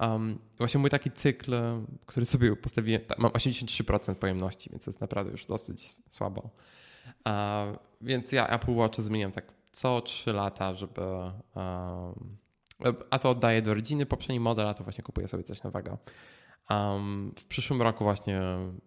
Um, 0.00 0.38
właśnie 0.58 0.80
mój 0.80 0.90
taki 0.90 1.10
cykl, 1.10 1.54
który 2.06 2.26
sobie 2.26 2.56
postawiłem, 2.56 3.02
mam 3.18 3.30
83% 3.30 4.14
pojemności, 4.14 4.70
więc 4.70 4.84
to 4.84 4.90
jest 4.90 5.00
naprawdę 5.00 5.32
już 5.32 5.46
dosyć 5.46 5.88
słabo. 6.10 6.50
Uh, 7.26 7.32
więc 8.00 8.32
ja 8.32 8.48
Apple 8.48 8.74
Watch 8.74 9.00
zmieniam 9.00 9.32
tak 9.32 9.52
co 9.72 10.00
3 10.00 10.32
lata, 10.32 10.74
żeby. 10.74 11.00
Um, 11.54 12.36
a 13.10 13.18
to 13.18 13.30
oddaję 13.30 13.62
do 13.62 13.74
rodziny, 13.74 14.06
poprzedni 14.06 14.40
model, 14.40 14.68
a 14.68 14.74
to 14.74 14.84
właśnie 14.84 15.04
kupuję 15.04 15.28
sobie 15.28 15.42
coś 15.42 15.62
nowego. 15.62 15.98
Um, 16.70 17.34
w 17.38 17.44
przyszłym 17.44 17.82
roku 17.82 18.04
właśnie 18.04 18.40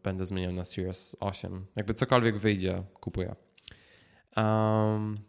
będę 0.04 0.26
zmieniał 0.26 0.52
na 0.52 0.66
Series 0.66 1.16
8. 1.20 1.66
Jakby 1.76 1.94
cokolwiek 1.94 2.38
wyjdzie, 2.38 2.84
kupuję. 2.94 3.36
Um, 4.38 5.20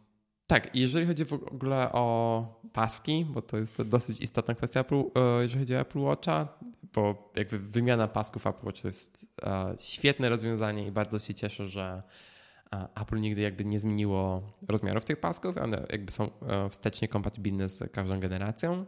tak, 0.47 0.77
jeżeli 0.77 1.07
chodzi 1.07 1.25
w 1.25 1.33
ogóle 1.33 1.93
o 1.93 2.61
paski, 2.73 3.27
bo 3.31 3.43
to 3.43 3.57
jest 3.57 3.83
dosyć 3.83 4.21
istotna 4.21 4.55
kwestia, 4.55 4.85
e, 5.17 5.43
jeżeli 5.43 5.61
chodzi 5.61 5.77
o 5.77 5.81
Apple 5.81 5.99
Watcha, 5.99 6.49
bo 6.83 7.33
jakby 7.37 7.59
wymiana 7.59 8.09
pasków 8.09 8.47
Apple 8.47 8.67
Watch 8.67 8.83
to 8.83 8.89
jest 8.89 9.27
e, 9.43 9.75
świetne 9.79 10.29
rozwiązanie 10.29 10.87
i 10.87 10.93
bardzo 10.93 11.19
się 11.19 11.35
cieszę, 11.35 11.69
że 11.69 12.03
e, 12.73 12.89
Apple 13.01 13.21
nigdy 13.21 13.41
jakby 13.41 13.65
nie 13.65 13.79
zmieniło 13.79 14.53
rozmiarów 14.69 15.05
tych 15.05 15.21
pasków, 15.21 15.57
one 15.57 15.87
jakby 15.91 16.13
są 16.13 16.31
wstecznie 16.71 17.09
kompatybilne 17.09 17.69
z 17.69 17.93
każdą 17.93 18.21
generacją. 18.21 18.87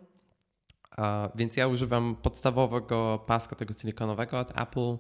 Więc 1.35 1.57
ja 1.57 1.69
używam 1.69 2.16
podstawowego 2.23 3.25
paska 3.27 3.57
tego 3.57 3.75
silikonowego 3.75 4.39
od 4.39 4.51
Apple, 4.59 4.97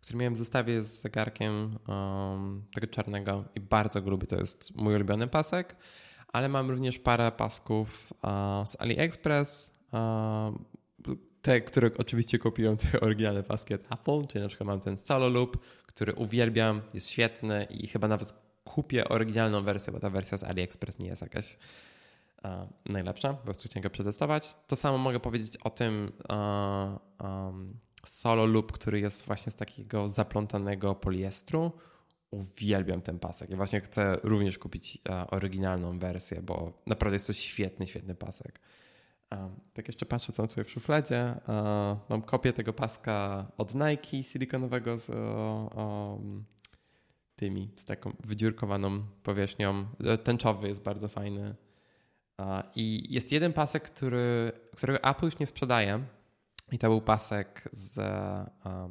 który 0.00 0.18
miałem 0.18 0.34
w 0.34 0.36
zestawie 0.36 0.82
z 0.82 1.00
zegarkiem 1.00 1.78
um, 1.88 2.64
tego 2.74 2.86
czarnego 2.86 3.44
i 3.54 3.60
bardzo 3.60 4.00
lubię. 4.00 4.26
To 4.26 4.36
jest 4.36 4.76
mój 4.76 4.94
ulubiony 4.94 5.28
pasek, 5.28 5.76
ale 6.32 6.48
mam 6.48 6.70
również 6.70 6.98
parę 6.98 7.32
pasków 7.32 8.12
uh, 8.12 8.68
z 8.68 8.80
AliExpress. 8.80 9.72
Uh, 9.92 10.58
te, 11.42 11.60
które 11.60 11.90
oczywiście 11.98 12.38
kupiłem, 12.38 12.76
te 12.76 13.00
oryginalne 13.00 13.42
paski 13.42 13.74
od 13.74 13.92
Apple, 13.92 14.26
czyli 14.26 14.42
na 14.42 14.48
przykład 14.48 14.66
mam 14.66 14.80
ten 14.80 14.96
Solo 14.96 15.28
Loop, 15.28 15.56
który 15.86 16.14
uwielbiam, 16.14 16.82
jest 16.94 17.10
świetny 17.10 17.64
i 17.70 17.86
chyba 17.86 18.08
nawet 18.08 18.34
kupię 18.64 19.08
oryginalną 19.08 19.62
wersję, 19.62 19.92
bo 19.92 20.00
ta 20.00 20.10
wersja 20.10 20.38
z 20.38 20.44
AliExpress 20.44 20.98
nie 20.98 21.06
jest 21.06 21.22
jakaś 21.22 21.56
najlepsza, 22.86 23.34
po 23.34 23.44
prostu 23.44 23.80
go 23.80 23.90
przetestować. 23.90 24.56
To 24.66 24.76
samo 24.76 24.98
mogę 24.98 25.20
powiedzieć 25.20 25.56
o 25.56 25.70
tym 25.70 26.12
um, 26.28 27.78
solo 28.04 28.46
loop, 28.46 28.72
który 28.72 29.00
jest 29.00 29.26
właśnie 29.26 29.52
z 29.52 29.56
takiego 29.56 30.08
zaplątanego 30.08 30.94
poliestru. 30.94 31.72
Uwielbiam 32.30 33.00
ten 33.00 33.18
pasek. 33.18 33.50
Ja 33.50 33.56
właśnie 33.56 33.80
chcę 33.80 34.16
również 34.22 34.58
kupić 34.58 34.98
oryginalną 35.30 35.98
wersję, 35.98 36.42
bo 36.42 36.82
naprawdę 36.86 37.16
jest 37.16 37.26
to 37.26 37.32
świetny, 37.32 37.86
świetny 37.86 38.14
pasek. 38.14 38.60
Um, 39.30 39.60
tak 39.72 39.88
jeszcze 39.88 40.06
patrzę, 40.06 40.32
co 40.32 40.42
mam 40.42 40.48
tutaj 40.48 40.64
w 40.64 40.70
szufladzie. 40.70 41.34
Mam 42.08 42.22
kopię 42.22 42.52
tego 42.52 42.72
paska 42.72 43.46
od 43.58 43.74
Nike 43.74 44.22
silikonowego 44.22 44.98
z 44.98 45.10
tymi, 47.36 47.70
z 47.76 47.84
taką 47.84 48.12
wydziurkowaną 48.24 49.02
powierzchnią. 49.22 49.86
Tęczowy 50.24 50.68
jest 50.68 50.82
bardzo 50.82 51.08
fajny. 51.08 51.54
I 52.74 53.06
jest 53.14 53.32
jeden 53.32 53.52
pasek, 53.52 53.82
który, 53.82 54.52
którego 54.76 55.04
Apple 55.04 55.24
już 55.24 55.38
nie 55.38 55.46
sprzedaje, 55.46 56.04
i 56.72 56.78
to 56.78 56.88
był 56.88 57.00
pasek 57.00 57.68
z. 57.72 57.98
Uh, 57.98 58.90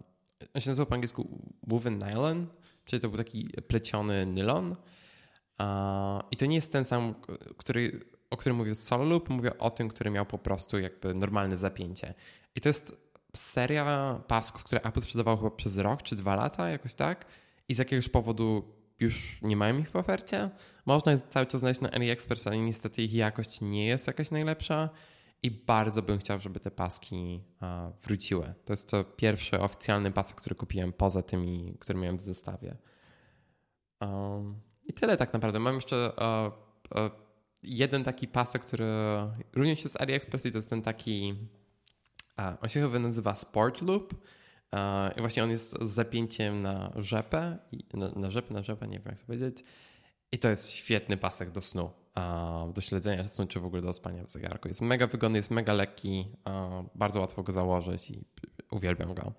on 0.54 0.62
się 0.62 0.70
nazywał 0.70 0.86
po 0.86 0.96
angielsku 0.96 1.42
woven 1.68 1.98
nylon, 1.98 2.48
czyli 2.86 3.02
to 3.02 3.10
był 3.10 3.18
taki 3.18 3.50
pleciony 3.68 4.26
nylon. 4.26 4.76
I 6.32 6.38
to 6.38 6.46
nie 6.46 6.56
jest 6.56 6.72
ten 6.72 6.86
sam, 6.86 7.16
który, 7.58 8.00
o 8.30 8.38
którym 8.38 8.58
mówię 8.58 8.76
z 8.76 8.84
Solo 8.84 9.04
Loop, 9.04 9.30
mówię 9.30 9.58
o 9.58 9.70
tym, 9.70 9.90
który 9.90 10.12
miał 10.12 10.26
po 10.26 10.38
prostu 10.38 10.80
jakby 10.80 11.14
normalne 11.14 11.58
zapięcie. 11.58 12.14
I 12.56 12.62
to 12.62 12.70
jest 12.70 12.98
seria 13.36 14.22
pasków, 14.28 14.64
które 14.64 14.82
Apple 14.82 15.02
sprzedawał 15.02 15.38
chyba 15.38 15.52
przez 15.52 15.78
rok 15.78 16.04
czy 16.04 16.16
dwa 16.16 16.36
lata, 16.36 16.70
jakoś 16.70 16.94
tak. 16.94 17.26
I 17.70 17.74
z 17.74 17.78
jakiegoś 17.78 18.10
powodu 18.10 18.64
już 19.00 19.42
nie 19.42 19.58
mają 19.58 19.78
ich 19.78 19.90
w 19.90 19.96
ofercie. 19.96 20.50
Można 20.86 21.12
je 21.12 21.20
cały 21.20 21.46
czas 21.46 21.60
znaleźć 21.60 21.82
na 21.82 21.92
AliExpress, 21.92 22.48
ale 22.48 22.58
niestety 22.58 23.04
ich 23.04 23.14
jakość 23.14 23.62
nie 23.62 23.86
jest 23.86 24.08
jakaś 24.08 24.32
najlepsza 24.32 24.90
i 25.44 25.52
bardzo 25.52 26.02
bym 26.02 26.18
chciał, 26.18 26.40
żeby 26.40 26.60
te 26.60 26.72
paski 26.72 27.44
wróciły. 28.04 28.54
To 28.66 28.74
jest 28.74 28.90
to 28.90 29.04
pierwszy 29.04 29.60
oficjalny 29.60 30.12
pasek, 30.12 30.38
który 30.38 30.56
kupiłem 30.56 30.94
poza 30.94 31.22
tymi, 31.22 31.76
które 31.80 32.00
miałem 32.00 32.18
w 32.18 32.22
zestawie. 32.22 32.78
Um, 34.02 34.62
I 34.84 34.94
tyle 34.94 35.18
tak 35.18 35.34
naprawdę. 35.34 35.60
Mam 35.60 35.76
jeszcze 35.76 36.12
jeden 37.64 38.04
taki 38.04 38.28
pasek, 38.28 38.66
który 38.66 38.86
również 39.56 39.84
jest 39.84 39.94
z 39.94 40.02
AliExpress 40.02 40.46
i 40.46 40.52
to 40.52 40.58
jest 40.58 40.70
ten 40.70 40.82
taki, 40.82 41.36
on 42.62 42.70
się 42.70 42.82
chyba 42.82 43.00
nazywa 43.00 43.36
Sport 43.36 43.82
Loop. 43.82 44.14
I 45.18 45.20
właśnie 45.20 45.44
on 45.44 45.50
jest 45.50 45.76
z 45.82 45.90
zapięciem 45.90 46.62
na 46.62 46.92
rzepę, 46.96 47.58
na, 48.16 48.32
rzepę, 48.32 48.54
na 48.54 48.64
rzepę, 48.64 48.88
nie 48.88 49.00
wiem 49.00 49.08
jak 49.08 49.20
to 49.20 49.26
powiedzieć. 49.26 49.64
I 50.32 50.40
to 50.40 50.50
jest 50.50 50.72
świetny 50.72 51.18
pasek 51.18 51.52
do 51.52 51.62
snu 51.62 51.92
do 52.74 52.82
śledzenia 52.82 53.28
snu, 53.28 53.48
czy 53.48 53.60
w 53.60 53.66
ogóle 53.66 53.82
do 53.82 53.94
spania 53.94 54.24
w 54.24 54.30
zegarku. 54.30 54.68
Jest 54.68 54.82
mega 54.82 55.08
wygodny, 55.08 55.38
jest 55.38 55.52
mega 55.52 55.74
lekki, 55.74 56.28
bardzo 56.96 57.20
łatwo 57.20 57.44
go 57.44 57.52
założyć 57.52 58.10
i 58.12 58.24
uwielbiam 58.72 59.14
go. 59.14 59.34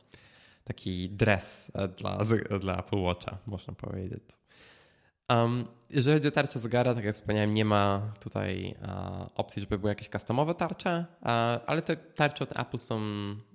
Taki 0.64 1.10
dress 1.10 1.72
e, 1.74 1.88
dla, 1.88 2.18
dla 2.60 2.78
Apple 2.78 2.98
Watcha, 2.98 3.38
można 3.46 3.74
powiedzieć. 3.74 4.22
Um, 5.30 5.64
jeżeli 5.90 6.16
chodzi 6.16 6.28
o 6.28 6.30
tarczę 6.30 6.58
zegara, 6.58 6.94
tak 6.94 7.04
jak 7.04 7.14
wspomniałem, 7.14 7.54
nie 7.54 7.64
ma 7.64 8.12
tutaj 8.20 8.74
uh, 8.82 9.26
opcji, 9.34 9.60
żeby 9.60 9.78
były 9.78 9.90
jakieś 9.90 10.08
customowe 10.08 10.54
tarcze, 10.54 11.06
uh, 11.20 11.28
ale 11.66 11.82
te 11.82 11.96
tarcze 11.96 12.44
od 12.44 12.58
Apple 12.58 12.78
są 12.78 13.00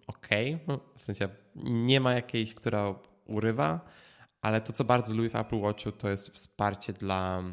ok. 0.08 0.28
No, 0.68 0.80
w 0.98 1.04
sensie 1.04 1.30
nie 1.56 2.00
ma 2.00 2.14
jakiejś, 2.14 2.54
która 2.54 2.96
urywa, 3.26 3.80
ale 4.42 4.62
to, 4.62 4.74
co 4.74 4.84
bardzo 4.84 5.16
lubię 5.16 5.30
w 5.30 5.36
Apple 5.36 5.60
Watchu, 5.60 5.92
to 5.92 6.10
jest 6.10 6.30
wsparcie 6.30 6.94
dla 6.94 7.44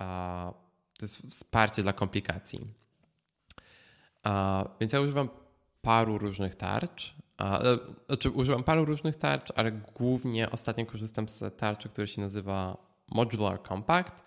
uh, 0.00 0.66
to 0.98 1.04
jest 1.04 1.30
wsparcie 1.30 1.82
dla 1.82 1.92
komplikacji. 1.92 2.66
Więc 4.80 4.92
ja 4.92 5.00
używam 5.00 5.28
paru 5.82 6.18
różnych 6.18 6.54
tarcz. 6.54 7.14
E, 7.40 7.78
znaczy, 8.06 8.30
używam 8.30 8.64
paru 8.64 8.84
różnych 8.84 9.16
tarcz, 9.16 9.52
ale 9.56 9.72
głównie 9.72 10.50
ostatnio 10.50 10.86
korzystam 10.86 11.28
z 11.28 11.56
tarczy, 11.56 11.88
która 11.88 12.06
się 12.06 12.20
nazywa 12.20 12.76
Modular 13.12 13.62
Compact. 13.68 14.24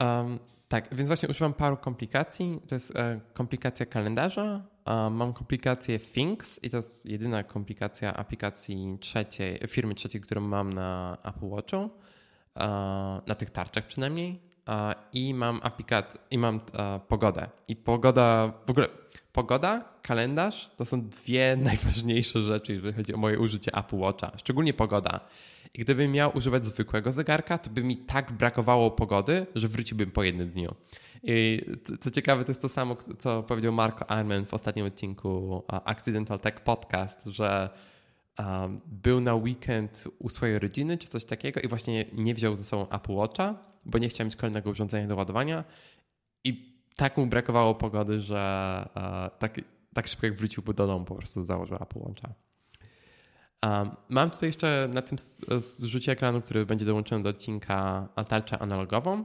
Um, 0.00 0.38
tak, 0.68 0.94
więc 0.94 1.08
właśnie 1.08 1.28
używam 1.28 1.54
paru 1.54 1.76
komplikacji. 1.76 2.60
To 2.68 2.74
jest 2.74 2.96
e, 2.96 3.20
komplikacja 3.34 3.86
kalendarza, 3.86 4.62
mam 5.10 5.32
komplikację 5.32 5.98
Things 5.98 6.64
i 6.64 6.70
to 6.70 6.76
jest 6.76 7.06
jedyna 7.06 7.44
komplikacja 7.44 8.14
aplikacji 8.14 8.98
trzeciej, 9.00 9.60
firmy 9.68 9.94
trzeciej, 9.94 10.20
którą 10.20 10.40
mam 10.40 10.72
na 10.72 11.18
Apple 11.24 11.48
Watchu, 11.48 11.90
na 13.26 13.34
tych 13.38 13.50
tarczach 13.50 13.86
przynajmniej 13.86 14.40
i 15.12 15.34
mam 15.34 15.60
aplikat, 15.62 16.18
i 16.30 16.38
mam 16.38 16.60
pogodę. 17.08 17.48
I 17.68 17.76
pogoda, 17.76 18.52
w 18.66 18.70
ogóle 18.70 18.88
pogoda, 19.32 19.84
kalendarz 20.02 20.70
to 20.76 20.84
są 20.84 21.08
dwie 21.08 21.56
najważniejsze 21.70 22.42
rzeczy, 22.42 22.72
jeżeli 22.72 22.94
chodzi 22.94 23.14
o 23.14 23.16
moje 23.16 23.38
użycie 23.38 23.74
Apple 23.74 23.96
Watcha, 23.96 24.32
szczególnie 24.36 24.74
pogoda. 24.74 25.20
I 25.74 25.78
gdybym 25.78 26.12
miał 26.12 26.36
używać 26.36 26.64
zwykłego 26.64 27.12
zegarka, 27.12 27.58
to 27.58 27.70
by 27.70 27.82
mi 27.82 27.96
tak 27.96 28.32
brakowało 28.32 28.90
pogody, 28.90 29.46
że 29.54 29.68
wróciłbym 29.68 30.10
po 30.10 30.22
jednym 30.22 30.50
dniu. 30.50 30.74
I 31.22 31.62
co 32.00 32.10
ciekawe, 32.10 32.44
to 32.44 32.50
jest 32.50 32.62
to 32.62 32.68
samo, 32.68 32.96
co 33.18 33.42
powiedział 33.42 33.72
Marco 33.72 34.10
Armen 34.10 34.46
w 34.46 34.54
ostatnim 34.54 34.86
odcinku 34.86 35.62
Accidental 35.68 36.40
Tech 36.40 36.60
Podcast, 36.60 37.26
że 37.26 37.70
um, 38.38 38.80
był 38.86 39.20
na 39.20 39.34
weekend 39.34 40.04
u 40.18 40.28
swojej 40.28 40.58
rodziny 40.58 40.98
czy 40.98 41.08
coś 41.08 41.24
takiego 41.24 41.60
i 41.60 41.68
właśnie 41.68 42.04
nie 42.12 42.34
wziął 42.34 42.54
ze 42.54 42.64
sobą 42.64 42.88
Apple 42.88 43.12
Watcha 43.12 43.70
bo 43.84 43.98
nie 43.98 44.08
chciałem 44.08 44.26
mieć 44.26 44.36
kolejnego 44.36 44.70
urządzenia 44.70 45.06
do 45.06 45.16
ładowania 45.16 45.64
i 46.44 46.69
tak 47.00 47.16
mu 47.16 47.26
brakowało 47.26 47.74
pogody, 47.74 48.20
że 48.20 48.38
e, 48.96 49.30
tak, 49.38 49.60
tak 49.94 50.06
szybko 50.06 50.26
jak 50.26 50.36
wrócił 50.36 50.62
do 50.62 50.86
domu 50.86 51.04
po 51.04 51.14
prostu 51.14 51.44
założył 51.44 51.76
Apple 51.76 51.98
Watcha. 51.98 52.34
Um, 53.62 53.90
mam 54.08 54.30
tutaj 54.30 54.48
jeszcze 54.48 54.88
na 54.94 55.02
tym 55.02 55.18
zrzucie 55.58 56.12
ekranu, 56.12 56.40
który 56.40 56.66
będzie 56.66 56.84
dołączony 56.86 57.22
do 57.22 57.30
odcinka 57.30 58.08
tarczę 58.28 58.58
analogową 58.58 59.24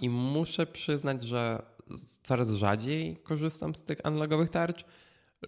i 0.00 0.08
muszę 0.10 0.66
przyznać, 0.66 1.22
że 1.22 1.62
coraz 2.22 2.50
rzadziej 2.50 3.16
korzystam 3.16 3.74
z 3.74 3.84
tych 3.84 4.06
analogowych 4.06 4.50
tarcz. 4.50 4.84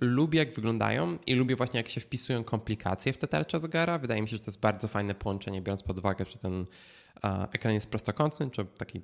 Lubię 0.00 0.38
jak 0.38 0.54
wyglądają 0.54 1.18
i 1.26 1.34
lubię 1.34 1.56
właśnie 1.56 1.80
jak 1.80 1.88
się 1.88 2.00
wpisują 2.00 2.44
komplikacje 2.44 3.12
w 3.12 3.18
te 3.18 3.26
tarcze 3.26 3.60
zegara. 3.60 3.98
Wydaje 3.98 4.22
mi 4.22 4.28
się, 4.28 4.36
że 4.36 4.42
to 4.42 4.50
jest 4.50 4.60
bardzo 4.60 4.88
fajne 4.88 5.14
połączenie, 5.14 5.62
biorąc 5.62 5.82
pod 5.82 5.98
uwagę, 5.98 6.24
że 6.24 6.38
ten 6.38 6.64
ekran 7.52 7.74
jest 7.74 7.90
prostokątny, 7.90 8.50
czy 8.50 8.64
taki 8.64 9.02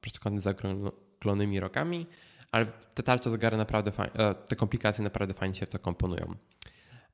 prostokątny 0.00 0.40
z 0.40 0.44
zaokrąglonymi 0.44 1.60
rokami, 1.60 2.06
ale 2.52 2.66
te 2.94 3.02
tarcze 3.02 3.30
zegary 3.30 3.56
naprawdę 3.56 3.92
fajnie, 3.92 4.12
te 4.48 4.56
komplikacje 4.56 5.04
naprawdę 5.04 5.34
fajnie 5.34 5.54
się 5.54 5.66
w 5.66 5.68
to 5.68 5.78
komponują. 5.78 6.34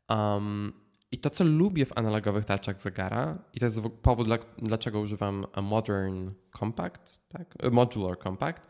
Um, 0.08 0.72
I 1.12 1.18
to, 1.18 1.30
co 1.30 1.44
lubię 1.44 1.86
w 1.86 1.98
analogowych 1.98 2.44
tarczach 2.44 2.82
zegara, 2.82 3.38
i 3.54 3.60
to 3.60 3.66
jest 3.66 3.80
powód, 4.02 4.26
dla, 4.26 4.38
dlaczego 4.58 5.00
używam 5.00 5.44
Modern 5.62 6.30
Compact, 6.58 7.28
tak? 7.28 7.72
Modular 7.72 8.18
Compact, 8.18 8.62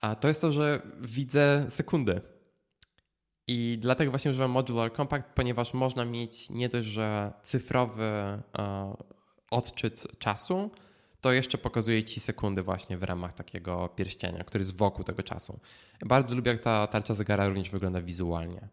a 0.00 0.14
to 0.14 0.28
jest 0.28 0.40
to, 0.40 0.52
że 0.52 0.82
widzę 1.00 1.64
sekundy. 1.68 2.20
I 3.48 3.78
dlatego 3.80 4.10
właśnie 4.10 4.30
używam 4.30 4.50
Modular 4.50 4.92
Compact, 4.92 5.28
ponieważ 5.34 5.74
można 5.74 6.04
mieć 6.04 6.50
nie 6.50 6.68
dość, 6.68 6.88
że 6.88 7.32
cyfrowy 7.42 8.12
odczyt 9.50 10.18
czasu, 10.18 10.70
to 11.26 11.32
jeszcze 11.32 11.58
pokazuje 11.58 12.04
ci 12.04 12.20
sekundy 12.20 12.62
właśnie 12.62 12.96
w 12.98 13.02
ramach 13.02 13.32
takiego 13.32 13.88
pierścienia, 13.88 14.44
który 14.44 14.62
jest 14.62 14.76
wokół 14.76 15.04
tego 15.04 15.22
czasu. 15.22 15.60
Bardzo 16.04 16.34
lubię, 16.34 16.50
jak 16.50 16.60
ta 16.60 16.86
tarcza 16.86 17.14
zegara 17.14 17.48
również 17.48 17.70
wygląda 17.70 18.00
wizualnie. 18.00 18.68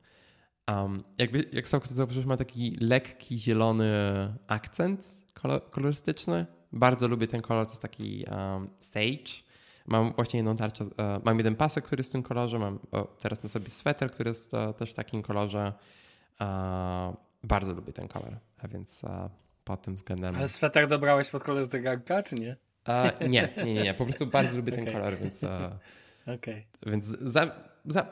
Um, 0.67 1.03
jakby, 1.17 1.49
jak 1.51 1.67
są 1.67 1.79
zauważyłeś, 1.91 2.27
ma 2.27 2.37
taki 2.37 2.77
lekki 2.81 3.39
zielony 3.39 3.93
akcent 4.47 5.15
kolorystyczny. 5.69 6.45
Bardzo 6.73 7.07
lubię 7.07 7.27
ten 7.27 7.41
kolor, 7.41 7.65
to 7.65 7.71
jest 7.71 7.81
taki 7.81 8.25
um, 8.31 8.69
sage. 8.79 9.43
Mam 9.87 10.13
właśnie 10.13 10.37
jedną 10.37 10.55
tarczę, 10.55 10.83
uh, 10.83 10.91
mam 11.23 11.37
jeden 11.37 11.55
pasek, 11.55 11.85
który 11.85 11.99
jest 11.99 12.09
w 12.09 12.13
tym 12.13 12.23
kolorze, 12.23 12.59
mam 12.59 12.79
teraz 13.19 13.43
na 13.43 13.49
sobie 13.49 13.69
sweter, 13.69 14.11
który 14.11 14.29
jest 14.29 14.53
uh, 14.53 14.75
też 14.77 14.91
w 14.91 14.93
takim 14.93 15.21
kolorze. 15.21 15.73
Uh, 16.39 17.15
bardzo 17.43 17.73
lubię 17.73 17.93
ten 17.93 18.07
kolor, 18.07 18.37
a 18.57 18.67
więc 18.67 19.01
pod 19.63 19.81
tym 19.81 19.95
względem. 19.95 20.35
Ale 20.35 20.47
sweter 20.47 20.87
dobrałeś 20.87 21.29
pod 21.29 21.43
kolor 21.43 21.65
zegarka, 21.65 22.23
czy 22.23 22.35
nie? 22.35 22.55
nie, 23.21 23.49
nie, 23.57 23.73
nie, 23.73 23.83
nie, 23.83 23.93
po 23.93 24.03
prostu 24.03 24.27
bardzo 24.27 24.57
lubię 24.57 24.71
ten 24.71 24.81
okay. 24.81 24.93
kolor, 24.93 25.17
więc... 25.17 25.43
okay. 26.37 26.63
Więc 26.85 27.05
za, 27.05 27.51
za, 27.85 28.05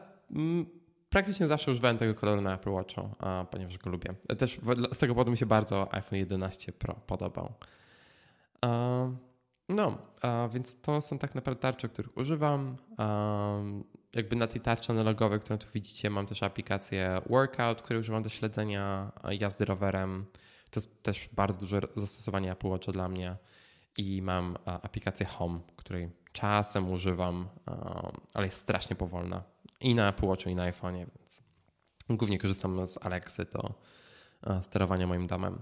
praktycznie 1.09 1.47
zawsze 1.47 1.71
używałem 1.71 1.97
tego 1.97 2.15
koloru 2.15 2.41
na 2.41 2.53
Apple 2.53 2.71
Watchu, 2.71 3.09
ponieważ 3.51 3.77
go 3.77 3.89
lubię. 3.89 4.13
Też 4.37 4.59
z 4.93 4.97
tego 4.97 5.13
powodu 5.13 5.31
mi 5.31 5.37
się 5.37 5.45
bardzo 5.45 5.93
iPhone 5.93 6.19
11 6.19 6.71
Pro 6.71 6.93
podobał. 6.93 7.53
No, 9.69 9.97
więc 10.53 10.81
to 10.81 11.01
są 11.01 11.17
tak 11.17 11.35
naprawdę 11.35 11.61
tarcze, 11.61 11.89
których 11.89 12.17
używam. 12.17 12.77
Jakby 14.13 14.35
na 14.35 14.47
tej 14.47 14.61
tarczy 14.61 14.91
analogowej, 14.91 15.39
którą 15.39 15.57
tu 15.57 15.67
widzicie, 15.73 16.09
mam 16.09 16.25
też 16.25 16.43
aplikację 16.43 17.21
Workout, 17.29 17.81
której 17.81 17.99
używam 17.99 18.23
do 18.23 18.29
śledzenia 18.29 19.11
jazdy 19.39 19.65
rowerem. 19.65 20.25
To 20.71 20.79
jest 20.79 21.03
też 21.03 21.29
bardzo 21.33 21.59
duże 21.59 21.81
zastosowanie 21.95 22.51
Apple 22.51 22.67
Watcha 22.67 22.91
dla 22.91 23.09
mnie. 23.09 23.35
I 23.97 24.21
mam 24.21 24.57
aplikację 24.65 25.25
Home, 25.25 25.59
której 25.75 26.09
czasem 26.33 26.91
używam, 26.91 27.49
ale 28.33 28.45
jest 28.45 28.57
strasznie 28.57 28.95
powolna 28.95 29.43
i 29.81 29.95
na 29.95 30.09
Apple 30.09 30.25
Watchu, 30.25 30.49
i 30.49 30.55
na 30.55 30.71
iPhone'ie, 30.71 31.05
więc 31.17 31.43
głównie 32.09 32.39
korzystam 32.39 32.87
z 32.87 33.05
Alexy 33.05 33.45
do 33.45 33.73
sterowania 34.61 35.07
moim 35.07 35.27
domem. 35.27 35.61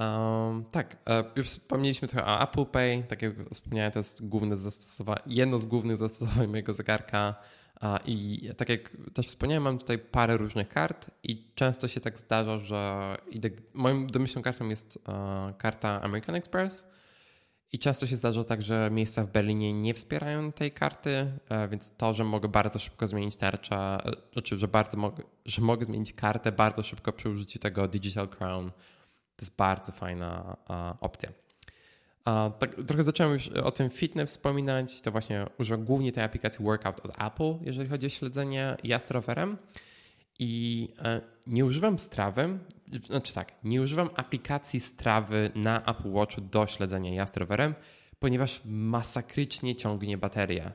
Um, 0.00 0.64
tak, 0.64 0.96
e, 1.08 1.24
już 1.36 1.46
wspomnieliśmy 1.46 2.08
trochę 2.08 2.26
o 2.26 2.42
Apple 2.42 2.66
Pay. 2.66 3.04
Tak 3.08 3.22
jak 3.22 3.32
wspomniałem, 3.54 3.92
to 3.92 3.98
jest 3.98 4.28
główne 4.28 4.56
zastosowanie, 4.56 5.22
jedno 5.26 5.58
z 5.58 5.66
głównych 5.66 5.96
zastosowań 5.96 6.46
mojego 6.46 6.72
zegarka. 6.72 7.34
I 8.06 8.48
tak 8.56 8.68
jak 8.68 8.96
też 9.14 9.26
wspomniałem, 9.26 9.62
mam 9.62 9.78
tutaj 9.78 9.98
parę 9.98 10.36
różnych 10.36 10.68
kart 10.68 11.10
i 11.22 11.52
często 11.54 11.88
się 11.88 12.00
tak 12.00 12.18
zdarza, 12.18 12.58
że 12.58 13.16
moją 13.74 14.06
domyślną 14.06 14.42
kartą 14.42 14.68
jest 14.68 14.98
e, 15.08 15.54
karta 15.58 16.02
American 16.02 16.34
Express, 16.34 16.86
i 17.72 17.78
często 17.78 18.06
się 18.06 18.16
zdarza 18.16 18.44
tak, 18.44 18.62
że 18.62 18.90
miejsca 18.92 19.24
w 19.24 19.32
Berlinie 19.32 19.72
nie 19.72 19.94
wspierają 19.94 20.52
tej 20.52 20.72
karty, 20.72 21.32
e, 21.48 21.68
więc 21.68 21.96
to, 21.96 22.14
że 22.14 22.24
mogę 22.24 22.48
bardzo 22.48 22.78
szybko 22.78 23.06
zmienić 23.06 23.36
tarczę, 23.36 23.76
e, 23.76 24.12
znaczy, 24.32 24.58
że, 24.58 24.68
bardzo 24.68 25.12
że 25.44 25.62
mogę 25.62 25.84
zmienić 25.84 26.12
kartę 26.12 26.52
bardzo 26.52 26.82
szybko 26.82 27.12
przy 27.12 27.30
użyciu 27.30 27.58
tego 27.58 27.88
Digital 27.88 28.28
Crown, 28.28 28.70
to 29.36 29.42
jest 29.42 29.56
bardzo 29.56 29.92
fajna 29.92 30.56
opcja. 31.00 31.30
Tak, 32.58 32.74
trochę 32.86 33.02
zacząłem 33.02 33.32
już 33.32 33.48
o 33.48 33.70
tym 33.70 33.90
fitness 33.90 34.30
wspominać, 34.30 35.00
to 35.00 35.10
właśnie 35.10 35.46
używam 35.58 35.84
głównie 35.84 36.12
tej 36.12 36.24
aplikacji 36.24 36.64
Workout 36.64 37.00
od 37.00 37.22
Apple, 37.22 37.54
jeżeli 37.60 37.88
chodzi 37.88 38.06
o 38.06 38.10
śledzenie 38.10 38.76
jazd 38.84 39.10
rowerem. 39.10 39.56
I 40.38 40.88
e, 40.98 41.20
nie 41.46 41.64
używam 41.64 41.98
strawy, 41.98 42.58
znaczy 43.04 43.34
tak, 43.34 43.52
nie 43.64 43.82
używam 43.82 44.10
aplikacji 44.16 44.80
strawy 44.80 45.50
na 45.54 45.84
Apple 45.84 46.12
Watchu 46.12 46.40
do 46.40 46.66
śledzenia 46.66 47.14
jazd 47.14 47.36
rowerem, 47.36 47.74
ponieważ 48.18 48.60
masakrycznie 48.64 49.76
ciągnie 49.76 50.18
baterię. 50.18 50.72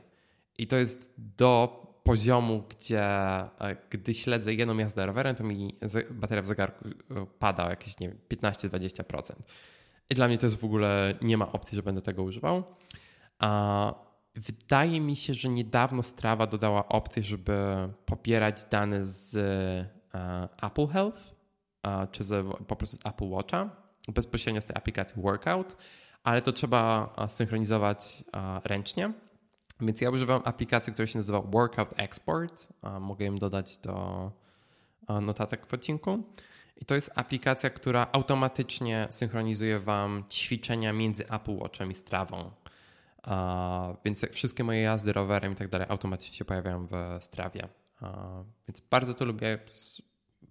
I 0.58 0.66
to 0.66 0.76
jest 0.76 1.14
do 1.36 1.82
poziomu, 2.02 2.62
gdzie 2.68 3.04
e, 3.04 3.76
gdy 3.90 4.14
śledzę 4.14 4.54
jedną 4.54 4.78
jazdę 4.78 5.06
rowerem, 5.06 5.36
to 5.36 5.44
mi 5.44 5.76
bateria 6.10 6.42
w 6.42 6.46
zegarku 6.46 6.88
e, 6.88 6.92
pada 7.38 7.66
o 7.66 7.70
jakieś 7.70 7.94
15-20%. 7.94 9.32
I 10.12 10.14
dla 10.14 10.28
mnie 10.28 10.38
to 10.38 10.46
jest 10.46 10.56
w 10.56 10.64
ogóle, 10.64 11.14
nie 11.22 11.36
ma 11.36 11.52
opcji, 11.52 11.76
że 11.76 11.82
będę 11.82 12.02
tego 12.02 12.22
używał. 12.22 12.62
Wydaje 14.34 15.00
mi 15.00 15.16
się, 15.16 15.34
że 15.34 15.48
niedawno 15.48 16.02
Strava 16.02 16.46
dodała 16.46 16.88
opcję, 16.88 17.22
żeby 17.22 17.56
pobierać 18.06 18.64
dane 18.64 19.04
z 19.04 19.36
e, 20.14 20.48
Apple 20.66 20.86
Health 20.86 21.34
czy 22.10 22.24
z, 22.24 22.46
po 22.66 22.76
prostu 22.76 22.96
z 22.96 23.06
Apple 23.06 23.28
Watcha 23.28 23.70
bezpośrednio 24.08 24.60
z 24.60 24.64
tej 24.64 24.76
aplikacji 24.76 25.22
Workout, 25.22 25.76
ale 26.24 26.42
to 26.42 26.52
trzeba 26.52 27.14
synchronizować 27.28 28.24
ręcznie. 28.64 29.12
Więc 29.80 30.00
ja 30.00 30.10
używam 30.10 30.42
aplikacji, 30.44 30.92
która 30.92 31.06
się 31.06 31.18
nazywa 31.18 31.40
Workout 31.40 31.94
Export. 31.96 32.68
Mogę 33.00 33.24
ją 33.24 33.36
dodać 33.36 33.78
do 33.78 34.30
notatek 35.20 35.66
w 35.66 35.74
odcinku. 35.74 36.22
I 36.76 36.84
to 36.84 36.94
jest 36.94 37.10
aplikacja, 37.14 37.70
która 37.70 38.06
automatycznie 38.12 39.06
synchronizuje 39.10 39.78
Wam 39.78 40.24
ćwiczenia 40.30 40.92
między 40.92 41.28
Apple 41.28 41.56
Watchem 41.56 41.90
i 41.90 41.94
Strawą. 41.94 42.50
Więc 44.04 44.26
wszystkie 44.32 44.64
moje 44.64 44.80
jazdy 44.80 45.12
rowerem 45.12 45.52
i 45.52 45.56
tak 45.56 45.68
dalej 45.68 45.86
automatycznie 45.90 46.36
się 46.36 46.44
pojawiają 46.44 46.86
w 46.86 46.94
Strawie. 47.20 47.68
Więc 48.68 48.80
bardzo 48.80 49.14
to 49.14 49.24
lubię. 49.24 49.58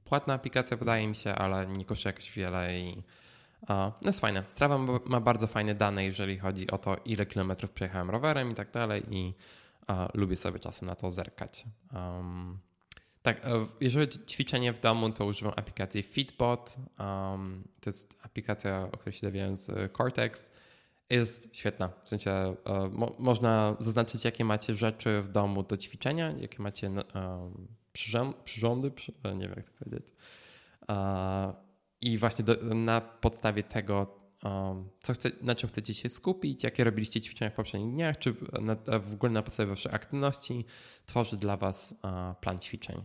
Płatna 0.03 0.33
aplikacja 0.33 0.77
wydaje 0.77 1.07
mi 1.07 1.15
się, 1.15 1.35
ale 1.35 1.67
nie 1.67 1.85
kosztuje 1.85 2.13
jakoś 2.13 2.31
wiele 2.31 2.79
i 2.79 3.03
no 3.69 3.93
jest 4.05 4.19
fajne. 4.19 4.43
Strava 4.47 4.77
ma 5.05 5.19
bardzo 5.19 5.47
fajne 5.47 5.75
dane, 5.75 6.05
jeżeli 6.05 6.37
chodzi 6.39 6.71
o 6.71 6.77
to, 6.77 6.97
ile 7.05 7.25
kilometrów 7.25 7.71
przejechałem 7.71 8.09
rowerem 8.09 8.51
i 8.51 8.55
tak 8.55 8.71
dalej 8.71 9.03
i 9.09 9.33
lubię 10.13 10.35
sobie 10.35 10.59
czasem 10.59 10.87
na 10.87 10.95
to 10.95 11.11
zerkać. 11.11 11.65
Um, 11.93 12.59
tak, 13.21 13.45
e, 13.45 13.67
jeżeli 13.81 14.05
chodzi 14.05 14.19
o 14.23 14.25
ćwiczenie 14.25 14.73
w 14.73 14.79
domu, 14.79 15.11
to 15.11 15.25
używam 15.25 15.53
aplikacji 15.57 16.03
Fitbot. 16.03 16.75
Um, 16.99 17.63
to 17.81 17.89
jest 17.89 18.19
aplikacja, 18.23 18.89
o 18.91 18.97
której 18.97 19.13
się 19.13 19.27
dowiedziałem 19.27 19.55
z 19.55 19.93
Cortex 19.97 20.51
jest 21.11 21.55
świetna. 21.55 21.89
W 22.03 22.09
sensie 22.09 22.31
e, 22.31 22.55
mo 22.91 23.15
można 23.19 23.75
zaznaczyć, 23.79 24.25
jakie 24.25 24.45
macie 24.45 24.75
rzeczy 24.75 25.21
w 25.21 25.27
domu 25.27 25.63
do 25.63 25.77
ćwiczenia, 25.77 26.31
jakie 26.31 26.63
macie 26.63 26.87
e, 26.87 27.51
przyrządy, 28.43 28.91
przy, 28.91 29.13
e, 29.23 29.35
nie 29.35 29.47
wiem 29.47 29.53
jak 29.57 29.69
to 29.69 29.71
powiedzieć. 29.79 30.07
E, 30.89 31.53
I 32.01 32.17
właśnie 32.17 32.45
do, 32.45 32.55
na 32.75 33.01
podstawie 33.01 33.63
tego, 33.63 34.01
e, 34.01 34.20
co 34.99 35.13
chce, 35.13 35.31
na 35.41 35.55
czym 35.55 35.69
chcecie 35.69 35.93
się 35.93 36.09
skupić, 36.09 36.63
jakie 36.63 36.83
robiliście 36.83 37.21
ćwiczenia 37.21 37.51
w 37.51 37.53
poprzednich 37.53 37.93
dniach, 37.93 38.17
czy 38.17 38.35
na, 38.61 38.99
w 38.99 39.13
ogóle 39.13 39.31
na 39.31 39.41
podstawie 39.41 39.69
waszej 39.69 39.93
aktywności, 39.93 40.65
tworzy 41.05 41.37
dla 41.37 41.57
was 41.57 41.95
plan 42.41 42.59
ćwiczeń. 42.59 43.03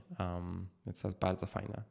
więc 0.86 1.02
to 1.02 1.08
jest 1.08 1.18
bardzo 1.18 1.46
fajne. 1.46 1.82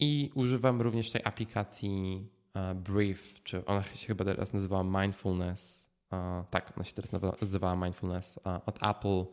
I 0.00 0.30
używam 0.34 0.80
również 0.80 1.10
tej 1.10 1.22
aplikacji 1.24 2.26
brief, 2.74 3.42
czy 3.42 3.64
ona 3.64 3.82
się 3.82 4.06
chyba 4.06 4.24
teraz 4.24 4.52
nazywała 4.52 5.02
Mindfulness. 5.02 5.90
Tak, 6.50 6.72
ona 6.76 6.84
się 6.84 6.94
teraz 6.94 7.12
nazywała 7.40 7.76
Mindfulness 7.76 8.38
od 8.66 8.78
Apple 8.82 9.24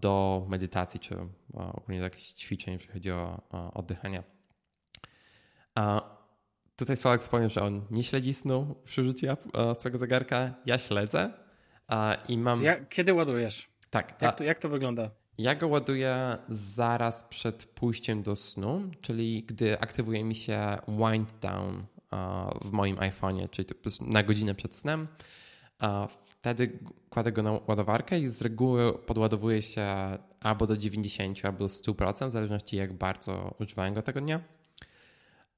do 0.00 0.46
medytacji, 0.48 1.00
czy 1.00 1.16
ogólnie 1.54 1.98
do 1.98 2.04
jakichś 2.04 2.32
ćwiczeń, 2.32 2.74
jeżeli 2.74 2.92
chodzi 2.92 3.10
o 3.10 3.42
oddychanie. 3.74 4.22
Tutaj 6.80 6.96
Sławek 6.96 7.20
wspomniał, 7.20 7.50
że 7.50 7.62
on 7.62 7.82
nie 7.90 8.02
śledzi 8.02 8.34
snu 8.34 8.74
przy 8.84 9.02
użyciu 9.02 9.26
swojego 9.78 9.98
zegarka. 9.98 10.54
Ja 10.66 10.78
śledzę 10.78 11.32
i 12.28 12.38
mam... 12.38 12.62
Ja, 12.62 12.84
kiedy 12.84 13.14
ładujesz? 13.14 13.68
Tak. 13.90 14.22
Jak 14.22 14.38
to, 14.38 14.44
jak 14.44 14.58
to 14.58 14.68
wygląda? 14.68 15.10
Ja 15.38 15.54
go 15.54 15.68
ładuję 15.68 16.36
zaraz 16.48 17.24
przed 17.24 17.64
pójściem 17.64 18.22
do 18.22 18.36
snu, 18.36 18.82
czyli 19.02 19.42
gdy 19.42 19.80
aktywuje 19.80 20.24
mi 20.24 20.34
się 20.34 20.78
wind 20.88 21.34
down 21.40 21.84
w 22.64 22.72
moim 22.72 22.96
iPhone'ie, 22.96 23.50
czyli 23.50 23.68
na 24.00 24.22
godzinę 24.22 24.54
przed 24.54 24.76
snem. 24.76 25.08
Wtedy 26.24 26.78
kładę 27.10 27.32
go 27.32 27.42
na 27.42 27.60
ładowarkę 27.66 28.18
i 28.18 28.28
z 28.28 28.42
reguły 28.42 28.98
podładowuje 28.98 29.62
się 29.62 29.86
albo 30.40 30.66
do 30.66 30.76
90, 30.76 31.44
albo 31.44 31.58
do 31.58 31.66
100%, 31.66 32.28
w 32.28 32.32
zależności 32.32 32.76
jak 32.76 32.92
bardzo 32.92 33.54
używałem 33.60 33.94
go 33.94 34.02
tego 34.02 34.20
dnia. 34.20 34.40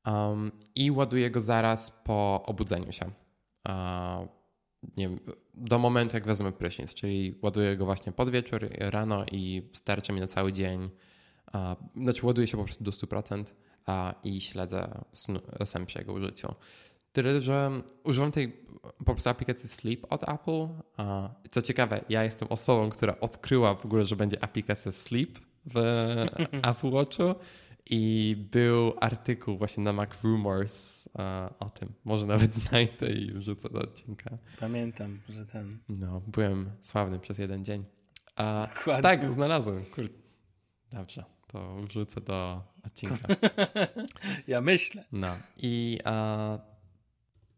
Um, 0.06 0.52
I 0.74 0.90
ładuję 0.90 1.30
go 1.30 1.40
zaraz 1.40 1.90
po 1.90 2.42
obudzeniu 2.46 2.92
się. 2.92 3.10
Uh, 3.68 4.28
nie 4.96 5.10
do 5.54 5.78
momentu, 5.78 6.16
jak 6.16 6.26
wezmę 6.26 6.52
prysznic, 6.52 6.94
czyli 6.94 7.38
ładuję 7.42 7.76
go 7.76 7.84
właśnie 7.84 8.12
pod 8.12 8.30
wieczór, 8.30 8.68
rano 8.78 9.24
i 9.32 9.70
starczy 9.72 10.12
mi 10.12 10.20
na 10.20 10.26
cały 10.26 10.52
dzień 10.52 10.90
znaczy 11.96 12.26
ładuje 12.26 12.46
się 12.46 12.56
po 12.56 12.64
prostu 12.64 12.84
do 12.84 12.90
100% 12.90 13.44
i 14.24 14.40
śledzę 14.40 15.04
sen 15.64 15.86
przy 15.86 15.98
jego 15.98 16.12
użyciu. 16.12 16.54
Tyle, 17.12 17.40
że 17.40 17.70
używam 18.04 18.32
tej 18.32 18.56
po 18.98 19.04
prostu 19.12 19.30
aplikacji 19.30 19.68
Sleep 19.68 20.12
od 20.12 20.28
Apple. 20.28 20.68
Co 21.50 21.62
ciekawe, 21.62 22.04
ja 22.08 22.24
jestem 22.24 22.48
osobą, 22.48 22.90
która 22.90 23.20
odkryła 23.20 23.74
w 23.74 23.84
ogóle, 23.84 24.04
że 24.04 24.16
będzie 24.16 24.44
aplikacja 24.44 24.92
Sleep 24.92 25.38
w 25.64 25.76
Apple 26.70 26.90
Watchu 26.90 27.34
i 27.90 28.36
był 28.50 28.92
artykuł 29.00 29.58
właśnie 29.58 29.84
na 29.84 29.92
Mac 29.92 30.10
Rumors 30.22 31.08
o 31.58 31.70
tym. 31.70 31.92
Może 32.04 32.26
nawet 32.26 32.54
znajdę 32.64 33.12
i 33.12 33.32
wrzucę 33.32 33.68
do 33.68 33.80
odcinka. 33.80 34.38
Pamiętam, 34.60 35.20
że 35.28 35.46
ten. 35.46 35.78
No, 35.88 36.22
byłem 36.26 36.70
sławny 36.82 37.18
przez 37.18 37.38
jeden 37.38 37.64
dzień. 37.64 37.84
A, 38.36 38.68
Dokładnie. 38.74 39.02
Tak, 39.02 39.32
znalazłem. 39.32 39.84
Kur... 39.84 40.08
Dobrze, 40.90 41.24
to 41.46 41.76
wrzucę 41.76 42.20
do 42.20 42.62
odcinka. 42.86 43.28
ja 44.48 44.60
myślę. 44.60 45.04
No 45.12 45.28
i 45.56 45.98
a, 46.04 46.58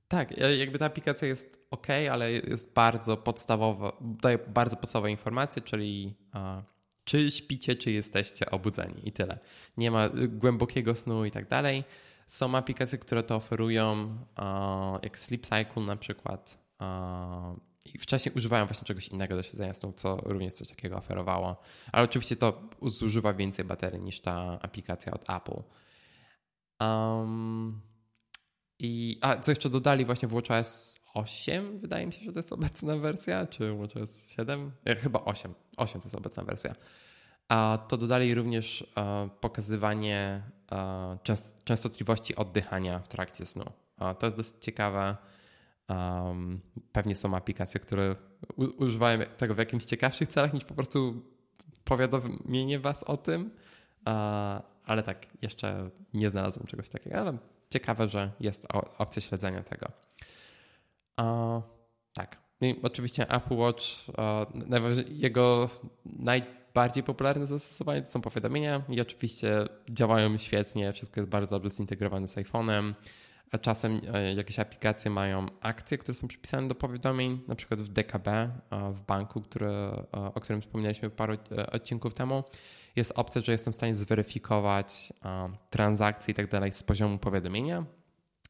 tak, 0.08 0.38
jakby 0.58 0.78
ta 0.78 0.86
aplikacja 0.86 1.28
jest 1.28 1.66
ok, 1.70 1.86
ale 2.10 2.32
jest 2.32 2.74
bardzo 2.74 3.16
podstawowa, 3.16 3.92
daje 4.00 4.38
bardzo 4.38 4.76
podstawowe 4.76 5.10
informacje, 5.10 5.62
czyli 5.62 6.14
a, 6.32 6.62
czy 7.04 7.30
śpicie, 7.30 7.76
czy 7.76 7.90
jesteście 7.90 8.50
obudzeni 8.50 9.08
i 9.08 9.12
tyle. 9.12 9.38
Nie 9.76 9.90
ma 9.90 10.08
głębokiego 10.28 10.94
snu 10.94 11.24
i 11.24 11.30
tak 11.30 11.48
dalej. 11.48 11.84
Są 12.26 12.54
aplikacje, 12.54 12.98
które 12.98 13.22
to 13.22 13.36
oferują, 13.36 14.18
jak 15.02 15.18
Sleep 15.18 15.42
Cycle 15.42 15.82
na 15.82 15.96
przykład. 15.96 16.58
I 17.94 17.98
wcześniej 17.98 18.34
używają 18.34 18.66
właśnie 18.66 18.84
czegoś 18.84 19.08
innego 19.08 19.36
do 19.36 19.42
śledzenia 19.42 19.74
snu, 19.74 19.92
co 19.92 20.16
również 20.16 20.52
coś 20.52 20.68
takiego 20.68 20.96
oferowało. 20.96 21.56
Ale 21.92 22.04
oczywiście 22.04 22.36
to 22.36 22.62
zużywa 22.82 23.34
więcej 23.34 23.64
baterii 23.64 24.00
niż 24.00 24.20
ta 24.20 24.58
aplikacja 24.62 25.12
od 25.12 25.30
Apple. 25.30 25.62
Um, 26.80 27.80
i, 28.78 29.18
a 29.20 29.36
co 29.36 29.50
jeszcze 29.50 29.70
dodali 29.70 30.04
właśnie 30.04 30.28
w 30.28 30.32
WatchOS 30.32 30.96
8, 31.14 31.78
wydaje 31.78 32.06
mi 32.06 32.12
się, 32.12 32.24
że 32.24 32.32
to 32.32 32.38
jest 32.38 32.52
obecna 32.52 32.96
wersja, 32.96 33.46
czy 33.46 33.74
WatchOS 33.74 34.30
7? 34.30 34.72
Ja, 34.84 34.94
chyba 34.94 35.24
8. 35.24 35.54
8 35.76 36.00
to 36.00 36.06
jest 36.06 36.16
obecna 36.16 36.42
wersja. 36.42 36.74
A 37.48 37.78
to 37.88 37.96
dodali 37.96 38.34
również 38.34 38.92
e, 38.96 39.28
pokazywanie 39.40 40.42
e, 40.72 41.18
częstotliwości 41.64 42.36
oddychania 42.36 42.98
w 42.98 43.08
trakcie 43.08 43.46
snu. 43.46 43.64
To 44.18 44.26
jest 44.26 44.36
dosyć 44.36 44.54
ciekawe. 44.60 45.16
Pewnie 46.92 47.16
są 47.16 47.36
aplikacje, 47.36 47.80
które 47.80 48.16
używają 48.56 49.20
tego 49.36 49.54
w 49.54 49.58
jakimś 49.58 49.84
ciekawszych 49.84 50.28
celach 50.28 50.52
niż 50.52 50.64
po 50.64 50.74
prostu 50.74 51.22
powiadomienie 51.84 52.78
was 52.78 53.04
o 53.04 53.16
tym. 53.16 53.50
Ale 54.84 55.02
tak, 55.02 55.26
jeszcze 55.42 55.90
nie 56.14 56.30
znalazłem 56.30 56.66
czegoś 56.66 56.88
takiego, 56.88 57.16
ale 57.16 57.38
ciekawe, 57.74 58.08
że 58.08 58.30
jest 58.40 58.66
opcja 58.98 59.22
śledzenia 59.22 59.62
tego. 59.62 59.86
Uh, 61.18 61.62
tak. 62.14 62.38
I 62.60 62.80
oczywiście 62.82 63.30
Apple 63.30 63.54
Watch, 63.54 63.84
uh, 64.08 65.08
jego 65.08 65.68
najbardziej 66.04 67.02
popularne 67.02 67.46
zastosowanie 67.46 68.02
to 68.02 68.08
są 68.08 68.20
powiadomienia 68.20 68.82
i 68.88 69.00
oczywiście 69.00 69.68
działają 69.88 70.38
świetnie, 70.38 70.92
wszystko 70.92 71.20
jest 71.20 71.30
bardzo 71.30 71.56
dobrze 71.56 71.70
zintegrowane 71.70 72.28
z 72.28 72.36
iPhone'em. 72.36 72.94
Czasem 73.60 74.00
e, 74.14 74.34
jakieś 74.34 74.58
aplikacje 74.58 75.10
mają 75.10 75.46
akcje, 75.60 75.98
które 75.98 76.14
są 76.14 76.28
przypisane 76.28 76.68
do 76.68 76.74
powiadomień, 76.74 77.40
na 77.48 77.54
przykład 77.54 77.82
w 77.82 77.88
DKB, 77.88 78.28
e, 78.28 78.50
w 78.92 79.00
banku, 79.00 79.40
który, 79.40 79.66
e, 79.66 80.04
o 80.12 80.40
którym 80.40 80.60
wspomnieliśmy 80.60 81.10
parę 81.10 81.38
odcinków 81.72 82.14
temu. 82.14 82.44
Jest 82.96 83.12
opcja, 83.16 83.40
że 83.40 83.52
jestem 83.52 83.72
w 83.72 83.76
stanie 83.76 83.94
zweryfikować 83.94 85.12
transakcje 85.70 86.32
i 86.32 86.34
tak 86.34 86.50
dalej 86.50 86.72
z 86.72 86.82
poziomu 86.82 87.18
powiadomienia. 87.18 87.84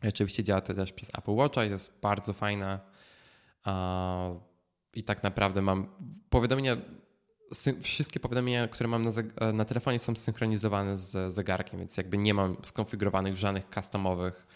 Oczywiście 0.08 0.44
działa 0.44 0.60
to 0.60 0.74
też 0.74 0.92
przez 0.92 1.10
Apple 1.18 1.30
Watcha 1.30 1.64
jest 1.64 2.00
bardzo 2.00 2.32
fajne. 2.32 2.80
I 4.94 5.04
tak 5.04 5.22
naprawdę 5.22 5.62
mam 5.62 5.86
powiadomienia, 6.30 6.76
wszystkie 7.82 8.20
powiadomienia, 8.20 8.68
które 8.68 8.88
mam 8.88 9.02
na, 9.02 9.10
na 9.52 9.64
telefonie 9.64 9.98
są 9.98 10.16
zsynchronizowane 10.16 10.96
z 10.96 11.34
zegarkiem, 11.34 11.78
więc 11.78 11.96
jakby 11.96 12.18
nie 12.18 12.34
mam 12.34 12.56
skonfigurowanych 12.64 13.36
żadnych 13.36 13.64
customowych 13.74 14.46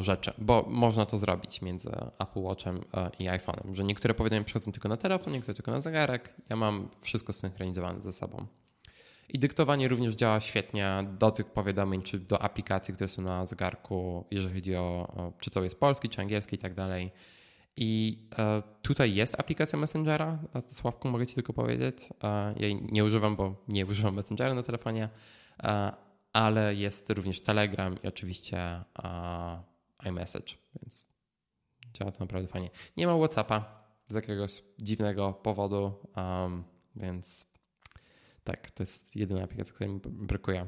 rzeczy, 0.00 0.32
bo 0.38 0.66
można 0.68 1.06
to 1.06 1.16
zrobić 1.16 1.62
między 1.62 1.90
Apple 2.18 2.40
Watchem 2.40 2.80
e, 2.94 3.10
i 3.18 3.24
iPhone'em, 3.24 3.74
że 3.74 3.84
niektóre 3.84 4.14
powiadomienia 4.14 4.44
przychodzą 4.44 4.72
tylko 4.72 4.88
na 4.88 4.96
telefon, 4.96 5.32
niektóre 5.32 5.54
tylko 5.54 5.70
na 5.70 5.80
zegarek. 5.80 6.34
Ja 6.48 6.56
mam 6.56 6.88
wszystko 7.00 7.32
synchronizowane 7.32 8.02
ze 8.02 8.12
sobą. 8.12 8.46
I 9.28 9.38
dyktowanie 9.38 9.88
również 9.88 10.14
działa 10.14 10.40
świetnie 10.40 11.06
do 11.18 11.30
tych 11.30 11.46
powiadomień, 11.46 12.02
czy 12.02 12.18
do 12.18 12.42
aplikacji, 12.42 12.94
które 12.94 13.08
są 13.08 13.22
na 13.22 13.46
zegarku, 13.46 14.24
jeżeli 14.30 14.54
chodzi 14.54 14.76
o, 14.76 15.32
czy 15.40 15.50
to 15.50 15.64
jest 15.64 15.80
polski, 15.80 16.08
czy 16.08 16.20
angielski 16.20 16.56
i 16.56 16.58
tak 16.58 16.74
dalej. 16.74 17.10
I 17.76 18.18
e, 18.38 18.62
tutaj 18.82 19.14
jest 19.14 19.40
aplikacja 19.40 19.78
Messengera. 19.78 20.38
Sławku, 20.68 21.08
mogę 21.08 21.26
Ci 21.26 21.34
tylko 21.34 21.52
powiedzieć. 21.52 21.96
E, 22.24 22.28
ja 22.56 22.66
jej 22.66 22.82
nie 22.82 23.04
używam, 23.04 23.36
bo 23.36 23.54
nie 23.68 23.86
używam 23.86 24.14
Messengera 24.14 24.54
na 24.54 24.62
telefonie, 24.62 25.08
ale 26.32 26.74
jest 26.74 27.10
również 27.10 27.40
Telegram 27.40 28.02
i 28.02 28.08
oczywiście 28.08 28.84
iMessage, 30.06 30.54
więc 30.82 31.06
działa 31.94 32.12
to 32.12 32.20
naprawdę 32.20 32.48
fajnie. 32.48 32.70
Nie 32.96 33.06
ma 33.06 33.16
WhatsAppa 33.16 33.84
z 34.08 34.14
jakiegoś 34.14 34.62
dziwnego 34.78 35.32
powodu, 35.32 35.92
um, 36.16 36.64
więc 36.96 37.46
tak, 38.44 38.70
to 38.70 38.82
jest 38.82 39.16
jedyna 39.16 39.42
aplikacja, 39.42 39.74
której 39.74 39.94
mi 39.94 40.00
brakuje. 40.04 40.66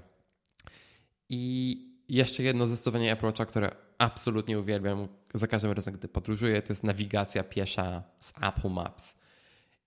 I 1.28 1.76
jeszcze 2.08 2.42
jedno 2.42 2.66
zastosowanie 2.66 3.12
Apple 3.12 3.26
Watcha, 3.26 3.46
które 3.46 3.70
absolutnie 3.98 4.58
uwielbiam 4.58 5.08
za 5.34 5.46
każdym 5.46 5.72
razem, 5.72 5.94
gdy 5.94 6.08
podróżuję, 6.08 6.62
to 6.62 6.72
jest 6.72 6.84
nawigacja 6.84 7.44
piesza 7.44 8.02
z 8.20 8.32
Apple 8.42 8.70
Maps. 8.70 9.19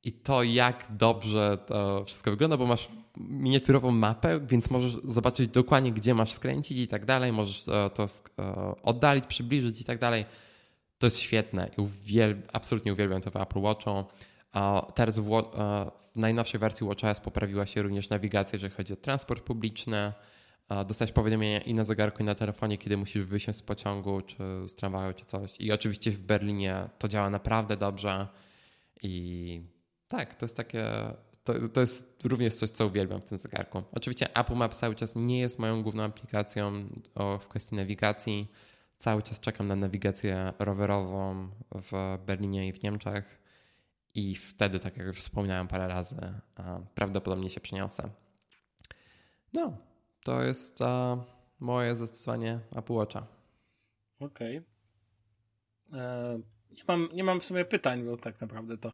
I 0.04 0.12
to, 0.12 0.44
jak 0.44 0.86
dobrze 0.90 1.58
to 1.66 2.06
wszystko 2.06 2.32
wygląda, 2.32 2.58
bo 2.58 2.66
masz 2.66 2.90
miniaturową 3.18 3.92
mapę, 3.92 4.40
więc 4.40 4.70
możesz 4.70 4.98
zobaczyć 5.04 5.48
dokładnie, 5.48 5.92
gdzie 5.92 6.14
masz 6.14 6.32
skręcić 6.32 6.78
i 6.78 6.88
tak 6.88 7.06
dalej. 7.06 7.32
Możesz 7.32 7.68
e, 7.68 7.90
to 7.90 8.04
e, 8.04 8.76
oddalić, 8.84 9.26
przybliżyć 9.26 9.82
i 9.82 9.84
tak 9.84 10.00
dalej. 10.00 10.26
To 10.98 11.08
jest 11.08 11.20
świetne 11.20 11.70
i 11.78 11.82
absolutnie 12.54 12.94
uwielbiam 12.94 13.22
to 13.22 13.32
w 13.32 13.36
Apple 13.36 13.62
Watchu. 13.62 14.06
Teraz 14.96 15.20
w, 15.20 15.34
e, 15.34 15.92
w 16.14 16.18
najnowszej 16.18 16.60
wersji 16.60 16.88
WatchOS 16.88 17.20
poprawiła 17.20 17.66
się 17.66 17.82
również 17.82 18.10
nawigacja, 18.10 18.56
jeżeli 18.56 18.74
chodzi 18.74 18.94
o 18.94 18.96
transport 18.96 19.44
publiczny. 19.44 20.14
Dostać 20.88 21.12
powiadomienia 21.12 21.62
i 21.62 21.74
na 21.74 21.84
zegarku, 21.84 22.24
i 22.24 22.26
na 22.26 22.36
telefonie, 22.36 22.78
kiedy 22.78 22.98
musisz 22.98 23.26
wysiąść 23.26 23.60
z 23.60 23.62
pociągu, 23.62 24.22
czy 24.22 24.38
z 24.68 24.76
tramwaju, 24.76 25.14
czy 25.14 25.26
coś. 25.26 25.60
I 25.60 25.72
oczywiście 25.72 26.12
w 26.12 26.20
Berlinie 26.20 26.90
to 27.00 27.08
działa 27.08 27.30
naprawdę 27.30 27.78
dobrze. 27.78 28.28
I 29.04 29.73
tak, 30.18 30.36
to 30.36 30.46
jest 30.46 30.58
takie. 30.58 30.90
To, 31.44 31.70
to 31.70 31.82
jest 31.82 32.26
również 32.26 32.56
coś, 32.56 32.70
co 32.70 32.88
uwielbiam 32.88 33.22
w 33.22 33.26
tym 33.26 33.38
zegarku. 33.38 33.84
Oczywiście 33.92 34.36
Apple 34.36 34.56
Maps 34.56 34.78
cały 34.78 34.96
czas 34.96 35.16
nie 35.16 35.40
jest 35.40 35.60
moją 35.60 35.84
główną 35.84 36.04
aplikacją 36.04 36.90
o, 37.16 37.40
w 37.40 37.48
kwestii 37.48 37.76
nawigacji. 37.76 38.52
Cały 38.98 39.24
czas 39.24 39.40
czekam 39.40 39.68
na 39.68 39.76
nawigację 39.76 40.54
rowerową 40.60 41.50
w 41.72 42.18
Berlinie 42.26 42.68
i 42.68 42.74
w 42.74 42.84
Niemczech. 42.84 43.40
I 44.16 44.36
wtedy, 44.36 44.80
tak 44.80 44.98
jak 44.98 45.08
już 45.08 45.20
wspomniałem 45.20 45.68
parę 45.68 45.88
razy, 45.88 46.16
prawdopodobnie 46.96 47.50
się 47.50 47.62
przeniosę. 47.62 48.10
No, 49.54 49.78
to 50.24 50.44
jest 50.44 50.80
moje 51.60 51.96
zastosowanie 51.96 52.60
Apple 52.76 52.94
Watcha. 52.94 53.28
Okej. 54.20 54.58
Okay. 54.58 56.02
E, 56.02 56.40
nie, 56.72 56.84
mam, 56.88 57.10
nie 57.14 57.24
mam 57.24 57.40
w 57.40 57.46
sumie 57.46 57.66
pytań, 57.66 58.04
bo 58.04 58.18
tak 58.18 58.42
naprawdę 58.42 58.78
to 58.78 58.92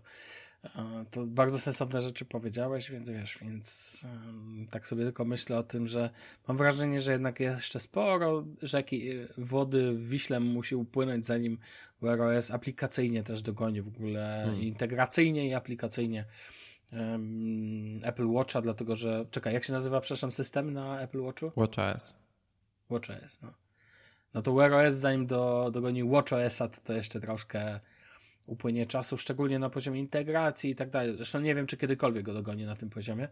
to 1.11 1.25
bardzo 1.25 1.59
sensowne 1.59 2.01
rzeczy 2.01 2.25
powiedziałeś, 2.25 2.91
więc 2.91 3.09
wiesz, 3.09 3.37
więc 3.41 3.99
um, 4.05 4.65
tak 4.71 4.87
sobie 4.87 5.03
tylko 5.03 5.25
myślę 5.25 5.57
o 5.57 5.63
tym, 5.63 5.87
że 5.87 6.09
mam 6.47 6.57
wrażenie, 6.57 7.01
że 7.01 7.11
jednak 7.11 7.39
jeszcze 7.39 7.79
sporo 7.79 8.45
rzeki 8.61 9.11
y, 9.11 9.27
wody 9.37 9.93
w 9.93 10.09
Wiśle 10.09 10.39
musi 10.39 10.75
upłynąć, 10.75 11.25
zanim 11.25 11.57
Wear 12.01 12.21
OS 12.21 12.51
aplikacyjnie 12.51 13.23
też 13.23 13.41
dogoni 13.41 13.81
w 13.81 13.87
ogóle, 13.87 14.41
hmm. 14.45 14.61
integracyjnie 14.61 15.47
i 15.47 15.53
aplikacyjnie 15.53 16.25
um, 16.91 17.99
Apple 18.03 18.27
Watcha, 18.27 18.61
dlatego 18.61 18.95
że, 18.95 19.25
czekaj, 19.31 19.53
jak 19.53 19.63
się 19.63 19.73
nazywa, 19.73 20.01
przepraszam, 20.01 20.31
system 20.31 20.73
na 20.73 21.01
Apple 21.01 21.21
Watchu? 21.21 21.51
WatchOS. 21.57 22.17
WatchOS, 22.89 23.41
no. 23.41 23.53
No 24.33 24.41
to 24.41 24.53
Wear 24.53 24.73
OS 24.73 24.95
zanim 24.95 25.25
do, 25.25 25.69
dogoni 25.73 26.03
WatchOS-a, 26.03 26.67
to, 26.67 26.81
to 26.81 26.93
jeszcze 26.93 27.19
troszkę 27.19 27.79
upłynie 28.49 28.85
czasu, 28.85 29.17
szczególnie 29.17 29.59
na 29.59 29.69
poziomie 29.69 29.99
integracji 29.99 30.71
i 30.71 30.75
tak 30.75 30.89
dalej. 30.89 31.15
Zresztą 31.15 31.39
nie 31.39 31.55
wiem, 31.55 31.67
czy 31.67 31.77
kiedykolwiek 31.77 32.25
go 32.25 32.33
dogonię 32.33 32.65
na 32.65 32.75
tym 32.75 32.89
poziomie. 32.89 33.27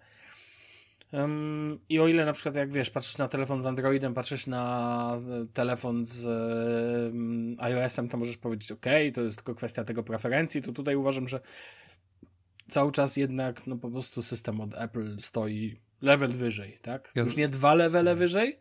Um, 1.12 1.80
I 1.90 2.00
o 2.00 2.08
ile 2.08 2.26
na 2.26 2.34
przykład, 2.34 2.56
jak 2.56 2.72
wiesz, 2.72 2.90
patrzysz 2.90 3.18
na 3.18 3.28
telefon 3.28 3.62
z 3.62 3.66
Androidem, 3.66 4.14
patrzysz 4.14 4.48
na 4.48 5.20
e, 5.42 5.46
telefon 5.54 6.06
z 6.06 6.26
um, 6.26 7.56
iOS-em, 7.60 8.10
to 8.10 8.18
możesz 8.18 8.38
powiedzieć, 8.38 8.72
OK, 8.72 8.86
to 9.14 9.22
jest 9.22 9.38
tylko 9.38 9.56
kwestia 9.56 9.84
tego 9.84 10.04
preferencji, 10.04 10.62
to 10.62 10.72
tutaj 10.72 10.96
uważam, 10.96 11.28
że 11.28 11.40
cały 12.70 12.92
czas 12.92 13.18
jednak, 13.18 13.68
no 13.68 13.78
po 13.78 13.92
prostu 13.92 14.22
system 14.22 14.62
od 14.62 14.76
Apple 14.76 15.20
stoi 15.20 15.80
level 16.02 16.30
wyżej, 16.30 16.80
tak? 16.82 17.12
Już 17.16 17.36
nie 17.36 17.48
dwa 17.48 17.74
levele 17.74 18.16
wyżej, 18.16 18.60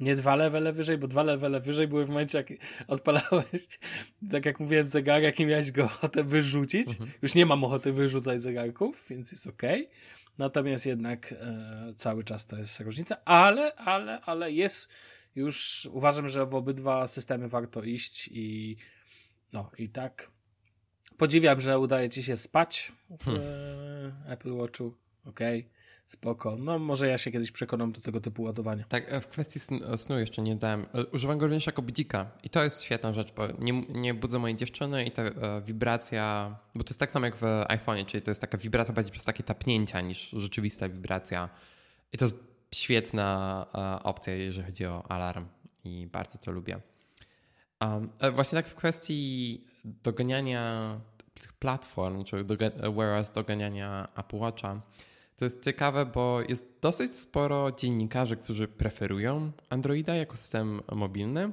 nie 0.00 0.16
dwa 0.16 0.36
levele 0.36 0.72
wyżej, 0.72 0.98
bo 0.98 1.08
dwa 1.08 1.22
levele 1.22 1.60
wyżej 1.60 1.88
były 1.88 2.06
w 2.06 2.08
momencie, 2.08 2.38
jak 2.38 2.46
odpalałeś, 2.88 3.68
tak 4.32 4.44
jak 4.44 4.60
mówiłem, 4.60 4.86
zegarek 4.86 5.40
i 5.40 5.46
miałeś 5.46 5.72
go 5.72 5.84
ochotę 5.84 6.24
wyrzucić. 6.24 6.88
Mhm. 6.88 7.10
Już 7.22 7.34
nie 7.34 7.46
mam 7.46 7.64
ochoty 7.64 7.92
wyrzucać 7.92 8.42
zegarków, 8.42 9.04
więc 9.10 9.32
jest 9.32 9.46
ok. 9.46 9.62
Natomiast 10.38 10.86
jednak 10.86 11.32
e, 11.32 11.94
cały 11.96 12.24
czas 12.24 12.46
to 12.46 12.56
jest 12.56 12.80
różnica, 12.80 13.16
ale, 13.24 13.74
ale, 13.74 14.20
ale 14.20 14.52
jest 14.52 14.88
już, 15.36 15.88
uważam, 15.92 16.28
że 16.28 16.46
w 16.46 16.54
obydwa 16.54 17.08
systemy 17.08 17.48
warto 17.48 17.82
iść 17.82 18.28
i 18.32 18.76
no 19.52 19.70
i 19.78 19.88
tak 19.88 20.30
podziwiam, 21.16 21.60
że 21.60 21.78
udaje 21.78 22.10
ci 22.10 22.22
się 22.22 22.36
spać 22.36 22.92
w 23.20 23.24
hmm. 23.24 23.42
Apple 24.26 24.52
Watchu. 24.52 24.94
Okej. 25.24 25.60
Okay 25.60 25.77
spoko. 26.08 26.56
No 26.56 26.78
może 26.78 27.08
ja 27.08 27.18
się 27.18 27.30
kiedyś 27.30 27.52
przekonam 27.52 27.92
do 27.92 28.00
tego 28.00 28.20
typu 28.20 28.42
ładowania. 28.42 28.84
Tak, 28.88 29.12
e, 29.12 29.20
w 29.20 29.28
kwestii 29.28 29.60
snu 29.96 30.18
jeszcze 30.18 30.42
nie 30.42 30.56
dałem. 30.56 30.86
E, 30.94 31.06
używam 31.06 31.38
go 31.38 31.46
również 31.46 31.66
jako 31.66 31.82
budzika 31.82 32.30
i 32.42 32.50
to 32.50 32.64
jest 32.64 32.82
świetna 32.82 33.12
rzecz, 33.12 33.32
bo 33.32 33.46
nie, 33.58 33.72
nie 33.88 34.14
budzę 34.14 34.38
mojej 34.38 34.56
dziewczyny 34.56 35.04
i 35.04 35.10
ta 35.10 35.22
e, 35.22 35.62
wibracja, 35.62 36.56
bo 36.74 36.84
to 36.84 36.90
jest 36.90 37.00
tak 37.00 37.10
samo 37.10 37.26
jak 37.26 37.36
w 37.36 37.42
iPhone'ie, 37.68 38.06
czyli 38.06 38.22
to 38.22 38.30
jest 38.30 38.40
taka 38.40 38.58
wibracja 38.58 38.94
bardziej 38.94 39.12
przez 39.12 39.24
takie 39.24 39.42
tapnięcia 39.42 40.00
niż 40.00 40.30
rzeczywista 40.30 40.88
wibracja. 40.88 41.48
I 42.12 42.18
to 42.18 42.24
jest 42.24 42.36
świetna 42.74 43.66
opcja, 44.04 44.34
jeżeli 44.34 44.66
chodzi 44.66 44.86
o 44.86 45.10
alarm 45.10 45.46
i 45.84 46.06
bardzo 46.06 46.38
to 46.38 46.52
lubię. 46.52 46.80
Um, 47.80 48.10
właśnie 48.34 48.56
tak 48.56 48.68
w 48.68 48.74
kwestii 48.74 49.64
doganiania 49.84 51.00
tych 51.34 51.52
platform, 51.52 52.24
czy 52.24 52.44
whereas 52.94 53.32
doganiania 53.32 54.08
Apple 54.16 54.36
Watcha, 54.36 54.80
to 55.38 55.44
jest 55.44 55.64
ciekawe, 55.64 56.06
bo 56.06 56.40
jest 56.48 56.78
dosyć 56.82 57.14
sporo 57.14 57.72
dziennikarzy, 57.72 58.36
którzy 58.36 58.68
preferują 58.68 59.52
Androida 59.70 60.14
jako 60.14 60.36
system 60.36 60.80
mobilny, 60.92 61.52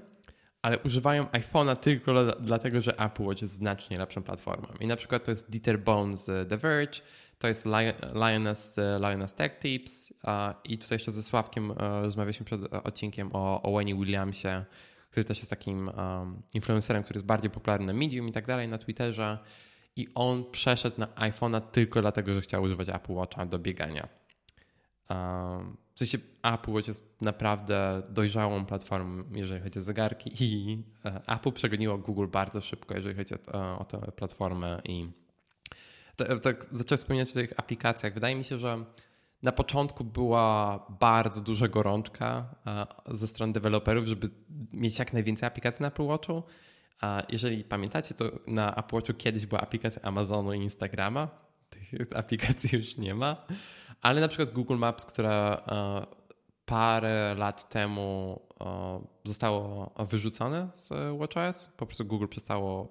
ale 0.61 0.79
używają 0.79 1.23
iPhone'a 1.23 1.75
tylko 1.75 2.35
dlatego, 2.39 2.81
że 2.81 2.99
Apple 2.99 3.23
Watch 3.23 3.41
jest 3.41 3.53
znacznie 3.53 3.97
lepszą 3.97 4.23
platformą. 4.23 4.67
I 4.79 4.87
na 4.87 4.95
przykład 4.95 5.23
to 5.23 5.31
jest 5.31 5.51
Dieter 5.51 5.79
Bones 5.79 6.25
z 6.25 6.49
The 6.49 6.57
Verge, 6.57 7.01
to 7.39 7.47
jest 7.47 7.65
Lioness, 8.13 8.79
Lioness 8.99 9.33
Tech 9.33 9.59
Tips 9.59 10.13
i 10.63 10.77
tutaj 10.77 10.95
jeszcze 10.95 11.11
ze 11.11 11.23
Sławkiem 11.23 11.71
e, 11.71 12.01
rozmawialiśmy 12.01 12.45
przed 12.45 12.73
odcinkiem 12.73 13.29
o, 13.33 13.61
o 13.61 13.71
Wayne 13.71 13.95
Williamsie, 13.95 14.65
który 15.11 15.23
też 15.23 15.37
jest 15.37 15.49
takim 15.49 15.87
um, 15.87 16.41
influencerem, 16.53 17.03
który 17.03 17.17
jest 17.17 17.25
bardziej 17.25 17.51
popularny 17.51 17.85
na 17.85 17.93
Medium 17.93 18.27
i 18.27 18.31
tak 18.31 18.47
dalej, 18.47 18.67
na 18.67 18.77
Twitterze 18.77 19.37
i 19.95 20.07
on 20.15 20.51
przeszedł 20.51 20.99
na 20.99 21.07
iPhone'a 21.07 21.61
tylko 21.61 22.01
dlatego, 22.01 22.33
że 22.33 22.41
chciał 22.41 22.63
używać 22.63 22.89
Apple 22.89 23.13
Watcha 23.13 23.45
do 23.45 23.59
biegania. 23.59 24.07
W 25.95 25.99
sensie 25.99 26.17
Apple 26.43 26.71
Watch 26.71 26.87
jest 26.87 27.21
naprawdę 27.21 28.03
dojrzałą 28.09 28.65
platformą, 28.65 29.23
jeżeli 29.31 29.61
chodzi 29.61 29.79
o 29.79 29.81
zegarki 29.81 30.43
i 30.43 30.83
e, 31.05 31.21
Apple 31.27 31.51
przegoniło 31.51 31.97
Google 31.97 32.27
bardzo 32.27 32.61
szybko, 32.61 32.95
jeżeli 32.95 33.15
chodzi 33.15 33.35
o, 33.35 33.79
o 33.79 33.85
tę 33.85 34.11
platformę 34.15 34.81
i 34.83 35.07
tak, 36.15 36.39
tak 36.39 36.67
zacząłem 36.71 36.97
wspominać 36.97 37.31
o 37.31 37.33
tych 37.33 37.59
aplikacjach. 37.59 38.13
Wydaje 38.13 38.35
mi 38.35 38.43
się, 38.43 38.57
że 38.57 38.85
na 39.43 39.51
początku 39.51 40.03
była 40.03 40.79
bardzo 40.99 41.41
duża 41.41 41.67
gorączka 41.67 42.55
e, 42.67 43.15
ze 43.15 43.27
strony 43.27 43.53
deweloperów, 43.53 44.05
żeby 44.05 44.29
mieć 44.73 44.99
jak 44.99 45.13
najwięcej 45.13 45.47
aplikacji 45.47 45.81
na 45.81 45.87
Apple 45.87 46.05
Watchu, 46.05 46.43
jeżeli 47.29 47.63
pamiętacie, 47.63 48.13
to 48.13 48.25
na 48.47 48.75
Apple 48.75 49.13
kiedyś 49.17 49.45
była 49.45 49.61
aplikacja 49.61 50.01
Amazonu 50.01 50.53
i 50.53 50.57
Instagrama. 50.57 51.29
Tych 51.69 52.17
aplikacji 52.17 52.69
już 52.77 52.97
nie 52.97 53.15
ma. 53.15 53.45
Ale 54.01 54.21
na 54.21 54.27
przykład 54.27 54.51
Google 54.51 54.77
Maps, 54.77 55.05
która 55.05 55.63
e, 55.67 56.05
parę 56.65 57.35
lat 57.37 57.69
temu 57.69 58.41
e, 58.61 59.01
zostało 59.23 59.91
wyrzucone 59.99 60.69
z 60.73 60.89
WatchOS, 61.19 61.69
po 61.77 61.85
prostu 61.85 62.05
Google 62.05 62.27
przestało 62.27 62.89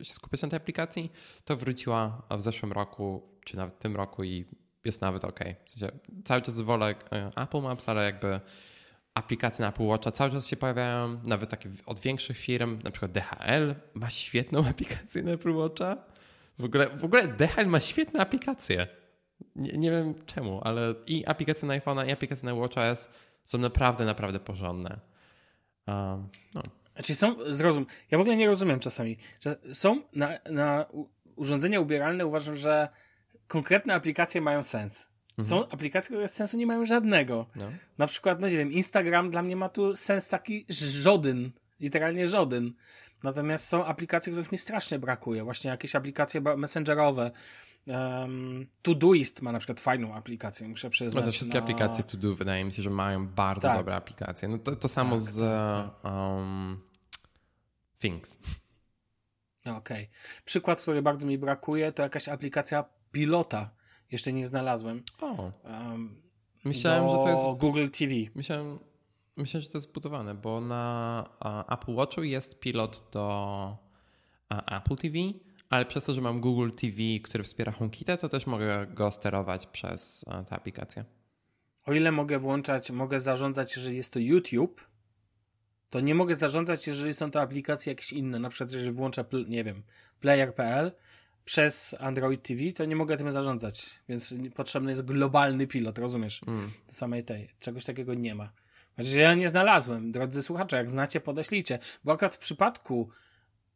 e, 0.00 0.04
się 0.04 0.14
skupiać 0.14 0.42
na 0.42 0.48
tej 0.48 0.56
aplikacji, 0.56 1.12
to 1.44 1.56
wróciła 1.56 2.22
w 2.30 2.42
zeszłym 2.42 2.72
roku, 2.72 3.22
czy 3.44 3.56
nawet 3.56 3.74
w 3.74 3.78
tym 3.78 3.96
roku 3.96 4.24
i 4.24 4.44
jest 4.84 5.00
nawet 5.02 5.24
ok. 5.24 5.40
W 5.64 5.70
sensie 5.70 5.98
cały 6.24 6.42
czas 6.42 6.60
wolę 6.60 6.94
Apple 7.36 7.60
Maps, 7.62 7.88
ale 7.88 8.04
jakby 8.04 8.40
aplikacje 9.14 9.62
na 9.62 9.68
Apple 9.68 9.82
Watcha 9.82 10.10
cały 10.10 10.30
czas 10.30 10.46
się 10.46 10.56
pojawiają, 10.56 11.20
nawet 11.24 11.50
takie 11.50 11.70
od 11.86 12.00
większych 12.00 12.38
firm, 12.38 12.78
na 12.84 12.90
przykład 12.90 13.12
DHL 13.12 13.74
ma 13.94 14.10
świetną 14.10 14.66
aplikację 14.70 15.22
na 15.22 15.30
Apple 15.32 15.54
Watcha. 15.54 15.96
W 16.58 16.64
ogóle, 16.64 16.88
w 16.88 17.04
ogóle 17.04 17.28
DHL 17.28 17.66
ma 17.66 17.80
świetne 17.80 18.20
aplikacje. 18.20 18.86
Nie, 19.56 19.72
nie 19.72 19.90
wiem 19.90 20.14
czemu, 20.26 20.60
ale 20.64 20.94
i 21.06 21.26
aplikacje 21.26 21.68
na 21.68 21.78
iPhone'a, 21.78 22.08
i 22.08 22.12
aplikacje 22.12 22.46
na 22.46 22.54
WatchOS 22.54 23.08
są 23.44 23.58
naprawdę, 23.58 24.04
naprawdę 24.04 24.40
porządne. 24.40 25.00
Um, 25.86 26.28
no. 26.54 26.62
Znaczy 26.94 27.14
są, 27.14 27.54
zrozum, 27.54 27.86
ja 28.10 28.18
w 28.18 28.20
ogóle 28.20 28.36
nie 28.36 28.46
rozumiem 28.46 28.80
czasami, 28.80 29.18
są 29.72 30.02
na, 30.12 30.38
na 30.50 30.86
urządzenia 31.36 31.80
ubieralne, 31.80 32.26
uważam, 32.26 32.56
że 32.56 32.88
konkretne 33.46 33.94
aplikacje 33.94 34.40
mają 34.40 34.62
sens. 34.62 35.09
Są 35.44 35.56
mhm. 35.56 35.74
aplikacje, 35.74 36.08
które 36.08 36.28
sensu 36.28 36.56
nie 36.56 36.66
mają 36.66 36.86
żadnego. 36.86 37.46
No. 37.56 37.70
Na 37.98 38.06
przykład, 38.06 38.40
no 38.40 38.48
nie 38.48 38.56
wiem, 38.56 38.72
Instagram 38.72 39.30
dla 39.30 39.42
mnie 39.42 39.56
ma 39.56 39.68
tu 39.68 39.96
sens 39.96 40.28
taki 40.28 40.66
żodyn. 40.68 41.50
Literalnie 41.80 42.28
żodyn. 42.28 42.72
Natomiast 43.22 43.68
są 43.68 43.84
aplikacje, 43.84 44.32
których 44.32 44.52
mi 44.52 44.58
strasznie 44.58 44.98
brakuje. 44.98 45.44
Właśnie 45.44 45.70
jakieś 45.70 45.96
aplikacje 45.96 46.40
messengerowe. 46.40 47.30
Um, 47.86 48.66
Todoist 48.82 49.42
ma 49.42 49.52
na 49.52 49.58
przykład 49.58 49.80
fajną 49.80 50.14
aplikację, 50.14 50.68
muszę 50.68 50.90
przyznać. 50.90 51.24
No 51.24 51.32
wszystkie 51.32 51.58
no... 51.58 51.64
aplikacje 51.64 52.04
To 52.04 52.34
wydaje 52.34 52.64
mi 52.64 52.72
się, 52.72 52.82
że 52.82 52.90
mają 52.90 53.26
bardzo 53.28 53.68
tak. 53.68 53.76
dobre 53.76 53.96
aplikacje. 53.96 54.48
No 54.48 54.58
to, 54.58 54.76
to 54.76 54.88
samo 54.88 55.16
tak, 55.16 55.20
z 55.20 55.38
tak. 55.40 56.12
um, 56.12 56.80
Things. 57.98 58.38
Okej. 59.60 59.76
Okay. 59.78 60.08
Przykład, 60.44 60.80
który 60.80 61.02
bardzo 61.02 61.26
mi 61.26 61.38
brakuje, 61.38 61.92
to 61.92 62.02
jakaś 62.02 62.28
aplikacja 62.28 62.84
pilota 63.12 63.70
jeszcze 64.10 64.32
nie 64.32 64.46
znalazłem. 64.46 65.02
O. 65.20 65.52
Um, 65.64 66.22
myślałem, 66.64 67.08
że 67.08 67.16
to 67.16 67.28
jest. 67.28 67.42
Google 67.58 67.88
TV. 67.88 68.12
Myślałem, 68.34 68.78
myślałem, 69.36 69.62
że 69.62 69.68
to 69.68 69.78
jest 69.78 69.88
zbudowane, 69.88 70.34
bo 70.34 70.60
na 70.60 71.64
Apple 71.68 71.94
Watchu 71.94 72.22
jest 72.22 72.60
pilot 72.60 73.08
do 73.12 73.76
Apple 74.48 74.96
TV, 74.96 75.18
ale 75.70 75.84
przez 75.84 76.04
to, 76.04 76.12
że 76.12 76.20
mam 76.20 76.40
Google 76.40 76.70
TV, 76.70 76.96
który 77.22 77.44
wspiera 77.44 77.72
HomeKit, 77.72 78.08
to 78.20 78.28
też 78.28 78.46
mogę 78.46 78.86
go 78.86 79.12
sterować 79.12 79.66
przez 79.66 80.24
tę 80.48 80.56
aplikację. 80.56 81.04
O 81.86 81.92
ile 81.92 82.12
mogę 82.12 82.38
włączać, 82.38 82.90
mogę 82.90 83.20
zarządzać, 83.20 83.76
jeżeli 83.76 83.96
jest 83.96 84.12
to 84.12 84.18
YouTube, 84.18 84.86
to 85.90 86.00
nie 86.00 86.14
mogę 86.14 86.34
zarządzać, 86.34 86.86
jeżeli 86.86 87.14
są 87.14 87.30
to 87.30 87.40
aplikacje 87.40 87.90
jakieś 87.90 88.12
inne. 88.12 88.38
Na 88.38 88.48
przykład, 88.48 88.72
jeżeli 88.72 88.92
włączę, 88.92 89.24
nie 89.48 89.64
wiem, 89.64 89.82
player.pl, 90.20 90.92
przez 91.44 91.96
Android 92.00 92.42
TV, 92.42 92.72
to 92.72 92.84
nie 92.84 92.96
mogę 92.96 93.16
tym 93.16 93.32
zarządzać, 93.32 93.90
więc 94.08 94.34
potrzebny 94.54 94.90
jest 94.90 95.04
globalny 95.04 95.66
pilot, 95.66 95.98
rozumiesz? 95.98 96.40
Mm. 96.46 96.70
Do 96.86 96.92
samej 96.92 97.24
tej. 97.24 97.48
Czegoś 97.60 97.84
takiego 97.84 98.14
nie 98.14 98.34
ma. 98.34 98.52
Znaczy, 98.94 99.20
ja 99.20 99.34
nie 99.34 99.48
znalazłem. 99.48 100.12
Drodzy 100.12 100.42
słuchacze, 100.42 100.76
jak 100.76 100.90
znacie, 100.90 101.20
podeślijcie. 101.20 101.78
Bo 102.04 102.12
akurat 102.12 102.34
w 102.34 102.38
przypadku 102.38 103.10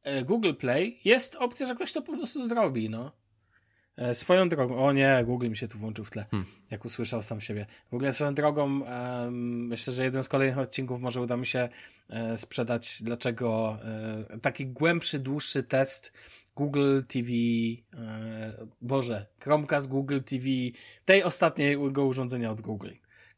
e, 0.03 0.24
Google 0.24 0.55
Play 0.55 1.01
jest 1.05 1.36
opcja, 1.36 1.66
że 1.66 1.74
ktoś 1.74 1.93
to 1.93 2.03
po 2.03 2.12
prostu 2.12 2.49
zrobi, 2.49 2.91
no. 2.91 3.12
E, 3.97 4.15
swoją 4.15 4.49
drogą, 4.49 4.86
o 4.86 4.93
nie, 4.93 5.23
Google 5.24 5.49
mi 5.49 5.57
się 5.57 5.69
tu 5.69 5.78
włączył 5.78 6.05
w 6.05 6.11
tle, 6.11 6.27
hmm. 6.31 6.51
jak 6.70 6.85
usłyszał 6.85 7.23
sam 7.23 7.41
siebie. 7.41 7.66
W 7.91 7.95
ogóle 7.95 8.12
swoją 8.12 8.35
drogą, 8.35 8.81
um, 8.81 9.66
myślę, 9.66 9.93
że 9.93 10.05
jeden 10.05 10.23
z 10.23 10.28
kolejnych 10.28 10.59
odcinków 10.59 11.01
może 11.01 11.20
uda 11.20 11.36
mi 11.36 11.47
się 11.47 11.69
e, 12.11 12.36
sprzedać, 12.36 13.03
dlaczego 13.03 13.78
e, 14.31 14.39
taki 14.39 14.66
głębszy, 14.66 15.19
dłuższy 15.19 15.62
test 15.62 16.12
Google 16.56 17.02
TV, 17.09 17.28
e, 17.31 18.66
Boże, 18.82 19.26
Chromecast 19.40 19.89
Google 19.89 20.20
TV, 20.20 20.47
tej 21.05 21.22
ostatniego 21.22 22.05
urządzenia 22.05 22.51
od 22.51 22.60
Google, 22.60 22.90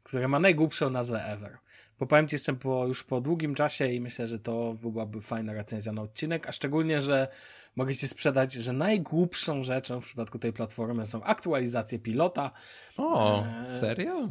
które 0.03 0.29
ma 0.29 0.41
najgłupszą 0.41 0.91
nazwę 0.91 1.25
ever. 1.25 1.59
Bo 1.99 2.07
powiem 2.07 2.29
Ci 2.29 2.35
jeszcze 2.35 2.55
po, 2.55 2.87
już 2.87 3.05
po 3.05 3.21
długim 3.21 3.55
czasie 3.55 3.87
i 3.87 4.01
myślę, 4.01 4.29
że 4.29 4.39
to 4.39 4.75
byłaby 4.75 5.21
fajna 5.21 5.53
recenzja 5.53 5.93
na 5.93 6.03
odcinek, 6.03 6.49
a 6.49 6.53
szczególnie, 6.53 7.03
że 7.03 7.29
mogę 7.77 7.95
Ci 7.95 8.09
sprzedać, 8.09 8.53
że 8.53 8.73
najgłupszą 8.73 9.63
rzeczą 9.63 10.01
w 10.01 10.05
przypadku 10.05 10.39
tej 10.39 10.53
platformy 10.53 11.07
są 11.07 11.23
aktualizacje 11.23 11.99
pilota. 11.99 12.51
O, 12.97 13.45
e, 13.45 13.67
serio? 13.67 14.29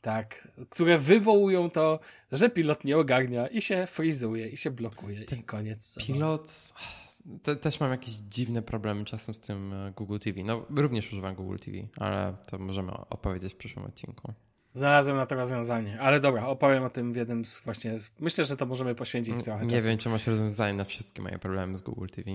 Tak, 0.00 0.48
które 0.70 0.98
wywołują 0.98 1.70
to, 1.70 2.00
że 2.32 2.50
pilot 2.50 2.84
nie 2.84 2.98
ogarnia 2.98 3.46
i 3.46 3.62
się 3.62 3.86
frizuje, 3.86 4.48
i 4.48 4.56
się 4.56 4.70
blokuje, 4.70 5.24
i 5.38 5.42
koniec. 5.42 5.98
Pilot, 6.06 6.72
te, 7.42 7.56
też 7.56 7.80
mam 7.80 7.90
jakieś 7.90 8.14
dziwne 8.14 8.62
problemy 8.62 9.04
czasem 9.04 9.34
z 9.34 9.40
tym 9.40 9.72
e, 9.72 9.92
Google 9.96 10.18
TV. 10.18 10.42
No, 10.44 10.66
również 10.76 11.12
używam 11.12 11.34
Google 11.34 11.56
TV, 11.56 11.78
ale 11.96 12.36
to 12.46 12.58
możemy 12.58 12.92
opowiedzieć 12.92 13.54
w 13.54 13.56
przyszłym 13.56 13.84
odcinku. 13.84 14.32
Znalazłem 14.74 15.16
na 15.16 15.26
to 15.26 15.34
rozwiązanie, 15.34 16.00
ale 16.00 16.20
dobra, 16.20 16.46
opowiem 16.46 16.84
o 16.84 16.90
tym 16.90 17.12
w 17.12 17.16
jednym 17.16 17.44
z 17.44 17.60
właśnie. 17.60 17.98
Z, 17.98 18.10
myślę, 18.20 18.44
że 18.44 18.56
to 18.56 18.66
możemy 18.66 18.94
poświęcić 18.94 19.44
trochę 19.44 19.66
Nie 19.66 19.80
wiem, 19.80 19.98
czy 19.98 20.08
masz 20.08 20.26
rozwiązanie 20.26 20.74
na 20.74 20.84
wszystkie 20.84 21.22
moje 21.22 21.38
problemy 21.38 21.76
z 21.76 21.82
Google 21.82 22.06
TV. 22.06 22.30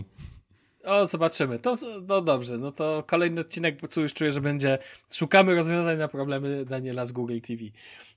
O, 0.85 1.07
zobaczymy. 1.07 1.59
To 1.59 1.75
no 2.07 2.21
dobrze, 2.21 2.57
no 2.57 2.71
to 2.71 3.03
kolejny 3.07 3.41
odcinek, 3.41 3.79
co 3.89 4.01
już 4.01 4.13
czuję, 4.13 4.31
że 4.31 4.41
będzie 4.41 4.77
szukamy 5.11 5.55
rozwiązań 5.55 5.97
na 5.97 6.07
problemy 6.07 6.65
Daniela 6.65 7.05
z 7.05 7.11
Google 7.11 7.39
TV. 7.39 7.63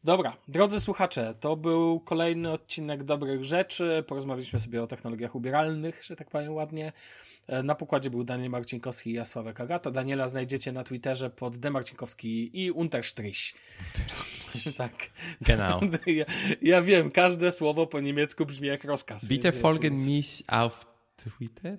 Dobra, 0.05 0.37
drodzy 0.49 0.81
słuchacze, 0.81 1.35
to 1.41 1.57
był 1.57 2.01
kolejny 2.01 2.51
odcinek 2.53 3.05
dobrych 3.05 3.45
rzeczy. 3.45 4.05
Porozmawialiśmy 4.07 4.59
sobie 4.59 4.83
o 4.83 4.87
technologiach 4.87 5.35
ubieralnych, 5.35 6.05
że 6.05 6.17
tak 6.17 6.31
powiem 6.31 6.55
ładnie. 6.55 6.93
E, 7.49 7.63
na 7.63 7.75
pokładzie 7.75 8.11
był 8.11 8.25
Daniel 8.25 8.51
Marcinkowski 8.51 9.11
i 9.11 9.13
ja, 9.13 9.25
Sławek 9.25 9.61
Agata. 9.61 9.91
Daniela 9.91 10.29
znajdziecie 10.29 10.73
na 10.73 10.85
Twitterze 10.85 11.31
pod 11.31 11.57
D. 11.57 11.71
Marcinkowski 11.71 12.51
i 12.65 12.71
Unterstrich. 12.71 13.39
tak. 14.77 14.93
Genau. 15.41 15.81
Ja, 16.07 16.25
ja, 16.63 16.83
wiem, 16.83 17.11
każde 17.11 17.53
słowo 17.53 17.87
po 17.87 18.01
niemiecku 18.01 18.47
brzmi 18.47 18.69
jak 18.69 18.85
rozkaz. 18.85 19.25
Bitte 19.25 19.53
folgen 19.53 20.07
mich 20.07 20.43
auf 20.47 20.87
Twitter? 21.17 21.79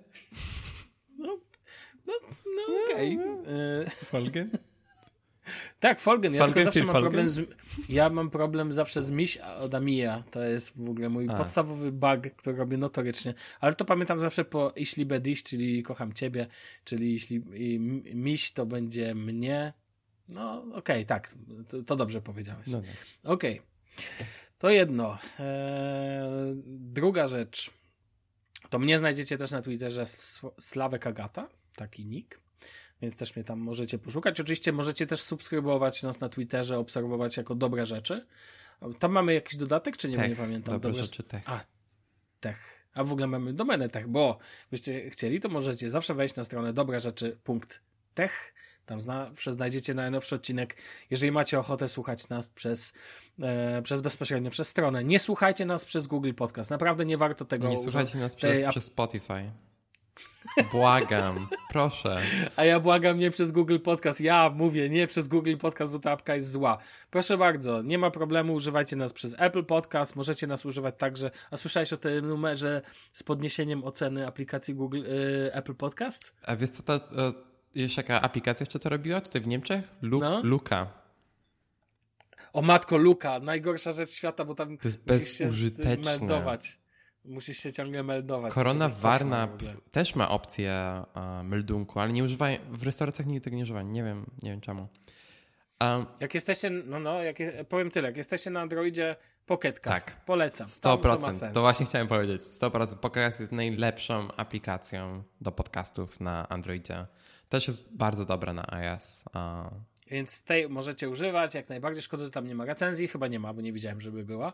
No, 2.10 2.14
no, 2.46 2.94
okej. 2.94 3.18
Okay. 3.18 3.54
E, 3.86 3.90
folgen? 3.90 4.50
Tak, 5.80 6.00
Folgen. 6.00 6.34
Ja 6.34 6.46
Folgen 6.46 6.64
zawsze 6.64 6.84
mam 6.84 6.94
Folgen? 6.94 7.12
problem 7.12 7.30
z, 7.30 7.42
Ja 7.90 8.10
mam 8.10 8.30
problem 8.30 8.74
zawsze 8.74 9.02
z 9.02 9.12
miś 9.12 9.38
od 9.38 9.76
Amia. 9.76 10.24
To 10.32 10.44
jest 10.44 10.78
w 10.78 10.90
ogóle 10.90 11.10
mój 11.10 11.28
A. 11.30 11.38
podstawowy 11.38 11.92
bug, 11.92 12.20
który 12.38 12.58
robię 12.58 12.78
notorycznie. 12.78 13.34
Ale 13.60 13.74
to 13.74 13.86
pamiętam 13.86 14.20
zawsze 14.20 14.46
po 14.46 14.74
jeśli 14.76 15.06
bediś, 15.06 15.44
czyli 15.44 15.84
kocham 15.84 16.14
ciebie, 16.14 16.48
czyli 16.84 17.14
jeśli 17.14 17.40
miś 18.16 18.52
to 18.52 18.66
będzie 18.66 19.16
mnie. 19.16 19.74
No, 20.28 20.60
okej, 20.62 20.76
okay, 20.78 21.06
tak. 21.06 21.30
To, 21.68 21.84
to, 21.84 21.96
dobrze 21.96 22.22
powiedziałeś. 22.22 22.68
No, 22.68 22.82
no. 22.82 23.32
Okej. 23.34 23.60
Okay. 23.60 24.28
To 24.58 24.70
jedno. 24.70 25.18
Eee, 25.40 26.62
druga 26.66 27.28
rzecz. 27.28 27.72
To 28.70 28.80
mnie 28.80 29.00
znajdziecie 29.00 29.38
też 29.38 29.52
na 29.52 29.62
Twitterze 29.62 30.06
Sławek 30.60 31.08
Agata, 31.08 31.48
taki 31.80 32.06
nick 32.06 32.40
więc 33.02 33.16
też 33.16 33.36
mnie 33.36 33.46
tam 33.46 33.60
możecie 33.60 33.98
poszukać. 33.98 34.40
Oczywiście 34.40 34.72
możecie 34.72 35.08
też 35.08 35.22
subskrybować 35.22 36.04
nas 36.04 36.20
na 36.20 36.30
Twitterze, 36.30 36.80
obserwować 36.80 37.38
jako 37.38 37.56
dobre 37.56 37.86
rzeczy. 37.86 38.26
Tam 39.00 39.12
mamy 39.12 39.34
jakiś 39.34 39.56
dodatek, 39.56 39.98
czy 39.98 40.10
nie? 40.10 40.16
Tech, 40.16 40.30
nie 40.30 40.36
pamiętam. 40.36 40.74
Dobre, 40.74 40.90
dobre 40.90 41.04
rzeczy 41.04 41.24
tech. 41.24 41.44
A, 41.46 41.64
tech. 42.40 42.86
A 42.94 43.04
w 43.04 43.12
ogóle 43.12 43.28
mamy 43.28 43.54
domenę 43.54 43.90
tech, 43.90 44.08
bo 44.08 44.40
byście 44.72 45.10
chcieli, 45.10 45.40
to 45.40 45.50
możecie 45.50 45.90
zawsze 45.90 46.14
wejść 46.14 46.36
na 46.36 46.44
stronę 46.44 46.74
dobre 46.74 47.00
rzeczy.tech. 47.00 48.54
Tam 48.86 49.02
zawsze 49.02 49.54
znajdziecie 49.54 49.94
najnowszy 49.94 50.36
odcinek. 50.36 50.76
Jeżeli 51.10 51.32
macie 51.32 51.60
ochotę 51.60 51.88
słuchać 51.88 52.30
nas 52.30 52.48
przez, 52.48 52.94
e, 53.40 53.82
przez 53.82 54.02
bezpośrednio 54.02 54.52
przez 54.52 54.68
stronę, 54.68 55.04
nie 55.04 55.20
słuchajcie 55.20 55.66
nas 55.66 55.86
przez 55.86 56.08
Google 56.08 56.34
Podcast. 56.34 56.70
Naprawdę 56.72 57.06
nie 57.06 57.18
warto 57.18 57.46
tego. 57.46 57.70
Nie 57.70 57.78
słuchajcie 57.78 58.20
nas 58.20 58.36
przez, 58.36 58.64
przez 58.64 58.86
Spotify. 58.86 59.52
Błagam, 60.72 61.48
proszę. 61.70 62.18
A 62.56 62.66
ja 62.66 62.80
błagam 62.80 63.20
nie 63.20 63.32
przez 63.32 63.52
Google 63.52 63.80
Podcast. 63.80 64.22
Ja 64.22 64.50
mówię 64.50 64.90
nie 64.90 65.08
przez 65.08 65.28
Google 65.28 65.58
Podcast, 65.58 65.92
bo 65.92 66.00
ta 66.00 66.12
apka 66.12 66.36
jest 66.36 66.52
zła. 66.52 66.78
Proszę 67.12 67.38
bardzo, 67.38 67.82
nie 67.82 67.98
ma 67.98 68.12
problemu, 68.12 68.54
używajcie 68.54 68.96
nas 68.96 69.14
przez 69.14 69.36
Apple 69.38 69.66
Podcast, 69.66 70.16
możecie 70.16 70.48
nas 70.48 70.66
używać 70.66 70.96
także. 70.98 71.32
A 71.52 71.58
słyszałeś 71.58 71.94
o 71.94 71.98
tym 71.98 72.28
numerze 72.28 72.82
z 73.14 73.24
podniesieniem 73.24 73.84
oceny 73.84 74.28
aplikacji 74.28 74.76
Google 74.76 74.98
yy, 74.98 75.54
Apple 75.54 75.76
Podcast? 75.76 76.36
A 76.46 76.56
wiesz 76.56 76.70
co, 76.70 76.84
to, 76.84 76.96
y, 76.96 77.00
jest 77.76 77.98
jaka 77.98 78.22
aplikacja 78.22 78.64
jeszcze 78.64 78.80
to 78.80 78.90
robiła 78.90 79.22
tutaj 79.22 79.42
w 79.42 79.48
Niemczech? 79.48 79.88
Lu 80.02 80.20
no? 80.20 80.42
Luka. 80.44 80.88
O 82.54 82.62
matko, 82.62 82.98
Luka, 82.98 83.40
najgorsza 83.40 83.92
rzecz 83.92 84.12
świata, 84.12 84.46
bo 84.46 84.56
tam 84.56 84.78
to 84.78 84.88
jest 84.88 85.06
bezużyteczne. 85.06 86.58
Musisz 87.26 87.58
się 87.58 87.74
ciągle 87.74 88.04
meldować. 88.04 88.54
Korona 88.54 88.90
Warna 88.90 89.48
też 89.92 90.16
ma 90.16 90.30
opcję 90.30 91.04
uh, 91.16 91.22
meldunku, 91.44 92.00
ale 92.00 92.14
nie 92.14 92.24
używają, 92.24 92.58
w 92.72 92.84
restauracjach 92.84 93.28
nigdy 93.28 93.44
tego 93.44 93.58
nie 93.58 93.64
używają. 93.64 93.88
Nie 93.88 94.04
wiem, 94.04 94.26
nie 94.44 94.52
wiem 94.52 94.62
czemu. 94.62 94.88
Um, 95.82 96.06
jak 96.20 96.34
jesteście, 96.34 96.70
no 96.70 97.00
no, 97.00 97.24
jak 97.24 97.40
jest, 97.40 97.54
powiem 97.70 97.92
tyle, 97.92 98.08
jak 98.08 98.18
jesteście 98.18 98.50
na 98.50 98.62
Androidzie 98.62 99.16
Pocketcast, 99.46 100.06
tak, 100.06 100.26
polecam. 100.26 100.68
100%, 100.68 101.40
to, 101.40 101.54
to, 101.54 101.62
właśnie 101.62 101.86
chciałem 101.86 102.08
powiedzieć. 102.08 102.42
100% 102.42 102.96
Pocketcast 102.96 103.40
jest 103.40 103.52
najlepszą 103.52 104.28
aplikacją 104.38 105.24
do 105.42 105.52
podcastów 105.52 106.20
na 106.20 106.50
Androidzie. 106.50 107.06
Też 107.50 107.68
jest 107.68 107.96
bardzo 107.96 108.26
dobra 108.26 108.54
na 108.54 108.72
iOS. 108.72 109.24
Uh. 109.28 109.74
Więc 110.08 110.44
tej 110.44 110.70
możecie 110.70 111.10
używać, 111.10 111.56
jak 111.56 111.70
najbardziej. 111.70 112.02
Szkoda, 112.02 112.24
że 112.24 112.32
tam 112.32 112.48
nie 112.48 112.56
ma 112.56 112.66
recenzji, 112.66 113.08
chyba 113.08 113.28
nie 113.28 113.40
ma, 113.40 113.54
bo 113.54 113.62
nie 113.62 113.74
widziałem, 113.74 114.02
żeby 114.02 114.24
była. 114.24 114.54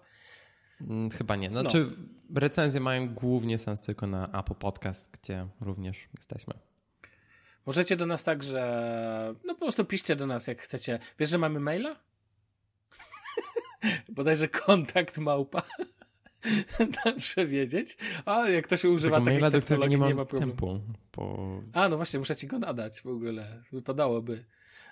Mm, 0.82 1.10
chyba 1.10 1.36
nie. 1.36 1.50
Znaczy, 1.50 1.86
no. 1.98 2.40
recenzje 2.40 2.80
mają 2.80 3.10
głównie 3.14 3.58
sens 3.58 3.82
tylko 3.82 4.08
na 4.08 4.28
Apple 4.40 4.56
Podcast, 4.56 5.12
gdzie 5.12 5.48
również 5.62 6.08
jesteśmy. 6.18 6.54
Możecie 7.66 7.96
do 7.96 8.06
nas 8.06 8.24
także, 8.24 9.36
no 9.46 9.54
po 9.54 9.60
prostu 9.60 9.86
piszcie 9.86 10.16
do 10.16 10.28
nas, 10.28 10.48
jak 10.48 10.62
chcecie. 10.62 11.00
Wiesz, 11.20 11.30
że 11.30 11.38
mamy 11.38 11.60
maila? 11.60 11.96
Bodajże 14.10 14.48
kontakt 14.48 15.18
małpa. 15.18 15.62
Dobrze 17.06 17.48
wiedzieć. 17.48 17.98
A 18.26 18.50
jak 18.50 18.66
ktoś 18.66 18.86
używa 18.86 19.20
takiej 19.20 19.34
maila, 19.34 19.52
do 19.52 19.62
którego 19.62 19.88
nie, 19.88 19.98
nie 19.98 20.16
ma 20.16 20.26
problemu. 20.26 20.52
Tempu, 20.52 20.82
bo... 21.16 21.62
A, 21.74 21.90
no 21.90 21.98
właśnie, 21.98 22.20
muszę 22.20 22.36
ci 22.36 22.48
go 22.48 22.60
nadać 22.60 23.02
w 23.02 23.08
ogóle. 23.08 23.64
Wypadałoby. 23.72 24.46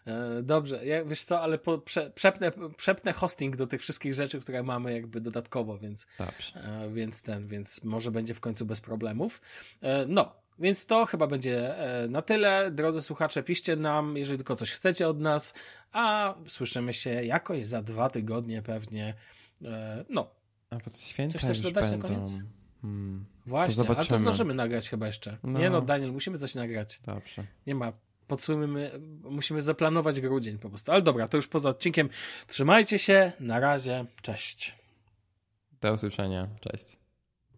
E, 0.06 0.44
dobrze, 0.44 0.86
ja, 0.86 1.06
wiesz 1.06 1.24
co, 1.24 1.42
ale 1.42 1.58
po, 1.58 1.78
prze, 1.78 2.12
przepnę, 2.12 2.52
przepnę 2.78 3.14
hosting 3.14 3.58
do 3.58 3.68
tych 3.68 3.82
wszystkich 3.82 4.14
rzeczy, 4.14 4.40
które 4.40 4.64
mamy 4.64 4.94
jakby 4.94 5.22
dodatkowo, 5.22 5.78
więc, 5.78 6.08
e, 6.56 6.90
więc 6.94 7.22
ten, 7.22 7.48
więc 7.48 7.84
może 7.84 8.12
będzie 8.12 8.34
w 8.34 8.40
końcu 8.40 8.66
bez 8.66 8.82
problemów. 8.82 9.42
E, 9.82 10.06
no, 10.06 10.36
więc 10.60 10.86
to 10.86 11.06
chyba 11.06 11.28
będzie 11.28 11.76
na 12.10 12.22
tyle. 12.22 12.72
Drodzy 12.72 13.02
słuchacze, 13.02 13.44
piszcie 13.44 13.76
nam, 13.76 14.18
jeżeli 14.18 14.38
tylko 14.38 14.56
coś 14.56 14.72
chcecie 14.72 15.08
od 15.08 15.20
nas, 15.20 15.54
a 15.92 16.36
słyszymy 16.48 16.94
się 16.94 17.10
jakoś 17.10 17.64
za 17.64 17.82
dwa 17.82 18.10
tygodnie 18.10 18.62
pewnie. 18.62 19.14
No. 20.10 20.30
A 20.70 20.80
to 20.80 20.98
święta 20.98 21.40
coś 21.40 21.48
też 21.48 21.62
dodać 21.62 21.90
będą. 21.90 22.08
na 22.08 22.16
koniec? 22.16 22.32
Hmm. 22.82 23.26
Właśnie, 23.46 23.84
to 23.84 23.96
ale 23.96 24.06
to 24.06 24.18
zdążymy 24.18 24.54
nagrać 24.54 24.90
chyba 24.90 25.08
jeszcze. 25.08 25.38
No. 25.44 25.60
Nie 25.60 25.70
no, 25.70 25.82
Daniel, 25.82 26.12
musimy 26.12 26.38
coś 26.38 26.56
nagrać. 26.56 27.00
Dobrze. 27.06 27.48
Nie 27.68 27.76
ma 27.76 27.94
podsumujmy, 28.34 28.92
musimy 29.24 29.62
zaplanować 29.62 30.22
grudzień 30.22 30.58
po 30.58 30.70
prostu. 30.70 30.92
Ale 30.92 31.02
dobra, 31.02 31.28
to 31.28 31.38
już 31.38 31.48
poza 31.48 31.70
odcinkiem. 31.70 32.10
Trzymajcie 32.48 33.00
się, 33.00 33.32
na 33.40 33.60
razie, 33.60 34.06
cześć. 34.22 34.76
Do 35.82 35.94
usłyszenia, 35.94 36.48
cześć. 36.62 37.03